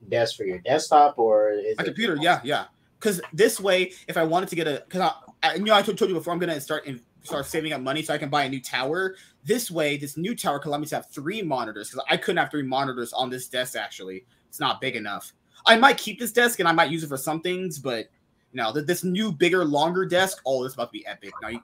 Desk 0.08 0.36
for 0.36 0.44
your 0.44 0.58
desktop 0.58 1.18
or 1.18 1.52
a 1.78 1.84
computer? 1.84 2.16
Yeah, 2.20 2.40
yeah. 2.42 2.64
Because 2.98 3.20
this 3.32 3.58
way, 3.60 3.92
if 4.08 4.16
I 4.18 4.24
wanted 4.24 4.50
to 4.50 4.56
get 4.56 4.66
a, 4.66 4.82
because 4.86 5.00
I, 5.00 5.12
I, 5.42 5.54
you 5.54 5.64
know, 5.64 5.74
I 5.74 5.80
told, 5.80 5.96
told 5.96 6.10
you 6.10 6.16
before, 6.16 6.32
I'm 6.34 6.38
gonna 6.38 6.60
start 6.60 6.84
in, 6.86 7.00
start 7.22 7.46
saving 7.46 7.72
up 7.72 7.80
money 7.80 8.02
so 8.02 8.14
I 8.14 8.18
can 8.18 8.28
buy 8.28 8.44
a 8.44 8.48
new 8.48 8.60
tower. 8.60 9.16
This 9.44 9.70
way, 9.70 9.96
this 9.96 10.16
new 10.16 10.34
tower 10.34 10.58
can 10.58 10.68
allow 10.68 10.78
me 10.78 10.86
to 10.86 10.96
have 10.96 11.10
three 11.10 11.42
monitors 11.42 11.90
because 11.90 12.04
I 12.08 12.16
couldn't 12.16 12.38
have 12.38 12.50
three 12.50 12.62
monitors 12.62 13.12
on 13.12 13.30
this 13.30 13.48
desk. 13.48 13.76
Actually, 13.76 14.24
it's 14.48 14.60
not 14.60 14.80
big 14.80 14.96
enough. 14.96 15.32
I 15.66 15.76
might 15.76 15.98
keep 15.98 16.18
this 16.18 16.32
desk 16.32 16.58
and 16.58 16.68
I 16.68 16.72
might 16.72 16.90
use 16.90 17.04
it 17.04 17.08
for 17.08 17.16
some 17.16 17.40
things, 17.40 17.78
but 17.78 18.08
you 18.52 18.56
know, 18.56 18.72
this 18.72 19.04
new, 19.04 19.30
bigger, 19.30 19.64
longer 19.64 20.04
desk. 20.04 20.40
Oh, 20.44 20.62
this 20.62 20.72
is 20.72 20.74
about 20.74 20.92
to 20.92 20.92
be 20.92 21.06
epic. 21.06 21.32
Now, 21.40 21.48
you, 21.48 21.60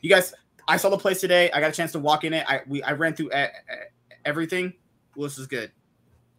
you 0.00 0.08
guys, 0.08 0.32
I 0.66 0.76
saw 0.76 0.88
the 0.88 0.98
place 0.98 1.20
today. 1.20 1.50
I 1.52 1.60
got 1.60 1.70
a 1.70 1.72
chance 1.72 1.92
to 1.92 1.98
walk 1.98 2.24
in 2.24 2.32
it. 2.32 2.46
I 2.48 2.62
we 2.66 2.82
I 2.82 2.92
ran 2.92 3.14
through 3.14 3.30
a, 3.32 3.44
a, 3.44 3.50
everything. 4.24 4.72
Well, 5.16 5.24
this 5.24 5.38
is 5.38 5.46
good. 5.46 5.72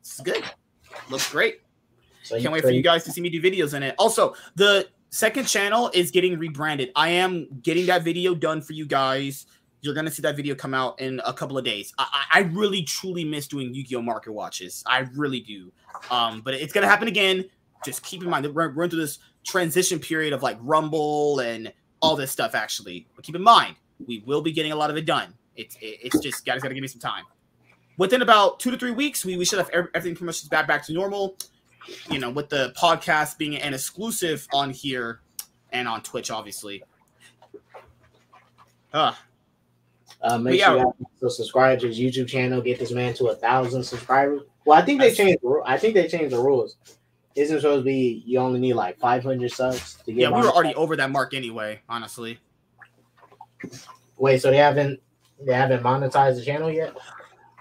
This 0.02 0.16
is 0.16 0.22
good. 0.22 0.44
Looks 1.10 1.30
great. 1.32 1.62
So 2.24 2.40
Can't 2.40 2.54
wait 2.54 2.64
for 2.64 2.72
you 2.72 2.82
guys 2.82 3.04
to 3.04 3.12
see 3.12 3.22
me 3.22 3.30
do 3.30 3.42
videos 3.42 3.74
in 3.74 3.84
it. 3.84 3.96
Also, 4.00 4.34
the 4.56 4.88
second 5.14 5.46
channel 5.46 5.92
is 5.94 6.10
getting 6.10 6.40
rebranded. 6.40 6.92
I 6.96 7.10
am 7.10 7.48
getting 7.62 7.86
that 7.86 8.04
video 8.04 8.34
done 8.34 8.62
for 8.62 8.74
you 8.74 8.88
guys. 8.88 9.46
You're 9.82 9.94
gonna 9.94 10.10
see 10.10 10.24
that 10.24 10.36
video 10.36 10.56
come 10.56 10.74
out 10.74 11.00
in 11.00 11.22
a 11.24 11.32
couple 11.32 11.58
of 11.58 11.64
days. 11.64 11.94
I, 12.00 12.26
I 12.32 12.40
really 12.40 12.82
truly 12.82 13.24
miss 13.24 13.48
doing 13.48 13.74
Yu-Gi-Oh 13.74 14.02
market 14.02 14.32
watches. 14.32 14.84
I 14.88 15.00
really 15.16 15.40
do. 15.40 15.72
Um, 16.10 16.42
but 16.42 16.56
it's 16.56 16.74
gonna 16.74 16.88
happen 16.88 17.08
again. 17.08 17.46
Just 17.86 18.02
keep 18.02 18.24
in 18.24 18.30
mind 18.30 18.44
that 18.46 18.54
we're 18.54 18.70
going 18.70 18.90
through 18.90 19.02
this 19.02 19.20
transition 19.46 20.00
period 20.00 20.34
of 20.34 20.42
like 20.42 20.58
Rumble 20.62 21.40
and 21.42 21.72
all 22.02 22.16
this 22.16 22.32
stuff. 22.32 22.56
Actually, 22.56 23.08
but 23.16 23.24
keep 23.24 23.36
in 23.36 23.44
mind 23.44 23.76
we 24.08 24.24
will 24.26 24.42
be 24.42 24.52
getting 24.52 24.72
a 24.72 24.76
lot 24.76 24.90
of 24.90 24.98
it 24.98 25.06
done. 25.06 25.34
It's 25.56 25.78
it's 25.80 26.20
just 26.20 26.44
guys 26.44 26.62
got 26.62 26.70
to 26.70 26.74
give 26.74 26.82
me 26.82 26.88
some 26.88 27.02
time. 27.02 27.26
Within 28.00 28.24
about 28.24 28.60
two 28.60 28.72
to 28.72 28.78
three 28.78 28.90
weeks, 28.90 29.24
we, 29.24 29.38
we 29.38 29.46
should 29.46 29.60
have 29.60 29.70
everything 29.70 30.16
pretty 30.16 30.26
much 30.26 30.50
back 30.50 30.68
back 30.68 30.84
to 30.88 30.94
normal 30.94 31.38
you 32.10 32.20
know, 32.20 32.30
with 32.30 32.50
the 32.50 32.74
podcast 32.78 33.38
being 33.38 33.56
an 33.58 33.74
exclusive 33.74 34.48
on 34.54 34.70
here 34.70 35.22
and 35.72 35.88
on 35.88 36.02
Twitch, 36.02 36.32
obviously. 36.32 36.84
Uh, 38.94 39.14
uh 40.22 40.38
make 40.38 40.62
sure 40.62 40.94
you 41.22 41.30
subscribe 41.30 41.80
to 41.80 41.88
his 41.88 42.00
YouTube 42.00 42.28
channel. 42.28 42.62
Get 42.62 42.80
this 42.80 42.92
man 42.92 43.14
to 43.16 43.28
a 43.28 43.36
thousand 43.36 43.84
subscribers. 43.84 44.42
Well, 44.66 44.80
I 44.80 44.86
think 44.86 45.02
they 45.02 45.14
changed. 45.14 45.40
I 45.66 45.78
think 45.78 45.96
they 45.96 46.08
changed 46.08 46.32
the 46.32 46.40
rules. 46.40 46.78
Isn't 47.36 47.62
supposed 47.62 47.82
to 47.82 47.86
be 47.86 48.24
you 48.26 48.38
only 48.38 48.60
need 48.60 48.74
like 48.74 49.00
500 49.00 49.52
subs 49.52 49.96
to 50.06 50.14
get. 50.14 50.22
Yeah, 50.22 50.30
we 50.30 50.42
were 50.42 50.52
already 50.52 50.76
over 50.76 50.96
that 50.96 51.10
mark 51.10 51.34
anyway. 51.34 51.82
Honestly. 51.90 52.40
Wait, 54.18 54.42
so 54.42 54.52
they 54.52 54.58
haven't 54.58 55.02
they 55.42 55.54
haven't 55.54 55.82
monetized 55.82 56.36
the 56.36 56.46
channel 56.46 56.72
yet? 56.72 56.90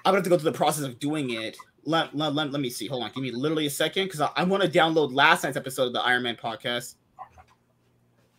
I'm 0.05 0.13
gonna 0.13 0.19
have 0.19 0.25
to 0.25 0.31
go 0.31 0.37
through 0.37 0.51
the 0.51 0.57
process 0.57 0.85
of 0.85 0.99
doing 0.99 1.31
it 1.31 1.57
let, 1.85 2.15
let, 2.17 2.35
let, 2.35 2.51
let 2.53 2.61
me 2.61 2.71
see. 2.71 2.87
Hold 2.87 3.03
on. 3.03 3.11
Give 3.13 3.23
me 3.23 3.31
literally 3.31 3.67
a 3.67 3.71
second 3.71 4.05
because 4.05 4.21
I, 4.21 4.31
I 4.37 4.45
want 4.45 4.63
to 4.63 4.69
download 4.69 5.13
last 5.13 5.45
night's 5.45 5.57
episode 5.57 5.87
of 5.87 5.93
the 5.93 6.03
Iron 6.03 6.23
Man 6.23 6.37
podcast. 6.37 6.95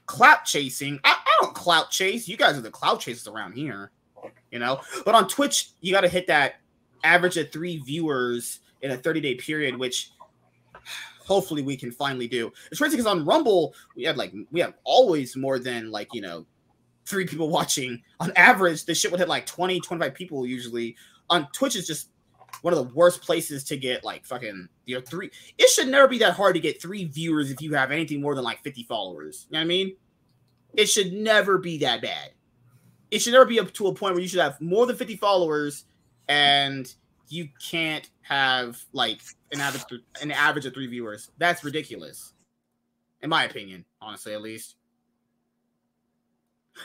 Clout 0.06 0.46
chasing. 0.46 1.00
I, 1.04 1.12
I 1.12 1.38
don't 1.42 1.56
clout 1.56 1.90
chase. 1.90 2.28
You 2.28 2.38
guys 2.38 2.58
are 2.58 2.62
the 2.62 2.72
clout 2.72 3.00
chasers 3.00 3.28
around 3.28 3.54
here, 3.54 3.92
you 4.52 4.60
know. 4.60 4.82
But 5.06 5.16
on 5.16 5.28
Twitch, 5.28 5.72
you 5.82 5.94
got 5.94 6.02
to 6.02 6.10
hit 6.10 6.28
that 6.28 6.56
average 7.04 7.38
of 7.38 7.52
three 7.52 7.78
viewers 7.78 8.60
in 8.82 8.92
a 8.92 8.98
30 8.98 9.22
day 9.22 9.36
period, 9.36 9.78
which 9.78 10.12
hopefully 11.26 11.62
we 11.62 11.78
can 11.78 11.92
finally 11.92 12.28
do. 12.28 12.52
It's 12.70 12.80
crazy 12.80 12.98
because 12.98 13.08
on 13.08 13.26
Rumble, 13.26 13.74
we 13.96 14.04
had 14.04 14.18
like, 14.18 14.34
we 14.52 14.60
have 14.60 14.74
always 14.84 15.36
more 15.36 15.60
than 15.60 15.90
like, 15.90 16.14
you 16.14 16.22
know, 16.22 16.46
three 17.06 17.26
people 17.26 17.50
watching. 17.50 18.02
On 18.20 18.32
average, 18.36 18.86
this 18.86 19.00
shit 19.00 19.12
would 19.12 19.20
hit 19.20 19.30
like 19.30 19.46
20, 19.46 19.80
25 19.80 20.14
people 20.14 20.46
usually. 20.46 20.96
On 21.30 21.48
Twitch, 21.54 21.76
is 21.76 21.88
just 21.88 22.10
one 22.62 22.74
of 22.74 22.78
the 22.78 22.94
worst 22.94 23.22
places 23.22 23.64
to 23.66 23.78
get 23.78 24.04
like 24.04 24.26
fucking 24.26 24.68
you 24.86 24.96
know 24.96 25.02
three. 25.02 25.30
It 25.58 25.70
should 25.70 25.88
never 25.88 26.08
be 26.08 26.18
that 26.20 26.34
hard 26.34 26.56
to 26.56 26.62
get 26.62 26.82
three 26.82 27.06
viewers 27.06 27.52
if 27.52 27.62
you 27.62 27.74
have 27.74 27.92
anything 27.92 28.22
more 28.22 28.36
than 28.36 28.44
like 28.44 28.64
50 28.64 28.84
followers. 28.84 29.48
You 29.50 29.54
know 29.54 29.60
what 29.60 29.66
I 29.66 29.68
mean? 29.68 29.96
It 30.76 30.88
should 30.88 31.14
never 31.14 31.58
be 31.58 31.78
that 31.80 32.02
bad. 32.02 32.32
It 33.12 33.20
should 33.20 33.34
never 33.34 33.46
be 33.46 33.60
up 33.60 33.72
to 33.74 33.88
a 33.88 33.94
point 33.94 34.16
where 34.16 34.22
you 34.22 34.28
should 34.28 34.40
have 34.40 34.60
more 34.60 34.86
than 34.86 34.96
50 34.96 35.18
followers 35.18 35.86
and 36.28 36.94
you 37.30 37.48
can't 37.70 38.10
have 38.22 38.84
like 38.94 39.22
an 39.52 39.60
average 39.60 40.02
an 40.22 40.32
average 40.32 40.66
of 40.66 40.74
three 40.74 40.88
viewers. 40.88 41.32
That's 41.38 41.64
ridiculous, 41.64 42.34
in 43.22 43.30
my 43.30 43.44
opinion. 43.44 43.86
Honestly, 44.02 44.34
at 44.34 44.42
least. 44.42 44.76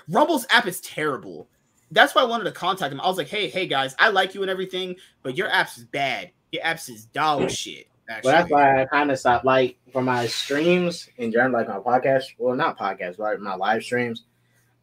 Rumble's 0.09 0.47
app 0.51 0.67
is 0.67 0.81
terrible. 0.81 1.49
That's 1.91 2.15
why 2.15 2.23
I 2.23 2.27
wanted 2.27 2.45
to 2.45 2.53
contact 2.53 2.93
him. 2.93 3.01
I 3.01 3.09
was 3.09 3.17
like, 3.17 3.29
"Hey, 3.29 3.49
hey 3.49 3.67
guys, 3.67 3.95
I 3.99 4.09
like 4.09 4.35
you 4.35 4.43
and 4.43 4.51
everything, 4.51 4.97
but 5.23 5.37
your 5.37 5.49
apps 5.49 5.79
is 5.79 5.85
bad. 5.85 6.31
Your 6.53 6.63
apps 6.63 6.89
is 6.91 7.07
dog 7.07 7.51
shit." 7.51 7.87
Actually. 8.09 8.31
Well, 8.31 8.41
that's 8.41 8.51
why 8.51 8.83
I 8.83 8.87
kind 8.87 9.11
of 9.11 9.19
stopped. 9.19 9.45
Like 9.45 9.79
for 9.93 10.03
my 10.03 10.27
streams 10.27 11.09
in 11.19 11.31
general, 11.31 11.53
like 11.53 11.69
my 11.69 11.79
podcast. 11.79 12.25
Well, 12.39 12.55
not 12.55 12.79
podcast, 12.79 13.19
but 13.19 13.41
my 13.41 13.55
live 13.55 13.83
streams. 13.83 14.25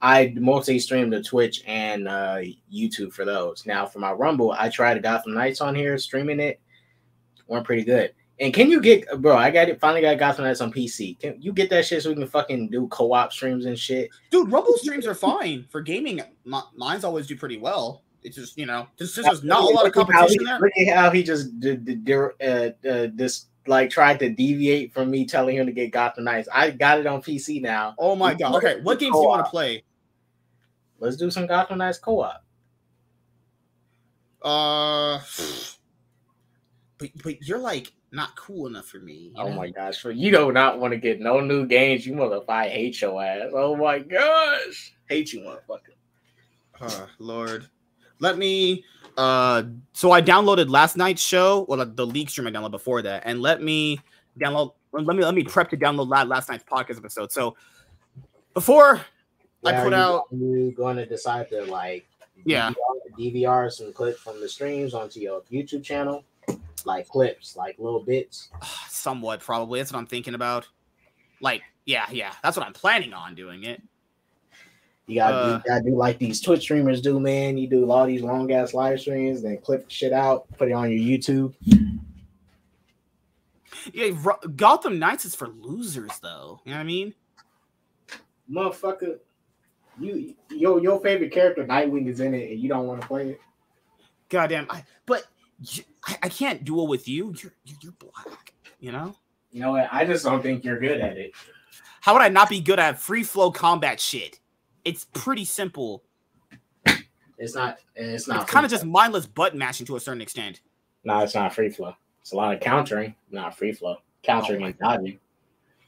I 0.01 0.33
mostly 0.35 0.77
stream 0.79 1.09
to 1.11 1.23
Twitch 1.23 1.63
and 1.65 2.07
uh, 2.07 2.37
YouTube 2.71 3.13
for 3.13 3.25
those. 3.25 3.65
Now 3.65 3.85
for 3.85 3.99
my 3.99 4.11
Rumble, 4.11 4.51
I 4.51 4.69
tried 4.69 4.95
to 4.95 4.99
Gotham 4.99 5.33
Knights 5.33 5.61
on 5.61 5.73
here, 5.73 5.97
streaming 5.97 6.39
it. 6.39 6.59
Went 7.47 7.65
pretty 7.65 7.83
good. 7.83 8.13
And 8.39 8.53
can 8.53 8.69
you 8.69 8.81
get, 8.81 9.05
bro? 9.21 9.37
I 9.37 9.49
got 9.49 9.69
it. 9.69 9.79
Finally 9.79 10.01
got 10.01 10.19
Gotham 10.19 10.43
Knights 10.43 10.59
on 10.59 10.71
PC. 10.71 11.19
Can 11.19 11.41
you 11.41 11.53
get 11.53 11.69
that 11.69 11.85
shit 11.85 12.03
so 12.03 12.09
we 12.09 12.15
can 12.15 12.27
fucking 12.27 12.69
do 12.69 12.87
co-op 12.87 13.31
streams 13.31 13.65
and 13.65 13.79
shit? 13.79 14.09
Dude, 14.29 14.51
Rumble 14.51 14.77
streams 14.77 15.07
are 15.07 15.15
fine 15.15 15.65
for 15.69 15.81
gaming. 15.81 16.21
mine's 16.43 17.05
always 17.05 17.27
do 17.27 17.37
pretty 17.37 17.57
well. 17.57 18.03
It's 18.23 18.35
just 18.35 18.57
you 18.57 18.65
know, 18.65 18.87
just 18.97 19.15
there's 19.15 19.43
not 19.43 19.61
a 19.61 19.67
lot 19.67 19.85
of 19.85 19.93
competition 19.93 20.43
there. 20.45 20.59
Look 20.59 20.71
at 20.87 20.95
how 20.95 21.11
he 21.11 21.21
just 21.21 21.59
did, 21.59 21.85
did, 21.85 22.11
uh, 22.11 22.71
uh, 22.87 23.07
this 23.13 23.45
like 23.67 23.91
tried 23.91 24.19
to 24.19 24.29
deviate 24.29 24.93
from 24.93 25.11
me 25.11 25.25
telling 25.25 25.57
him 25.57 25.67
to 25.67 25.71
get 25.71 25.91
Gotham 25.91 26.23
Knights. 26.23 26.49
I 26.51 26.71
got 26.71 26.99
it 26.99 27.05
on 27.05 27.21
PC 27.21 27.61
now. 27.61 27.93
Oh 27.99 28.15
my 28.15 28.33
god! 28.33 28.55
Okay, 28.55 28.81
what 28.81 28.97
games 28.97 29.13
do 29.13 29.21
you 29.21 29.27
want 29.27 29.45
to 29.45 29.49
play? 29.49 29.83
Let's 30.99 31.17
do 31.17 31.29
some 31.29 31.45
Gotham 31.45 31.77
Knights 31.77 31.99
co-op. 31.99 32.43
Uh, 34.41 35.19
but 36.97 37.09
but 37.23 37.41
you're 37.43 37.59
like 37.59 37.93
not 38.11 38.35
cool 38.35 38.67
enough 38.67 38.85
for 38.85 38.99
me. 38.99 39.31
Oh 39.35 39.49
know? 39.49 39.55
my 39.55 39.69
gosh, 39.69 40.01
so 40.01 40.09
you 40.09 40.31
do 40.31 40.51
not 40.51 40.79
want 40.79 40.93
to 40.93 40.97
get 40.97 41.19
no 41.19 41.39
new 41.39 41.65
games. 41.65 42.05
You 42.05 42.13
motherfucker, 42.13 42.49
I 42.49 42.69
hate 42.69 43.01
your 43.01 43.21
ass. 43.23 43.51
Oh 43.53 43.75
my 43.75 43.99
gosh, 43.99 44.93
hate 45.09 45.33
you, 45.33 45.41
motherfucker. 45.41 45.95
Oh 46.81 47.07
Lord, 47.19 47.67
let 48.19 48.37
me. 48.37 48.83
Uh, 49.17 49.63
so 49.93 50.11
I 50.11 50.21
downloaded 50.21 50.69
last 50.69 50.97
night's 50.97 51.21
show, 51.21 51.65
well, 51.69 51.85
the 51.85 52.05
leak 52.05 52.29
stream 52.29 52.47
I 52.47 52.51
downloaded 52.51 52.71
before 52.71 53.01
that, 53.01 53.23
and 53.25 53.41
let 53.41 53.61
me 53.61 53.99
download. 54.39 54.73
Let 54.91 55.15
me 55.15 55.23
let 55.23 55.35
me 55.35 55.43
prep 55.43 55.69
to 55.71 55.77
download 55.77 56.09
last 56.27 56.49
night's 56.49 56.63
podcast 56.63 56.97
episode. 56.97 57.31
So 57.31 57.55
before 58.53 59.01
I 59.65 59.83
put 59.83 59.93
out, 59.93 60.25
you 60.31 60.73
going 60.75 60.97
to 60.97 61.05
decide 61.05 61.49
to 61.49 61.63
like 61.65 62.07
yeah 62.45 62.71
DVR, 63.17 63.33
DVR 63.33 63.71
some 63.71 63.93
clips 63.93 64.19
from 64.19 64.39
the 64.39 64.47
streams 64.47 64.93
onto 64.93 65.19
your 65.19 65.41
YouTube 65.51 65.83
channel 65.83 66.23
like 66.85 67.07
clips, 67.07 67.55
like 67.55 67.77
little 67.79 68.03
bits? 68.03 68.49
Somewhat, 68.89 69.41
probably. 69.41 69.79
That's 69.79 69.91
what 69.91 69.99
I'm 69.99 70.07
thinking 70.07 70.33
about. 70.33 70.67
Like, 71.41 71.61
yeah, 71.85 72.05
yeah, 72.11 72.33
that's 72.43 72.57
what 72.57 72.65
I'm 72.65 72.73
planning 72.73 73.13
on 73.13 73.35
doing 73.35 73.63
it. 73.63 73.81
You 75.07 75.15
gotta, 75.15 75.35
uh, 75.35 75.45
do, 75.45 75.51
you 75.51 75.61
gotta 75.67 75.83
do 75.83 75.95
like 75.95 76.17
these 76.17 76.41
Twitch 76.41 76.61
streamers 76.61 77.01
do, 77.01 77.19
man. 77.19 77.57
You 77.57 77.67
do 77.67 77.91
all 77.91 78.07
these 78.07 78.23
long 78.23 78.51
ass 78.51 78.73
live 78.73 78.99
streams, 78.99 79.43
then 79.43 79.59
clip 79.59 79.85
shit 79.89 80.13
out, 80.13 80.47
put 80.57 80.69
it 80.69 80.71
on 80.71 80.91
your 80.91 80.99
YouTube. 80.99 81.53
Yeah, 83.93 84.09
Gotham 84.55 84.97
Knights 84.97 85.25
is 85.25 85.35
for 85.35 85.47
losers, 85.47 86.17
though. 86.23 86.59
You 86.65 86.71
know 86.71 86.77
what 86.77 86.81
I 86.81 86.85
mean? 86.85 87.13
Motherfucker, 88.51 89.19
you 89.99 90.35
your 90.49 90.81
your 90.81 90.99
favorite 91.01 91.31
character 91.31 91.63
Nightwing 91.63 92.07
is 92.07 92.19
in 92.19 92.33
it, 92.33 92.51
and 92.51 92.59
you 92.59 92.69
don't 92.69 92.87
want 92.87 93.01
to 93.01 93.07
play 93.07 93.29
it. 93.29 93.41
Goddamn! 94.29 94.65
I, 94.69 94.83
but 95.05 95.25
I, 96.05 96.17
I 96.23 96.29
can't 96.29 96.63
duel 96.63 96.87
with 96.87 97.07
you. 97.07 97.33
You're 97.41 97.53
you're 97.81 97.93
black. 97.93 98.53
You 98.79 98.91
know. 98.91 99.15
You 99.51 99.61
know 99.61 99.71
what? 99.71 99.87
I 99.91 100.05
just 100.05 100.25
don't 100.25 100.41
think 100.41 100.63
you're 100.65 100.79
good 100.79 100.99
at 100.99 101.17
it. 101.17 101.31
How 102.01 102.13
would 102.13 102.21
I 102.21 102.29
not 102.29 102.49
be 102.49 102.59
good 102.59 102.79
at 102.79 102.99
free 102.99 103.23
flow 103.23 103.51
combat 103.51 103.99
shit? 103.99 104.39
It's 104.83 105.05
pretty 105.13 105.45
simple. 105.45 106.03
It's 107.37 107.55
not. 107.55 107.79
It's 107.95 108.27
not. 108.27 108.43
It's 108.43 108.51
kind 108.51 108.65
of 108.65 108.71
just 108.71 108.85
mindless 108.85 109.25
button 109.25 109.57
mashing 109.57 109.85
to 109.87 109.95
a 109.95 109.99
certain 109.99 110.21
extent. 110.21 110.61
No, 111.03 111.19
it's 111.19 111.35
not 111.35 111.53
free 111.53 111.69
flow. 111.69 111.95
It's 112.21 112.31
a 112.31 112.35
lot 112.35 112.53
of 112.53 112.59
countering, 112.59 113.15
not 113.31 113.57
free 113.57 113.71
flow. 113.71 113.97
Countering 114.23 114.63
oh 114.63 114.65
and 114.65 114.79
dodging. 114.79 115.19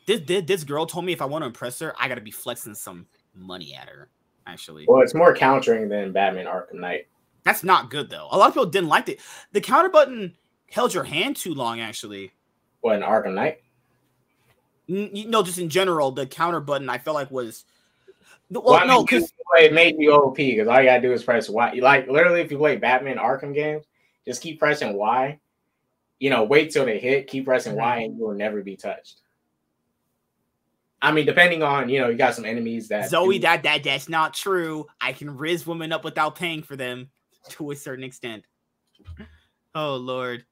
This, 0.06 0.22
this 0.26 0.44
this 0.45 0.64
girl 0.64 0.85
told 0.85 1.06
me 1.06 1.11
if 1.11 1.22
I 1.22 1.26
want 1.26 1.41
to 1.44 1.48
impress 1.48 1.80
her, 1.80 1.94
I 1.99 2.07
got 2.07 2.15
to 2.15 2.22
be 2.22 2.31
flexing 2.31 2.76
some 2.76 3.07
money 3.35 3.73
at 3.73 3.89
her. 3.89 4.10
Actually, 4.45 4.85
well, 4.88 5.02
it's 5.02 5.14
more 5.14 5.35
countering 5.35 5.89
than 5.89 6.11
Batman 6.11 6.45
Arkham 6.45 6.76
Knight. 6.76 7.07
That's 7.48 7.64
not 7.64 7.90
good 7.90 8.10
though. 8.10 8.28
A 8.30 8.38
lot 8.38 8.49
of 8.49 8.53
people 8.56 8.65
didn't 8.65 8.90
like 8.90 9.07
it. 9.07 9.22
The 9.53 9.61
counter 9.61 9.88
button 9.88 10.36
held 10.69 10.94
your 10.94 11.06
hand 11.06 11.38
too 11.38 11.53
long, 11.53 11.80
actually. 11.80 12.34
What 12.82 12.98
an 12.98 13.03
Arkham 13.03 13.36
Knight? 13.36 13.61
You 14.88 15.30
know, 15.30 15.44
just 15.44 15.57
in 15.57 15.69
general, 15.69 16.11
the 16.11 16.28
counter 16.28 16.60
button 16.60 16.90
I 16.90 16.98
felt 16.98 17.15
like 17.15 17.32
was. 17.32 17.64
Well, 18.49 18.64
well 18.64 18.86
no, 18.86 19.06
because 19.06 19.32
it 19.60 19.72
made 19.72 19.98
me 19.98 20.10
OP 20.10 20.36
because 20.36 20.68
all 20.68 20.82
you 20.82 20.88
gotta 20.88 21.02
do 21.02 21.14
is 21.14 21.24
press 21.24 21.48
Y. 21.48 21.80
Like 21.82 22.10
literally, 22.10 22.41
if 22.41 22.52
you 22.52 22.57
play 22.57 22.76
Batman 22.76 23.15
Arkham 23.15 23.53
games, 23.53 23.86
just 24.26 24.41
keep 24.41 24.60
pressing 24.60 24.94
Y. 24.98 25.40
You 26.19 26.30
know, 26.30 26.44
wait 26.44 26.72
till 26.72 26.84
they 26.84 26.99
hit, 26.99 27.28
keep 27.28 27.45
pressing 27.45 27.78
Y, 27.78 27.98
and 27.99 28.18
you 28.18 28.26
will 28.26 28.34
never 28.34 28.61
be 28.61 28.76
touched. 28.76 29.22
I 31.02 31.14
mean, 31.14 31.26
depending 31.26 31.64
on 31.64 31.88
you 31.88 32.02
know, 32.02 32.10
you 32.10 32.18
got 32.18 32.36
some 32.36 32.44
enemies 32.44 32.90
that 32.90 33.10
Zoe, 33.10 33.36
do... 33.36 33.44
that 33.44 33.64
that 33.64 33.86
that's 33.86 34.10
not 34.10 34.34
true. 34.34 34.88
I 34.99 35.14
can 35.14 35.38
riz 35.38 35.65
women 35.65 35.94
up 35.94 36.03
without 36.03 36.36
paying 36.36 36.61
for 36.61 36.76
them. 36.76 37.10
to 37.49 37.72
a 37.72 37.76
certain 37.76 38.03
extent. 38.03 38.43
Oh 39.76 39.95
lord. 39.95 40.45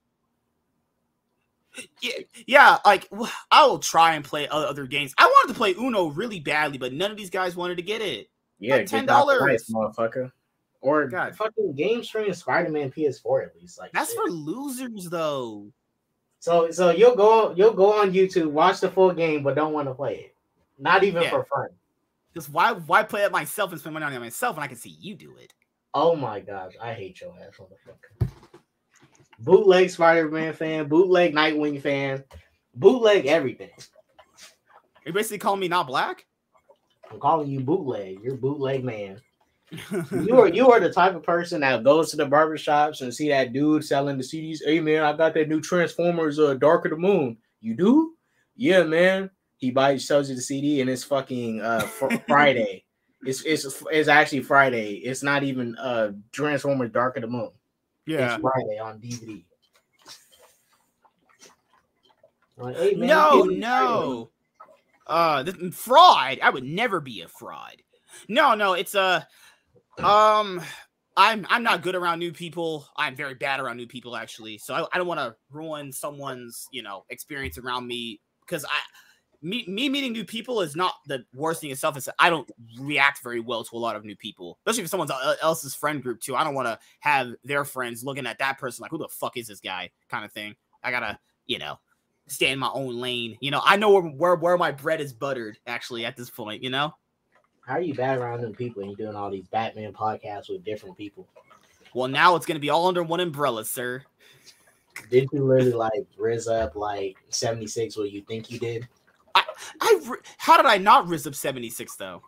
Yeah, 2.01 2.13
yeah, 2.47 2.77
like 2.85 3.09
I 3.51 3.65
will 3.65 3.79
try 3.79 4.15
and 4.15 4.23
play 4.23 4.47
other 4.47 4.85
games. 4.85 5.13
I 5.17 5.25
wanted 5.25 5.53
to 5.53 5.57
play 5.57 5.73
Uno 5.73 6.07
really 6.07 6.39
badly, 6.39 6.77
but 6.77 6.93
none 6.93 7.11
of 7.11 7.17
these 7.17 7.29
guys 7.29 7.55
wanted 7.55 7.75
to 7.75 7.83
get 7.83 8.01
it. 8.01 8.29
Yeah, 8.59 8.77
like 8.77 8.85
ten 8.85 9.05
dollars, 9.05 9.69
motherfucker. 9.69 10.31
Or 10.81 11.07
God. 11.07 11.35
fucking 11.35 11.73
game 11.73 12.03
stream 12.03 12.31
Spider 12.33 12.69
Man 12.69 12.91
PS4 12.91 13.47
at 13.47 13.55
least. 13.55 13.79
Like 13.79 13.91
that's 13.91 14.11
shit. 14.11 14.17
for 14.17 14.29
losers 14.29 15.09
though. 15.09 15.71
So 16.39 16.69
so 16.69 16.91
you'll 16.91 17.15
go 17.15 17.53
you'll 17.55 17.73
go 17.73 17.99
on 17.99 18.13
YouTube, 18.13 18.51
watch 18.51 18.79
the 18.79 18.89
full 18.89 19.11
game, 19.11 19.41
but 19.41 19.55
don't 19.55 19.73
want 19.73 19.87
to 19.87 19.95
play 19.95 20.15
it. 20.15 20.35
Not 20.77 21.03
even 21.03 21.23
yeah. 21.23 21.31
for 21.31 21.45
fun. 21.45 21.69
Just 22.35 22.51
why 22.51 22.73
why 22.73 23.01
play 23.01 23.23
it 23.23 23.31
myself 23.31 23.71
and 23.71 23.79
spend 23.79 23.95
money 23.95 24.05
on 24.05 24.13
it 24.13 24.19
myself 24.19 24.55
when 24.55 24.63
I 24.63 24.67
can 24.67 24.77
see 24.77 24.95
you 24.99 25.15
do 25.15 25.35
it? 25.37 25.53
Oh 25.97 26.13
my 26.13 26.41
gosh, 26.41 26.73
I 26.81 26.93
hate 26.93 27.22
your 27.22 27.34
ass, 27.39 27.53
motherfucker. 27.57 28.30
Bootleg 29.39 29.89
Spider-Man 29.89 30.53
fan, 30.53 30.89
bootleg 30.89 31.34
Nightwing 31.34 31.81
fan, 31.81 32.22
bootleg 32.76 33.27
everything. 33.27 33.69
You 35.05 35.13
basically 35.13 35.38
calling 35.38 35.61
me 35.61 35.69
not 35.69 35.88
black? 35.88 36.26
I'm 37.09 37.19
calling 37.19 37.49
you 37.49 37.61
bootleg. 37.61 38.19
You're 38.22 38.35
bootleg 38.35 38.84
man. 38.84 39.22
you 40.11 40.38
are 40.38 40.49
you 40.49 40.69
are 40.69 40.81
the 40.81 40.91
type 40.91 41.15
of 41.15 41.23
person 41.23 41.61
that 41.61 41.84
goes 41.85 42.11
to 42.11 42.17
the 42.17 42.26
barbershops 42.26 43.01
and 43.01 43.13
see 43.13 43.30
that 43.30 43.53
dude 43.53 43.85
selling 43.85 44.17
the 44.17 44.23
CDs. 44.23 44.59
Hey 44.65 44.81
man, 44.81 45.03
I 45.03 45.13
got 45.13 45.34
that 45.35 45.47
new 45.47 45.61
Transformers 45.61 46.39
uh 46.39 46.55
Dark 46.55 46.85
of 46.85 46.91
the 46.91 46.97
Moon. 46.97 47.38
You 47.61 47.73
do? 47.73 48.15
Yeah, 48.57 48.84
man. 48.84 49.30
He 49.57 49.72
buys 49.72 50.05
sells 50.05 50.30
you 50.30 50.35
the 50.35 50.41
CD 50.41 50.81
and 50.81 50.89
it's 50.89 51.05
fucking 51.05 51.61
uh 51.61 51.81
fr- 51.81 52.15
Friday. 52.27 52.84
It's 53.26 53.43
it's 53.43 53.84
it's 53.91 54.07
actually 54.07 54.41
Friday. 54.41 54.95
It's 54.95 55.23
not 55.23 55.43
even 55.43 55.76
uh 55.77 56.11
Transformers 56.31 56.91
Dark 56.91 57.18
of 57.18 57.22
the 57.22 57.27
Moon. 57.27 57.52
Yeah, 58.06 58.35
it's 58.35 58.41
Friday 58.41 58.80
on 58.80 58.99
DVD. 58.99 59.43
Like, 62.57 62.77
hey, 62.77 62.95
man, 62.95 63.07
no, 63.07 63.43
no. 63.43 64.30
Uh, 65.07 65.43
the, 65.43 65.72
fraud. 65.72 66.39
I 66.41 66.49
would 66.49 66.64
never 66.64 67.02
be 67.02 67.22
a 67.22 67.27
fraud. 67.27 67.76
No, 68.27 68.56
no. 68.56 68.73
It's 68.73 68.95
a. 68.95 69.27
Uh, 70.02 70.06
um, 70.06 70.61
I'm 71.18 71.45
I'm 71.49 71.64
not 71.64 71.81
good 71.81 71.95
around 71.95 72.19
new 72.19 72.31
people. 72.31 72.88
I'm 72.97 73.15
very 73.15 73.34
bad 73.34 73.60
around 73.60 73.77
new 73.77 73.88
people, 73.88 74.15
actually. 74.15 74.57
So 74.57 74.73
I, 74.73 74.85
I 74.93 74.97
don't 74.97 75.07
want 75.07 75.19
to 75.19 75.35
ruin 75.52 75.91
someone's 75.91 76.68
you 76.72 76.84
know 76.84 77.06
experience 77.10 77.57
around 77.57 77.88
me 77.88 78.19
because 78.41 78.65
I 78.65 78.80
me, 79.41 79.65
me 79.67 79.89
meeting 79.89 80.13
new 80.13 80.25
people 80.25 80.61
is 80.61 80.75
not 80.75 80.93
the 81.07 81.25
worst 81.33 81.61
thing 81.61 81.71
itself. 81.71 81.97
Is 81.97 82.09
I 82.19 82.29
don't 82.29 82.49
react 82.79 83.23
very 83.23 83.39
well 83.39 83.63
to 83.63 83.75
a 83.75 83.77
lot 83.77 83.95
of 83.95 84.05
new 84.05 84.15
people, 84.15 84.57
especially 84.65 84.83
if 84.83 84.89
someone's 84.89 85.11
uh, 85.11 85.35
else's 85.41 85.75
friend 85.75 86.01
group 86.01 86.19
too. 86.21 86.35
I 86.35 86.43
don't 86.43 86.55
want 86.55 86.67
to 86.67 86.79
have 86.99 87.33
their 87.43 87.65
friends 87.65 88.03
looking 88.03 88.27
at 88.27 88.39
that 88.39 88.57
person 88.57 88.83
like, 88.83 88.91
who 88.91 88.97
the 88.97 89.07
fuck 89.07 89.37
is 89.37 89.47
this 89.47 89.59
guy, 89.59 89.89
kind 90.09 90.25
of 90.25 90.31
thing. 90.31 90.55
I 90.83 90.91
gotta, 90.91 91.19
you 91.45 91.59
know, 91.59 91.79
stay 92.27 92.51
in 92.51 92.59
my 92.59 92.69
own 92.73 92.99
lane. 92.99 93.37
You 93.41 93.51
know, 93.51 93.61
I 93.63 93.77
know 93.77 93.91
where 93.91 94.03
where, 94.03 94.35
where 94.35 94.57
my 94.57 94.71
bread 94.71 95.01
is 95.01 95.13
buttered. 95.13 95.57
Actually, 95.67 96.05
at 96.05 96.15
this 96.15 96.29
point, 96.29 96.63
you 96.63 96.69
know. 96.69 96.93
How 97.65 97.75
are 97.75 97.81
you 97.81 97.95
bad 97.95 98.19
around 98.19 98.41
new 98.41 98.53
people 98.53 98.83
and 98.83 98.91
you're 98.91 99.07
doing 99.07 99.17
all 99.17 99.31
these 99.31 99.47
Batman 99.47 99.91
podcasts 99.91 100.49
with 100.49 100.63
different 100.63 100.95
people? 100.97 101.27
Well, 101.95 102.07
now 102.07 102.35
it's 102.35 102.45
gonna 102.45 102.59
be 102.59 102.69
all 102.69 102.87
under 102.87 103.03
one 103.03 103.19
umbrella, 103.19 103.65
sir. 103.65 104.03
Did 105.09 105.29
you 105.31 105.43
really 105.43 105.73
like 105.73 106.05
riz 106.17 106.47
up 106.47 106.75
like 106.75 107.17
76 107.29 107.97
what 107.97 108.11
you 108.11 108.21
think 108.21 108.49
you 108.49 108.59
did? 108.59 108.87
I 109.35 109.43
I 109.81 109.99
how 110.37 110.57
did 110.57 110.65
I 110.65 110.77
not 110.77 111.07
riz 111.07 111.27
up 111.27 111.35
76 111.35 111.95
though? 111.95 112.21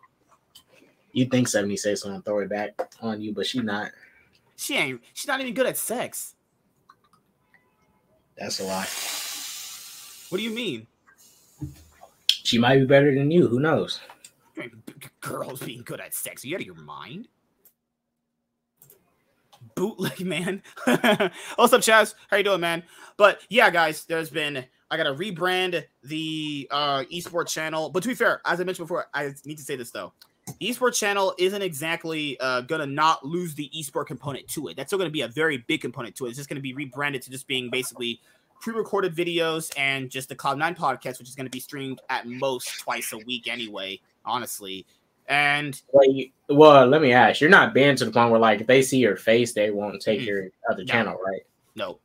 You 1.12 1.24
think 1.26 1.48
76 1.48 2.04
gonna 2.04 2.22
throw 2.22 2.40
it 2.40 2.50
back 2.50 2.74
on 3.00 3.20
you, 3.20 3.32
but 3.32 3.46
she 3.46 3.60
not. 3.60 3.90
She 4.56 4.76
ain't. 4.76 5.00
She's 5.14 5.26
not 5.26 5.40
even 5.40 5.54
good 5.54 5.66
at 5.66 5.76
sex. 5.76 6.34
That's 8.36 8.60
a 8.60 8.64
lie. 8.64 8.86
What 10.28 10.38
do 10.38 10.44
you 10.44 10.54
mean? 10.54 10.86
She 12.26 12.58
might 12.58 12.78
be 12.78 12.86
better 12.86 13.14
than 13.14 13.30
you. 13.30 13.48
Who 13.48 13.60
knows? 13.60 14.00
Girls 15.20 15.60
being 15.60 15.82
good 15.82 16.00
at 16.00 16.14
sex. 16.14 16.44
Are 16.44 16.48
you 16.48 16.56
out 16.56 16.60
of 16.60 16.66
your 16.66 16.76
mind? 16.76 17.28
Bootleg 19.74 20.20
man. 20.20 20.62
What's 21.56 21.72
up, 21.72 21.80
Chaz? 21.80 22.14
How 22.30 22.36
you 22.36 22.44
doing, 22.44 22.60
man? 22.60 22.82
But 23.16 23.40
yeah, 23.48 23.70
guys, 23.70 24.04
there's 24.04 24.30
been 24.30 24.64
I 24.90 24.96
gotta 24.96 25.14
rebrand 25.14 25.84
the 26.02 26.68
uh 26.70 27.04
esports 27.12 27.48
channel. 27.48 27.90
But 27.90 28.02
to 28.02 28.08
be 28.08 28.14
fair, 28.14 28.40
as 28.44 28.60
I 28.60 28.64
mentioned 28.64 28.86
before, 28.86 29.06
I 29.14 29.32
need 29.44 29.58
to 29.58 29.64
say 29.64 29.76
this 29.76 29.90
though. 29.90 30.12
Esports 30.60 30.98
channel 30.98 31.34
isn't 31.38 31.60
exactly 31.60 32.38
uh, 32.40 32.62
gonna 32.62 32.86
not 32.86 33.24
lose 33.24 33.54
the 33.54 33.70
esport 33.76 34.06
component 34.06 34.48
to 34.48 34.68
it. 34.68 34.76
That's 34.76 34.88
still 34.88 34.98
gonna 34.98 35.10
be 35.10 35.22
a 35.22 35.28
very 35.28 35.58
big 35.58 35.80
component 35.80 36.16
to 36.16 36.26
it. 36.26 36.30
It's 36.30 36.38
just 36.38 36.48
gonna 36.48 36.60
be 36.60 36.72
rebranded 36.72 37.22
to 37.22 37.30
just 37.30 37.46
being 37.46 37.70
basically 37.70 38.20
pre-recorded 38.60 39.14
videos 39.14 39.70
and 39.76 40.10
just 40.10 40.28
the 40.28 40.34
Cloud9 40.34 40.76
podcast, 40.76 41.18
which 41.18 41.28
is 41.28 41.34
gonna 41.34 41.50
be 41.50 41.60
streamed 41.60 42.00
at 42.08 42.26
most 42.26 42.80
twice 42.80 43.12
a 43.12 43.18
week 43.18 43.46
anyway, 43.46 44.00
honestly. 44.24 44.86
And 45.28 45.80
well, 45.92 46.10
you, 46.10 46.30
well, 46.48 46.86
let 46.86 47.02
me 47.02 47.12
ask, 47.12 47.40
you're 47.40 47.50
not 47.50 47.74
banned 47.74 47.98
to 47.98 48.06
the 48.06 48.10
point 48.10 48.30
where 48.30 48.40
like 48.40 48.62
if 48.62 48.66
they 48.66 48.80
see 48.80 48.98
your 48.98 49.16
face, 49.16 49.52
they 49.52 49.70
won't 49.70 50.00
take 50.00 50.20
mm, 50.20 50.26
your 50.26 50.48
other 50.70 50.84
no, 50.84 50.92
channel, 50.92 51.18
right? 51.24 51.42
No. 51.76 51.98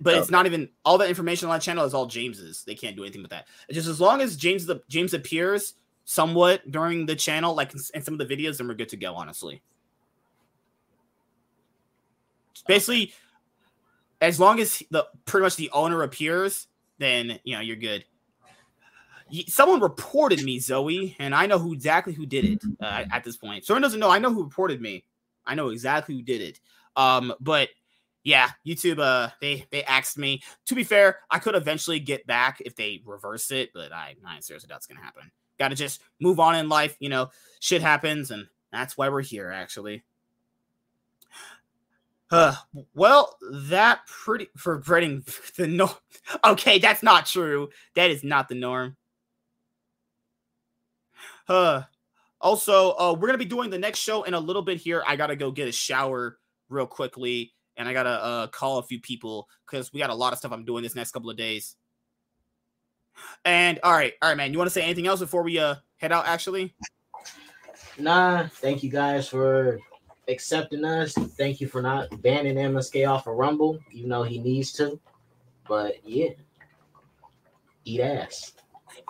But 0.00 0.14
it's 0.14 0.30
not 0.30 0.46
even 0.46 0.68
all 0.84 0.98
that 0.98 1.08
information 1.08 1.48
on 1.48 1.54
that 1.54 1.62
channel 1.62 1.84
is 1.84 1.94
all 1.94 2.06
James's. 2.06 2.64
They 2.64 2.74
can't 2.74 2.96
do 2.96 3.02
anything 3.02 3.22
with 3.22 3.30
that. 3.30 3.46
Just 3.70 3.88
as 3.88 4.00
long 4.00 4.20
as 4.20 4.36
James 4.36 4.66
the 4.66 4.82
James 4.88 5.14
appears 5.14 5.74
somewhat 6.04 6.70
during 6.70 7.06
the 7.06 7.16
channel, 7.16 7.54
like 7.54 7.72
in 7.72 8.02
some 8.02 8.14
of 8.14 8.18
the 8.18 8.26
videos, 8.26 8.58
then 8.58 8.68
we're 8.68 8.74
good 8.74 8.88
to 8.90 8.96
go. 8.96 9.14
Honestly, 9.14 9.62
basically, 12.66 13.12
as 14.20 14.40
long 14.40 14.60
as 14.60 14.82
the 14.90 15.06
pretty 15.24 15.42
much 15.42 15.56
the 15.56 15.70
owner 15.72 16.02
appears, 16.02 16.66
then 16.98 17.38
you 17.44 17.54
know 17.54 17.60
you're 17.60 17.76
good. 17.76 18.04
Someone 19.48 19.80
reported 19.80 20.42
me, 20.42 20.58
Zoe, 20.58 21.16
and 21.18 21.34
I 21.34 21.46
know 21.46 21.58
who 21.58 21.72
exactly 21.72 22.12
who 22.12 22.26
did 22.26 22.44
it 22.44 22.62
uh, 22.80 23.04
at 23.10 23.24
this 23.24 23.36
point. 23.36 23.64
Someone 23.64 23.82
doesn't 23.82 23.98
know. 23.98 24.10
I 24.10 24.18
know 24.18 24.32
who 24.32 24.44
reported 24.44 24.80
me. 24.80 25.04
I 25.46 25.54
know 25.54 25.70
exactly 25.70 26.14
who 26.14 26.22
did 26.22 26.40
it. 26.40 26.60
Um, 26.96 27.32
but 27.40 27.70
yeah, 28.24 28.50
YouTube 28.66 28.98
uh 28.98 29.28
they 29.40 29.66
they 29.70 29.84
asked 29.84 30.18
me. 30.18 30.42
To 30.66 30.74
be 30.74 30.82
fair, 30.82 31.20
I 31.30 31.38
could 31.38 31.54
eventually 31.54 32.00
get 32.00 32.26
back 32.26 32.60
if 32.64 32.74
they 32.74 33.02
reverse 33.04 33.50
it, 33.50 33.70
but 33.72 33.92
I 33.92 34.16
I 34.26 34.40
seriously 34.40 34.68
that's 34.68 34.86
gonna 34.86 35.02
happen. 35.02 35.30
Got 35.58 35.68
to 35.68 35.76
just 35.76 36.00
move 36.20 36.40
on 36.40 36.56
in 36.56 36.68
life. 36.68 36.96
You 36.98 37.08
know, 37.08 37.30
shit 37.60 37.82
happens, 37.82 38.30
and 38.30 38.46
that's 38.72 38.96
why 38.96 39.08
we're 39.08 39.22
here, 39.22 39.50
actually. 39.50 40.02
Uh, 42.30 42.56
well, 42.94 43.36
that 43.52 44.00
pretty 44.06 44.48
for 44.56 44.80
breading 44.80 45.22
the 45.56 45.68
norm. 45.68 45.90
Okay, 46.44 46.78
that's 46.80 47.02
not 47.02 47.26
true. 47.26 47.68
That 47.94 48.10
is 48.10 48.24
not 48.24 48.48
the 48.48 48.56
norm. 48.56 48.96
Uh, 51.46 51.82
also, 52.40 52.92
uh, 52.92 53.14
we're 53.16 53.28
gonna 53.28 53.38
be 53.38 53.44
doing 53.44 53.70
the 53.70 53.78
next 53.78 54.00
show 54.00 54.24
in 54.24 54.34
a 54.34 54.40
little 54.40 54.62
bit 54.62 54.78
here. 54.78 55.04
I 55.06 55.14
gotta 55.14 55.36
go 55.36 55.52
get 55.52 55.68
a 55.68 55.72
shower 55.72 56.38
real 56.68 56.86
quickly, 56.86 57.53
and 57.76 57.88
I 57.88 57.92
gotta 57.92 58.10
uh 58.10 58.46
call 58.48 58.78
a 58.78 58.82
few 58.82 59.00
people 59.00 59.48
because 59.66 59.92
we 59.92 60.00
got 60.00 60.10
a 60.10 60.14
lot 60.14 60.32
of 60.32 60.38
stuff 60.38 60.52
I'm 60.52 60.64
doing 60.64 60.82
this 60.82 60.94
next 60.94 61.12
couple 61.12 61.30
of 61.30 61.36
days. 61.36 61.76
And 63.44 63.78
all 63.82 63.92
right, 63.92 64.12
all 64.22 64.28
right, 64.28 64.36
man. 64.36 64.52
You 64.52 64.58
want 64.58 64.68
to 64.68 64.74
say 64.74 64.82
anything 64.82 65.06
else 65.06 65.20
before 65.20 65.42
we 65.42 65.58
uh 65.58 65.76
head 65.96 66.12
out? 66.12 66.26
Actually, 66.26 66.74
nah. 67.98 68.46
Thank 68.48 68.82
you 68.82 68.90
guys 68.90 69.28
for 69.28 69.78
accepting 70.28 70.84
us. 70.84 71.12
Thank 71.12 71.60
you 71.60 71.68
for 71.68 71.82
not 71.82 72.22
banning 72.22 72.56
MSK 72.56 73.08
off 73.08 73.26
of 73.26 73.36
Rumble, 73.36 73.78
even 73.92 74.10
though 74.10 74.22
he 74.22 74.38
needs 74.38 74.72
to. 74.74 74.98
But 75.68 75.96
yeah, 76.04 76.30
eat 77.84 78.00
ass. 78.00 78.52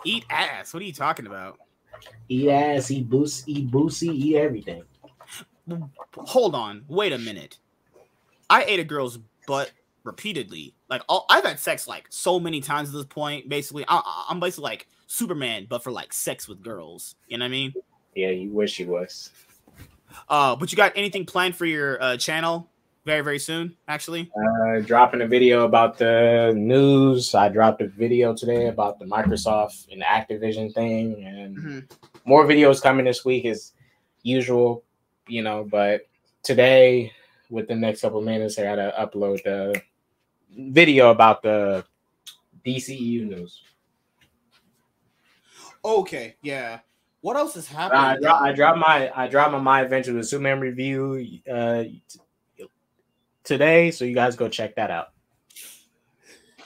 Eat 0.04 0.24
ass. 0.30 0.74
What 0.74 0.82
are 0.82 0.86
you 0.86 0.92
talking 0.92 1.26
about? 1.26 1.58
Eat 2.28 2.48
ass. 2.48 2.90
Eat 2.90 3.08
boost. 3.08 3.48
Eat 3.48 3.70
boosie. 3.70 4.12
Eat 4.12 4.36
everything. 4.36 4.82
Hold 6.16 6.54
on. 6.54 6.84
Wait 6.88 7.12
a 7.12 7.18
minute. 7.18 7.58
I 8.50 8.64
ate 8.64 8.80
a 8.80 8.84
girl's 8.84 9.18
butt 9.46 9.72
repeatedly. 10.04 10.74
Like 10.88 11.02
all, 11.08 11.26
I've 11.28 11.44
had 11.44 11.58
sex 11.58 11.88
like 11.88 12.06
so 12.10 12.38
many 12.38 12.60
times 12.60 12.90
at 12.90 12.94
this 12.94 13.06
point. 13.06 13.48
Basically, 13.48 13.84
I, 13.88 14.26
am 14.30 14.40
basically 14.40 14.64
like 14.64 14.86
Superman, 15.06 15.66
but 15.68 15.82
for 15.82 15.90
like 15.90 16.12
sex 16.12 16.48
with 16.48 16.62
girls. 16.62 17.16
You 17.28 17.38
know 17.38 17.44
what 17.44 17.48
I 17.48 17.50
mean? 17.50 17.74
Yeah, 18.14 18.30
you 18.30 18.50
wish 18.50 18.78
you 18.78 18.86
was. 18.86 19.30
Uh, 20.28 20.54
but 20.54 20.70
you 20.70 20.76
got 20.76 20.92
anything 20.94 21.26
planned 21.26 21.56
for 21.56 21.66
your 21.66 22.00
uh, 22.00 22.16
channel 22.16 22.68
very 23.04 23.22
very 23.22 23.38
soon? 23.38 23.76
Actually, 23.88 24.30
uh, 24.36 24.80
dropping 24.80 25.22
a 25.22 25.26
video 25.26 25.64
about 25.64 25.98
the 25.98 26.52
news. 26.56 27.34
I 27.34 27.48
dropped 27.48 27.82
a 27.82 27.88
video 27.88 28.34
today 28.34 28.68
about 28.68 28.98
the 28.98 29.04
Microsoft 29.04 29.92
and 29.92 30.02
Activision 30.02 30.72
thing, 30.72 31.24
and 31.24 31.56
mm-hmm. 31.56 31.78
more 32.24 32.46
videos 32.46 32.82
coming 32.82 33.04
this 33.04 33.24
week 33.24 33.44
as 33.44 33.72
usual. 34.22 34.84
You 35.26 35.42
know, 35.42 35.66
but 35.70 36.02
today 36.42 37.12
with 37.54 37.68
the 37.68 37.74
next 37.76 38.00
couple 38.00 38.20
minutes, 38.20 38.58
I 38.58 38.64
gotta 38.64 38.92
upload 38.98 39.42
the 39.44 39.80
video 40.50 41.10
about 41.10 41.42
the 41.42 41.84
DCEU 42.66 43.28
news. 43.28 43.62
Okay, 45.84 46.34
yeah. 46.42 46.80
What 47.20 47.36
else 47.36 47.56
is 47.56 47.68
happening? 47.68 48.26
I, 48.26 48.48
I 48.48 48.52
dropped 48.52 48.78
my 48.78 49.10
I 49.14 49.28
dropped 49.28 49.52
my 49.52 49.60
My 49.60 49.80
Adventure 49.82 50.12
with 50.12 50.26
Superman 50.26 50.60
review 50.60 51.40
uh 51.50 51.84
today, 53.44 53.90
so 53.92 54.04
you 54.04 54.14
guys 54.14 54.34
go 54.34 54.48
check 54.48 54.74
that 54.74 54.90
out. 54.90 55.12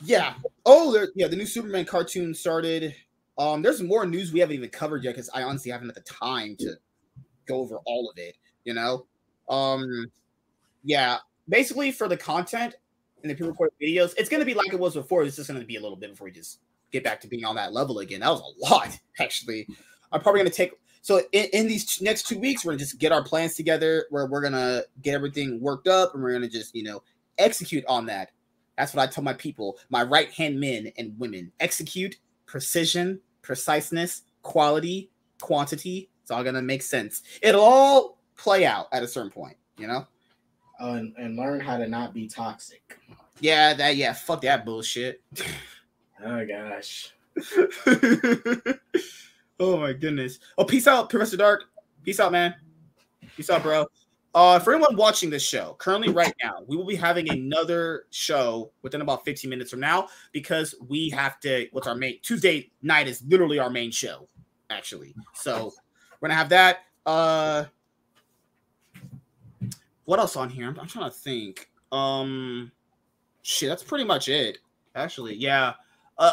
Yeah. 0.02 0.35
Oh, 0.65 0.93
there, 0.93 1.09
yeah. 1.15 1.28
The 1.28 1.36
new 1.36 1.47
Superman 1.47 1.85
cartoon 1.85 2.32
started. 2.32 2.94
Um, 3.36 3.62
there's 3.62 3.82
more 3.82 4.06
news 4.06 4.32
we 4.32 4.40
haven't 4.40 4.56
even 4.56 4.70
covered 4.70 5.05
yet 5.05 5.10
because 5.10 5.28
I 5.35 5.43
honestly 5.43 5.70
haven't 5.70 5.89
had 5.89 5.97
the 5.97 6.01
time 6.01 6.56
to 6.60 6.74
go 7.47 7.56
over 7.56 7.77
all 7.85 8.09
of 8.10 8.16
it. 8.16 8.36
You 8.65 8.74
know. 8.74 9.06
Um, 9.48 10.10
yeah. 10.84 11.18
Basically, 11.48 11.92
for 11.92 12.09
the 12.09 12.16
content, 12.16 12.74
and 13.22 13.30
the 13.30 13.34
pre-recorded 13.34 13.74
videos, 13.82 14.14
it's 14.16 14.28
going 14.28 14.40
to 14.40 14.46
be 14.46 14.55
like 14.55 14.72
it 14.72 14.78
was 14.78 14.94
before. 14.94 15.24
It's 15.24 15.36
just 15.36 15.48
going 15.48 15.60
to 15.60 15.66
be 15.66 15.76
a 15.76 15.80
little 15.80 15.96
bit 15.96 16.10
before 16.10 16.26
we 16.26 16.30
just 16.30 16.60
get 16.92 17.02
back 17.02 17.20
to 17.22 17.28
being 17.28 17.44
on 17.44 17.56
that 17.56 17.72
level 17.72 17.98
again. 17.98 18.20
That 18.20 18.30
was 18.30 18.40
a 18.40 18.70
lot, 18.70 18.96
actually. 19.20 19.66
I'm 20.12 20.20
probably 20.20 20.40
going 20.40 20.50
to 20.50 20.56
take 20.56 20.72
so 21.02 21.22
in, 21.32 21.46
in, 21.52 21.68
these 21.68 22.02
next 22.02 22.26
two 22.26 22.38
weeks, 22.38 22.64
we're 22.64 22.72
gonna 22.72 22.80
just 22.80 22.98
get 22.98 23.12
our 23.12 23.22
plans 23.22 23.55
together 23.55 24.06
where 24.10 24.26
we're 24.26 24.42
gonna 24.42 24.82
get 25.02 25.14
everything 25.14 25.60
worked 25.60 25.88
up 25.88 26.12
and 26.12 26.22
we're 26.22 26.32
gonna 26.32 26.48
just 26.48 26.74
you 26.74 26.82
know 26.82 27.02
execute 27.38 27.84
on 27.86 28.06
that. 28.06 28.32
That's 28.76 28.94
what 28.94 29.09
I 29.09 29.10
tell 29.10 29.24
my 29.24 29.32
people, 29.32 29.78
my 29.88 30.02
right 30.02 30.30
hand 30.30 30.60
men 30.60 30.92
and 30.98 31.18
women: 31.18 31.52
execute, 31.60 32.16
precision, 32.46 33.20
preciseness, 33.42 34.22
quality, 34.42 35.10
quantity. 35.40 36.10
It's 36.22 36.30
all 36.30 36.44
gonna 36.44 36.62
make 36.62 36.82
sense. 36.82 37.22
It'll 37.42 37.62
all 37.62 38.18
play 38.36 38.66
out 38.66 38.88
at 38.92 39.02
a 39.02 39.09
certain 39.09 39.30
point, 39.30 39.56
you 39.78 39.86
know. 39.86 40.06
And, 40.80 41.14
and 41.18 41.36
learn 41.36 41.60
how 41.60 41.76
to 41.76 41.88
not 41.88 42.14
be 42.14 42.28
toxic. 42.28 42.98
Yeah, 43.40 43.74
that 43.74 43.96
yeah, 43.96 44.12
fuck 44.12 44.42
that 44.42 44.64
bullshit. 44.64 45.22
oh 46.24 46.46
gosh. 46.46 47.12
oh 49.60 49.78
my 49.78 49.92
goodness. 49.92 50.38
Oh, 50.56 50.64
peace 50.64 50.86
out, 50.86 51.10
Professor 51.10 51.36
Dark. 51.36 51.64
Peace 52.05 52.20
out, 52.20 52.32
man. 52.32 52.55
Peace 53.36 53.50
out, 53.50 53.62
bro. 53.62 53.86
Uh, 54.34 54.59
for 54.59 54.74
anyone 54.74 54.94
watching 54.96 55.30
this 55.30 55.42
show, 55.42 55.74
currently 55.78 56.12
right 56.12 56.34
now, 56.42 56.59
we 56.66 56.76
will 56.76 56.86
be 56.86 56.94
having 56.94 57.30
another 57.30 58.05
show 58.10 58.70
within 58.82 59.00
about 59.00 59.24
15 59.24 59.48
minutes 59.48 59.70
from 59.70 59.80
now 59.80 60.09
because 60.32 60.74
we 60.86 61.09
have 61.10 61.40
to. 61.40 61.66
What's 61.72 61.86
our 61.86 61.94
main 61.94 62.20
Tuesday 62.22 62.70
night 62.82 63.09
is 63.09 63.22
literally 63.26 63.59
our 63.59 63.70
main 63.70 63.90
show, 63.90 64.28
actually. 64.70 65.14
So 65.34 65.72
we're 66.20 66.28
gonna 66.28 66.38
have 66.38 66.50
that. 66.50 66.80
Uh, 67.06 67.64
what 70.09 70.18
else 70.18 70.36
on 70.36 70.48
here? 70.48 70.66
I'm, 70.66 70.80
I'm 70.80 70.86
trying 70.86 71.10
to 71.10 71.14
think. 71.14 71.68
Um, 71.93 72.72
shit, 73.43 73.68
that's 73.68 73.82
pretty 73.82 74.05
much 74.05 74.30
it. 74.30 74.56
Actually, 74.94 75.35
yeah. 75.35 75.74
Uh, 76.16 76.32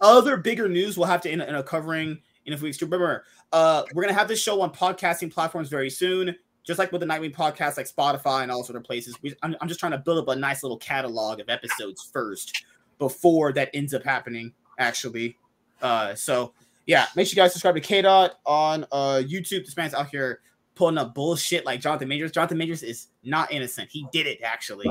other 0.00 0.36
bigger 0.36 0.68
news 0.68 0.96
we'll 0.96 1.08
have 1.08 1.22
to 1.22 1.30
end, 1.30 1.42
end 1.42 1.56
up 1.56 1.66
covering 1.66 2.20
in 2.44 2.52
a 2.52 2.56
few 2.56 2.66
weeks. 2.66 2.80
Remember, 2.80 3.24
uh, 3.50 3.82
we're 3.92 4.04
gonna 4.04 4.14
have 4.14 4.28
this 4.28 4.40
show 4.40 4.60
on 4.60 4.72
podcasting 4.72 5.32
platforms 5.32 5.68
very 5.68 5.90
soon, 5.90 6.36
just 6.62 6.78
like 6.78 6.92
with 6.92 7.00
the 7.00 7.06
Nightwing 7.06 7.34
podcast, 7.34 7.76
like 7.76 7.88
Spotify 7.88 8.44
and 8.44 8.52
all 8.52 8.62
sorts 8.62 8.78
of 8.78 8.84
places. 8.84 9.20
We, 9.20 9.34
I'm, 9.42 9.56
I'm 9.60 9.66
just 9.66 9.80
trying 9.80 9.90
to 9.90 9.98
build 9.98 10.18
up 10.18 10.28
a 10.28 10.38
nice 10.38 10.62
little 10.62 10.78
catalog 10.78 11.40
of 11.40 11.48
episodes 11.48 12.08
first 12.12 12.64
before 13.00 13.52
that 13.54 13.70
ends 13.74 13.92
up 13.92 14.04
happening. 14.04 14.52
Actually, 14.78 15.36
uh, 15.82 16.14
so 16.14 16.54
yeah, 16.86 17.06
make 17.16 17.26
sure 17.26 17.32
you 17.32 17.42
guys 17.42 17.50
subscribe 17.54 17.74
to 17.74 17.80
KDOT 17.80 18.30
on 18.46 18.84
uh 18.92 19.20
YouTube. 19.26 19.64
This 19.64 19.76
man's 19.76 19.94
out 19.94 20.10
here 20.10 20.42
pulling 20.76 20.98
up 20.98 21.14
bullshit 21.14 21.66
like 21.66 21.80
Jonathan 21.80 22.06
Majors. 22.06 22.30
Jonathan 22.30 22.58
Majors 22.58 22.84
is 22.84 23.08
not 23.24 23.50
innocent. 23.50 23.88
He 23.90 24.06
did 24.12 24.28
it 24.28 24.40
actually. 24.44 24.88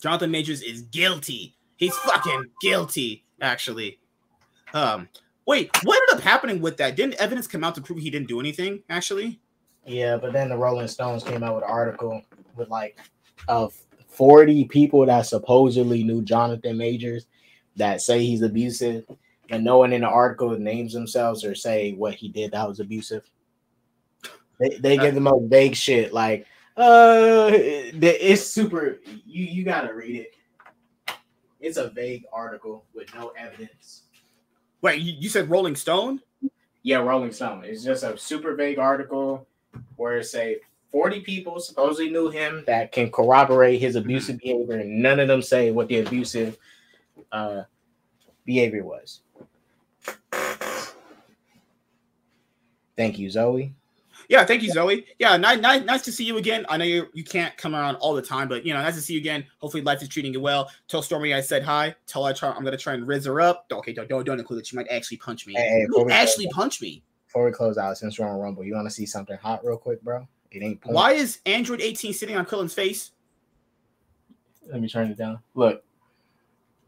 Jonathan 0.00 0.30
Majors 0.30 0.62
is 0.62 0.82
guilty. 0.82 1.56
He's 1.76 1.96
fucking 1.96 2.44
guilty, 2.60 3.24
actually. 3.40 3.98
Um, 4.72 5.08
wait, 5.46 5.70
what 5.82 6.00
ended 6.00 6.18
up 6.18 6.22
happening 6.22 6.60
with 6.60 6.76
that? 6.76 6.94
Didn't 6.94 7.14
evidence 7.14 7.46
come 7.46 7.64
out 7.64 7.74
to 7.74 7.80
prove 7.80 7.98
he 7.98 8.10
didn't 8.10 8.28
do 8.28 8.38
anything, 8.38 8.82
actually? 8.90 9.40
Yeah, 9.86 10.16
but 10.16 10.32
then 10.32 10.48
the 10.48 10.56
Rolling 10.56 10.88
Stones 10.88 11.24
came 11.24 11.42
out 11.42 11.54
with 11.54 11.64
an 11.64 11.70
article 11.70 12.22
with 12.54 12.68
like 12.68 12.98
of 13.48 13.74
40 14.08 14.66
people 14.66 15.04
that 15.06 15.26
supposedly 15.26 16.04
knew 16.04 16.22
Jonathan 16.22 16.76
Majors 16.76 17.26
that 17.76 18.00
say 18.00 18.24
he's 18.24 18.42
abusive, 18.42 19.04
and 19.50 19.64
no 19.64 19.78
one 19.78 19.92
in 19.92 20.02
the 20.02 20.08
article 20.08 20.50
names 20.50 20.92
themselves 20.92 21.44
or 21.44 21.54
say 21.54 21.92
what 21.92 22.14
he 22.14 22.28
did 22.28 22.52
that 22.52 22.68
was 22.68 22.80
abusive. 22.80 23.28
They, 24.60 24.78
they 24.78 24.96
give 24.96 25.14
the 25.14 25.20
most 25.20 25.48
vague 25.50 25.74
shit 25.74 26.12
like, 26.12 26.46
uh, 26.76 27.50
it's 27.52 28.46
super. 28.46 28.98
You 29.24 29.44
you 29.44 29.64
gotta 29.64 29.94
read 29.94 30.16
it. 30.16 30.34
It's 31.60 31.76
a 31.76 31.88
vague 31.90 32.24
article 32.32 32.84
with 32.94 33.14
no 33.14 33.32
evidence. 33.38 34.02
Wait, 34.82 35.00
you, 35.00 35.14
you 35.18 35.28
said 35.28 35.48
Rolling 35.48 35.76
Stone? 35.76 36.20
Yeah, 36.82 36.98
Rolling 36.98 37.32
Stone. 37.32 37.64
It's 37.64 37.84
just 37.84 38.02
a 38.02 38.18
super 38.18 38.54
vague 38.54 38.78
article 38.78 39.46
where 39.96 40.18
it 40.18 40.24
say 40.24 40.58
40 40.90 41.20
people 41.20 41.58
supposedly 41.58 42.10
knew 42.10 42.28
him 42.28 42.64
that 42.66 42.92
can 42.92 43.10
corroborate 43.10 43.80
his 43.80 43.96
abusive 43.96 44.38
behavior, 44.38 44.76
and 44.76 45.00
none 45.00 45.20
of 45.20 45.28
them 45.28 45.42
say 45.42 45.70
what 45.70 45.88
the 45.88 46.00
abusive 46.00 46.58
uh, 47.32 47.62
behavior 48.44 48.84
was. 48.84 49.20
Thank 52.96 53.18
you, 53.18 53.30
Zoe. 53.30 53.74
Yeah, 54.28 54.44
thank 54.44 54.62
you, 54.62 54.70
Zoe. 54.70 55.06
Yeah, 55.18 55.36
nice, 55.36 55.60
nice, 55.60 55.84
nice 55.84 56.02
to 56.02 56.12
see 56.12 56.24
you 56.24 56.38
again. 56.38 56.64
I 56.68 56.76
know 56.76 56.84
you 56.84 57.06
you 57.14 57.24
can't 57.24 57.56
come 57.56 57.74
around 57.74 57.96
all 57.96 58.14
the 58.14 58.22
time, 58.22 58.48
but 58.48 58.64
you 58.64 58.72
know, 58.72 58.80
nice 58.80 58.94
to 58.94 59.00
see 59.00 59.14
you 59.14 59.20
again. 59.20 59.44
Hopefully, 59.58 59.82
life 59.82 60.02
is 60.02 60.08
treating 60.08 60.32
you 60.32 60.40
well. 60.40 60.70
Tell 60.88 61.02
Stormy 61.02 61.34
I 61.34 61.40
said 61.40 61.62
hi. 61.62 61.94
Tell 62.06 62.24
I 62.24 62.32
try, 62.32 62.50
I'm 62.50 62.64
gonna 62.64 62.76
try 62.76 62.94
and 62.94 63.06
riz 63.06 63.26
her 63.26 63.40
up. 63.40 63.66
Okay, 63.70 63.92
don't 63.92 64.08
don't, 64.08 64.24
don't 64.24 64.38
include 64.38 64.60
that 64.60 64.66
she 64.66 64.76
might 64.76 64.88
actually 64.88 65.18
punch 65.18 65.46
me. 65.46 65.54
Hey, 65.54 65.86
you 65.88 66.10
actually 66.10 66.48
punch 66.48 66.80
me. 66.80 67.02
Before 67.26 67.44
we 67.44 67.52
close 67.52 67.78
out, 67.78 67.98
since 67.98 68.18
we're 68.18 68.28
on 68.28 68.38
Rumble, 68.38 68.64
you 68.64 68.74
want 68.74 68.86
to 68.86 68.94
see 68.94 69.06
something 69.06 69.36
hot 69.36 69.64
real 69.64 69.76
quick, 69.76 70.00
bro? 70.02 70.26
It 70.52 70.62
ain't. 70.62 70.80
Why 70.84 71.12
is 71.12 71.40
Android 71.46 71.80
18 71.80 72.12
sitting 72.12 72.36
on 72.36 72.46
Krillin's 72.46 72.74
face? 72.74 73.10
Let 74.70 74.80
me 74.80 74.88
turn 74.88 75.10
it 75.10 75.18
down. 75.18 75.40
Look, 75.54 75.82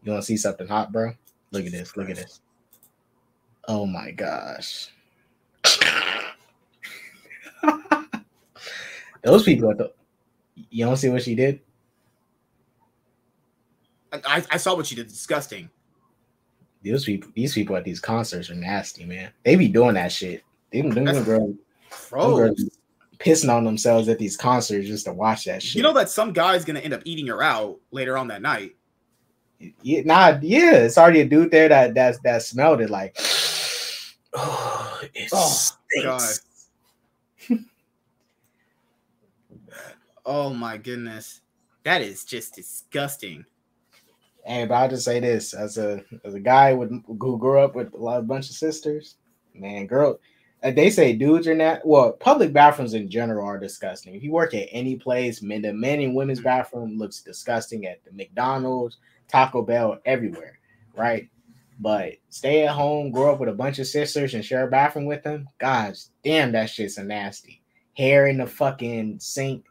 you 0.03 0.13
want 0.13 0.23
to 0.23 0.27
see 0.27 0.37
something 0.37 0.69
hot, 0.69 0.93
bro? 0.93 1.13
Look 1.51 1.67
at 1.67 1.73
this. 1.73 1.97
Look 1.97 2.09
at 2.09 2.17
this. 2.17 2.41
Oh 3.69 3.87
my 3.87 4.13
gosh. 4.13 4.89
Those 9.23 9.43
people 9.43 9.71
at 9.71 9.79
the 9.79 9.93
you 10.71 10.85
don't 10.85 10.97
see 10.97 11.09
what 11.09 11.23
she 11.23 11.35
did? 11.35 11.61
I, 14.13 14.45
I 14.51 14.57
saw 14.57 14.75
what 14.75 14.87
she 14.87 14.95
did. 14.95 15.09
Disgusting. 15.09 15.69
These 16.83 17.05
people, 17.05 17.31
these 17.35 17.53
people 17.53 17.77
at 17.77 17.85
these 17.85 18.01
concerts 18.01 18.51
are 18.51 18.55
nasty, 18.55 19.05
man. 19.05 19.33
They 19.45 19.57
be 19.57 19.69
doing 19.69 19.95
that 19.95 20.13
shit. 20.13 20.43
They 20.71 20.83
them, 20.83 21.05
them 21.05 21.25
girls, 21.25 21.57
girls 22.11 22.65
pissing 23.19 23.53
on 23.53 23.65
themselves 23.65 24.09
at 24.09 24.19
these 24.19 24.37
concerts 24.37 24.87
just 24.87 25.07
to 25.07 25.13
watch 25.13 25.45
that 25.47 25.63
shit. 25.63 25.77
You 25.77 25.83
know 25.83 25.93
that 25.95 26.11
some 26.11 26.33
guy's 26.33 26.65
gonna 26.65 26.81
end 26.81 26.95
up 26.95 27.03
eating 27.05 27.27
her 27.27 27.43
out 27.43 27.79
later 27.91 28.17
on 28.17 28.29
that 28.29 28.43
night. 28.43 28.77
Yeah, 29.83 30.03
nah, 30.05 30.39
yeah, 30.43 30.75
it's 30.75 30.99
already 30.99 31.23
a 31.23 31.25
dude 31.25 31.51
there 31.51 31.69
that 31.69 31.95
that 31.95 32.17
that 32.25 32.43
smelled 32.43 32.81
it 32.81 32.91
like. 32.91 33.17
Oh, 34.33 35.01
it 35.15 35.31
oh, 35.33 35.49
stinks. 35.49 36.43
Oh 40.28 40.53
my 40.53 40.77
goodness, 40.77 41.40
that 41.85 42.03
is 42.03 42.24
just 42.24 42.57
disgusting. 42.57 43.44
Hey, 44.44 44.66
but 44.66 44.74
I'll 44.74 44.89
just 44.89 45.05
say 45.05 45.20
this: 45.20 45.55
as 45.55 45.78
a 45.78 46.03
as 46.24 46.35
a 46.35 46.40
guy 46.40 46.73
with 46.73 46.90
who 47.07 47.39
grew 47.39 47.61
up 47.61 47.77
with 47.77 47.94
a 47.94 47.97
lot 47.97 48.19
of 48.19 48.27
bunch 48.27 48.51
of 48.51 48.57
sisters, 48.57 49.19
man, 49.55 49.86
girl, 49.86 50.19
uh, 50.65 50.73
they 50.73 50.90
say 50.90 51.12
dudes 51.12 51.47
are 51.47 51.55
not 51.55 51.86
well. 51.86 52.11
Public 52.11 52.53
bathrooms 52.53 52.94
in 52.94 53.09
general 53.09 53.47
are 53.47 53.57
disgusting. 53.57 54.16
If 54.16 54.24
you 54.24 54.32
work 54.32 54.53
at 54.53 54.69
any 54.73 54.97
place, 54.97 55.43
men, 55.43 55.62
the 55.62 55.73
men 55.73 56.01
and 56.01 56.16
women's 56.16 56.40
mm-hmm. 56.40 56.47
bathroom 56.47 56.98
looks 56.98 57.23
disgusting 57.23 57.86
at 57.86 58.05
the 58.05 58.11
McDonald's, 58.11 58.98
Taco 59.28 59.62
Bell, 59.62 60.01
everywhere, 60.07 60.59
right? 60.97 61.28
But 61.78 62.15
stay 62.31 62.66
at 62.66 62.74
home, 62.74 63.12
grow 63.12 63.32
up 63.32 63.39
with 63.39 63.48
a 63.48 63.55
bunch 63.55 63.78
of 63.78 63.86
sisters, 63.86 64.35
and 64.35 64.44
share 64.44 64.66
a 64.66 64.70
bathroom 64.70 65.05
with 65.07 65.23
them. 65.23 65.48
Gosh, 65.59 66.07
damn, 66.24 66.51
that 66.51 66.69
shit's 66.69 66.98
a 66.98 67.05
nasty. 67.05 67.62
Hair 67.97 68.27
in 68.27 68.39
the 68.39 68.47
fucking 68.48 69.20
sink 69.20 69.65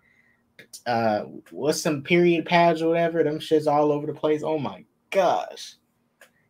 uh 0.85 1.21
what's 1.51 1.81
some 1.81 2.01
period 2.03 2.45
pads 2.45 2.81
or 2.81 2.89
whatever, 2.89 3.23
them 3.23 3.39
shits 3.39 3.67
all 3.67 3.91
over 3.91 4.07
the 4.07 4.13
place. 4.13 4.43
Oh 4.43 4.57
my 4.57 4.83
gosh. 5.11 5.75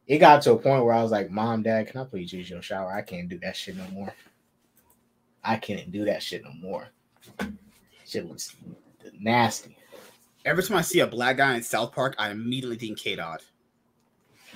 It 0.08 0.20
got 0.20 0.44
to 0.44 0.52
a 0.52 0.58
point 0.58 0.86
where 0.86 0.94
I 0.94 1.02
was 1.02 1.12
like, 1.12 1.32
Mom, 1.32 1.64
Dad, 1.64 1.88
can 1.88 2.02
I 2.02 2.04
please 2.04 2.32
use 2.32 2.50
your 2.50 2.62
shower? 2.62 2.94
I 2.94 3.02
can't 3.02 3.28
do 3.28 3.40
that 3.40 3.56
shit 3.56 3.76
no 3.76 3.88
more. 3.90 4.14
I 5.44 5.58
can't 5.58 5.92
do 5.92 6.06
that 6.06 6.22
shit 6.22 6.44
no 6.44 6.52
more. 6.54 6.90
Shit 8.06 8.28
was 8.28 8.56
nasty. 9.20 9.78
Every 10.44 10.62
time 10.62 10.78
I 10.78 10.82
see 10.82 11.00
a 11.00 11.08
black 11.08 11.38
guy 11.38 11.56
in 11.56 11.64
South 11.64 11.92
Park, 11.92 12.16
I 12.20 12.30
immediately 12.30 12.78
think 12.78 13.00
K 13.00 13.16
Dot. 13.16 13.44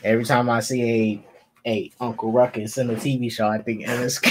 Every 0.04 0.24
time 0.24 0.50
I 0.50 0.60
see 0.60 0.84
a 0.84 1.26
a 1.66 1.92
Uncle 2.00 2.32
Ruckus 2.32 2.78
in 2.78 2.90
a 2.90 2.94
TV 2.94 3.32
show, 3.32 3.48
I 3.48 3.58
think 3.60 3.88
Ennis. 3.88 4.20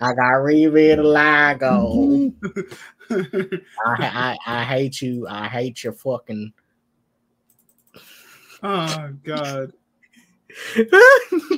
I 0.00 0.14
got 0.14 0.44
the 0.44 0.96
Lago. 0.96 2.32
I, 3.12 3.56
I 3.86 4.36
I 4.46 4.64
hate 4.64 5.02
you. 5.02 5.26
I 5.28 5.48
hate 5.48 5.84
your 5.84 5.92
fucking. 5.92 6.52
Oh 8.64 9.12
God, 9.24 9.72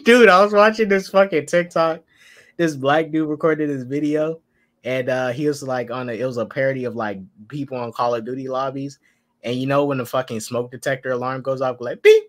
dude! 0.04 0.28
I 0.30 0.42
was 0.42 0.54
watching 0.54 0.88
this 0.88 1.10
fucking 1.10 1.44
TikTok. 1.44 2.00
This 2.56 2.76
black 2.76 3.10
dude 3.10 3.28
recorded 3.28 3.68
this 3.68 3.82
video, 3.82 4.40
and 4.84 5.10
uh 5.10 5.28
he 5.28 5.46
was 5.46 5.62
like 5.62 5.90
on 5.90 6.08
a. 6.08 6.14
It 6.14 6.24
was 6.24 6.38
a 6.38 6.46
parody 6.46 6.84
of 6.84 6.96
like 6.96 7.20
people 7.48 7.76
on 7.76 7.92
Call 7.92 8.14
of 8.14 8.24
Duty 8.24 8.48
lobbies, 8.48 9.00
and 9.42 9.54
you 9.54 9.66
know 9.66 9.84
when 9.84 9.98
the 9.98 10.06
fucking 10.06 10.40
smoke 10.40 10.70
detector 10.70 11.10
alarm 11.10 11.42
goes 11.42 11.60
off, 11.60 11.76
like 11.78 12.02
beep. 12.02 12.24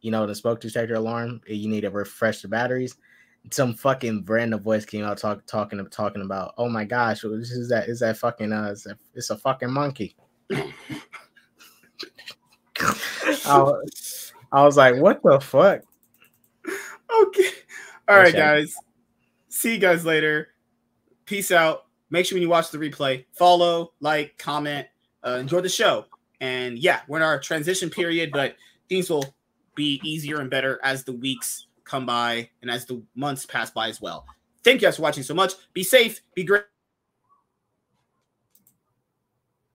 You 0.00 0.10
know 0.10 0.26
the 0.26 0.34
smoke 0.34 0.60
detector 0.60 0.94
alarm. 0.94 1.42
You 1.46 1.68
need 1.68 1.82
to 1.82 1.90
refresh 1.90 2.42
the 2.42 2.48
batteries 2.48 2.96
some 3.50 3.74
fucking 3.74 4.24
random 4.26 4.60
voice 4.60 4.84
came 4.84 5.04
out 5.04 5.18
talk, 5.18 5.44
talking 5.46 5.84
talking 5.90 6.22
about 6.22 6.54
oh 6.58 6.68
my 6.68 6.84
gosh 6.84 7.22
this 7.22 7.50
is 7.50 7.68
that 7.68 7.88
is 7.88 8.00
that 8.00 8.16
fucking 8.16 8.52
uh 8.52 8.70
it's 8.72 8.86
a, 8.86 8.98
it's 9.14 9.30
a 9.30 9.36
fucking 9.36 9.70
monkey. 9.70 10.16
I, 13.46 13.58
was, 13.58 14.32
I 14.52 14.64
was 14.64 14.76
like 14.76 14.96
what 14.96 15.22
the 15.22 15.40
fuck? 15.40 15.82
Okay. 17.22 17.50
All 18.08 18.16
right 18.16 18.34
guys. 18.34 18.74
See 19.48 19.74
you 19.74 19.80
guys 19.80 20.04
later. 20.04 20.48
Peace 21.24 21.50
out. 21.50 21.86
Make 22.10 22.26
sure 22.26 22.36
when 22.36 22.42
you 22.42 22.48
watch 22.48 22.70
the 22.70 22.78
replay 22.78 23.24
follow 23.32 23.92
like 24.00 24.36
comment 24.38 24.86
uh, 25.24 25.38
enjoy 25.40 25.60
the 25.60 25.68
show. 25.68 26.06
And 26.40 26.78
yeah 26.78 27.00
we're 27.08 27.18
in 27.18 27.22
our 27.22 27.38
transition 27.38 27.90
period 27.90 28.30
but 28.32 28.56
things 28.88 29.08
will 29.08 29.24
be 29.74 30.00
easier 30.04 30.40
and 30.40 30.50
better 30.50 30.80
as 30.82 31.04
the 31.04 31.12
weeks 31.12 31.66
come 31.86 32.04
by 32.04 32.50
and 32.60 32.70
as 32.70 32.84
the 32.84 33.02
months 33.14 33.46
pass 33.46 33.70
by 33.70 33.88
as 33.88 34.00
well. 34.00 34.26
Thank 34.62 34.82
you 34.82 34.88
guys 34.88 34.96
for 34.96 35.02
watching 35.02 35.22
so 35.22 35.34
much. 35.34 35.54
Be 35.72 35.82
safe, 35.82 36.20
be 36.34 36.44
great. 36.44 36.64